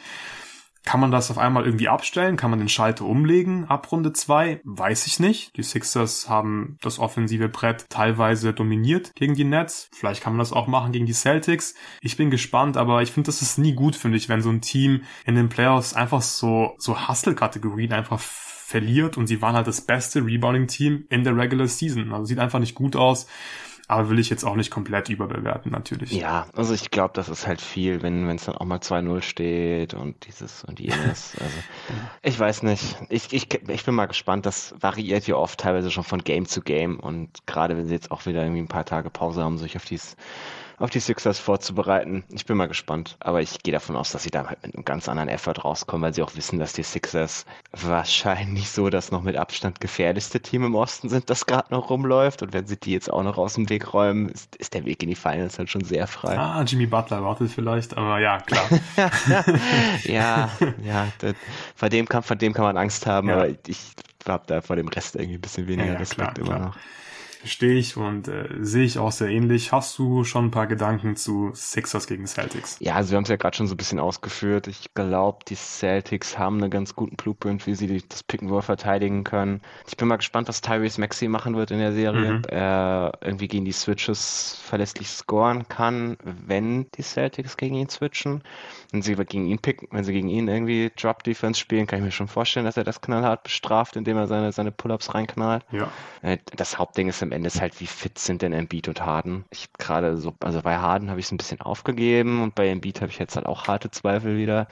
Kann 0.85 1.01
man 1.01 1.11
das 1.11 1.31
auf 1.31 1.39
einmal 1.39 1.65
irgendwie 1.65 1.89
abstellen? 1.89 2.37
Kann 2.37 2.51
man 2.51 2.59
den 2.59 2.69
Schalter 2.69 3.07
umlegen 3.07 3.65
ab 3.65 3.91
Runde 3.91 4.13
2? 4.13 4.61
Weiß 4.65 5.07
ich 5.07 5.19
nicht. 5.19 5.57
Die 5.57 5.63
Sixers 5.63 6.29
haben 6.29 6.77
das 6.83 6.99
offensive 6.99 7.49
Brett 7.49 7.87
teilweise 7.89 8.53
dominiert 8.53 9.15
gegen 9.15 9.35
die 9.35 9.45
Nets. 9.45 9.89
Vielleicht 9.93 10.23
kann 10.23 10.35
man 10.35 10.41
das 10.41 10.53
auch 10.53 10.67
machen 10.67 10.93
gegen 10.93 11.07
die 11.07 11.15
Celtics. 11.15 11.75
Ich 12.03 12.19
bin 12.19 12.31
gespannt, 12.31 12.77
aber 12.77 13.03
ich 13.03 13.13
finde, 13.13 13.29
das 13.29 13.41
ist 13.41 13.59
nie 13.59 13.73
gut, 13.75 13.97
finde 13.97 14.19
ich, 14.19 14.29
wenn 14.29 14.43
so 14.43 14.51
ein 14.51 14.61
Team 14.61 15.03
in 15.25 15.37
den 15.37 15.49
Playoffs 15.49 15.95
einfach 15.95 16.21
so, 16.21 16.75
so 16.79 17.09
Hustle-Kategorien 17.09 17.93
einfach 17.93 18.21
verliert 18.21 19.17
und 19.17 19.27
sie 19.27 19.41
waren 19.41 19.55
halt 19.55 19.67
das 19.67 19.81
beste 19.81 20.25
Rebounding-Team 20.25 21.07
in 21.09 21.25
der 21.25 21.37
Regular 21.37 21.69
Season. 21.69 22.13
Also 22.13 22.27
sieht 22.27 22.39
einfach 22.39 22.59
nicht 22.59 22.75
gut 22.75 22.95
aus. 22.95 23.27
Aber 23.87 24.09
will 24.09 24.19
ich 24.19 24.31
jetzt 24.31 24.45
auch 24.45 24.57
nicht 24.57 24.71
komplett 24.71 25.11
überbewerten, 25.11 25.71
natürlich. 25.71 26.13
Ja, 26.13 26.47
also 26.57 26.73
ich 26.73 26.91
glaube, 26.91 27.13
das 27.15 27.29
ist 27.29 27.47
halt 27.47 27.61
viel, 27.61 28.03
wenn 28.03 28.29
es 28.31 28.47
dann 28.47 28.57
auch 28.57 28.65
mal 28.65 28.79
2-0 28.79 29.21
steht 29.21 29.93
und 29.93 30.27
dieses 30.27 30.65
und 30.65 30.81
jenes. 30.81 31.37
Also 31.45 31.57
ich 32.23 32.39
weiß 32.39 32.63
nicht. 32.63 32.97
Ich, 33.11 33.33
ich, 33.33 33.53
ich 33.69 33.85
bin 33.85 33.95
mal 33.95 34.07
gespannt. 34.07 34.47
Das 34.47 34.75
variiert 34.81 35.27
ja 35.27 35.37
oft 35.37 35.61
teilweise 35.61 35.91
schon 35.91 36.05
von 36.05 36.25
Game 36.25 36.47
zu 36.47 36.63
Game. 36.63 36.99
Und 36.99 37.47
gerade 37.47 37.77
wenn 37.77 37.87
sie 37.87 37.93
jetzt 37.93 38.11
auch 38.11 38.25
wieder 38.25 38.43
irgendwie 38.43 38.63
ein 38.63 38.69
paar 38.69 38.87
Tage 38.87 39.11
Pause 39.11 39.43
haben, 39.43 39.59
sich 39.59 39.77
auf 39.77 39.85
dieses 39.85 40.17
auf 40.79 40.91
die 40.91 41.01
Sixers 41.01 41.39
vorzubereiten. 41.39 42.25
Ich 42.31 42.47
bin 42.47 42.57
mal 42.57 42.69
gespannt, 42.69 43.17
aber 43.21 43.41
ich 43.41 43.63
gehe 43.63 43.73
davon 43.73 43.97
aus, 43.97 44.13
dass 44.13 44.25
sie 44.25 44.31
da 44.31 44.47
halt 44.47 44.63
mit 44.63 44.75
einem 44.75 44.85
ganz 44.85 45.09
anderen 45.09 45.29
Effort 45.29 45.65
rauskommen, 45.65 46.03
weil 46.03 46.15
sie 46.15 46.23
auch 46.23 46.35
wissen, 46.37 46.59
dass 46.59 46.73
die 46.73 46.83
Sixers 46.83 47.47
wahrscheinlich 47.73 48.71
so 48.71 48.91
das 48.91 49.11
noch 49.11 49.23
mit 49.23 49.37
Abstand 49.37 49.81
gefährlichste 49.81 50.41
Team 50.41 50.65
im 50.65 50.75
Osten 50.75 51.09
sind, 51.09 51.31
das 51.31 51.47
gerade 51.47 51.73
noch 51.73 51.91
rumläuft. 51.91 52.43
Und 52.43 52.53
wenn 52.53 52.67
sie 52.67 52.77
die 52.77 52.93
jetzt 52.93 53.11
auch 53.11 53.23
noch 53.23 53.39
aus 53.39 53.55
dem 53.55 53.69
Weg 53.69 53.93
räumen, 53.93 54.29
ist, 54.29 54.57
ist 54.57 54.75
der 54.75 54.85
Weg 54.85 55.03
in 55.03 55.09
die 55.09 55.15
Finals 55.15 55.59
halt 55.59 55.71
schon 55.71 55.85
sehr 55.85 56.07
frei. 56.07 56.39
Ah, 56.39 56.63
Jimmy 56.63 56.87
Butler 56.87 57.23
wartet 57.23 57.51
vielleicht, 57.51 57.97
aber 57.97 58.19
ja, 58.19 58.39
klar. 58.41 58.65
ja, 60.05 60.51
ja, 60.83 61.09
das, 61.19 61.35
vor, 61.75 61.89
dem 61.89 62.09
kann, 62.09 62.23
vor 62.23 62.37
dem 62.37 62.53
kann 62.53 62.65
man 62.65 62.77
Angst 62.77 63.07
haben, 63.07 63.29
ja. 63.29 63.37
aber 63.37 63.49
ich 63.67 63.81
habe 64.27 64.45
da 64.47 64.61
vor 64.61 64.77
dem 64.77 64.89
Rest 64.89 65.17
irgendwie 65.17 65.37
ein 65.37 65.41
bisschen 65.41 65.69
weniger 65.69 65.93
ja, 65.93 65.99
Respekt 65.99 66.35
klar, 66.35 66.39
immer 66.39 66.57
klar. 66.57 66.69
noch. 66.69 66.77
Verstehe 67.45 67.75
ich 67.75 67.99
und 67.99 68.27
äh, 68.27 68.49
sehe 68.61 68.85
ich 68.87 68.99
auch 68.99 69.13
sehr 69.13 69.29
ähnlich. 69.29 69.71
Hast 69.71 69.99
du 69.99 70.25
schon 70.25 70.47
ein 70.47 70.51
paar 70.51 70.67
Gedanken 70.67 71.15
zu 71.15 71.51
Sixers 71.53 72.07
gegen 72.07 72.27
Celtics? 72.27 72.79
Ja, 72.81 72.95
also 72.95 73.11
wir 73.11 73.17
haben 73.19 73.25
es 73.25 73.29
ja 73.29 73.37
gerade 73.37 73.55
schon 73.55 73.67
so 73.67 73.75
ein 73.75 73.77
bisschen 73.77 73.99
ausgeführt. 73.99 74.67
Ich 74.67 74.95
glaube, 74.95 75.45
die 75.47 75.55
Celtics 75.55 76.39
haben 76.39 76.63
einen 76.63 76.71
ganz 76.71 76.97
guten 76.97 77.17
Blueprint, 77.17 77.67
wie 77.67 77.75
sie 77.75 77.87
die, 77.87 78.03
das 78.09 78.23
Pick 78.23 78.41
and 78.41 78.51
Roll 78.51 78.63
verteidigen 78.63 79.25
können. 79.25 79.61
Ich 79.87 79.99
bin 79.99 80.09
mal 80.09 80.17
gespannt, 80.17 80.49
was 80.49 80.63
Tyrese 80.63 80.99
Maxey 80.99 81.29
machen 81.29 81.55
wird 81.55 81.71
in 81.71 81.81
der 81.81 81.93
Serie. 81.93 82.33
Mhm. 82.33 82.43
Er 82.49 83.13
irgendwie 83.21 83.49
gegen 83.49 83.67
die 83.67 83.73
Switches 83.73 84.59
verlässlich 84.65 85.11
scoren 85.11 85.69
kann, 85.69 86.17
wenn 86.23 86.87
die 86.93 87.03
Celtics 87.03 87.59
gegen 87.59 87.75
ihn 87.75 87.91
switchen. 87.91 88.43
Wenn 88.95 89.03
sie 89.03 89.17
gegen 89.17 89.49
ihn 89.49 89.59
picken, 89.59 89.89
wenn 89.91 90.05
sie 90.05 90.13
gegen 90.13 90.29
ihn 90.29 90.47
irgendwie 90.47 90.93
Drop 90.97 91.25
Defense 91.25 91.59
spielen, 91.59 91.89
kann 91.89 91.99
ich 91.99 92.05
mir 92.05 92.13
schon 92.13 92.29
vorstellen, 92.29 92.65
dass 92.65 92.77
er 92.77 92.85
das 92.85 93.01
knallhart 93.01 93.43
bestraft, 93.43 93.97
indem 93.97 94.17
er 94.17 94.29
seine, 94.29 94.53
seine 94.53 94.71
Pull-ups 94.71 95.15
reinknallt. 95.15 95.65
Ja. 95.73 95.91
Äh, 96.23 96.39
das 96.55 96.79
Hauptding 96.79 97.09
ist 97.09 97.21
im 97.21 97.33
Ende 97.33 97.49
ist 97.49 97.61
halt, 97.61 97.81
wie 97.81 97.89
fit 97.89 98.21
sind 98.21 98.41
denn 98.43 98.53
Embiid 98.53 98.87
und 98.87 99.05
Harden? 99.05 99.47
Ich 99.51 99.73
gerade 99.73 100.17
so, 100.17 100.33
also 100.39 100.63
bei 100.63 100.77
Harden 100.77 101.11
habe 101.11 101.19
ich 101.19 101.27
es 101.27 101.33
ein 101.33 101.39
bisschen 101.39 101.61
aufgegeben 101.61 102.41
und 102.41 102.55
bei 102.55 102.69
Embiid 102.69 103.01
habe 103.01 103.11
ich 103.11 103.19
jetzt 103.19 103.35
halt 103.35 103.47
auch 103.47 103.67
harte 103.67 103.91
Zweifel 103.91 104.37
wieder. 104.37 104.69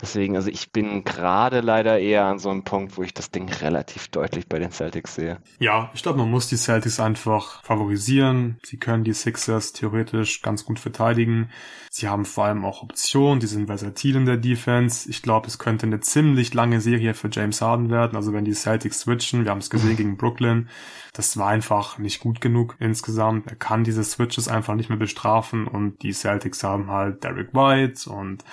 Deswegen, 0.00 0.36
also 0.36 0.48
ich 0.48 0.72
bin 0.72 1.04
gerade 1.04 1.60
leider 1.60 1.98
eher 1.98 2.24
an 2.24 2.38
so 2.38 2.48
einem 2.48 2.62
Punkt, 2.62 2.96
wo 2.96 3.02
ich 3.02 3.12
das 3.12 3.32
Ding 3.32 3.50
relativ 3.50 4.08
deutlich 4.08 4.48
bei 4.48 4.58
den 4.58 4.70
Celtics 4.70 5.16
sehe. 5.16 5.38
Ja, 5.58 5.90
ich 5.92 6.02
glaube, 6.02 6.18
man 6.18 6.30
muss 6.30 6.48
die 6.48 6.56
Celtics 6.56 7.00
einfach 7.00 7.62
favorisieren. 7.64 8.58
Sie 8.62 8.78
können 8.78 9.04
die 9.04 9.12
Sixers 9.12 9.72
theoretisch 9.72 10.40
ganz 10.40 10.64
gut 10.64 10.78
verteidigen. 10.78 11.50
Sie 11.90 12.08
haben 12.08 12.24
vor 12.24 12.44
allem 12.44 12.64
auch 12.64 12.82
Optionen, 12.82 13.40
die 13.40 13.46
sind 13.58 13.66
versatil 13.66 14.16
in 14.16 14.26
der 14.26 14.36
Defense. 14.36 15.08
Ich 15.08 15.22
glaube, 15.22 15.46
es 15.46 15.58
könnte 15.58 15.86
eine 15.86 16.00
ziemlich 16.00 16.54
lange 16.54 16.80
Serie 16.80 17.14
für 17.14 17.28
James 17.30 17.60
Harden 17.60 17.90
werden. 17.90 18.16
Also 18.16 18.32
wenn 18.32 18.44
die 18.44 18.54
Celtics 18.54 19.00
switchen, 19.00 19.44
wir 19.44 19.50
haben 19.50 19.58
es 19.58 19.70
gesehen 19.70 19.96
gegen 19.96 20.16
Brooklyn, 20.16 20.68
das 21.12 21.36
war 21.36 21.48
einfach 21.48 21.98
nicht 21.98 22.20
gut 22.20 22.40
genug 22.40 22.76
insgesamt. 22.78 23.46
Er 23.48 23.56
kann 23.56 23.84
diese 23.84 24.04
Switches 24.04 24.48
einfach 24.48 24.74
nicht 24.74 24.88
mehr 24.88 24.98
bestrafen 24.98 25.66
und 25.66 26.02
die 26.02 26.12
Celtics 26.12 26.62
haben 26.62 26.90
halt 26.90 27.24
Derek 27.24 27.52
White 27.52 28.08
und 28.10 28.44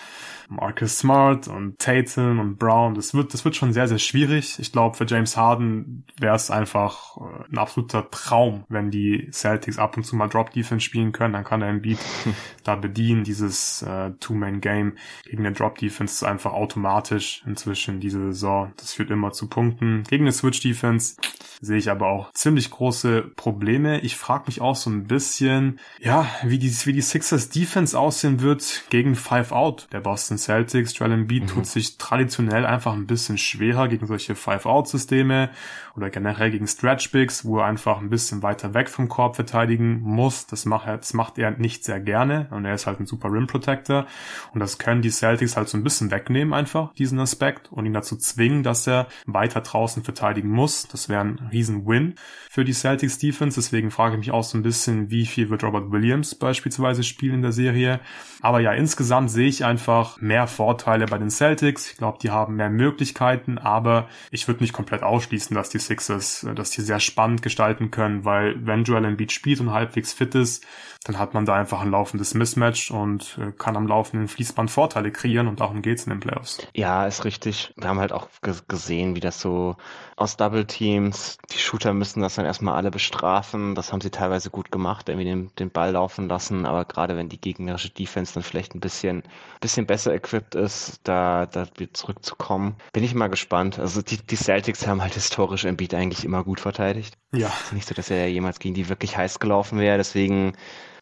Marcus 0.49 0.99
Smart 0.99 1.47
und 1.47 1.79
Tatum 1.79 2.39
und 2.39 2.57
Brown. 2.57 2.95
Das 2.95 3.13
wird, 3.13 3.33
das 3.33 3.45
wird 3.45 3.55
schon 3.55 3.73
sehr, 3.73 3.87
sehr 3.87 3.99
schwierig. 3.99 4.59
Ich 4.59 4.71
glaube, 4.71 4.95
für 4.95 5.05
James 5.05 5.37
Harden 5.37 6.05
wäre 6.19 6.35
es 6.35 6.51
einfach 6.51 7.17
äh, 7.17 7.51
ein 7.51 7.57
absoluter 7.57 8.09
Traum, 8.09 8.63
wenn 8.69 8.91
die 8.91 9.29
Celtics 9.31 9.77
ab 9.77 9.97
und 9.97 10.03
zu 10.03 10.15
mal 10.15 10.27
Drop 10.27 10.51
Defense 10.51 10.85
spielen 10.85 11.11
können. 11.11 11.33
Dann 11.33 11.43
kann 11.43 11.61
er 11.61 11.73
Beat 11.73 11.99
da 12.63 12.75
bedienen. 12.75 13.23
Dieses 13.23 13.81
äh, 13.81 14.11
Two-Man-Game 14.19 14.97
gegen 15.23 15.45
eine 15.45 15.55
Drop 15.55 15.77
Defense 15.77 16.13
ist 16.13 16.23
einfach 16.23 16.53
automatisch 16.53 17.43
inzwischen 17.45 17.99
diese 17.99 18.19
Saison. 18.31 18.71
Das 18.77 18.93
führt 18.93 19.11
immer 19.11 19.31
zu 19.31 19.47
Punkten. 19.47 20.03
Gegen 20.03 20.25
eine 20.25 20.31
Switch 20.31 20.61
Defense 20.61 21.15
sehe 21.61 21.77
ich 21.77 21.89
aber 21.89 22.07
auch 22.07 22.31
ziemlich 22.33 22.69
große 22.69 23.31
Probleme. 23.35 24.01
Ich 24.01 24.17
frage 24.17 24.45
mich 24.47 24.61
auch 24.61 24.75
so 24.75 24.89
ein 24.89 25.05
bisschen, 25.05 25.79
ja, 25.99 26.27
wie 26.43 26.59
die, 26.59 26.71
wie 26.85 26.93
die 26.93 27.01
Sixers 27.01 27.49
Defense 27.49 27.97
aussehen 27.97 28.41
wird 28.41 28.83
gegen 28.89 29.15
Five 29.15 29.51
Out 29.51 29.87
der 29.91 30.01
Boston 30.01 30.34
Celtics. 30.37 30.97
Joel 30.97 31.13
Embiid 31.13 31.43
mhm. 31.43 31.47
tut 31.47 31.65
sich 31.65 31.97
traditionell 31.97 32.65
einfach 32.65 32.93
ein 32.93 33.07
bisschen 33.07 33.37
schwerer 33.37 33.87
gegen 33.87 34.07
solche 34.07 34.35
Five 34.35 34.65
Out 34.65 34.87
Systeme 34.87 35.49
oder 35.95 36.09
generell 36.09 36.51
gegen 36.51 36.67
Stretch 36.67 37.11
Bigs, 37.11 37.45
wo 37.45 37.59
er 37.59 37.65
einfach 37.65 37.99
ein 37.99 38.09
bisschen 38.09 38.43
weiter 38.43 38.73
weg 38.73 38.89
vom 38.89 39.07
Korb 39.07 39.35
verteidigen 39.35 40.01
muss. 40.01 40.47
Das 40.47 40.65
macht 40.65 40.87
er, 40.87 40.97
das 40.97 41.13
macht 41.13 41.37
er 41.37 41.51
nicht 41.51 41.83
sehr 41.83 41.99
gerne 41.99 42.47
und 42.51 42.65
er 42.65 42.73
ist 42.73 42.87
halt 42.87 42.99
ein 42.99 43.05
super 43.05 43.31
Rim 43.31 43.47
Protector 43.47 44.05
und 44.53 44.59
das 44.59 44.77
können 44.77 45.01
die 45.01 45.09
Celtics 45.09 45.55
halt 45.55 45.69
so 45.69 45.77
ein 45.77 45.83
bisschen 45.83 46.11
wegnehmen 46.11 46.53
einfach, 46.53 46.93
diesen 46.93 47.19
Aspekt 47.19 47.71
und 47.71 47.85
ihn 47.85 47.93
dazu 47.93 48.15
zwingen, 48.17 48.63
dass 48.63 48.87
er 48.87 49.07
weiter 49.25 49.61
draußen 49.61 50.03
verteidigen 50.03 50.49
muss. 50.49 50.87
Das 50.87 51.09
wäre 51.09 51.21
ein 51.21 51.49
riesen 51.51 51.85
Win 51.85 52.15
für 52.49 52.63
die 52.63 52.73
Celtics 52.73 53.17
Defense. 53.17 53.59
Deswegen 53.59 53.91
frage 53.91 54.15
ich 54.15 54.19
mich 54.19 54.31
auch 54.31 54.43
so 54.43 54.57
ein 54.57 54.63
bisschen, 54.63 55.09
wie 55.11 55.25
viel 55.25 55.49
wird 55.49 55.63
Robert 55.63 55.91
Williams 55.91 56.35
beispielsweise 56.35 57.03
spielen 57.03 57.35
in 57.35 57.41
der 57.41 57.51
Serie. 57.51 57.99
Aber 58.41 58.59
ja, 58.59 58.73
insgesamt 58.73 59.31
sehe 59.31 59.47
ich 59.47 59.65
einfach 59.65 60.21
mehr 60.25 60.47
Vorteile 60.47 61.05
bei 61.05 61.17
den 61.17 61.29
Celtics. 61.29 61.91
Ich 61.91 61.97
glaube, 61.97 62.17
die 62.21 62.31
haben 62.31 62.55
mehr 62.55 62.69
Möglichkeiten, 62.69 63.57
aber 63.57 64.09
ich 64.31 64.47
würde 64.47 64.63
nicht 64.63 64.73
komplett 64.73 65.03
ausschließen, 65.03 65.55
dass 65.55 65.69
die 65.69 65.79
Sixers, 65.79 66.43
äh, 66.43 66.55
dass 66.55 66.71
die 66.71 66.81
sehr 66.81 66.99
spannend 66.99 67.41
gestalten 67.41 67.91
können, 67.91 68.25
weil 68.25 68.55
wenn 68.65 68.83
Joel 68.83 69.05
Embiid 69.05 69.31
spielt 69.31 69.59
und 69.59 69.71
halbwegs 69.71 70.13
fit 70.13 70.35
ist, 70.35 70.65
dann 71.05 71.19
hat 71.19 71.35
man 71.35 71.45
da 71.45 71.53
einfach 71.53 71.81
ein 71.81 71.91
laufendes 71.91 72.33
Mismatch 72.33 72.89
und 72.89 73.37
äh, 73.39 73.51
kann 73.51 73.77
am 73.77 73.87
laufenden 73.87 74.27
Fließband 74.27 74.71
Vorteile 74.71 75.11
kreieren 75.11 75.47
und 75.47 75.59
darum 75.59 75.83
geht's 75.83 76.05
in 76.05 76.09
den 76.09 76.19
Playoffs. 76.19 76.67
Ja, 76.73 77.05
ist 77.05 77.25
richtig. 77.25 77.73
Wir 77.77 77.89
haben 77.89 77.99
halt 77.99 78.11
auch 78.11 78.27
gesehen, 78.67 79.15
wie 79.15 79.19
das 79.19 79.39
so 79.39 79.77
aus 80.15 80.35
Double 80.35 80.65
Teams, 80.65 81.37
die 81.53 81.59
Shooter 81.59 81.93
müssen 81.93 82.21
das 82.21 82.35
dann 82.35 82.45
erstmal 82.45 82.75
alle 82.75 82.89
bestrafen. 82.89 83.75
Das 83.75 83.93
haben 83.93 84.01
sie 84.01 84.09
teilweise 84.09 84.49
gut 84.49 84.71
gemacht, 84.71 85.07
irgendwie 85.07 85.25
den, 85.25 85.51
den 85.59 85.69
Ball 85.69 85.91
laufen 85.91 86.27
lassen, 86.27 86.65
aber 86.65 86.85
gerade 86.85 87.15
wenn 87.15 87.29
die 87.29 87.39
gegnerische 87.39 87.91
Defense 87.91 88.33
dann 88.33 88.43
vielleicht 88.43 88.73
ein 88.73 88.79
bisschen, 88.79 89.21
bisschen 89.61 89.85
besser 89.85 90.11
equipped 90.11 90.55
ist, 90.55 91.01
da, 91.03 91.45
da 91.45 91.67
zurückzukommen, 91.93 92.77
bin 92.93 93.03
ich 93.03 93.13
mal 93.13 93.29
gespannt. 93.29 93.77
Also 93.77 94.01
die, 94.01 94.17
die 94.17 94.37
Celtics 94.37 94.87
haben 94.87 95.03
halt 95.03 95.13
historisch 95.13 95.65
Embiid 95.65 95.93
eigentlich 95.93 96.25
immer 96.25 96.43
gut 96.43 96.61
verteidigt. 96.61 97.15
Ja. 97.31 97.49
Es 97.49 97.65
ist 97.65 97.73
nicht 97.73 97.87
so, 97.87 97.93
dass 97.93 98.09
er 98.09 98.27
jemals 98.27 98.57
gegen 98.57 98.73
die 98.73 98.89
wirklich 98.89 99.17
heiß 99.17 99.39
gelaufen 99.39 99.77
wäre, 99.77 99.97
deswegen 99.97 100.53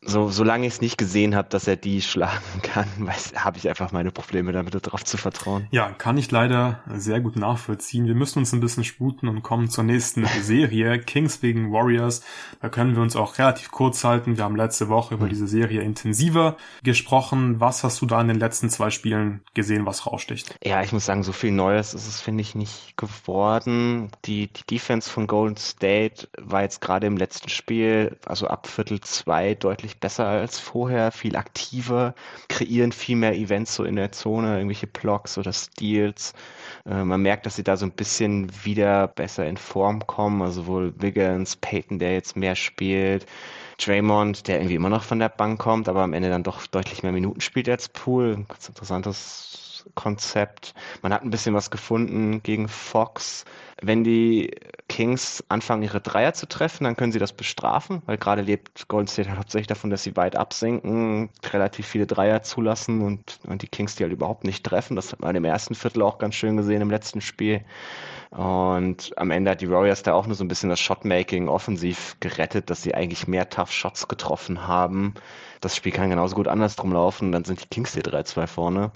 so, 0.06 0.30
solange 0.30 0.68
ich 0.68 0.74
es 0.74 0.82
nicht 0.82 0.98
gesehen 0.98 1.36
habe, 1.36 1.50
dass 1.50 1.68
er 1.68 1.76
die 1.76 2.02
schlagen 2.02 2.62
kann, 2.62 2.88
habe 3.36 3.58
ich 3.58 3.70
einfach 3.70 3.92
meine 3.92 4.12
Probleme 4.12 4.52
damit, 4.52 4.74
darauf 4.74 5.04
zu 5.04 5.18
vertrauen. 5.18 5.68
Ja, 5.72 5.90
kann 5.92 6.18
ich 6.18 6.32
leider 6.32 6.82
sehr 6.96 7.22
gut 7.22 7.36
nachvollziehen. 7.36 8.08
Wir 8.08 8.16
müssen 8.16 8.40
uns 8.40 8.54
ein 8.54 8.60
bisschen 8.60 8.84
sputen 8.84 9.28
und 9.28 9.44
kommen 9.44 9.70
zur 9.70 9.84
nächsten 9.84 10.26
Serie, 10.42 11.00
Kings 11.00 11.42
wegen 11.42 11.72
Warriors. 11.72 12.24
Da 12.62 12.70
können 12.70 12.96
wir 12.96 13.02
uns 13.02 13.16
auch 13.16 13.38
relativ 13.38 13.72
kurz 13.72 14.04
halten. 14.04 14.38
Wir 14.38 14.44
haben 14.44 14.56
letzte 14.56 14.90
Woche 14.90 15.16
über 15.16 15.24
hm. 15.24 15.30
diese 15.30 15.48
Serie 15.48 15.82
intensiver 15.82 16.58
gesprochen. 16.84 17.60
Was 17.60 17.84
hast 17.84 18.02
du 18.02 18.06
da 18.06 18.22
in 18.22 18.28
den 18.28 18.40
letzten 18.40 18.70
zwei 18.70 18.90
Spielen 18.90 19.42
gesehen, 19.54 19.86
was 19.86 20.06
raussticht? 20.06 20.56
Ja, 20.64 20.82
ich 20.84 20.92
muss 20.92 21.06
sagen, 21.06 21.24
so 21.24 21.32
viel 21.32 21.52
Neues 21.52 21.94
ist 21.94 22.08
es, 22.08 22.22
finde 22.22 22.42
ich, 22.42 22.56
nicht 22.56 22.98
geworden. 22.98 24.10
Die, 24.26 24.48
die 24.48 24.66
Defense 24.70 25.10
von 25.10 25.28
Golden 25.28 25.58
State 25.58 26.28
war 26.38 26.62
jetzt 26.62 26.82
gerade 26.82 27.08
im 27.08 27.18
letzten 27.18 27.50
Spiel, 27.50 28.18
also 28.26 28.48
ab 28.48 28.68
Viertel 28.68 29.02
zwei, 29.02 29.56
deutlich 29.56 29.93
besser 30.00 30.28
als 30.28 30.60
vorher, 30.60 31.12
viel 31.12 31.36
aktiver, 31.36 32.14
kreieren 32.50 32.92
viel 32.92 33.16
mehr 33.16 33.36
Events 33.36 33.76
so 33.76 33.84
in 33.84 33.96
der 33.96 34.12
Zone, 34.12 34.56
irgendwelche 34.58 34.88
Blocks 34.88 35.38
oder 35.38 35.54
Steals. 35.54 36.34
Äh, 36.86 37.04
man 37.04 37.22
merkt, 37.22 37.46
dass 37.46 37.56
sie 37.56 37.64
da 37.64 37.78
so 37.78 37.86
ein 37.86 37.92
bisschen 37.92 38.50
wieder 38.66 39.08
besser 39.08 39.46
in 39.46 39.58
Form 39.58 40.06
kommen, 40.06 40.42
also 40.42 40.68
wohl 40.68 40.94
Wiggins, 41.02 41.56
Peyton, 41.56 42.00
der 42.00 42.14
jetzt 42.14 42.36
mehr 42.36 42.56
spielt, 42.56 43.26
Draymond, 43.78 44.48
der 44.48 44.58
irgendwie 44.58 44.76
immer 44.76 44.90
noch 44.90 45.04
von 45.04 45.20
der 45.20 45.30
Bank 45.30 45.60
kommt, 45.60 45.90
aber 45.90 46.02
am 46.04 46.14
Ende 46.14 46.30
dann 46.30 46.44
doch 46.44 46.66
deutlich 46.68 47.04
mehr 47.04 47.12
Minuten 47.12 47.42
spielt 47.42 47.70
als 47.70 47.90
Pool. 47.90 48.46
Ganz 48.48 48.68
interessantes 48.70 49.86
Konzept. 49.96 50.74
Man 51.02 51.14
hat 51.14 51.24
ein 51.24 51.30
bisschen 51.30 51.54
was 51.54 51.72
gefunden 51.72 52.42
gegen 52.44 52.68
Fox. 52.68 53.46
Wenn 53.82 54.04
die 54.04 54.52
Kings 54.94 55.44
anfangen, 55.50 55.82
ihre 55.82 56.02
Dreier 56.02 56.36
zu 56.36 56.48
treffen, 56.48 56.84
dann 56.84 56.96
können 56.96 57.12
sie 57.12 57.18
das 57.18 57.34
bestrafen, 57.34 58.04
weil 58.06 58.20
gerade 58.20 58.44
lebt 58.44 58.88
Golden 58.90 59.08
State 59.08 59.28
halt 59.28 59.40
hauptsächlich 59.40 59.66
davon, 59.66 59.90
dass 59.90 60.04
sie 60.04 60.16
weit 60.16 60.36
absenken, 60.36 61.32
relativ 61.52 61.88
viele 61.88 62.06
Dreier 62.06 62.44
zulassen 62.44 63.02
und, 63.02 63.40
und 63.48 63.64
die 63.64 63.68
Kings 63.68 63.96
die 63.96 64.04
halt 64.04 64.14
überhaupt 64.14 64.44
nicht 64.44 64.64
treffen. 64.64 64.96
Das 64.96 65.12
hat 65.12 65.20
man 65.20 65.36
im 65.36 65.46
ersten 65.46 65.74
Viertel 65.74 66.04
auch 66.04 66.20
ganz 66.20 66.36
schön 66.36 66.58
gesehen 66.58 66.84
im 66.84 66.92
letzten 66.92 67.22
Spiel. 67.22 67.66
Und 68.30 69.18
am 69.18 69.32
Ende 69.32 69.50
hat 69.50 69.62
die 69.62 69.72
Warriors 69.72 70.04
da 70.04 70.14
auch 70.14 70.28
nur 70.28 70.36
so 70.36 70.44
ein 70.44 70.48
bisschen 70.48 70.70
das 70.70 70.80
Shotmaking 70.80 71.48
offensiv 71.48 72.16
gerettet, 72.20 72.70
dass 72.70 72.84
sie 72.84 72.94
eigentlich 72.94 73.28
mehr 73.28 73.50
Tough 73.50 73.72
Shots 73.72 74.08
getroffen 74.08 74.68
haben. 74.68 75.16
Das 75.62 75.76
Spiel 75.76 75.92
kann 75.92 76.12
genauso 76.12 76.36
gut 76.36 76.48
andersrum 76.48 76.94
laufen, 76.94 77.32
dann 77.32 77.46
sind 77.46 77.64
die 77.64 77.68
Kings 77.68 77.96
hier 77.96 78.04
3-2 78.04 78.46
vorne. 78.46 78.92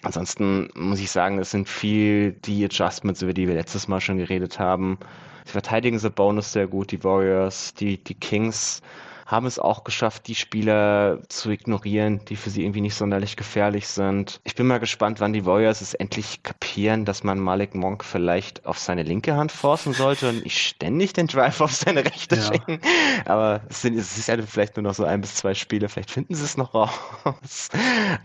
Ansonsten 0.00 0.70
muss 0.74 1.00
ich 1.00 1.10
sagen, 1.10 1.38
es 1.38 1.50
sind 1.50 1.68
viel 1.68 2.32
die 2.32 2.64
Adjustments, 2.64 3.20
über 3.20 3.34
die 3.34 3.46
wir 3.46 3.54
letztes 3.54 3.88
Mal 3.88 4.00
schon 4.00 4.16
geredet 4.16 4.58
haben. 4.58 4.98
Sie 5.44 5.52
verteidigen 5.52 5.98
The 5.98 6.08
Bonus 6.08 6.52
sehr 6.52 6.66
gut, 6.66 6.90
die 6.90 7.04
Warriors, 7.04 7.74
die, 7.74 8.02
die 8.02 8.14
Kings 8.14 8.80
haben 9.26 9.46
es 9.46 9.58
auch 9.58 9.84
geschafft, 9.84 10.28
die 10.28 10.34
Spieler 10.34 11.20
zu 11.28 11.50
ignorieren, 11.50 12.24
die 12.26 12.36
für 12.36 12.50
sie 12.50 12.62
irgendwie 12.62 12.80
nicht 12.80 12.94
sonderlich 12.94 13.36
gefährlich 13.36 13.88
sind. 13.88 14.40
Ich 14.44 14.54
bin 14.54 14.66
mal 14.66 14.78
gespannt, 14.78 15.20
wann 15.20 15.32
die 15.32 15.46
Warriors 15.46 15.80
es 15.80 15.94
endlich 15.94 16.42
kapieren, 16.42 17.04
dass 17.04 17.24
man 17.24 17.38
Malik 17.38 17.74
Monk 17.74 18.04
vielleicht 18.04 18.66
auf 18.66 18.78
seine 18.78 19.02
linke 19.02 19.36
Hand 19.36 19.52
forcen 19.52 19.92
sollte 19.92 20.28
und 20.28 20.44
nicht 20.44 20.58
ständig 20.58 21.12
den 21.14 21.26
Drive 21.26 21.60
auf 21.60 21.72
seine 21.72 22.04
rechte 22.04 22.36
ja. 22.36 22.42
schicken. 22.42 22.80
Aber 23.24 23.62
es, 23.68 23.82
sind, 23.82 23.96
es 23.98 24.16
ist 24.18 24.28
ja 24.28 24.36
vielleicht 24.42 24.76
nur 24.76 24.82
noch 24.82 24.94
so 24.94 25.04
ein 25.04 25.20
bis 25.20 25.36
zwei 25.36 25.54
Spiele, 25.54 25.88
vielleicht 25.88 26.10
finden 26.10 26.34
sie 26.34 26.44
es 26.44 26.56
noch 26.56 26.74
raus. 26.74 27.70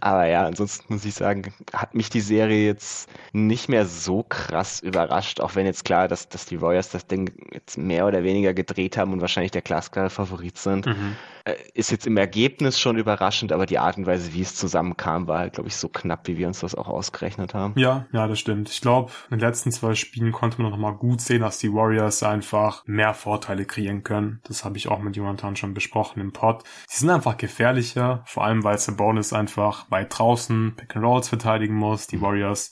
Aber 0.01 0.25
ja, 0.25 0.45
ansonsten 0.45 0.93
muss 0.93 1.05
ich 1.05 1.13
sagen, 1.13 1.53
hat 1.73 1.95
mich 1.95 2.09
die 2.09 2.21
Serie 2.21 2.65
jetzt 2.65 3.09
nicht 3.31 3.69
mehr 3.69 3.85
so 3.85 4.23
krass 4.23 4.79
überrascht, 4.81 5.39
auch 5.39 5.55
wenn 5.55 5.65
jetzt 5.65 5.85
klar, 5.85 6.07
dass, 6.07 6.27
dass 6.29 6.45
die 6.45 6.61
Warriors 6.61 6.89
das 6.89 7.07
Ding 7.07 7.31
jetzt 7.53 7.77
mehr 7.77 8.05
oder 8.05 8.23
weniger 8.23 8.53
gedreht 8.53 8.97
haben 8.97 9.13
und 9.13 9.21
wahrscheinlich 9.21 9.51
der 9.51 9.61
glasklare 9.61 10.09
Favorit 10.09 10.57
sind. 10.57 10.88
Mhm. 10.89 11.15
Äh, 11.45 11.55
ist 11.73 11.91
jetzt 11.91 12.07
im 12.07 12.17
Ergebnis 12.17 12.79
schon 12.79 12.97
überraschend, 12.97 13.51
aber 13.51 13.65
die 13.65 13.79
Art 13.79 13.97
und 13.97 14.05
Weise, 14.05 14.33
wie 14.33 14.41
es 14.41 14.55
zusammenkam, 14.55 15.27
war 15.27 15.39
halt, 15.39 15.53
glaube 15.53 15.69
ich, 15.69 15.75
so 15.75 15.87
knapp, 15.87 16.27
wie 16.27 16.37
wir 16.37 16.47
uns 16.47 16.59
das 16.59 16.75
auch 16.75 16.87
ausgerechnet 16.87 17.53
haben. 17.53 17.73
Ja, 17.77 18.07
ja, 18.11 18.27
das 18.27 18.39
stimmt. 18.39 18.69
Ich 18.69 18.81
glaube, 18.81 19.11
in 19.29 19.37
den 19.37 19.47
letzten 19.47 19.71
zwei 19.71 19.95
Spielen 19.95 20.31
konnte 20.31 20.61
man 20.61 20.71
noch 20.71 20.77
mal 20.77 20.91
gut 20.91 21.21
sehen, 21.21 21.41
dass 21.41 21.59
die 21.59 21.73
Warriors 21.73 22.23
einfach 22.23 22.83
mehr 22.85 23.13
Vorteile 23.13 23.65
kreieren 23.65 24.03
können. 24.03 24.41
Das 24.43 24.65
habe 24.65 24.77
ich 24.77 24.87
auch 24.87 24.99
mit 24.99 25.15
Jonathan 25.15 25.55
schon 25.55 25.73
besprochen 25.73 26.19
im 26.21 26.33
Pod. 26.33 26.63
Sie 26.87 26.99
sind 26.99 27.09
einfach 27.09 27.37
gefährlicher, 27.37 28.23
vor 28.25 28.43
allem 28.43 28.63
weil 28.63 28.77
Sabonis 28.77 29.33
einfach 29.33 29.89
weit 29.89 30.17
draußen 30.17 30.75
Pick 30.75 30.95
and 30.95 31.05
Rolls 31.05 31.29
verteidigen 31.29 31.75
muss. 31.75 32.07
Die 32.07 32.21
Warriors 32.21 32.71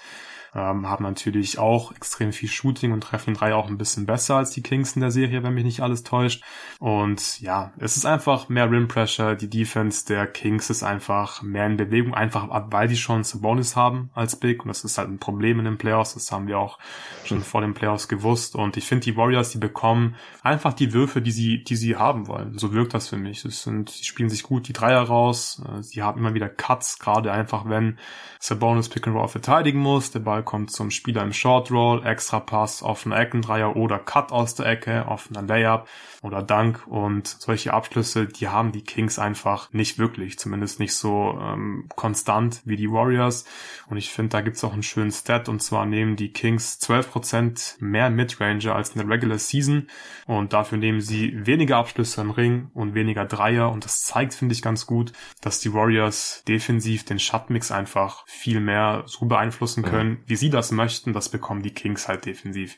ähm, 0.58 0.90
haben 0.90 1.04
natürlich 1.04 1.60
auch 1.60 1.92
extrem 1.92 2.34
viel 2.34 2.50
Shooting 2.50 2.92
und 2.92 3.02
treffen 3.02 3.36
drei 3.36 3.54
auch 3.54 3.68
ein 3.68 3.78
bisschen 3.78 4.08
besser 4.08 4.36
als 4.36 4.50
die 4.50 4.64
Kings 4.64 4.94
in 4.94 5.02
der 5.02 5.12
Serie, 5.12 5.44
wenn 5.44 5.54
mich 5.54 5.64
nicht 5.64 5.82
alles 5.82 6.04
täuscht. 6.04 6.44
Und 6.80 7.40
ja, 7.40 7.72
es 7.78 7.96
ist 7.96 8.06
einfach 8.06 8.50
mehr 8.50 8.70
Rim 8.70 8.88
Pressure. 8.88 9.36
Die 9.36 9.50
Defense 9.50 10.06
der 10.06 10.26
Kings 10.26 10.70
ist 10.72 10.84
einfach 10.84 11.44
mehr 11.44 11.68
in 11.68 11.78
Bewegung, 11.78 12.16
einfach 12.16 12.48
weil 12.72 12.88
die 12.88 12.98
schon 12.98 13.24
Sabonis 13.24 13.76
haben 13.76 14.10
als 14.16 14.36
Big. 14.36 14.64
Und 14.64 14.70
das 14.70 14.84
ist 14.84 14.98
halt 14.98 15.10
ein 15.10 15.20
Problem 15.20 15.60
in 15.60 15.66
den 15.66 15.78
Playoffs. 15.78 16.16
Das 16.16 16.32
haben 16.32 16.48
wir 16.48 16.58
auch 16.58 16.80
schon 17.24 17.42
vor 17.42 17.62
den 17.62 17.76
Playoffs 17.76 18.08
gewusst. 18.08 18.56
Und 18.56 18.78
ich 18.78 18.86
finde, 18.86 19.06
die 19.06 19.16
Warriors, 19.16 19.52
die 19.52 19.60
bekommen 19.60 20.16
einfach 20.42 20.74
die 20.74 20.92
Würfe, 20.94 21.22
die 21.22 21.32
sie, 21.32 21.64
die 21.64 21.76
sie 21.76 21.96
haben 21.96 22.28
wollen. 22.28 22.58
So 22.58 22.74
wirkt 22.74 22.96
das 22.96 23.10
für 23.10 23.18
mich. 23.18 23.46
Es 23.46 23.64
sind, 23.64 23.92
sie 23.92 24.06
spielen 24.06 24.30
sich 24.30 24.42
gut 24.42 24.68
die 24.68 24.74
Dreier 24.74 25.04
raus. 25.04 25.62
Äh, 25.68 25.84
sie 25.84 26.02
haben 26.02 26.20
immer 26.20 26.34
wieder 26.34 26.50
Cuts, 26.50 26.98
gerade 26.98 27.32
einfach 27.32 27.70
wenn 27.70 28.00
Sabonis 28.40 28.90
Pick 28.90 29.06
and 29.08 29.16
Roll 29.16 29.28
verteidigen 29.28 29.80
muss. 29.80 30.10
Der 30.12 30.20
Ball 30.20 30.44
kommt 30.48 30.72
zum 30.72 30.90
Spieler 30.92 31.22
im 31.24 31.34
Short 31.34 31.70
Roll, 31.70 32.06
Extra 32.06 32.40
Pass, 32.40 32.82
offener 32.82 33.20
Eckendreier 33.20 33.76
oder 33.76 34.00
Cut 34.00 34.32
aus 34.32 34.56
der 34.56 34.66
Ecke, 34.66 35.06
offener 35.08 35.42
Layup 35.42 35.88
oder 36.24 36.42
Dank 36.42 36.88
und 36.88 37.28
solche 37.28 37.74
Abschlüsse, 37.74 38.26
die 38.28 38.48
haben 38.48 38.72
die 38.72 38.82
Kings 38.82 39.20
einfach 39.20 39.72
nicht 39.74 40.00
wirklich, 40.00 40.40
zumindest 40.40 40.80
nicht 40.80 40.96
so 40.96 41.38
ähm, 41.40 41.90
konstant 41.96 42.62
wie 42.66 42.78
die 42.78 42.90
Warriors. 42.90 43.46
Und 43.90 43.98
ich 43.98 44.10
finde, 44.10 44.30
da 44.30 44.42
gibt's 44.42 44.64
auch 44.64 44.74
einen 44.74 44.84
schönen 44.84 45.12
Stat. 45.12 45.50
Und 45.50 45.62
zwar 45.62 45.86
nehmen 45.86 46.16
die 46.16 46.32
Kings 46.32 46.80
12% 46.82 47.76
mehr 47.80 48.10
Midranger 48.10 48.74
als 48.74 48.92
in 48.92 49.02
der 49.02 49.10
Regular 49.10 49.38
Season. 49.38 49.88
Und 50.26 50.54
dafür 50.54 50.78
nehmen 50.78 51.02
sie 51.02 51.46
weniger 51.46 51.78
Abschlüsse 51.78 52.22
im 52.22 52.32
Ring 52.32 52.72
und 52.74 52.96
weniger 52.96 53.26
Dreier. 53.26 53.72
Und 53.72 53.84
das 53.84 54.04
zeigt, 54.04 54.34
finde 54.34 54.54
ich, 54.54 54.62
ganz 54.62 54.86
gut, 54.86 55.12
dass 55.42 55.60
die 55.60 55.74
Warriors 55.74 56.44
defensiv 56.48 57.04
den 57.04 57.20
Shotmix 57.20 57.72
einfach 57.72 58.26
viel 58.28 58.62
mehr 58.62 59.04
so 59.06 59.26
beeinflussen 59.26 59.84
können, 59.84 60.24
wie 60.26 60.37
sie 60.38 60.50
das 60.50 60.72
möchten. 60.72 61.14
Das 61.14 61.30
bekommen 61.30 61.64
die 61.64 61.74
Kings 61.74 62.08
halt 62.08 62.26
defensiv 62.26 62.76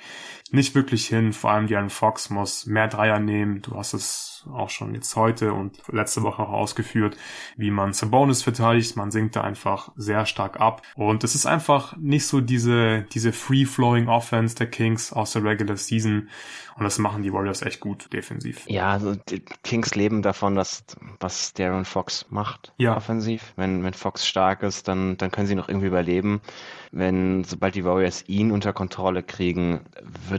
nicht 0.54 0.76
wirklich 0.76 1.08
hin. 1.08 1.34
Vor 1.34 1.52
allem 1.52 1.68
Diane 1.68 1.90
Fox 1.90 2.30
muss 2.30 2.66
mehr 2.66 2.88
Dreier 2.88 3.20
nehmen. 3.20 3.62
Du 3.62 3.76
hast 3.76 3.94
es 3.94 4.48
auch 4.52 4.70
schon 4.70 4.96
jetzt 4.96 5.16
heute 5.16 5.54
und 5.54 5.78
letzte 5.92 6.24
Woche 6.24 6.42
auch 6.42 6.50
ausgeführt, 6.50 7.18
wie 7.58 7.72
man 7.72 7.94
Sabonis 7.94 8.44
verteidigt. 8.44 8.96
Man 8.96 9.12
sinkt 9.12 9.36
da 9.36 9.42
einfach 9.42 9.92
sehr 9.96 10.26
stark 10.26 10.60
ab. 10.60 10.82
Und 10.96 11.24
es 11.24 11.36
ist 11.36 11.46
einfach 11.46 11.96
nicht 11.98 12.26
so 12.26 12.42
diese, 12.42 13.04
diese 13.14 13.34
free-flowing 13.34 14.08
Offense 14.08 14.56
der 14.56 14.68
Kings 14.68 15.14
aus 15.14 15.34
der 15.34 15.44
Regular 15.44 15.78
Season. 15.78 16.30
Und 16.78 16.86
das 16.86 16.98
machen 16.98 17.24
die 17.24 17.34
Warriors 17.34 17.62
echt 17.62 17.82
gut 17.82 18.12
defensiv. 18.14 18.64
Ja, 18.68 18.92
also 18.92 19.14
die 19.16 19.42
Kings 19.64 19.96
leben 19.96 20.22
davon, 20.22 20.56
dass 20.56 20.86
was 21.20 21.54
Darren 21.54 21.84
Fox 21.84 22.26
macht 22.30 22.74
ja. 22.78 22.96
offensiv. 22.96 23.54
Wenn, 23.58 23.84
wenn 23.84 23.94
Fox 23.94 24.26
stark 24.26 24.64
ist, 24.64 24.88
dann, 24.88 25.18
dann 25.18 25.30
können 25.30 25.48
sie 25.48 25.56
noch 25.56 25.68
irgendwie 25.68 25.88
überleben. 25.88 26.40
Wenn, 26.92 27.44
sobald 27.44 27.76
die 27.76 27.84
Warriors 27.84 28.24
ihn 28.28 28.52
unter 28.52 28.72
Kontrolle 28.72 29.24
kriegen, 29.24 29.82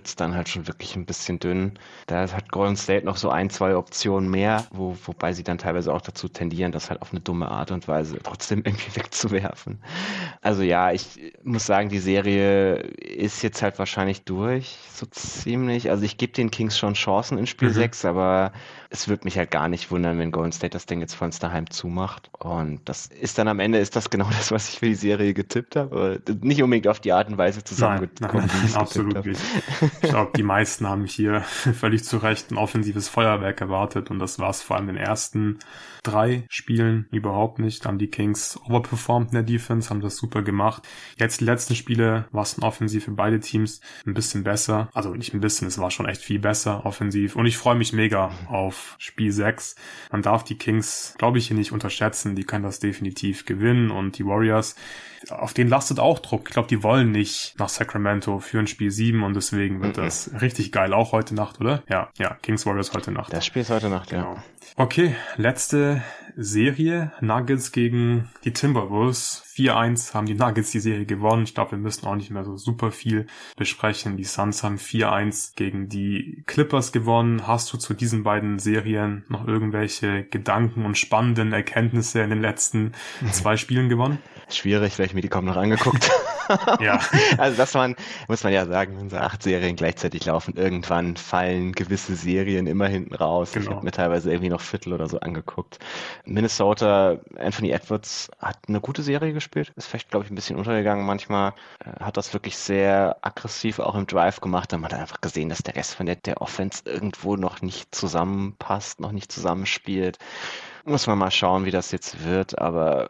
wird's 0.00 0.16
dann 0.16 0.34
halt 0.34 0.48
schon 0.48 0.66
wirklich 0.66 0.96
ein 0.96 1.04
bisschen 1.04 1.38
dünn. 1.38 1.78
Da 2.06 2.22
hat 2.22 2.50
Golden 2.50 2.76
State 2.76 3.04
noch 3.04 3.18
so 3.18 3.28
ein, 3.28 3.50
zwei 3.50 3.76
Optionen 3.76 4.30
mehr, 4.30 4.64
wo, 4.70 4.96
wobei 5.04 5.34
sie 5.34 5.44
dann 5.44 5.58
teilweise 5.58 5.92
auch 5.92 6.00
dazu 6.00 6.26
tendieren, 6.26 6.72
das 6.72 6.88
halt 6.88 7.02
auf 7.02 7.10
eine 7.12 7.20
dumme 7.20 7.50
Art 7.50 7.70
und 7.70 7.86
Weise 7.86 8.18
trotzdem 8.22 8.60
irgendwie 8.64 8.96
wegzuwerfen. 8.96 9.78
Also 10.40 10.62
ja, 10.62 10.90
ich 10.90 11.34
muss 11.44 11.66
sagen, 11.66 11.90
die 11.90 11.98
Serie 11.98 12.76
ist 12.76 13.42
jetzt 13.42 13.60
halt 13.60 13.78
wahrscheinlich 13.78 14.24
durch, 14.24 14.78
so 14.90 15.04
ziemlich. 15.04 15.90
Also 15.90 16.04
ich 16.04 16.16
gebe 16.16 16.32
den 16.32 16.50
Kings 16.50 16.78
schon 16.78 16.94
Chancen 16.94 17.36
in 17.36 17.46
Spiel 17.46 17.68
mhm. 17.68 17.74
6, 17.74 18.06
aber 18.06 18.52
es 18.88 19.06
wird 19.06 19.24
mich 19.26 19.36
halt 19.36 19.50
gar 19.50 19.68
nicht 19.68 19.90
wundern, 19.90 20.18
wenn 20.18 20.32
Golden 20.32 20.52
State 20.52 20.70
das 20.70 20.86
Ding 20.86 21.00
jetzt 21.00 21.14
vor 21.14 21.26
uns 21.26 21.38
daheim 21.38 21.68
zumacht. 21.68 22.30
Und 22.38 22.80
das 22.86 23.06
ist 23.06 23.38
dann 23.38 23.48
am 23.48 23.60
Ende, 23.60 23.78
ist 23.78 23.96
das 23.96 24.08
genau 24.08 24.28
das, 24.38 24.50
was 24.50 24.70
ich 24.70 24.78
für 24.78 24.86
die 24.86 24.94
Serie 24.94 25.34
getippt 25.34 25.76
habe. 25.76 26.22
Nicht 26.40 26.62
unbedingt 26.62 26.88
auf 26.88 27.00
die 27.00 27.12
Art 27.12 27.28
und 27.28 27.36
Weise 27.36 27.62
zusammengekommen. 27.62 28.46
Nein, 28.46 28.60
nein, 28.64 28.74
absolut 28.74 29.26
nicht. 29.26 29.40
Ich 30.02 30.10
glaube, 30.10 30.32
die 30.36 30.42
meisten 30.42 30.88
haben 30.88 31.04
hier 31.04 31.40
völlig 31.78 32.04
zu 32.04 32.18
Recht 32.18 32.50
ein 32.50 32.58
offensives 32.58 33.08
Feuerwerk 33.08 33.60
erwartet 33.60 34.10
und 34.10 34.18
das 34.18 34.38
war 34.38 34.50
es 34.50 34.62
vor 34.62 34.76
allem 34.76 34.88
in 34.88 34.96
den 34.96 35.04
ersten 35.04 35.58
drei 36.02 36.44
Spielen 36.48 37.06
überhaupt 37.10 37.58
nicht. 37.58 37.86
Haben 37.86 37.98
die 37.98 38.08
Kings 38.08 38.58
overperformed 38.68 39.28
in 39.28 39.34
der 39.34 39.42
Defense, 39.42 39.90
haben 39.90 40.00
das 40.00 40.16
super 40.16 40.42
gemacht. 40.42 40.86
Jetzt 41.18 41.40
die 41.40 41.44
letzten 41.44 41.74
Spiele 41.74 42.26
war 42.32 42.42
es 42.42 42.60
offensiv 42.62 43.04
für 43.04 43.10
beide 43.12 43.40
Teams 43.40 43.80
ein 44.06 44.14
bisschen 44.14 44.44
besser. 44.44 44.88
Also 44.94 45.14
nicht 45.14 45.34
ein 45.34 45.40
bisschen, 45.40 45.68
es 45.68 45.78
war 45.78 45.90
schon 45.90 46.06
echt 46.06 46.22
viel 46.22 46.38
besser 46.38 46.86
offensiv. 46.86 47.36
Und 47.36 47.46
ich 47.46 47.58
freue 47.58 47.74
mich 47.74 47.92
mega 47.92 48.30
auf 48.48 48.96
Spiel 48.98 49.32
6. 49.32 49.76
Man 50.10 50.22
darf 50.22 50.44
die 50.44 50.58
Kings, 50.58 51.14
glaube 51.18 51.38
ich, 51.38 51.48
hier 51.48 51.56
nicht 51.56 51.72
unterschätzen. 51.72 52.34
Die 52.34 52.44
können 52.44 52.64
das 52.64 52.80
definitiv 52.80 53.44
gewinnen 53.44 53.90
und 53.90 54.18
die 54.18 54.26
Warriors, 54.26 54.76
auf 55.28 55.52
denen 55.52 55.68
lastet 55.68 55.98
auch 55.98 56.18
Druck. 56.18 56.48
Ich 56.48 56.54
glaube, 56.54 56.68
die 56.68 56.82
wollen 56.82 57.10
nicht 57.10 57.54
nach 57.58 57.68
Sacramento 57.68 58.38
für 58.38 58.58
ein 58.58 58.66
Spiel 58.66 58.90
7 58.90 59.22
und 59.22 59.34
deswegen 59.34 59.82
wird 59.82 59.98
das 59.98 60.30
richtig 60.40 60.72
geil. 60.72 60.94
Auch 60.94 61.12
heute 61.12 61.34
Nacht, 61.34 61.60
oder? 61.60 61.82
Ja, 61.88 62.08
ja, 62.18 62.36
Kings 62.42 62.64
Warriors 62.66 62.92
heute 62.94 63.12
Nacht. 63.12 63.32
Das 63.32 63.44
Spiel 63.44 63.62
ist 63.62 63.70
heute 63.70 63.90
Nacht, 63.90 64.10
genau. 64.10 64.34
ja. 64.34 64.42
Okay, 64.76 65.14
letzte 65.36 66.02
Serie. 66.36 67.12
Nuggets 67.20 67.72
gegen 67.72 68.28
die 68.44 68.52
Timberwolves. 68.52 69.42
4-1 69.54 70.14
haben 70.14 70.26
die 70.26 70.34
Nuggets 70.34 70.70
die 70.70 70.80
Serie 70.80 71.06
gewonnen. 71.06 71.44
Ich 71.44 71.54
glaube, 71.54 71.72
wir 71.72 71.78
müssen 71.78 72.06
auch 72.06 72.16
nicht 72.16 72.30
mehr 72.30 72.44
so 72.44 72.56
super 72.56 72.90
viel 72.90 73.26
besprechen. 73.56 74.16
Die 74.16 74.24
Suns 74.24 74.62
haben 74.62 74.76
4-1 74.76 75.56
gegen 75.56 75.88
die 75.88 76.42
Clippers 76.46 76.92
gewonnen. 76.92 77.46
Hast 77.46 77.72
du 77.72 77.78
zu 77.78 77.94
diesen 77.94 78.22
beiden 78.22 78.58
Serien 78.58 79.24
noch 79.28 79.46
irgendwelche 79.46 80.24
Gedanken 80.24 80.84
und 80.84 80.96
spannenden 80.96 81.52
Erkenntnisse 81.52 82.20
in 82.20 82.30
den 82.30 82.40
letzten 82.40 82.92
zwei 83.32 83.56
Spielen 83.56 83.88
gewonnen? 83.88 84.18
Schwierig, 84.48 84.98
weil 84.98 85.06
ich 85.06 85.14
mir 85.14 85.20
die 85.20 85.28
kaum 85.28 85.44
noch 85.44 85.56
angeguckt 85.56 86.10
ja. 86.80 87.00
Also 87.38 87.56
das 87.56 87.74
man, 87.74 87.96
muss 88.28 88.42
man 88.44 88.52
ja 88.52 88.66
sagen, 88.66 88.98
wenn 88.98 89.10
so 89.10 89.16
acht 89.16 89.42
Serien 89.42 89.76
gleichzeitig 89.76 90.24
laufen, 90.26 90.54
irgendwann 90.56 91.16
fallen 91.16 91.72
gewisse 91.72 92.16
Serien 92.16 92.66
immer 92.66 92.88
hinten 92.88 93.14
raus. 93.14 93.52
Genau. 93.52 93.64
Ich 93.64 93.70
habe 93.70 93.84
mir 93.84 93.92
teilweise 93.92 94.30
irgendwie 94.30 94.50
noch 94.50 94.60
Viertel 94.60 94.92
oder 94.92 95.08
so 95.08 95.20
angeguckt. 95.20 95.78
Minnesota, 96.24 97.18
Anthony 97.36 97.70
Edwards 97.70 98.30
hat 98.38 98.58
eine 98.68 98.80
gute 98.80 99.02
Serie 99.02 99.32
gespielt, 99.32 99.72
ist 99.76 99.86
vielleicht, 99.86 100.10
glaube 100.10 100.24
ich, 100.24 100.30
ein 100.30 100.34
bisschen 100.34 100.56
untergegangen 100.56 101.06
manchmal, 101.06 101.54
äh, 101.84 102.00
hat 102.00 102.16
das 102.16 102.32
wirklich 102.32 102.56
sehr 102.56 103.16
aggressiv 103.22 103.78
auch 103.78 103.94
im 103.94 104.06
Drive 104.06 104.40
gemacht. 104.40 104.72
Dann 104.72 104.82
hat 104.84 104.92
man 104.92 105.00
einfach 105.00 105.20
gesehen, 105.20 105.48
dass 105.48 105.62
der 105.62 105.76
Rest 105.76 105.94
von 105.94 106.06
der, 106.06 106.16
der 106.16 106.40
Offense 106.40 106.82
irgendwo 106.84 107.36
noch 107.36 107.62
nicht 107.62 107.94
zusammenpasst, 107.94 109.00
noch 109.00 109.12
nicht 109.12 109.32
zusammenspielt. 109.32 110.18
Muss 110.90 111.06
man 111.06 111.18
mal 111.18 111.30
schauen, 111.30 111.66
wie 111.66 111.70
das 111.70 111.92
jetzt 111.92 112.24
wird, 112.24 112.58
aber 112.58 113.06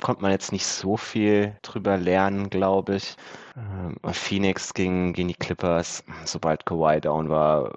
konnte 0.00 0.22
man 0.22 0.30
jetzt 0.30 0.50
nicht 0.50 0.64
so 0.64 0.96
viel 0.96 1.54
drüber 1.60 1.98
lernen, 1.98 2.48
glaube 2.48 2.96
ich. 2.96 3.16
Ähm, 3.54 3.98
Phoenix 4.14 4.72
gegen, 4.72 5.12
gegen 5.12 5.28
die 5.28 5.34
Clippers, 5.34 6.02
sobald 6.24 6.64
Kawhi 6.64 7.02
down 7.02 7.28
war, 7.28 7.74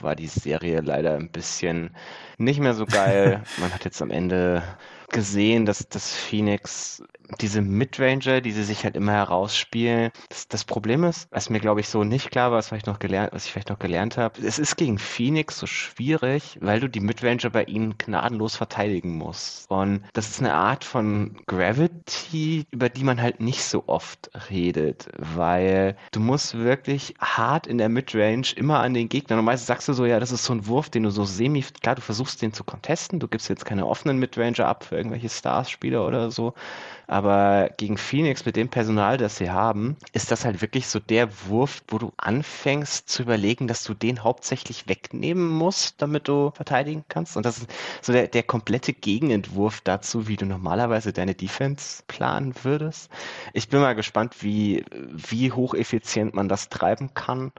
war 0.00 0.16
die 0.16 0.26
Serie 0.26 0.80
leider 0.80 1.14
ein 1.14 1.30
bisschen 1.30 1.94
nicht 2.38 2.58
mehr 2.58 2.74
so 2.74 2.84
geil. 2.84 3.44
Man 3.56 3.72
hat 3.72 3.84
jetzt 3.84 4.02
am 4.02 4.10
Ende 4.10 4.64
gesehen, 5.12 5.66
dass 5.66 5.88
das 5.88 6.14
Phoenix 6.14 7.02
diese 7.40 7.62
Midranger, 7.62 8.40
die 8.40 8.52
sie 8.52 8.64
sich 8.64 8.84
halt 8.84 8.96
immer 8.96 9.12
herausspielen. 9.12 10.10
Das, 10.28 10.48
das 10.48 10.64
Problem 10.64 11.04
ist, 11.04 11.28
was 11.30 11.50
mir 11.50 11.60
glaube 11.60 11.80
ich 11.80 11.88
so 11.88 12.04
nicht 12.04 12.30
klar 12.30 12.50
war, 12.50 12.58
was 12.58 12.72
ich 12.72 12.86
noch 12.86 12.98
gelernt, 12.98 13.32
was 13.32 13.46
ich 13.46 13.52
vielleicht 13.52 13.70
noch 13.70 13.78
gelernt 13.78 14.16
habe, 14.16 14.40
es 14.44 14.58
ist 14.58 14.76
gegen 14.76 14.98
Phoenix 14.98 15.58
so 15.58 15.66
schwierig, 15.66 16.58
weil 16.60 16.80
du 16.80 16.88
die 16.88 17.00
Midranger 17.00 17.50
bei 17.50 17.64
ihnen 17.64 17.96
gnadenlos 17.98 18.56
verteidigen 18.56 19.16
musst. 19.16 19.70
Und 19.70 20.02
das 20.12 20.28
ist 20.28 20.40
eine 20.40 20.54
Art 20.54 20.84
von 20.84 21.36
Gravity, 21.46 22.66
über 22.70 22.88
die 22.88 23.04
man 23.04 23.20
halt 23.20 23.40
nicht 23.40 23.64
so 23.64 23.84
oft 23.86 24.30
redet, 24.50 25.08
weil 25.16 25.96
du 26.12 26.20
musst 26.20 26.56
wirklich 26.56 27.14
hart 27.20 27.66
in 27.66 27.78
der 27.78 27.88
Midrange 27.88 28.52
immer 28.56 28.80
an 28.80 28.94
den 28.94 29.08
Gegner. 29.08 29.40
Meistens 29.42 29.66
sagst 29.66 29.88
du 29.88 29.92
so, 29.92 30.04
ja, 30.04 30.20
das 30.20 30.32
ist 30.32 30.44
so 30.44 30.52
ein 30.52 30.66
Wurf, 30.66 30.90
den 30.90 31.04
du 31.04 31.10
so 31.10 31.24
semi, 31.24 31.64
klar, 31.82 31.94
du 31.94 32.02
versuchst 32.02 32.42
den 32.42 32.52
zu 32.52 32.64
contesten, 32.64 33.20
du 33.20 33.28
gibst 33.28 33.48
jetzt 33.48 33.64
keine 33.64 33.86
offenen 33.86 34.18
Midranger 34.18 34.66
ab 34.66 34.84
irgendwelche 35.02 35.28
Stars-Spieler 35.28 36.06
oder 36.06 36.30
so, 36.30 36.54
aber 37.12 37.68
gegen 37.76 37.98
Phoenix 37.98 38.46
mit 38.46 38.56
dem 38.56 38.70
Personal, 38.70 39.18
das 39.18 39.36
sie 39.36 39.50
haben, 39.50 39.98
ist 40.14 40.30
das 40.30 40.46
halt 40.46 40.62
wirklich 40.62 40.86
so 40.86 40.98
der 40.98 41.28
Wurf, 41.46 41.82
wo 41.88 41.98
du 41.98 42.12
anfängst 42.16 43.08
zu 43.08 43.22
überlegen, 43.22 43.68
dass 43.68 43.84
du 43.84 43.92
den 43.92 44.22
hauptsächlich 44.22 44.88
wegnehmen 44.88 45.46
musst, 45.46 46.00
damit 46.00 46.26
du 46.26 46.52
verteidigen 46.54 47.04
kannst. 47.08 47.36
Und 47.36 47.44
das 47.44 47.58
ist 47.58 47.70
so 48.00 48.14
der, 48.14 48.28
der 48.28 48.42
komplette 48.42 48.94
Gegenentwurf 48.94 49.82
dazu, 49.82 50.26
wie 50.26 50.36
du 50.36 50.46
normalerweise 50.46 51.12
deine 51.12 51.34
Defense 51.34 52.02
planen 52.06 52.54
würdest. 52.62 53.10
Ich 53.52 53.68
bin 53.68 53.80
mal 53.80 53.94
gespannt, 53.94 54.36
wie, 54.42 54.84
wie 54.90 55.52
hocheffizient 55.52 56.32
man 56.32 56.48
das 56.48 56.70
treiben 56.70 57.12
kann. 57.12 57.52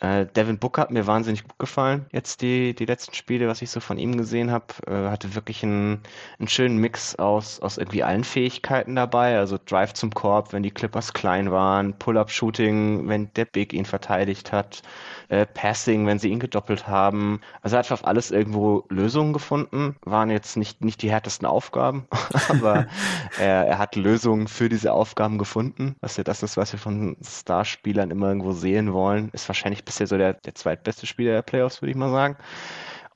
Äh, 0.00 0.26
Devin 0.26 0.58
Booker 0.58 0.82
hat 0.82 0.90
mir 0.90 1.06
wahnsinnig 1.06 1.42
gut 1.42 1.58
gefallen. 1.58 2.06
Jetzt 2.12 2.42
die, 2.42 2.74
die 2.74 2.84
letzten 2.84 3.14
Spiele, 3.14 3.48
was 3.48 3.62
ich 3.62 3.70
so 3.70 3.80
von 3.80 3.98
ihm 3.98 4.16
gesehen 4.16 4.50
habe, 4.50 4.66
äh, 4.86 5.10
hatte 5.10 5.34
wirklich 5.34 5.62
einen, 5.64 6.02
einen 6.38 6.48
schönen 6.48 6.78
Mix 6.78 7.16
aus, 7.16 7.60
aus 7.60 7.78
irgendwie 7.78 8.04
allen 8.04 8.24
Fähigkeiten 8.24 8.94
dabei. 8.94 9.38
Also 9.38 9.58
Drive 9.64 9.94
zum 9.94 10.10
Korb, 10.10 10.52
wenn 10.52 10.62
die 10.62 10.70
Clippers 10.70 11.12
klein 11.14 11.50
waren, 11.50 11.98
Pull-up-Shooting, 11.98 13.08
wenn 13.08 13.32
der 13.34 13.44
Big 13.44 13.72
ihn 13.72 13.84
verteidigt 13.84 14.52
hat, 14.52 14.82
äh, 15.28 15.46
Passing, 15.46 16.06
wenn 16.06 16.18
sie 16.18 16.28
ihn 16.28 16.40
gedoppelt 16.40 16.86
haben. 16.86 17.40
Also 17.62 17.76
er 17.76 17.80
hat 17.80 17.92
auf 17.92 18.06
alles 18.06 18.30
irgendwo 18.30 18.84
Lösungen 18.90 19.32
gefunden. 19.32 19.96
Waren 20.04 20.30
jetzt 20.30 20.56
nicht, 20.56 20.84
nicht 20.84 21.02
die 21.02 21.10
härtesten 21.10 21.46
Aufgaben, 21.46 22.06
aber 22.48 22.86
er, 23.38 23.66
er 23.66 23.78
hat 23.78 23.96
Lösungen 23.96 24.46
für 24.46 24.68
diese 24.68 24.92
Aufgaben 24.92 25.38
gefunden. 25.38 25.96
Was 26.00 26.16
ja 26.16 26.24
das 26.24 26.42
ist, 26.44 26.56
was 26.56 26.72
wir 26.72 26.78
von 26.78 27.16
Starspielern 27.22 28.10
immer 28.12 28.28
irgendwo 28.28 28.52
sehen 28.52 28.92
wollen. 28.92 29.30
Ist 29.32 29.48
wahrscheinlich 29.48 29.84
bisher 29.88 30.06
so 30.06 30.16
der, 30.16 30.34
der 30.34 30.54
zweitbeste 30.54 31.06
Spieler 31.06 31.32
der 31.32 31.42
Playoffs, 31.42 31.82
würde 31.82 31.90
ich 31.90 31.96
mal 31.96 32.10
sagen. 32.10 32.36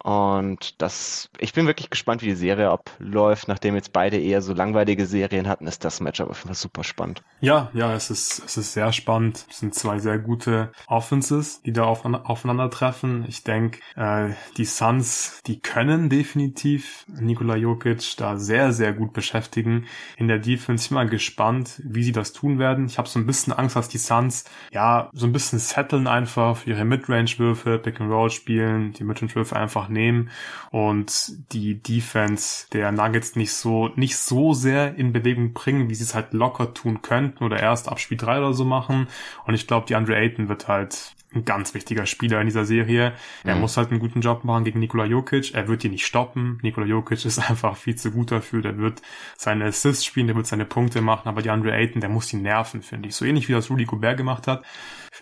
Und 0.03 0.81
das, 0.83 1.31
ich 1.39 1.53
bin 1.53 1.67
wirklich 1.67 1.91
gespannt, 1.91 2.23
wie 2.23 2.27
die 2.27 2.35
Serie 2.35 2.71
abläuft. 2.71 3.49
Nachdem 3.49 3.75
jetzt 3.75 3.93
beide 3.93 4.19
eher 4.19 4.43
so 4.43 4.53
langweilige 4.53 5.07
Serien 5.07 5.49
hatten, 5.49 5.67
ist 5.67 5.85
das 5.85 6.01
Matchup 6.01 6.31
auf 6.31 6.39
jeden 6.39 6.49
Fall 6.49 6.57
super 6.57 6.85
spannend. 6.85 7.23
Ja, 7.41 7.71
ja, 7.73 7.95
es 7.95 8.11
ist, 8.11 8.43
es 8.45 8.57
ist 8.57 8.73
sehr 8.73 8.93
spannend. 8.93 9.47
Es 9.49 9.61
sind 9.61 9.75
zwei 9.75 9.99
sehr 9.99 10.19
gute 10.19 10.73
Offenses, 10.87 11.63
die 11.63 11.73
da 11.73 11.85
auf, 11.85 12.05
aufeinandertreffen. 12.05 13.25
Ich 13.29 13.45
denke, 13.45 13.79
äh, 13.97 14.31
die 14.57 14.65
Suns, 14.65 15.41
die 15.47 15.61
können 15.61 16.09
definitiv 16.09 17.05
Nikola 17.09 17.57
Jokic 17.57 18.17
da 18.17 18.37
sehr, 18.37 18.73
sehr 18.73 18.93
gut 18.93 19.13
beschäftigen. 19.13 19.87
In 20.17 20.29
der 20.29 20.39
Defense 20.39 20.83
ich 20.85 20.89
bin 20.89 20.97
mal 20.97 21.09
gespannt, 21.09 21.81
wie 21.85 22.03
sie 22.03 22.13
das 22.13 22.33
tun 22.33 22.59
werden. 22.59 22.87
Ich 22.87 22.99
habe 22.99 23.09
so 23.09 23.19
ein 23.19 23.27
bisschen 23.27 23.53
Angst, 23.53 23.77
dass 23.77 23.89
die 23.89 23.99
Suns 23.99 24.45
ja 24.73 25.11
so 25.13 25.27
ein 25.27 25.33
bisschen 25.33 25.59
setteln 25.59 26.07
einfach 26.07 26.57
für 26.57 26.71
ihre 26.71 26.85
Midrange-Würfe, 26.85 27.79
Pick-and-Roll 27.79 28.31
spielen, 28.31 28.93
die 28.93 29.05
Midrange-Würfe 29.05 29.55
einfach 29.55 29.89
nehmen 29.93 30.31
und 30.71 31.53
die 31.53 31.83
Defense 31.83 32.67
der 32.73 32.93
Nuggets 32.93 33.37
nicht 33.37 33.53
so, 33.53 33.89
nicht 33.97 34.17
so 34.17 34.53
sehr 34.55 34.95
in 34.97 35.13
Bewegung 35.13 35.53
bringen, 35.53 35.89
wie 35.89 35.95
sie 35.95 36.05
es 36.05 36.15
halt 36.15 36.33
locker 36.33 36.75
tun 36.75 37.03
könnten 37.03 37.45
oder 37.45 37.61
erst 37.61 37.89
ab 37.89 38.01
Spiel 38.01 38.19
3 38.19 38.39
oder 38.39 38.55
so 38.55 38.65
machen. 38.65 39.09
Und 39.47 39.55
ich 39.55 39.67
glaube, 39.67 39.87
die 39.87 39.95
Andre 39.95 40.17
Ayton 40.17 40.49
wird 40.49 40.69
halt 40.69 41.15
ein 41.35 41.45
ganz 41.45 41.75
wichtiger 41.75 42.07
Spieler 42.07 42.41
in 42.41 42.47
dieser 42.47 42.65
Serie. 42.65 43.15
Er 43.45 43.55
mhm. 43.55 43.63
muss 43.63 43.77
halt 43.77 43.91
einen 43.91 44.01
guten 44.01 44.21
Job 44.21 44.45
machen 44.45 44.65
gegen 44.65 44.81
Nikola 44.81 45.05
Jokic. 45.05 45.55
Er 45.55 45.69
wird 45.69 45.85
ihn 45.85 45.93
nicht 45.93 46.07
stoppen. 46.07 46.59
Nikola 46.63 46.87
Jokic 46.87 47.25
ist 47.25 47.39
einfach 47.39 47.77
viel 47.77 47.97
zu 47.97 48.11
gut 48.11 48.31
dafür. 48.31 48.63
Der 48.63 48.79
wird 48.79 49.03
seine 49.37 49.65
Assists 49.65 50.05
spielen, 50.05 50.27
der 50.27 50.37
wird 50.37 50.47
seine 50.47 50.65
Punkte 50.65 51.01
machen, 51.01 51.29
aber 51.29 51.43
die 51.43 51.51
Andre 51.51 51.73
Ayton, 51.73 52.01
der 52.01 52.11
muss 52.11 52.33
ihn 52.33 52.43
nerven, 52.43 52.83
finde 52.83 53.09
ich. 53.09 53.17
So 53.17 53.25
ähnlich 53.25 53.49
wie 53.49 53.53
das 53.53 53.71
Rudy 53.71 53.85
Gobert 53.85 54.17
gemacht 54.17 54.47
hat. 54.47 54.63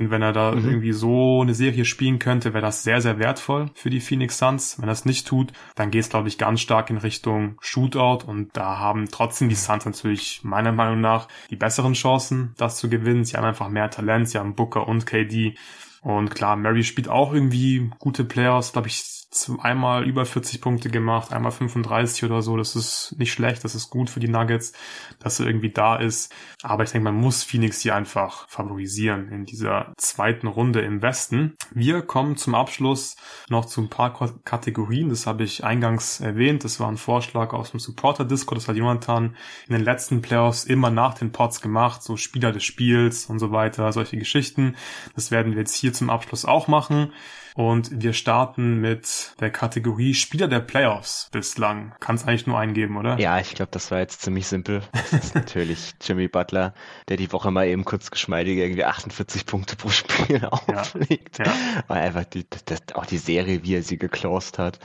Finde, 0.01 0.13
wenn 0.13 0.23
er 0.23 0.33
da 0.33 0.53
mhm. 0.53 0.67
irgendwie 0.67 0.93
so 0.93 1.43
eine 1.43 1.53
Serie 1.53 1.85
spielen 1.85 2.19
könnte, 2.19 2.55
wäre 2.55 2.65
das 2.65 2.85
sehr, 2.85 3.03
sehr 3.03 3.19
wertvoll 3.19 3.67
für 3.75 3.91
die 3.91 4.01
Phoenix 4.01 4.39
Suns. 4.39 4.81
Wenn 4.81 4.89
er 4.89 4.93
es 4.93 5.05
nicht 5.05 5.27
tut, 5.27 5.53
dann 5.75 5.91
geht 5.91 6.01
es, 6.01 6.09
glaube 6.09 6.29
ich, 6.29 6.39
ganz 6.39 6.63
stark 6.63 6.89
in 6.89 6.97
Richtung 6.97 7.59
Shootout 7.61 8.25
und 8.27 8.57
da 8.57 8.79
haben 8.79 9.09
trotzdem 9.11 9.51
die 9.51 9.57
Suns 9.57 9.85
natürlich 9.85 10.41
meiner 10.43 10.73
Meinung 10.73 11.03
nach 11.03 11.29
die 11.51 11.57
besseren 11.57 11.93
Chancen, 11.93 12.55
das 12.57 12.79
zu 12.79 12.89
gewinnen. 12.89 13.25
Sie 13.25 13.37
haben 13.37 13.45
einfach 13.45 13.69
mehr 13.69 13.91
Talent, 13.91 14.31
sie 14.31 14.39
haben 14.39 14.55
Booker 14.55 14.89
und 14.89 15.05
KD. 15.05 15.57
Und 16.01 16.31
klar, 16.31 16.57
Mary 16.57 16.83
spielt 16.83 17.11
auch 17.11 17.35
irgendwie 17.35 17.91
gute 17.99 18.25
Playoffs, 18.25 18.73
glaube 18.73 18.89
ich, 18.89 19.20
einmal 19.61 20.05
über 20.05 20.27
40 20.27 20.61
Punkte 20.61 20.91
gemacht, 20.91 21.33
einmal 21.33 21.53
35 21.53 22.25
oder 22.25 22.43
so. 22.43 22.57
Das 22.57 22.75
ist 22.75 23.15
nicht 23.17 23.33
schlecht, 23.33 23.63
das 23.63 23.77
ist 23.77 23.89
gut 23.89 24.11
für 24.11 24.19
die 24.19 24.29
Nuggets, 24.29 24.73
dass 25.21 25.39
er 25.39 25.47
irgendwie 25.47 25.71
da 25.71 25.97
ist. 25.97 26.33
Aber 26.63 26.83
ich 26.83 26.91
denke, 26.91 27.05
man 27.05 27.21
muss 27.21 27.45
Phoenix 27.45 27.81
hier 27.81 27.95
einfach 27.95 28.49
favorisieren 28.49 29.29
in 29.29 29.45
dieser 29.45 29.93
zweiten 29.97 30.49
Runde 30.49 30.81
im 30.81 31.01
Westen. 31.01 31.55
Wir 31.73 32.03
kommen 32.03 32.37
zum 32.37 32.57
Abschluss 32.57 33.17
noch 33.49 33.67
zu 33.67 33.81
ein 33.83 33.89
paar 33.89 34.13
Kategorien. 34.45 35.11
Das 35.11 35.27
habe 35.27 35.45
ich 35.45 35.63
eingangs 35.63 36.21
erwähnt. 36.21 36.65
Das 36.65 36.81
war 36.81 36.89
ein 36.89 36.97
Vorschlag 36.97 37.53
aus 37.53 37.71
dem 37.71 37.79
Supporter-Disco. 37.79 38.55
Das 38.57 38.67
hat 38.67 38.77
Jonathan 38.77 39.37
in 39.69 39.75
den 39.75 39.85
letzten 39.85 40.23
Playoffs 40.23 40.65
immer 40.65 40.91
nach 40.91 41.15
den 41.15 41.31
Pots 41.31 41.61
gemacht. 41.61 42.03
So 42.03 42.17
Spieler 42.17 42.51
des 42.51 42.65
Spiels 42.65 43.27
und 43.27 43.39
so 43.39 43.53
weiter, 43.53 43.93
solche 43.93 44.17
Geschichten. 44.17 44.75
Das 45.15 45.31
werden 45.31 45.53
wir 45.53 45.61
jetzt 45.61 45.75
hier 45.75 45.93
zum 45.93 46.11
Abschluss 46.11 46.45
auch 46.45 46.67
machen. 46.67 47.13
Und 47.55 48.03
wir 48.03 48.13
starten 48.13 48.81
mit 48.81 49.35
der 49.41 49.51
Kategorie 49.51 50.15
Spieler 50.15 50.49
der 50.49 50.61
Playoffs 50.61 51.29
bislang. 51.33 51.95
Kann 52.01 52.17
es 52.17 52.27
eigentlich 52.27 52.47
nur 52.47 52.59
eingeben, 52.59 52.97
oder? 52.97 53.19
Ja, 53.19 53.39
ich 53.39 53.55
glaube, 53.55 53.71
das 53.73 53.91
war 53.91 53.99
jetzt 53.99 54.23
ziemlich 54.23 54.47
simpel. 54.47 54.83
Das 54.93 55.13
ist 55.13 55.35
natürlich 55.35 55.95
Jimmy 56.03 56.29
Butler, 56.29 56.75
der 57.09 57.17
die 57.17 57.33
Woche 57.33 57.51
mal 57.51 57.67
eben 57.67 57.85
kurz 57.85 58.11
geschmeidig 58.11 58.59
irgendwie 58.59 58.85
48 58.85 59.47
Punkte 59.47 59.77
pro 59.77 59.89
Spiel 59.89 60.45
auflegt. 60.45 61.39
Ja, 61.39 61.45
ja. 61.47 61.53
Weil 61.89 62.03
einfach 62.03 62.25
die, 62.25 62.47
das, 62.65 62.81
auch 62.95 63.07
die 63.07 63.19
Serie, 63.19 63.63
wie 63.63 63.75
er 63.75 63.83
sie 63.83 63.99
geclosed 63.99 64.59
hat. 64.59 64.79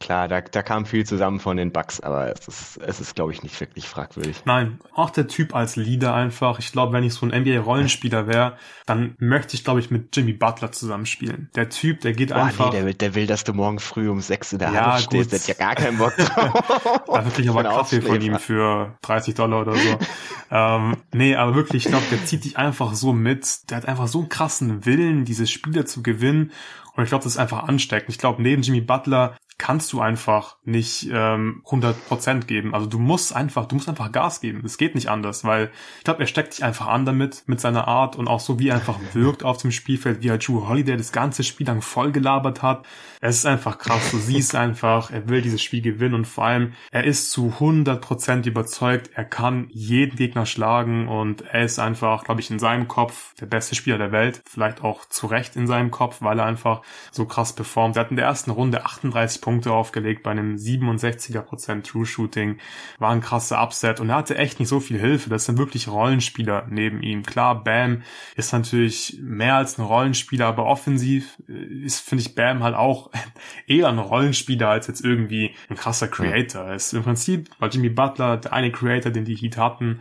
Klar, 0.00 0.28
da, 0.28 0.40
da 0.40 0.62
kam 0.62 0.86
viel 0.86 1.04
zusammen 1.04 1.40
von 1.40 1.58
den 1.58 1.72
Bugs, 1.72 2.00
aber 2.00 2.32
es 2.32 2.48
ist, 2.48 2.78
es 2.78 3.00
ist, 3.00 3.14
glaube 3.14 3.32
ich, 3.32 3.42
nicht 3.42 3.60
wirklich 3.60 3.86
fragwürdig. 3.86 4.42
Nein, 4.46 4.80
auch 4.94 5.10
der 5.10 5.28
Typ 5.28 5.54
als 5.54 5.76
Leader 5.76 6.14
einfach. 6.14 6.58
Ich 6.58 6.72
glaube, 6.72 6.94
wenn 6.94 7.04
ich 7.04 7.12
so 7.12 7.26
ein 7.26 7.42
NBA-Rollenspieler 7.42 8.26
wäre, 8.26 8.56
dann 8.86 9.14
möchte 9.18 9.56
ich, 9.56 9.62
glaube 9.62 9.78
ich, 9.78 9.90
mit 9.90 10.16
Jimmy 10.16 10.32
Butler 10.32 10.72
zusammenspielen. 10.72 11.50
Der 11.54 11.68
Typ, 11.68 12.00
der 12.00 12.14
geht 12.14 12.30
Boah, 12.30 12.44
einfach. 12.44 12.72
Nee, 12.72 12.78
der, 12.78 12.86
will, 12.86 12.94
der 12.94 13.14
will, 13.14 13.26
dass 13.26 13.44
du 13.44 13.52
morgen 13.52 13.78
früh 13.78 14.08
um 14.08 14.22
sechs 14.22 14.54
in 14.54 14.58
der 14.58 14.72
ja, 14.72 14.92
Halle 14.92 15.02
stehst. 15.02 15.32
Der 15.32 15.38
hat 15.38 15.46
ja 15.48 15.54
gar 15.54 15.74
keinen 15.74 15.98
Bock 15.98 16.16
drauf. 16.16 17.02
da 17.06 17.24
wirklich 17.26 17.50
aber 17.50 17.64
Kaffee 17.64 18.00
von 18.00 18.22
ihm 18.22 18.38
für 18.38 18.96
30 19.02 19.34
Dollar 19.34 19.60
oder 19.60 19.74
so. 19.74 19.98
ähm, 20.50 20.96
nee, 21.12 21.36
aber 21.36 21.54
wirklich, 21.54 21.84
ich 21.84 21.90
glaube, 21.90 22.06
der 22.10 22.24
zieht 22.24 22.44
dich 22.44 22.56
einfach 22.56 22.94
so 22.94 23.12
mit. 23.12 23.68
Der 23.68 23.76
hat 23.76 23.84
einfach 23.86 24.08
so 24.08 24.20
einen 24.20 24.30
krassen 24.30 24.86
Willen, 24.86 25.26
diese 25.26 25.46
Spiele 25.46 25.84
zu 25.84 26.02
gewinnen. 26.02 26.52
Und 26.96 27.04
ich 27.04 27.10
glaube, 27.10 27.24
das 27.24 27.34
ist 27.34 27.38
einfach 27.38 27.64
ansteckend. 27.64 28.08
Ich 28.10 28.18
glaube, 28.18 28.42
neben 28.42 28.62
Jimmy 28.62 28.80
Butler 28.80 29.36
kannst 29.60 29.92
du 29.92 30.00
einfach 30.00 30.56
nicht 30.64 31.10
ähm, 31.12 31.62
100% 31.66 32.46
geben. 32.46 32.74
Also 32.74 32.86
du 32.86 32.98
musst 32.98 33.36
einfach, 33.36 33.66
du 33.66 33.74
musst 33.74 33.90
einfach 33.90 34.10
Gas 34.10 34.40
geben. 34.40 34.62
Es 34.64 34.78
geht 34.78 34.94
nicht 34.94 35.08
anders, 35.08 35.44
weil 35.44 35.70
ich 35.98 36.04
glaube, 36.04 36.20
er 36.20 36.26
steckt 36.26 36.54
dich 36.54 36.64
einfach 36.64 36.86
an 36.86 37.04
damit, 37.04 37.42
mit 37.46 37.60
seiner 37.60 37.86
Art 37.86 38.16
und 38.16 38.26
auch 38.26 38.40
so, 38.40 38.58
wie 38.58 38.68
er 38.68 38.76
einfach 38.76 38.98
wirkt 39.12 39.44
auf 39.44 39.58
dem 39.58 39.70
Spielfeld, 39.70 40.22
wie 40.22 40.28
er 40.28 40.38
Drew 40.38 40.66
Holiday 40.66 40.96
das 40.96 41.12
ganze 41.12 41.44
Spiel 41.44 41.66
lang 41.66 41.82
voll 41.82 42.10
gelabert 42.10 42.62
hat. 42.62 42.86
Es 43.20 43.36
ist 43.36 43.44
einfach 43.44 43.76
krass. 43.76 44.10
Du 44.10 44.16
siehst 44.16 44.54
einfach, 44.56 45.10
er 45.10 45.28
will 45.28 45.42
dieses 45.42 45.62
Spiel 45.62 45.82
gewinnen 45.82 46.14
und 46.14 46.26
vor 46.26 46.46
allem, 46.46 46.72
er 46.90 47.04
ist 47.04 47.30
zu 47.30 47.52
100% 47.58 48.46
überzeugt, 48.46 49.10
er 49.14 49.26
kann 49.26 49.68
jeden 49.72 50.16
Gegner 50.16 50.46
schlagen 50.46 51.06
und 51.06 51.42
er 51.42 51.64
ist 51.64 51.78
einfach, 51.78 52.24
glaube 52.24 52.40
ich, 52.40 52.50
in 52.50 52.58
seinem 52.58 52.88
Kopf 52.88 53.34
der 53.34 53.46
beste 53.46 53.74
Spieler 53.74 53.98
der 53.98 54.10
Welt. 54.10 54.42
Vielleicht 54.46 54.82
auch 54.82 55.04
zu 55.04 55.26
Recht 55.26 55.54
in 55.54 55.66
seinem 55.66 55.90
Kopf, 55.90 56.22
weil 56.22 56.38
er 56.38 56.46
einfach 56.46 56.80
so 57.12 57.26
krass 57.26 57.52
performt. 57.52 57.96
Er 57.96 58.04
hat 58.04 58.10
in 58.10 58.16
der 58.16 58.24
ersten 58.24 58.50
Runde 58.50 58.86
38 58.86 59.42
Punkte 59.42 59.49
aufgelegt 59.72 60.22
bei 60.22 60.30
einem 60.30 60.56
67er 60.56 61.82
True 61.82 62.06
Shooting. 62.06 62.58
War 62.98 63.10
ein 63.10 63.20
krasser 63.20 63.62
Upset 63.62 64.00
und 64.00 64.10
er 64.10 64.16
hatte 64.16 64.36
echt 64.36 64.58
nicht 64.58 64.68
so 64.68 64.80
viel 64.80 64.98
Hilfe. 64.98 65.30
Das 65.30 65.44
sind 65.44 65.58
wirklich 65.58 65.88
Rollenspieler 65.88 66.66
neben 66.70 67.02
ihm. 67.02 67.24
Klar, 67.24 67.62
Bam 67.62 68.02
ist 68.36 68.52
natürlich 68.52 69.18
mehr 69.20 69.56
als 69.56 69.78
ein 69.78 69.82
Rollenspieler, 69.82 70.46
aber 70.46 70.66
offensiv 70.66 71.38
ist, 71.48 72.00
finde 72.00 72.22
ich, 72.22 72.34
Bam 72.34 72.62
halt 72.62 72.74
auch 72.74 73.10
eher 73.66 73.88
ein 73.88 73.98
Rollenspieler 73.98 74.68
als 74.68 74.86
jetzt 74.86 75.04
irgendwie 75.04 75.54
ein 75.68 75.76
krasser 75.76 76.08
Creator. 76.08 76.64
Er 76.64 76.74
ist 76.74 76.92
im 76.92 77.02
Prinzip 77.02 77.50
bei 77.58 77.68
Jimmy 77.68 77.88
Butler 77.88 78.36
der 78.36 78.52
eine 78.52 78.70
Creator, 78.70 79.10
den 79.10 79.24
die 79.24 79.36
Heat 79.36 79.56
hatten 79.56 80.00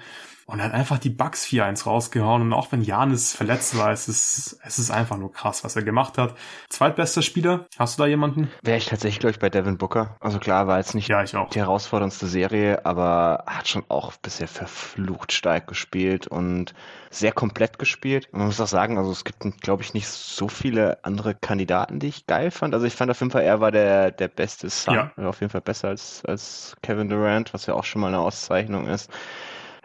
und 0.49 0.63
hat 0.63 0.73
einfach 0.73 0.97
die 0.97 1.11
Bugs 1.11 1.45
4-1 1.45 1.85
rausgehauen. 1.85 2.41
Und 2.41 2.53
auch 2.53 2.71
wenn 2.71 2.81
Janis 2.81 3.35
verletzt 3.35 3.77
war, 3.77 3.91
es 3.91 4.07
ist, 4.07 4.59
es 4.63 4.79
ist 4.79 4.89
einfach 4.89 5.17
nur 5.17 5.31
krass, 5.31 5.63
was 5.63 5.75
er 5.75 5.83
gemacht 5.83 6.17
hat. 6.17 6.33
Zweitbester 6.69 7.21
Spieler, 7.21 7.67
hast 7.77 7.99
du 7.99 8.03
da 8.03 8.07
jemanden? 8.07 8.49
Wäre 8.63 8.77
ich 8.77 8.87
tatsächlich, 8.87 9.19
glaube 9.19 9.31
ich, 9.31 9.39
bei 9.39 9.51
Devin 9.51 9.77
Booker. 9.77 10.15
Also 10.19 10.39
klar, 10.39 10.65
war 10.65 10.77
jetzt 10.77 10.95
nicht 10.95 11.07
ja, 11.07 11.23
die 11.23 11.59
herausforderndste 11.59 12.25
Serie, 12.25 12.83
aber 12.83 13.43
hat 13.45 13.67
schon 13.67 13.83
auch 13.89 14.13
bisher 14.17 14.47
verflucht 14.47 15.33
stark 15.33 15.67
gespielt 15.67 16.25
und 16.25 16.73
sehr 17.11 17.31
komplett 17.31 17.77
gespielt. 17.77 18.29
man 18.31 18.47
muss 18.47 18.59
auch 18.59 18.67
sagen, 18.67 18.97
also 18.97 19.11
es 19.11 19.23
gibt, 19.23 19.43
glaube 19.61 19.83
ich, 19.83 19.93
nicht 19.93 20.07
so 20.07 20.47
viele 20.47 21.03
andere 21.03 21.35
Kandidaten, 21.35 21.99
die 21.99 22.07
ich 22.07 22.25
geil 22.25 22.49
fand. 22.49 22.73
Also 22.73 22.87
ich 22.87 22.95
fand 22.95 23.11
auf 23.11 23.19
jeden 23.19 23.31
Fall, 23.31 23.43
er 23.43 23.61
war 23.61 23.71
der, 23.71 24.11
der 24.11 24.27
beste 24.27 24.69
Sun. 24.69 24.95
Ja. 24.95 25.11
Auf 25.27 25.41
jeden 25.41 25.51
Fall 25.51 25.61
besser 25.61 25.89
als, 25.89 26.23
als 26.25 26.75
Kevin 26.81 27.09
Durant, 27.09 27.53
was 27.53 27.67
ja 27.67 27.75
auch 27.75 27.83
schon 27.83 28.01
mal 28.01 28.07
eine 28.07 28.19
Auszeichnung 28.19 28.87
ist 28.87 29.11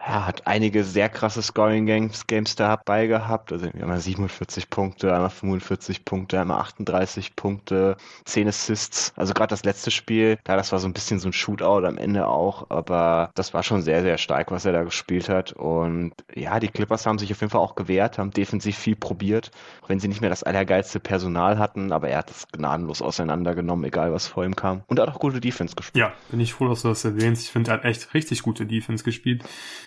ja, 0.07 0.25
hat 0.25 0.45
einige 0.45 0.83
sehr 0.83 1.09
krasse 1.09 1.41
Scoring 1.41 1.85
Games, 1.85 2.55
dabei 2.55 3.07
gehabt. 3.07 3.51
Also 3.51 3.67
einmal 3.67 3.99
47 3.99 4.69
Punkte, 4.69 5.13
einmal 5.13 5.29
45 5.29 6.05
Punkte, 6.05 6.39
einmal 6.39 6.59
38 6.59 7.35
Punkte, 7.35 7.97
10 8.25 8.47
Assists. 8.47 9.13
Also 9.15 9.33
gerade 9.33 9.49
das 9.49 9.63
letzte 9.63 9.91
Spiel, 9.91 10.37
da 10.43 10.55
das 10.55 10.71
war 10.71 10.79
so 10.79 10.87
ein 10.87 10.93
bisschen 10.93 11.19
so 11.19 11.29
ein 11.29 11.33
Shootout 11.33 11.85
am 11.85 11.97
Ende 11.97 12.27
auch, 12.27 12.69
aber 12.69 13.31
das 13.35 13.53
war 13.53 13.63
schon 13.63 13.81
sehr, 13.81 14.03
sehr 14.03 14.17
stark, 14.17 14.51
was 14.51 14.65
er 14.65 14.73
da 14.73 14.83
gespielt 14.83 15.29
hat. 15.29 15.53
Und 15.53 16.13
ja, 16.33 16.59
die 16.59 16.67
Clippers 16.67 17.05
haben 17.05 17.17
sich 17.17 17.31
auf 17.31 17.41
jeden 17.41 17.51
Fall 17.51 17.61
auch 17.61 17.75
gewehrt, 17.75 18.17
haben 18.17 18.31
defensiv 18.31 18.77
viel 18.77 18.95
probiert, 18.95 19.51
auch 19.81 19.89
wenn 19.89 19.99
sie 19.99 20.07
nicht 20.07 20.21
mehr 20.21 20.29
das 20.29 20.43
allergeilste 20.43 20.99
Personal 20.99 21.57
hatten, 21.57 21.91
aber 21.91 22.09
er 22.09 22.19
hat 22.19 22.31
es 22.31 22.47
gnadenlos 22.49 23.01
auseinandergenommen, 23.01 23.85
egal 23.85 24.13
was 24.13 24.27
vor 24.27 24.45
ihm 24.45 24.55
kam. 24.55 24.83
Und 24.87 24.99
er 24.99 25.07
hat 25.07 25.15
auch 25.15 25.19
gute 25.19 25.39
Defense 25.39 25.75
gespielt. 25.75 26.05
Ja, 26.05 26.13
bin 26.29 26.39
ich 26.39 26.53
froh, 26.53 26.67
dass 26.67 26.83
du 26.83 26.89
das 26.89 27.03
erwähnst. 27.05 27.43
Ich 27.43 27.51
finde, 27.51 27.71
er 27.71 27.77
hat 27.77 27.85
echt 27.85 28.13
richtig 28.13 28.43
gute 28.43 28.65
Defense 28.65 29.03
gespielt 29.03 29.43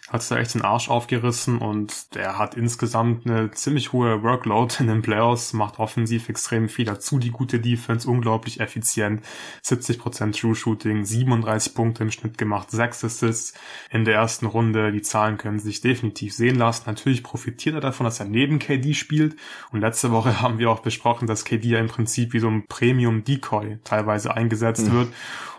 hat 0.08 0.30
da 0.30 0.38
echt 0.38 0.54
den 0.54 0.62
Arsch 0.62 0.88
aufgerissen 0.88 1.58
und 1.58 2.14
der 2.14 2.38
hat 2.38 2.54
insgesamt 2.54 3.26
eine 3.26 3.50
ziemlich 3.50 3.92
hohe 3.92 4.22
Workload 4.22 4.76
in 4.80 4.86
den 4.86 5.02
Playoffs, 5.02 5.52
macht 5.52 5.78
offensiv 5.78 6.28
extrem 6.28 6.68
viel 6.68 6.86
dazu, 6.86 7.18
die 7.18 7.30
gute 7.30 7.60
Defense, 7.60 8.08
unglaublich 8.08 8.60
effizient, 8.60 9.22
70% 9.64 10.38
True 10.38 10.54
Shooting, 10.54 11.04
37 11.04 11.74
Punkte 11.74 12.04
im 12.04 12.10
Schnitt 12.10 12.38
gemacht, 12.38 12.70
6 12.70 13.04
Assists 13.04 13.54
in 13.90 14.04
der 14.04 14.14
ersten 14.14 14.46
Runde, 14.46 14.92
die 14.92 15.02
Zahlen 15.02 15.36
können 15.36 15.58
sich 15.58 15.82
definitiv 15.82 16.32
sehen 16.32 16.56
lassen. 16.56 16.84
Natürlich 16.86 17.22
profitiert 17.22 17.74
er 17.74 17.80
davon, 17.82 18.04
dass 18.04 18.20
er 18.20 18.26
neben 18.26 18.58
KD 18.58 18.94
spielt 18.94 19.36
und 19.72 19.80
letzte 19.80 20.10
Woche 20.10 20.40
haben 20.40 20.58
wir 20.58 20.70
auch 20.70 20.80
besprochen, 20.80 21.26
dass 21.26 21.44
KD 21.44 21.68
ja 21.68 21.78
im 21.78 21.88
Prinzip 21.88 22.32
wie 22.32 22.40
so 22.40 22.48
ein 22.48 22.64
Premium 22.66 23.24
Decoy 23.24 23.78
teilweise 23.84 24.34
eingesetzt 24.34 24.88
mhm. 24.88 24.92
wird 24.92 25.08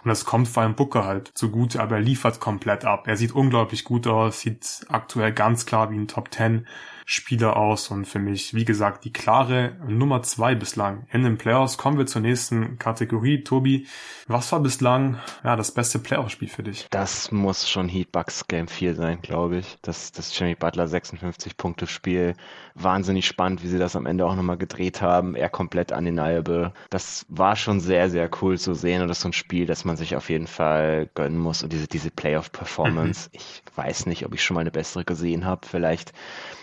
und 0.04 0.10
das 0.10 0.26
kommt 0.26 0.48
vor 0.48 0.64
allem 0.64 0.76
Booker 0.76 1.06
halt 1.06 1.32
zugute, 1.34 1.82
aber 1.82 1.96
er 1.96 2.02
liefert 2.02 2.40
komplett 2.40 2.86
ab. 2.86 3.08
Er 3.08 3.18
sieht 3.18 3.34
unglaublich 3.34 3.84
gut 3.84 4.08
aus, 4.08 4.42
sieht 4.42 4.86
aktuell 4.90 5.34
ganz 5.34 5.66
klar 5.66 5.92
wie 5.92 5.98
ein 5.98 6.08
Top 6.08 6.34
10 6.34 6.66
Spieler 7.12 7.58
aus 7.58 7.90
und 7.90 8.06
für 8.06 8.20
mich, 8.20 8.54
wie 8.54 8.66
gesagt, 8.66 9.04
die 9.04 9.12
klare 9.12 9.76
Nummer 9.88 10.22
zwei 10.22 10.54
bislang 10.54 11.08
in 11.12 11.24
den 11.24 11.40
Playoffs. 11.40 11.76
Kommen 11.76 11.98
wir 11.98 12.06
zur 12.06 12.22
nächsten 12.22 12.78
Kategorie. 12.78 13.44
Tobi, 13.44 13.88
was 14.28 14.52
war 14.52 14.60
bislang 14.60 15.18
ja, 15.44 15.56
das 15.56 15.74
beste 15.74 15.98
Playoff-Spiel 15.98 16.50
für 16.50 16.62
dich? 16.62 16.86
Das 16.92 17.32
muss 17.32 17.68
schon 17.68 17.90
Heatbucks 17.90 18.48
Game 18.48 18.68
4 18.68 18.94
sein, 18.94 19.24
glaube 19.24 19.58
ich. 19.58 19.80
Das, 19.82 20.12
das 20.12 20.38
Jimmy 20.38 20.54
Butler 20.54 20.88
56 20.88 21.58
Punkte 21.58 21.88
Spiel. 21.88 22.36
Wahnsinnig 22.82 23.26
spannend, 23.26 23.64
wie 23.64 23.68
sie 23.68 23.80
das 23.80 23.96
am 23.96 24.06
Ende 24.06 24.26
auch 24.26 24.36
nochmal 24.36 24.58
gedreht 24.58 25.02
haben. 25.02 25.36
Er 25.36 25.50
komplett 25.50 25.92
undeniable. 25.92 26.74
Das 26.90 27.26
war 27.30 27.56
schon 27.56 27.80
sehr, 27.80 28.10
sehr 28.10 28.30
cool 28.42 28.58
zu 28.58 28.74
sehen 28.74 29.02
und 29.02 29.08
das 29.08 29.18
ist 29.18 29.24
so 29.24 29.30
ein 29.30 29.34
Spiel, 29.34 29.66
das 29.66 29.86
man 29.86 29.98
sich 29.98 30.16
auf 30.16 30.30
jeden 30.30 30.48
Fall 30.48 31.10
gönnen 31.16 31.38
muss 31.38 31.64
und 31.64 31.74
diese, 31.74 31.88
diese 31.88 32.12
Playoff-Performance. 32.12 33.30
Mhm. 33.32 33.40
Ich 33.40 33.64
weiß 33.76 34.06
nicht, 34.06 34.26
ob 34.26 34.34
ich 34.34 34.44
schon 34.44 34.56
mal 34.56 34.62
eine 34.62 34.72
bessere 34.72 35.04
gesehen 35.06 35.46
habe. 35.46 35.66
Vielleicht 35.66 36.14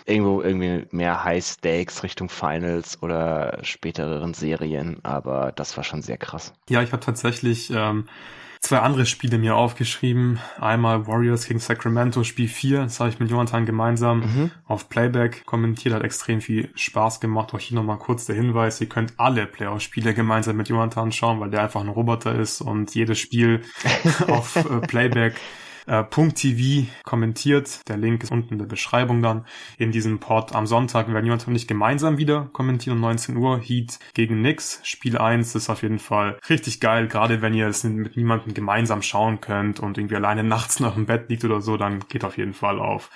irgendwo 0.07 0.41
irgendwie 0.41 0.87
mehr 0.91 1.25
High 1.25 1.45
Stakes 1.45 2.03
Richtung 2.03 2.29
Finals 2.29 3.03
oder 3.03 3.59
späteren 3.63 4.35
Serien, 4.35 4.99
aber 5.03 5.53
das 5.53 5.77
war 5.77 5.85
schon 5.85 6.03
sehr 6.03 6.17
krass. 6.17 6.53
Ja, 6.69 6.83
ich 6.83 6.93
habe 6.93 7.05
tatsächlich 7.05 7.71
ähm, 7.71 8.09
zwei 8.67 8.81
andere 8.81 9.07
Spiele 9.07 9.39
mir 9.39 9.57
aufgeschrieben. 9.57 10.41
Einmal 10.61 11.07
Warriors 11.07 11.47
gegen 11.47 11.61
Sacramento, 11.61 12.25
Spiel 12.25 12.49
4. 12.49 12.83
Das 12.83 12.99
habe 13.01 13.11
ich 13.11 13.21
mit 13.21 13.31
Jonathan 13.31 13.65
gemeinsam 13.65 14.21
mhm. 14.21 14.51
auf 14.67 14.89
Playback 14.89 15.47
kommentiert. 15.47 15.95
Hat 15.95 16.03
extrem 16.03 16.41
viel 16.41 16.71
Spaß 16.75 17.21
gemacht. 17.21 17.55
Auch 17.55 17.61
hier 17.61 17.77
nochmal 17.77 17.99
kurz 17.99 18.27
der 18.27 18.35
Hinweis. 18.35 18.81
Ihr 18.81 18.89
könnt 18.89 19.15
alle 19.19 19.47
Playoff-Spiele 19.47 20.15
gemeinsam 20.15 20.57
mit 20.57 20.69
Jonathan 20.69 21.13
schauen, 21.13 21.39
weil 21.39 21.51
der 21.51 21.63
einfach 21.63 21.81
ein 21.81 21.89
Roboter 21.89 22.35
ist 22.35 22.61
und 22.61 22.95
jedes 22.95 23.19
Spiel 23.19 23.63
auf 24.27 24.57
äh, 24.57 24.81
Playback 24.87 25.35
äh, 25.87 26.05
.tv 26.05 26.89
kommentiert. 27.05 27.89
Der 27.89 27.97
Link 27.97 28.23
ist 28.23 28.33
unten 28.33 28.55
in 28.55 28.59
der 28.59 28.67
Beschreibung 28.67 29.23
dann 29.23 29.47
in 29.79 29.93
diesem 29.93 30.19
Pod 30.19 30.55
am 30.55 30.67
Sonntag. 30.67 31.13
Werden 31.13 31.27
Jonathan 31.27 31.53
nicht 31.53 31.69
gemeinsam 31.69 32.19
wieder 32.19 32.49
kommentieren 32.53 32.97
um 32.97 33.03
19 33.03 33.37
Uhr. 33.37 33.59
Heat 33.59 33.99
gegen 34.15 34.43
Nix. 34.43 34.81
Spiel 34.83 35.19
1 35.19 35.55
ist 35.55 35.71
auf 35.71 35.83
jeden 35.83 35.99
Fall 35.99 36.39
richtig 36.49 36.81
geil. 36.81 37.09
Gerade 37.09 37.43
wenn 37.43 37.55
ihr 37.55 37.69
es 37.69 37.85
mit 37.85 38.17
niemandem 38.17 38.55
gemeinsam 38.55 39.03
schauen 39.03 39.41
könnt 39.41 39.81
und 39.81 39.99
irgendwie 39.99 40.17
alleine 40.17 40.45
nachts 40.45 40.81
noch 40.81 40.97
im 40.97 41.07
Bett 41.07 41.29
liegt 41.29 41.45
oder 41.45 41.61
so, 41.61 41.77
dann 41.77 42.01
geht 42.09 42.25
auf 42.25 42.37
jeden 42.37 42.55
Fall 42.55 42.79
auf 42.79 43.11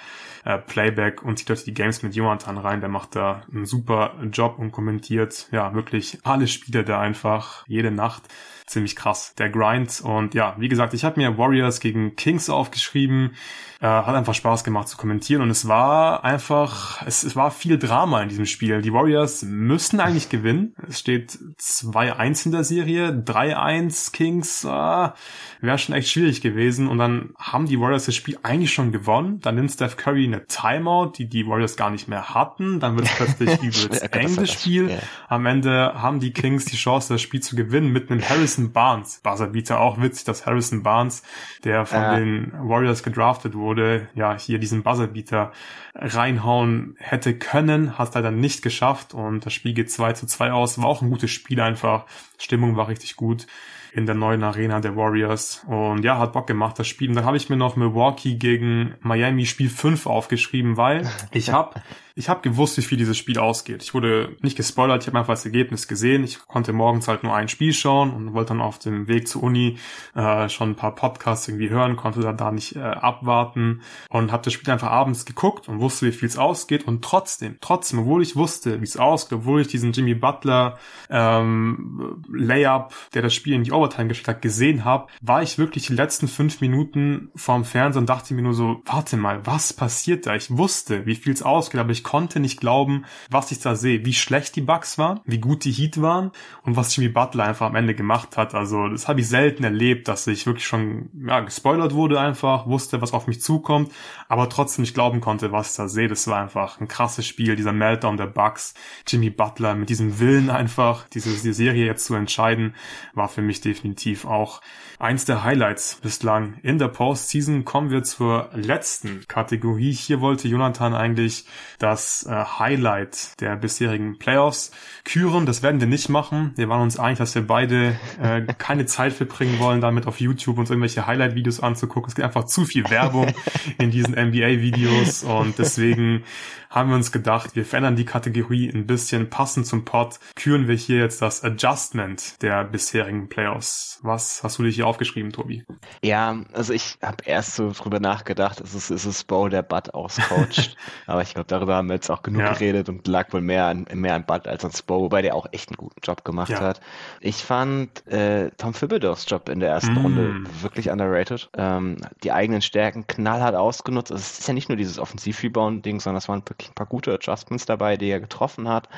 äh, 0.44 0.58
Playback 0.58 1.22
und 1.22 1.38
zieht 1.38 1.50
euch 1.50 1.64
die 1.64 1.74
Games 1.74 2.02
mit 2.02 2.14
Jonathan 2.14 2.58
rein. 2.58 2.80
Der 2.80 2.88
macht 2.88 3.16
da 3.16 3.42
einen 3.52 3.66
super 3.66 4.14
Job 4.32 4.58
und 4.58 4.72
kommentiert 4.72 5.48
ja 5.52 5.74
wirklich 5.74 6.18
alle 6.22 6.46
Spiele 6.46 6.84
da 6.84 7.00
einfach 7.00 7.64
jede 7.66 7.90
Nacht 7.90 8.22
ziemlich 8.70 8.96
krass, 8.96 9.34
der 9.36 9.50
Grind. 9.50 10.00
Und 10.00 10.34
ja, 10.34 10.54
wie 10.58 10.68
gesagt, 10.68 10.94
ich 10.94 11.04
habe 11.04 11.20
mir 11.20 11.36
Warriors 11.36 11.80
gegen 11.80 12.16
Kings 12.16 12.48
aufgeschrieben. 12.48 13.36
Äh, 13.82 13.86
hat 13.86 14.14
einfach 14.14 14.34
Spaß 14.34 14.62
gemacht 14.62 14.88
zu 14.88 14.98
kommentieren 14.98 15.40
und 15.40 15.48
es 15.48 15.66
war 15.66 16.22
einfach, 16.22 17.00
es, 17.06 17.22
es 17.22 17.34
war 17.34 17.50
viel 17.50 17.78
Drama 17.78 18.22
in 18.22 18.28
diesem 18.28 18.44
Spiel. 18.44 18.82
Die 18.82 18.92
Warriors 18.92 19.42
müssen 19.42 20.00
eigentlich 20.00 20.28
gewinnen. 20.28 20.74
Es 20.86 21.00
steht 21.00 21.38
2-1 21.58 22.44
in 22.44 22.52
der 22.52 22.64
Serie, 22.64 23.08
3-1 23.08 24.12
Kings, 24.12 24.64
äh, 24.64 24.68
wäre 24.68 25.78
schon 25.78 25.94
echt 25.94 26.10
schwierig 26.10 26.42
gewesen. 26.42 26.88
Und 26.88 26.98
dann 26.98 27.30
haben 27.38 27.64
die 27.64 27.80
Warriors 27.80 28.04
das 28.04 28.14
Spiel 28.14 28.38
eigentlich 28.42 28.70
schon 28.70 28.92
gewonnen. 28.92 29.40
Dann 29.40 29.54
nimmt 29.54 29.70
Steph 29.70 29.96
Curry 29.96 30.26
eine 30.26 30.46
Timeout, 30.46 31.12
die 31.16 31.26
die 31.26 31.46
Warriors 31.46 31.78
gar 31.78 31.88
nicht 31.88 32.06
mehr 32.06 32.34
hatten. 32.34 32.80
Dann 32.80 32.96
wird 32.96 33.06
es 33.06 33.14
plötzlich 33.14 33.62
übelst 33.62 34.14
eng 34.14 34.36
das 34.36 34.52
Spiel. 34.52 34.98
Am 35.28 35.46
Ende 35.46 35.94
haben 35.94 36.20
die 36.20 36.34
Kings 36.34 36.66
die 36.66 36.76
Chance, 36.76 37.14
das 37.14 37.22
Spiel 37.22 37.40
zu 37.40 37.56
gewinnen 37.56 37.90
mit 37.90 38.10
einem 38.10 38.20
Harrison 38.28 38.72
Barnes. 38.72 39.20
Buzzerbeater 39.22 39.80
auch 39.80 39.98
witzig, 40.02 40.26
dass 40.26 40.44
Harrison 40.44 40.82
Barnes, 40.82 41.22
der 41.64 41.86
von 41.86 42.02
ja. 42.02 42.18
den 42.18 42.52
Warriors 42.52 43.02
gedraftet 43.02 43.54
wurde, 43.54 43.69
wurde, 43.70 44.08
ja, 44.16 44.36
hier 44.36 44.58
diesen 44.58 44.82
Buzzerbeater 44.82 45.52
reinhauen 45.94 46.96
hätte 46.98 47.38
können, 47.38 47.98
hat 47.98 48.16
er 48.16 48.22
dann 48.22 48.40
nicht 48.40 48.62
geschafft 48.62 49.14
und 49.14 49.46
das 49.46 49.52
Spiel 49.52 49.74
geht 49.74 49.92
2 49.92 50.14
zu 50.14 50.26
2 50.26 50.50
aus. 50.50 50.78
War 50.78 50.86
auch 50.86 51.02
ein 51.02 51.10
gutes 51.10 51.30
Spiel 51.30 51.60
einfach. 51.60 52.06
Stimmung 52.36 52.74
war 52.76 52.88
richtig 52.88 53.14
gut 53.14 53.46
in 53.92 54.06
der 54.06 54.16
neuen 54.16 54.42
Arena 54.42 54.80
der 54.80 54.96
Warriors. 54.96 55.64
Und 55.66 56.04
ja, 56.04 56.18
hat 56.18 56.32
Bock 56.32 56.46
gemacht, 56.46 56.78
das 56.78 56.88
Spiel. 56.88 57.08
Und 57.08 57.14
dann 57.14 57.24
habe 57.24 57.36
ich 57.36 57.48
mir 57.48 57.56
noch 57.56 57.76
Milwaukee 57.76 58.34
gegen 58.34 58.94
Miami 59.00 59.46
Spiel 59.46 59.68
5 59.68 60.06
aufgeschrieben, 60.06 60.76
weil 60.76 61.08
ich 61.32 61.50
habe 61.52 61.80
ich 62.20 62.28
habe 62.28 62.42
gewusst, 62.42 62.76
wie 62.76 62.82
viel 62.82 62.98
dieses 62.98 63.16
Spiel 63.16 63.38
ausgeht. 63.38 63.82
Ich 63.82 63.94
wurde 63.94 64.36
nicht 64.42 64.54
gespoilert, 64.54 65.02
ich 65.02 65.06
habe 65.08 65.18
einfach 65.18 65.32
das 65.32 65.46
Ergebnis 65.46 65.88
gesehen. 65.88 66.22
Ich 66.22 66.38
konnte 66.46 66.74
morgens 66.74 67.08
halt 67.08 67.22
nur 67.22 67.34
ein 67.34 67.48
Spiel 67.48 67.72
schauen 67.72 68.12
und 68.12 68.34
wollte 68.34 68.50
dann 68.50 68.60
auf 68.60 68.78
dem 68.78 69.08
Weg 69.08 69.26
zur 69.26 69.42
Uni 69.42 69.78
äh, 70.14 70.50
schon 70.50 70.70
ein 70.70 70.76
paar 70.76 70.94
Podcasts 70.94 71.48
irgendwie 71.48 71.70
hören, 71.70 71.96
konnte 71.96 72.20
dann 72.20 72.36
da 72.36 72.52
nicht 72.52 72.76
äh, 72.76 72.80
abwarten 72.80 73.80
und 74.10 74.32
habe 74.32 74.42
das 74.44 74.52
Spiel 74.52 74.70
einfach 74.70 74.90
abends 74.90 75.24
geguckt 75.24 75.66
und 75.66 75.80
wusste, 75.80 76.06
wie 76.06 76.12
viel 76.12 76.28
es 76.28 76.36
ausgeht 76.36 76.86
und 76.86 77.02
trotzdem, 77.02 77.56
trotzdem, 77.62 78.00
obwohl 78.00 78.22
ich 78.22 78.36
wusste, 78.36 78.80
wie 78.80 78.84
es 78.84 78.98
ausgeht, 78.98 79.38
obwohl 79.38 79.62
ich 79.62 79.68
diesen 79.68 79.92
Jimmy 79.92 80.14
Butler 80.14 80.78
ähm, 81.08 82.22
Layup, 82.30 82.92
der 83.14 83.22
das 83.22 83.32
Spiel 83.32 83.54
in 83.54 83.64
die 83.64 83.72
Overtime 83.72 84.08
geschickt 84.08 84.28
hat, 84.28 84.42
gesehen 84.42 84.84
habe, 84.84 85.06
war 85.22 85.42
ich 85.42 85.56
wirklich 85.56 85.86
die 85.86 85.94
letzten 85.94 86.28
fünf 86.28 86.60
Minuten 86.60 87.30
vorm 87.34 87.64
Fernseher 87.64 88.00
und 88.00 88.10
dachte 88.10 88.34
mir 88.34 88.42
nur 88.42 88.54
so, 88.54 88.82
warte 88.84 89.16
mal, 89.16 89.46
was 89.46 89.72
passiert 89.72 90.26
da? 90.26 90.34
Ich 90.34 90.54
wusste, 90.54 91.06
wie 91.06 91.14
viel 91.14 91.32
es 91.32 91.42
ausgeht, 91.42 91.80
aber 91.80 91.92
ich 91.92 92.09
konnte 92.10 92.40
nicht 92.40 92.58
glauben, 92.58 93.04
was 93.30 93.52
ich 93.52 93.60
da 93.60 93.76
sehe, 93.76 94.04
wie 94.04 94.14
schlecht 94.14 94.56
die 94.56 94.62
Bugs 94.62 94.98
waren, 94.98 95.20
wie 95.26 95.38
gut 95.38 95.62
die 95.64 95.70
Heat 95.70 96.02
waren 96.02 96.32
und 96.64 96.74
was 96.74 96.96
Jimmy 96.96 97.08
Butler 97.08 97.44
einfach 97.44 97.68
am 97.68 97.76
Ende 97.76 97.94
gemacht 97.94 98.36
hat. 98.36 98.52
Also 98.52 98.88
das 98.88 99.06
habe 99.06 99.20
ich 99.20 99.28
selten 99.28 99.62
erlebt, 99.62 100.08
dass 100.08 100.26
ich 100.26 100.44
wirklich 100.44 100.66
schon 100.66 101.08
ja, 101.24 101.38
gespoilert 101.38 101.94
wurde 101.94 102.18
einfach, 102.18 102.66
wusste, 102.66 103.00
was 103.00 103.12
auf 103.12 103.28
mich 103.28 103.40
zukommt, 103.40 103.92
aber 104.28 104.48
trotzdem 104.48 104.82
nicht 104.82 104.94
glauben 104.94 105.20
konnte, 105.20 105.52
was 105.52 105.70
ich 105.70 105.76
da 105.76 105.86
sehe. 105.86 106.08
Das 106.08 106.26
war 106.26 106.40
einfach 106.40 106.80
ein 106.80 106.88
krasses 106.88 107.28
Spiel, 107.28 107.54
dieser 107.54 107.72
Meltdown 107.72 108.16
der 108.16 108.26
Bugs, 108.26 108.74
Jimmy 109.06 109.30
Butler 109.30 109.76
mit 109.76 109.88
diesem 109.88 110.18
Willen 110.18 110.50
einfach, 110.50 111.08
diese, 111.10 111.30
diese 111.30 111.52
Serie 111.52 111.86
jetzt 111.86 112.06
zu 112.06 112.16
entscheiden, 112.16 112.74
war 113.14 113.28
für 113.28 113.42
mich 113.42 113.60
definitiv 113.60 114.24
auch 114.24 114.62
eins 115.00 115.24
der 115.24 115.42
Highlights 115.42 115.98
bislang 116.02 116.58
in 116.62 116.78
der 116.78 116.88
Postseason. 116.88 117.64
Kommen 117.64 117.90
wir 117.90 118.02
zur 118.02 118.50
letzten 118.54 119.26
Kategorie. 119.26 119.92
Hier 119.92 120.20
wollte 120.20 120.46
Jonathan 120.46 120.94
eigentlich 120.94 121.46
das 121.78 122.26
äh, 122.26 122.32
Highlight 122.32 123.40
der 123.40 123.56
bisherigen 123.56 124.18
Playoffs 124.18 124.72
küren. 125.04 125.46
Das 125.46 125.62
werden 125.62 125.80
wir 125.80 125.88
nicht 125.88 126.10
machen. 126.10 126.52
Wir 126.56 126.68
waren 126.68 126.82
uns 126.82 126.98
einig, 126.98 127.18
dass 127.18 127.34
wir 127.34 127.46
beide 127.46 127.98
äh, 128.22 128.42
keine 128.58 128.84
Zeit 128.86 129.14
verbringen 129.14 129.58
wollen, 129.58 129.80
damit 129.80 130.06
auf 130.06 130.20
YouTube 130.20 130.58
uns 130.58 130.68
irgendwelche 130.68 131.06
Highlight-Videos 131.06 131.60
anzugucken. 131.60 132.10
Es 132.10 132.14
gibt 132.14 132.26
einfach 132.26 132.44
zu 132.44 132.66
viel 132.66 132.88
Werbung 132.90 133.32
in 133.78 133.90
diesen 133.90 134.14
NBA-Videos 134.14 135.24
und 135.24 135.58
deswegen 135.58 136.24
haben 136.70 136.88
wir 136.88 136.96
uns 136.96 137.10
gedacht, 137.10 137.56
wir 137.56 137.66
verändern 137.66 137.96
die 137.96 138.04
Kategorie 138.04 138.70
ein 138.70 138.86
bisschen 138.86 139.28
passend 139.28 139.66
zum 139.66 139.84
Pod. 139.84 140.20
Küren 140.36 140.68
wir 140.68 140.76
hier 140.76 140.98
jetzt 140.98 141.20
das 141.20 141.42
Adjustment 141.42 142.40
der 142.42 142.64
bisherigen 142.64 143.28
Playoffs. 143.28 143.98
Was 144.02 144.44
hast 144.44 144.58
du 144.58 144.62
dir 144.62 144.70
hier 144.70 144.86
aufgeschrieben, 144.86 145.32
Tobi? 145.32 145.64
Ja, 146.02 146.40
also 146.52 146.72
ich 146.72 146.96
habe 147.02 147.24
erst 147.26 147.56
so 147.56 147.72
drüber 147.72 147.98
nachgedacht, 147.98 148.60
es 148.60 148.74
ist, 148.74 148.90
es 148.90 149.04
ist 149.04 149.26
Bo, 149.26 149.48
der 149.48 149.62
Bud 149.62 149.92
auscoacht. 149.94 150.76
Aber 151.06 151.22
ich 151.22 151.34
glaube, 151.34 151.48
darüber 151.48 151.74
haben 151.74 151.88
wir 151.88 151.94
jetzt 151.94 152.08
auch 152.08 152.22
genug 152.22 152.42
ja. 152.42 152.52
geredet 152.52 152.88
und 152.88 153.06
lag 153.08 153.32
wohl 153.32 153.40
mehr 153.40 153.66
an, 153.66 153.86
mehr 153.92 154.14
an 154.14 154.24
Bud 154.24 154.46
als 154.46 154.64
an 154.64 154.70
Spo, 154.70 155.00
wobei 155.00 155.22
der 155.22 155.34
auch 155.34 155.46
echt 155.50 155.70
einen 155.70 155.76
guten 155.76 156.00
Job 156.04 156.24
gemacht 156.24 156.50
ja. 156.50 156.60
hat. 156.60 156.80
Ich 157.20 157.42
fand 157.44 158.06
äh, 158.06 158.50
Tom 158.56 158.74
Thibodeau's 158.74 159.26
Job 159.28 159.48
in 159.48 159.58
der 159.58 159.70
ersten 159.70 159.94
mm. 159.94 159.98
Runde 159.98 160.44
wirklich 160.62 160.88
underrated. 160.88 161.50
Ähm, 161.56 161.96
die 162.22 162.30
eigenen 162.30 162.62
Stärken 162.62 163.08
knallhart 163.08 163.56
ausgenutzt. 163.56 164.12
Also 164.12 164.22
es 164.22 164.38
ist 164.38 164.46
ja 164.46 164.54
nicht 164.54 164.68
nur 164.68 164.76
dieses 164.76 165.00
Offensiv-Rebound-Ding, 165.00 165.98
sondern 165.98 166.18
es 166.18 166.28
waren 166.28 166.42
wirklich 166.60 166.70
ein 166.70 166.74
paar 166.74 166.86
gute 166.86 167.12
Adjustments 167.12 167.66
dabei, 167.66 167.96
die 167.96 168.10
er 168.10 168.20
getroffen 168.20 168.68
hat. 168.68 168.88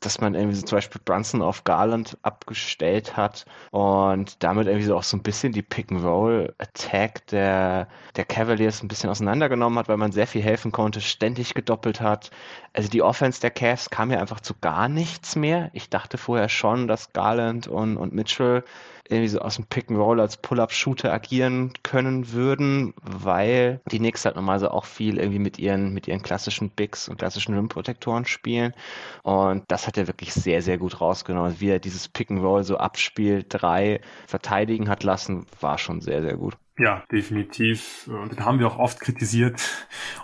Dass 0.00 0.20
man 0.20 0.34
irgendwie 0.34 0.56
so 0.56 0.62
zum 0.62 0.76
Beispiel 0.76 1.00
Brunson 1.04 1.42
auf 1.42 1.64
Garland 1.64 2.18
abgestellt 2.22 3.16
hat 3.16 3.46
und 3.70 4.42
damit 4.42 4.66
irgendwie 4.66 4.86
so 4.86 4.96
auch 4.96 5.02
so 5.02 5.16
ein 5.16 5.22
bisschen 5.22 5.52
die 5.52 5.62
Pick-and-Roll-Attack 5.62 7.26
der, 7.28 7.88
der 8.16 8.24
Cavaliers 8.24 8.82
ein 8.82 8.88
bisschen 8.88 9.10
auseinandergenommen 9.10 9.78
hat, 9.78 9.88
weil 9.88 9.96
man 9.96 10.12
sehr 10.12 10.26
viel 10.26 10.42
helfen 10.42 10.72
konnte, 10.72 11.00
ständig 11.00 11.54
gedoppelt 11.54 12.00
hat. 12.00 12.30
Also 12.72 12.88
die 12.88 13.02
Offense 13.02 13.40
der 13.40 13.50
Cavs 13.50 13.90
kam 13.90 14.10
ja 14.10 14.18
einfach 14.18 14.40
zu 14.40 14.54
gar 14.60 14.88
nichts 14.88 15.36
mehr. 15.36 15.70
Ich 15.72 15.90
dachte 15.90 16.18
vorher 16.18 16.48
schon, 16.48 16.88
dass 16.88 17.12
Garland 17.12 17.68
und, 17.68 17.96
und 17.96 18.12
Mitchell 18.12 18.64
irgendwie 19.08 19.28
so 19.28 19.40
aus 19.40 19.56
dem 19.56 19.66
Pick 19.66 19.90
and 19.90 19.98
Roll 19.98 20.20
als 20.20 20.36
Pull-up-Shooter 20.38 21.12
agieren 21.12 21.72
können 21.82 22.32
würden, 22.32 22.94
weil 23.02 23.80
die 23.90 23.98
Knicks 23.98 24.24
halt 24.24 24.36
normalerweise 24.36 24.72
auch 24.72 24.84
viel 24.84 25.18
irgendwie 25.18 25.38
mit 25.38 25.58
ihren, 25.58 25.92
mit 25.92 26.08
ihren 26.08 26.22
klassischen 26.22 26.70
Bigs 26.70 27.08
und 27.08 27.18
klassischen 27.18 27.54
Rim-Protektoren 27.54 28.24
spielen. 28.24 28.74
Und 29.22 29.64
das 29.68 29.86
hat 29.86 29.98
er 29.98 30.06
wirklich 30.06 30.32
sehr, 30.34 30.62
sehr 30.62 30.78
gut 30.78 31.00
rausgenommen. 31.00 31.60
Wie 31.60 31.68
er 31.68 31.78
dieses 31.80 32.08
Pick 32.08 32.30
and 32.30 32.42
Roll 32.42 32.64
so 32.64 32.76
abspielt, 32.78 33.46
drei 33.48 34.00
verteidigen 34.26 34.88
hat 34.88 35.02
lassen, 35.04 35.46
war 35.60 35.78
schon 35.78 36.00
sehr, 36.00 36.22
sehr 36.22 36.36
gut. 36.36 36.56
Ja, 36.76 37.04
definitiv. 37.12 38.08
Und 38.08 38.32
den 38.32 38.44
haben 38.44 38.58
wir 38.58 38.66
auch 38.66 38.78
oft 38.78 38.98
kritisiert. 38.98 39.60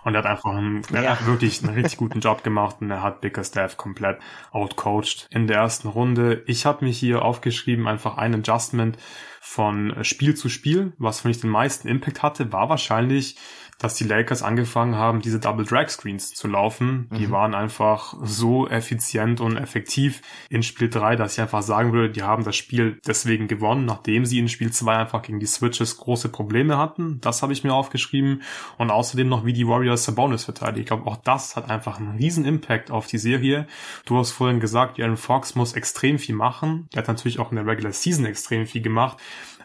Und 0.03 0.15
er 0.15 0.19
hat 0.19 0.27
einfach 0.27 0.51
einen, 0.51 0.83
ja. 0.93 1.11
hat 1.11 1.27
wirklich 1.27 1.63
einen 1.63 1.75
richtig 1.75 1.99
guten 1.99 2.21
Job 2.21 2.43
gemacht 2.43 2.77
und 2.81 2.91
er 2.91 3.03
hat 3.03 3.21
Bickerstaff 3.21 3.77
komplett 3.77 4.19
outcoached 4.51 5.29
in 5.31 5.47
der 5.47 5.59
ersten 5.59 5.89
Runde. 5.89 6.43
Ich 6.47 6.67
habe 6.67 6.85
mich 6.85 6.99
hier 6.99 7.23
aufgeschrieben, 7.23 7.87
einfach 7.87 8.17
ein 8.17 8.35
Adjustment 8.35 8.99
von 9.41 10.05
Spiel 10.05 10.35
zu 10.35 10.49
Spiel, 10.49 10.93
was 10.99 11.21
für 11.21 11.29
mich 11.29 11.41
den 11.41 11.51
meisten 11.51 11.89
Impact 11.89 12.23
hatte, 12.23 12.53
war 12.53 12.69
wahrscheinlich 12.69 13.37
dass 13.81 13.95
die 13.95 14.05
Lakers 14.05 14.43
angefangen 14.43 14.95
haben, 14.95 15.21
diese 15.21 15.41
Double 15.41 15.65
Drag 15.65 15.89
Screens 15.89 16.35
zu 16.35 16.47
laufen. 16.49 17.09
Die 17.17 17.27
mhm. 17.27 17.31
waren 17.31 17.55
einfach 17.55 18.15
so 18.23 18.69
effizient 18.69 19.41
und 19.41 19.57
effektiv 19.57 20.21
in 20.51 20.63
Spiel 20.63 20.91
3, 20.91 21.17
dass 21.17 21.33
ich 21.33 21.41
einfach 21.41 21.63
sagen 21.63 21.93
würde, 21.95 22.11
die 22.11 22.23
haben 22.23 22.45
das 22.45 22.57
Spiel 22.57 23.01
deswegen 23.07 23.49
gewonnen, 23.49 23.87
nachdem 23.87 24.27
sie 24.27 24.39
in 24.39 24.49
Spiel 24.49 24.71
2 24.71 24.97
einfach 24.97 25.23
gegen 25.23 25.41
die 25.41 25.47
Switches 25.47 25.97
große 25.97 26.29
Probleme 26.29 26.77
hatten. 26.77 27.23
Das 27.23 27.43
habe 27.43 27.55
ich 27.55 27.65
mir 27.65 27.73
aufgeschrieben. 27.73 28.43
Und 28.77 28.91
außerdem 28.91 29.29
noch, 29.29 29.47
wie 29.47 29.55
die 29.55 29.67
Warriors 29.67 30.05
Sabonis 30.05 30.45
verteidigen. 30.45 30.81
Ich 30.81 30.87
glaube, 30.87 31.07
auch 31.07 31.17
das 31.17 31.57
hat 31.57 31.71
einfach 31.71 31.99
einen 31.99 32.19
riesen 32.19 32.45
Impact 32.45 32.91
auf 32.91 33.07
die 33.07 33.19
Serie. 33.19 33.67
Du 34.05 34.19
hast 34.19 34.33
vorhin 34.33 34.61
gesagt, 34.61 35.01
Aaron 35.01 35.17
Fox 35.17 35.55
muss 35.55 35.73
extrem 35.73 36.19
viel 36.19 36.35
machen. 36.35 36.87
Der 36.93 37.01
hat 37.01 37.09
natürlich 37.09 37.39
auch 37.39 37.51
in 37.51 37.57
der 37.57 37.67
Regular 37.67 37.95
Season 37.95 38.27
extrem 38.27 38.67
viel 38.67 38.83
gemacht 38.83 39.17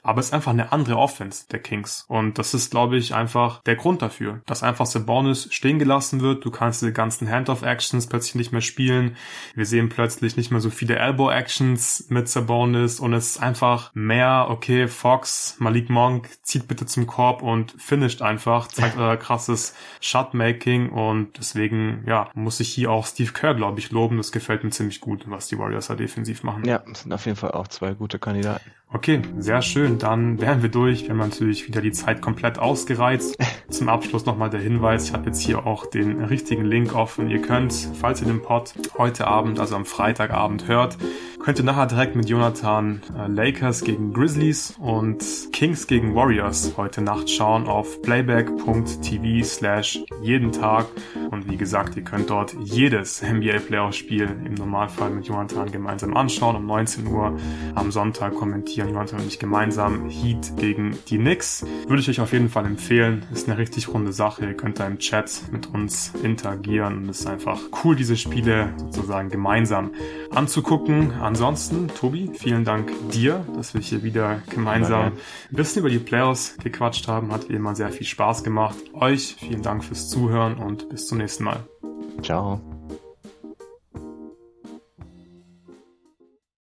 aber 0.05 0.19
es 0.19 0.27
ist 0.27 0.33
einfach 0.33 0.51
eine 0.51 0.71
andere 0.71 0.97
Offense 0.97 1.45
der 1.51 1.59
Kings. 1.59 2.05
Und 2.07 2.37
das 2.37 2.53
ist, 2.53 2.71
glaube 2.71 2.97
ich, 2.97 3.15
einfach 3.15 3.61
der 3.63 3.75
Grund 3.75 4.01
dafür, 4.01 4.41
dass 4.45 4.63
einfach 4.63 4.85
Sabonis 4.85 5.47
stehen 5.51 5.79
gelassen 5.79 6.21
wird. 6.21 6.45
Du 6.45 6.51
kannst 6.51 6.81
diese 6.81 6.93
ganzen 6.93 7.29
Handoff-Actions 7.29 8.07
plötzlich 8.07 8.35
nicht 8.35 8.51
mehr 8.51 8.61
spielen. 8.61 9.17
Wir 9.55 9.65
sehen 9.65 9.89
plötzlich 9.89 10.37
nicht 10.37 10.51
mehr 10.51 10.61
so 10.61 10.69
viele 10.69 10.95
Elbow-Actions 10.97 12.05
mit 12.09 12.29
Sabonis 12.29 12.99
und 12.99 13.13
es 13.13 13.31
ist 13.31 13.41
einfach 13.41 13.91
mehr, 13.95 14.47
okay, 14.49 14.87
Fox, 14.87 15.55
Malik 15.59 15.89
Monk 15.89 16.29
zieht 16.43 16.67
bitte 16.67 16.85
zum 16.85 17.07
Korb 17.07 17.41
und 17.41 17.73
finisht 17.77 18.21
einfach, 18.21 18.67
zeigt 18.67 18.97
euer 18.97 19.17
krasses 19.17 19.73
Shotmaking 20.01 20.89
und 20.89 21.37
deswegen, 21.37 22.03
ja, 22.05 22.29
muss 22.35 22.59
ich 22.59 22.69
hier 22.69 22.91
auch 22.91 23.07
Steve 23.07 23.31
Kerr, 23.31 23.55
glaube 23.55 23.79
ich, 23.79 23.91
loben. 23.91 24.17
Das 24.17 24.31
gefällt 24.31 24.63
mir 24.63 24.69
ziemlich 24.69 25.01
gut, 25.01 25.23
was 25.27 25.47
die 25.47 25.57
Warriors 25.57 25.87
da 25.87 25.95
defensiv 25.95 26.43
machen. 26.43 26.63
Ja, 26.65 26.83
sind 26.93 27.11
auf 27.11 27.25
jeden 27.25 27.37
Fall 27.37 27.51
auch 27.51 27.67
zwei 27.67 27.93
gute 27.93 28.19
Kandidaten. 28.19 28.69
Okay, 28.95 29.21
sehr 29.39 29.61
schön. 29.61 29.97
Dann 29.97 30.39
wären 30.39 30.61
wir 30.61 30.69
durch. 30.69 31.03
Wir 31.03 31.09
haben 31.09 31.17
natürlich 31.17 31.67
wieder 31.67 31.81
die 31.81 31.91
Zeit 31.91 32.21
komplett 32.21 32.57
ausgereizt. 32.57 33.35
Zum 33.69 33.89
Abschluss 33.89 34.25
nochmal 34.25 34.49
der 34.49 34.61
Hinweis. 34.61 35.09
Ich 35.09 35.13
habe 35.13 35.25
jetzt 35.25 35.41
hier 35.41 35.67
auch 35.67 35.85
den 35.85 36.23
richtigen 36.23 36.63
Link 36.63 36.95
offen. 36.95 37.29
Ihr 37.29 37.41
könnt, 37.41 37.73
falls 37.99 38.21
ihr 38.21 38.27
den 38.27 38.41
Pod 38.41 38.73
heute 38.97 39.27
Abend, 39.27 39.59
also 39.59 39.75
am 39.75 39.83
Freitagabend 39.83 40.69
hört, 40.69 40.97
könnt 41.39 41.59
ihr 41.59 41.65
nachher 41.65 41.87
direkt 41.87 42.15
mit 42.15 42.29
Jonathan 42.29 43.01
äh, 43.17 43.27
Lakers 43.27 43.83
gegen 43.83 44.13
Grizzlies 44.13 44.75
und 44.79 45.23
Kings 45.51 45.87
gegen 45.87 46.15
Warriors 46.15 46.73
heute 46.77 47.01
Nacht 47.01 47.29
schauen 47.29 47.67
auf 47.67 48.01
playback.tv 48.01 49.43
slash 49.43 49.99
jeden 50.21 50.53
Tag. 50.53 50.85
Und 51.31 51.49
wie 51.49 51.57
gesagt, 51.57 51.97
ihr 51.97 52.03
könnt 52.03 52.29
dort 52.29 52.55
jedes 52.63 53.21
NBA 53.21 53.59
Playoff 53.59 53.93
Spiel 53.93 54.29
im 54.45 54.53
Normalfall 54.53 55.09
mit 55.09 55.27
Jonathan 55.27 55.69
gemeinsam 55.71 56.15
anschauen. 56.15 56.55
Um 56.55 56.65
19 56.65 57.07
Uhr 57.07 57.37
am 57.75 57.91
Sonntag 57.91 58.35
kommentieren 58.35 58.84
dann 58.85 58.93
Jonathan 58.93 59.19
und 59.21 59.27
ich 59.27 59.39
gemeinsam 59.39 60.09
Heat 60.09 60.53
gegen 60.57 60.97
die 61.09 61.17
Knicks. 61.17 61.65
Würde 61.87 62.01
ich 62.01 62.09
euch 62.09 62.21
auf 62.21 62.33
jeden 62.33 62.49
Fall 62.49 62.65
empfehlen. 62.65 63.25
Ist 63.33 63.47
eine 63.47 63.57
richtig 63.57 63.89
runde 63.89 64.13
Sache. 64.13 64.45
Ihr 64.45 64.53
könnt 64.53 64.79
da 64.79 64.87
im 64.87 64.99
Chat 64.99 65.41
mit 65.51 65.67
uns 65.73 66.13
interagieren 66.23 66.97
und 66.99 67.09
es 67.09 67.21
ist 67.21 67.27
einfach 67.27 67.59
cool, 67.83 67.95
diese 67.95 68.17
Spiele 68.17 68.73
sozusagen 68.77 69.29
gemeinsam 69.29 69.91
anzugucken. 70.31 71.11
Ansonsten, 71.21 71.87
Tobi, 71.87 72.31
vielen 72.33 72.63
Dank 72.63 72.91
dir, 73.11 73.45
dass 73.55 73.73
wir 73.73 73.81
hier 73.81 74.03
wieder 74.03 74.41
gemeinsam 74.49 75.05
ein 75.05 75.55
bisschen 75.55 75.81
über 75.81 75.89
die 75.89 75.99
Playoffs 75.99 76.57
gequatscht 76.61 77.07
haben. 77.07 77.31
Hat 77.31 77.49
wie 77.49 77.53
immer 77.53 77.75
sehr 77.75 77.89
viel 77.89 78.07
Spaß 78.07 78.43
gemacht. 78.43 78.77
Euch 78.93 79.35
vielen 79.39 79.61
Dank 79.61 79.83
fürs 79.83 80.09
Zuhören 80.09 80.55
und 80.55 80.89
bis 80.89 81.07
zum 81.07 81.17
nächsten 81.17 81.43
Mal. 81.43 81.63
Ciao. 82.21 82.74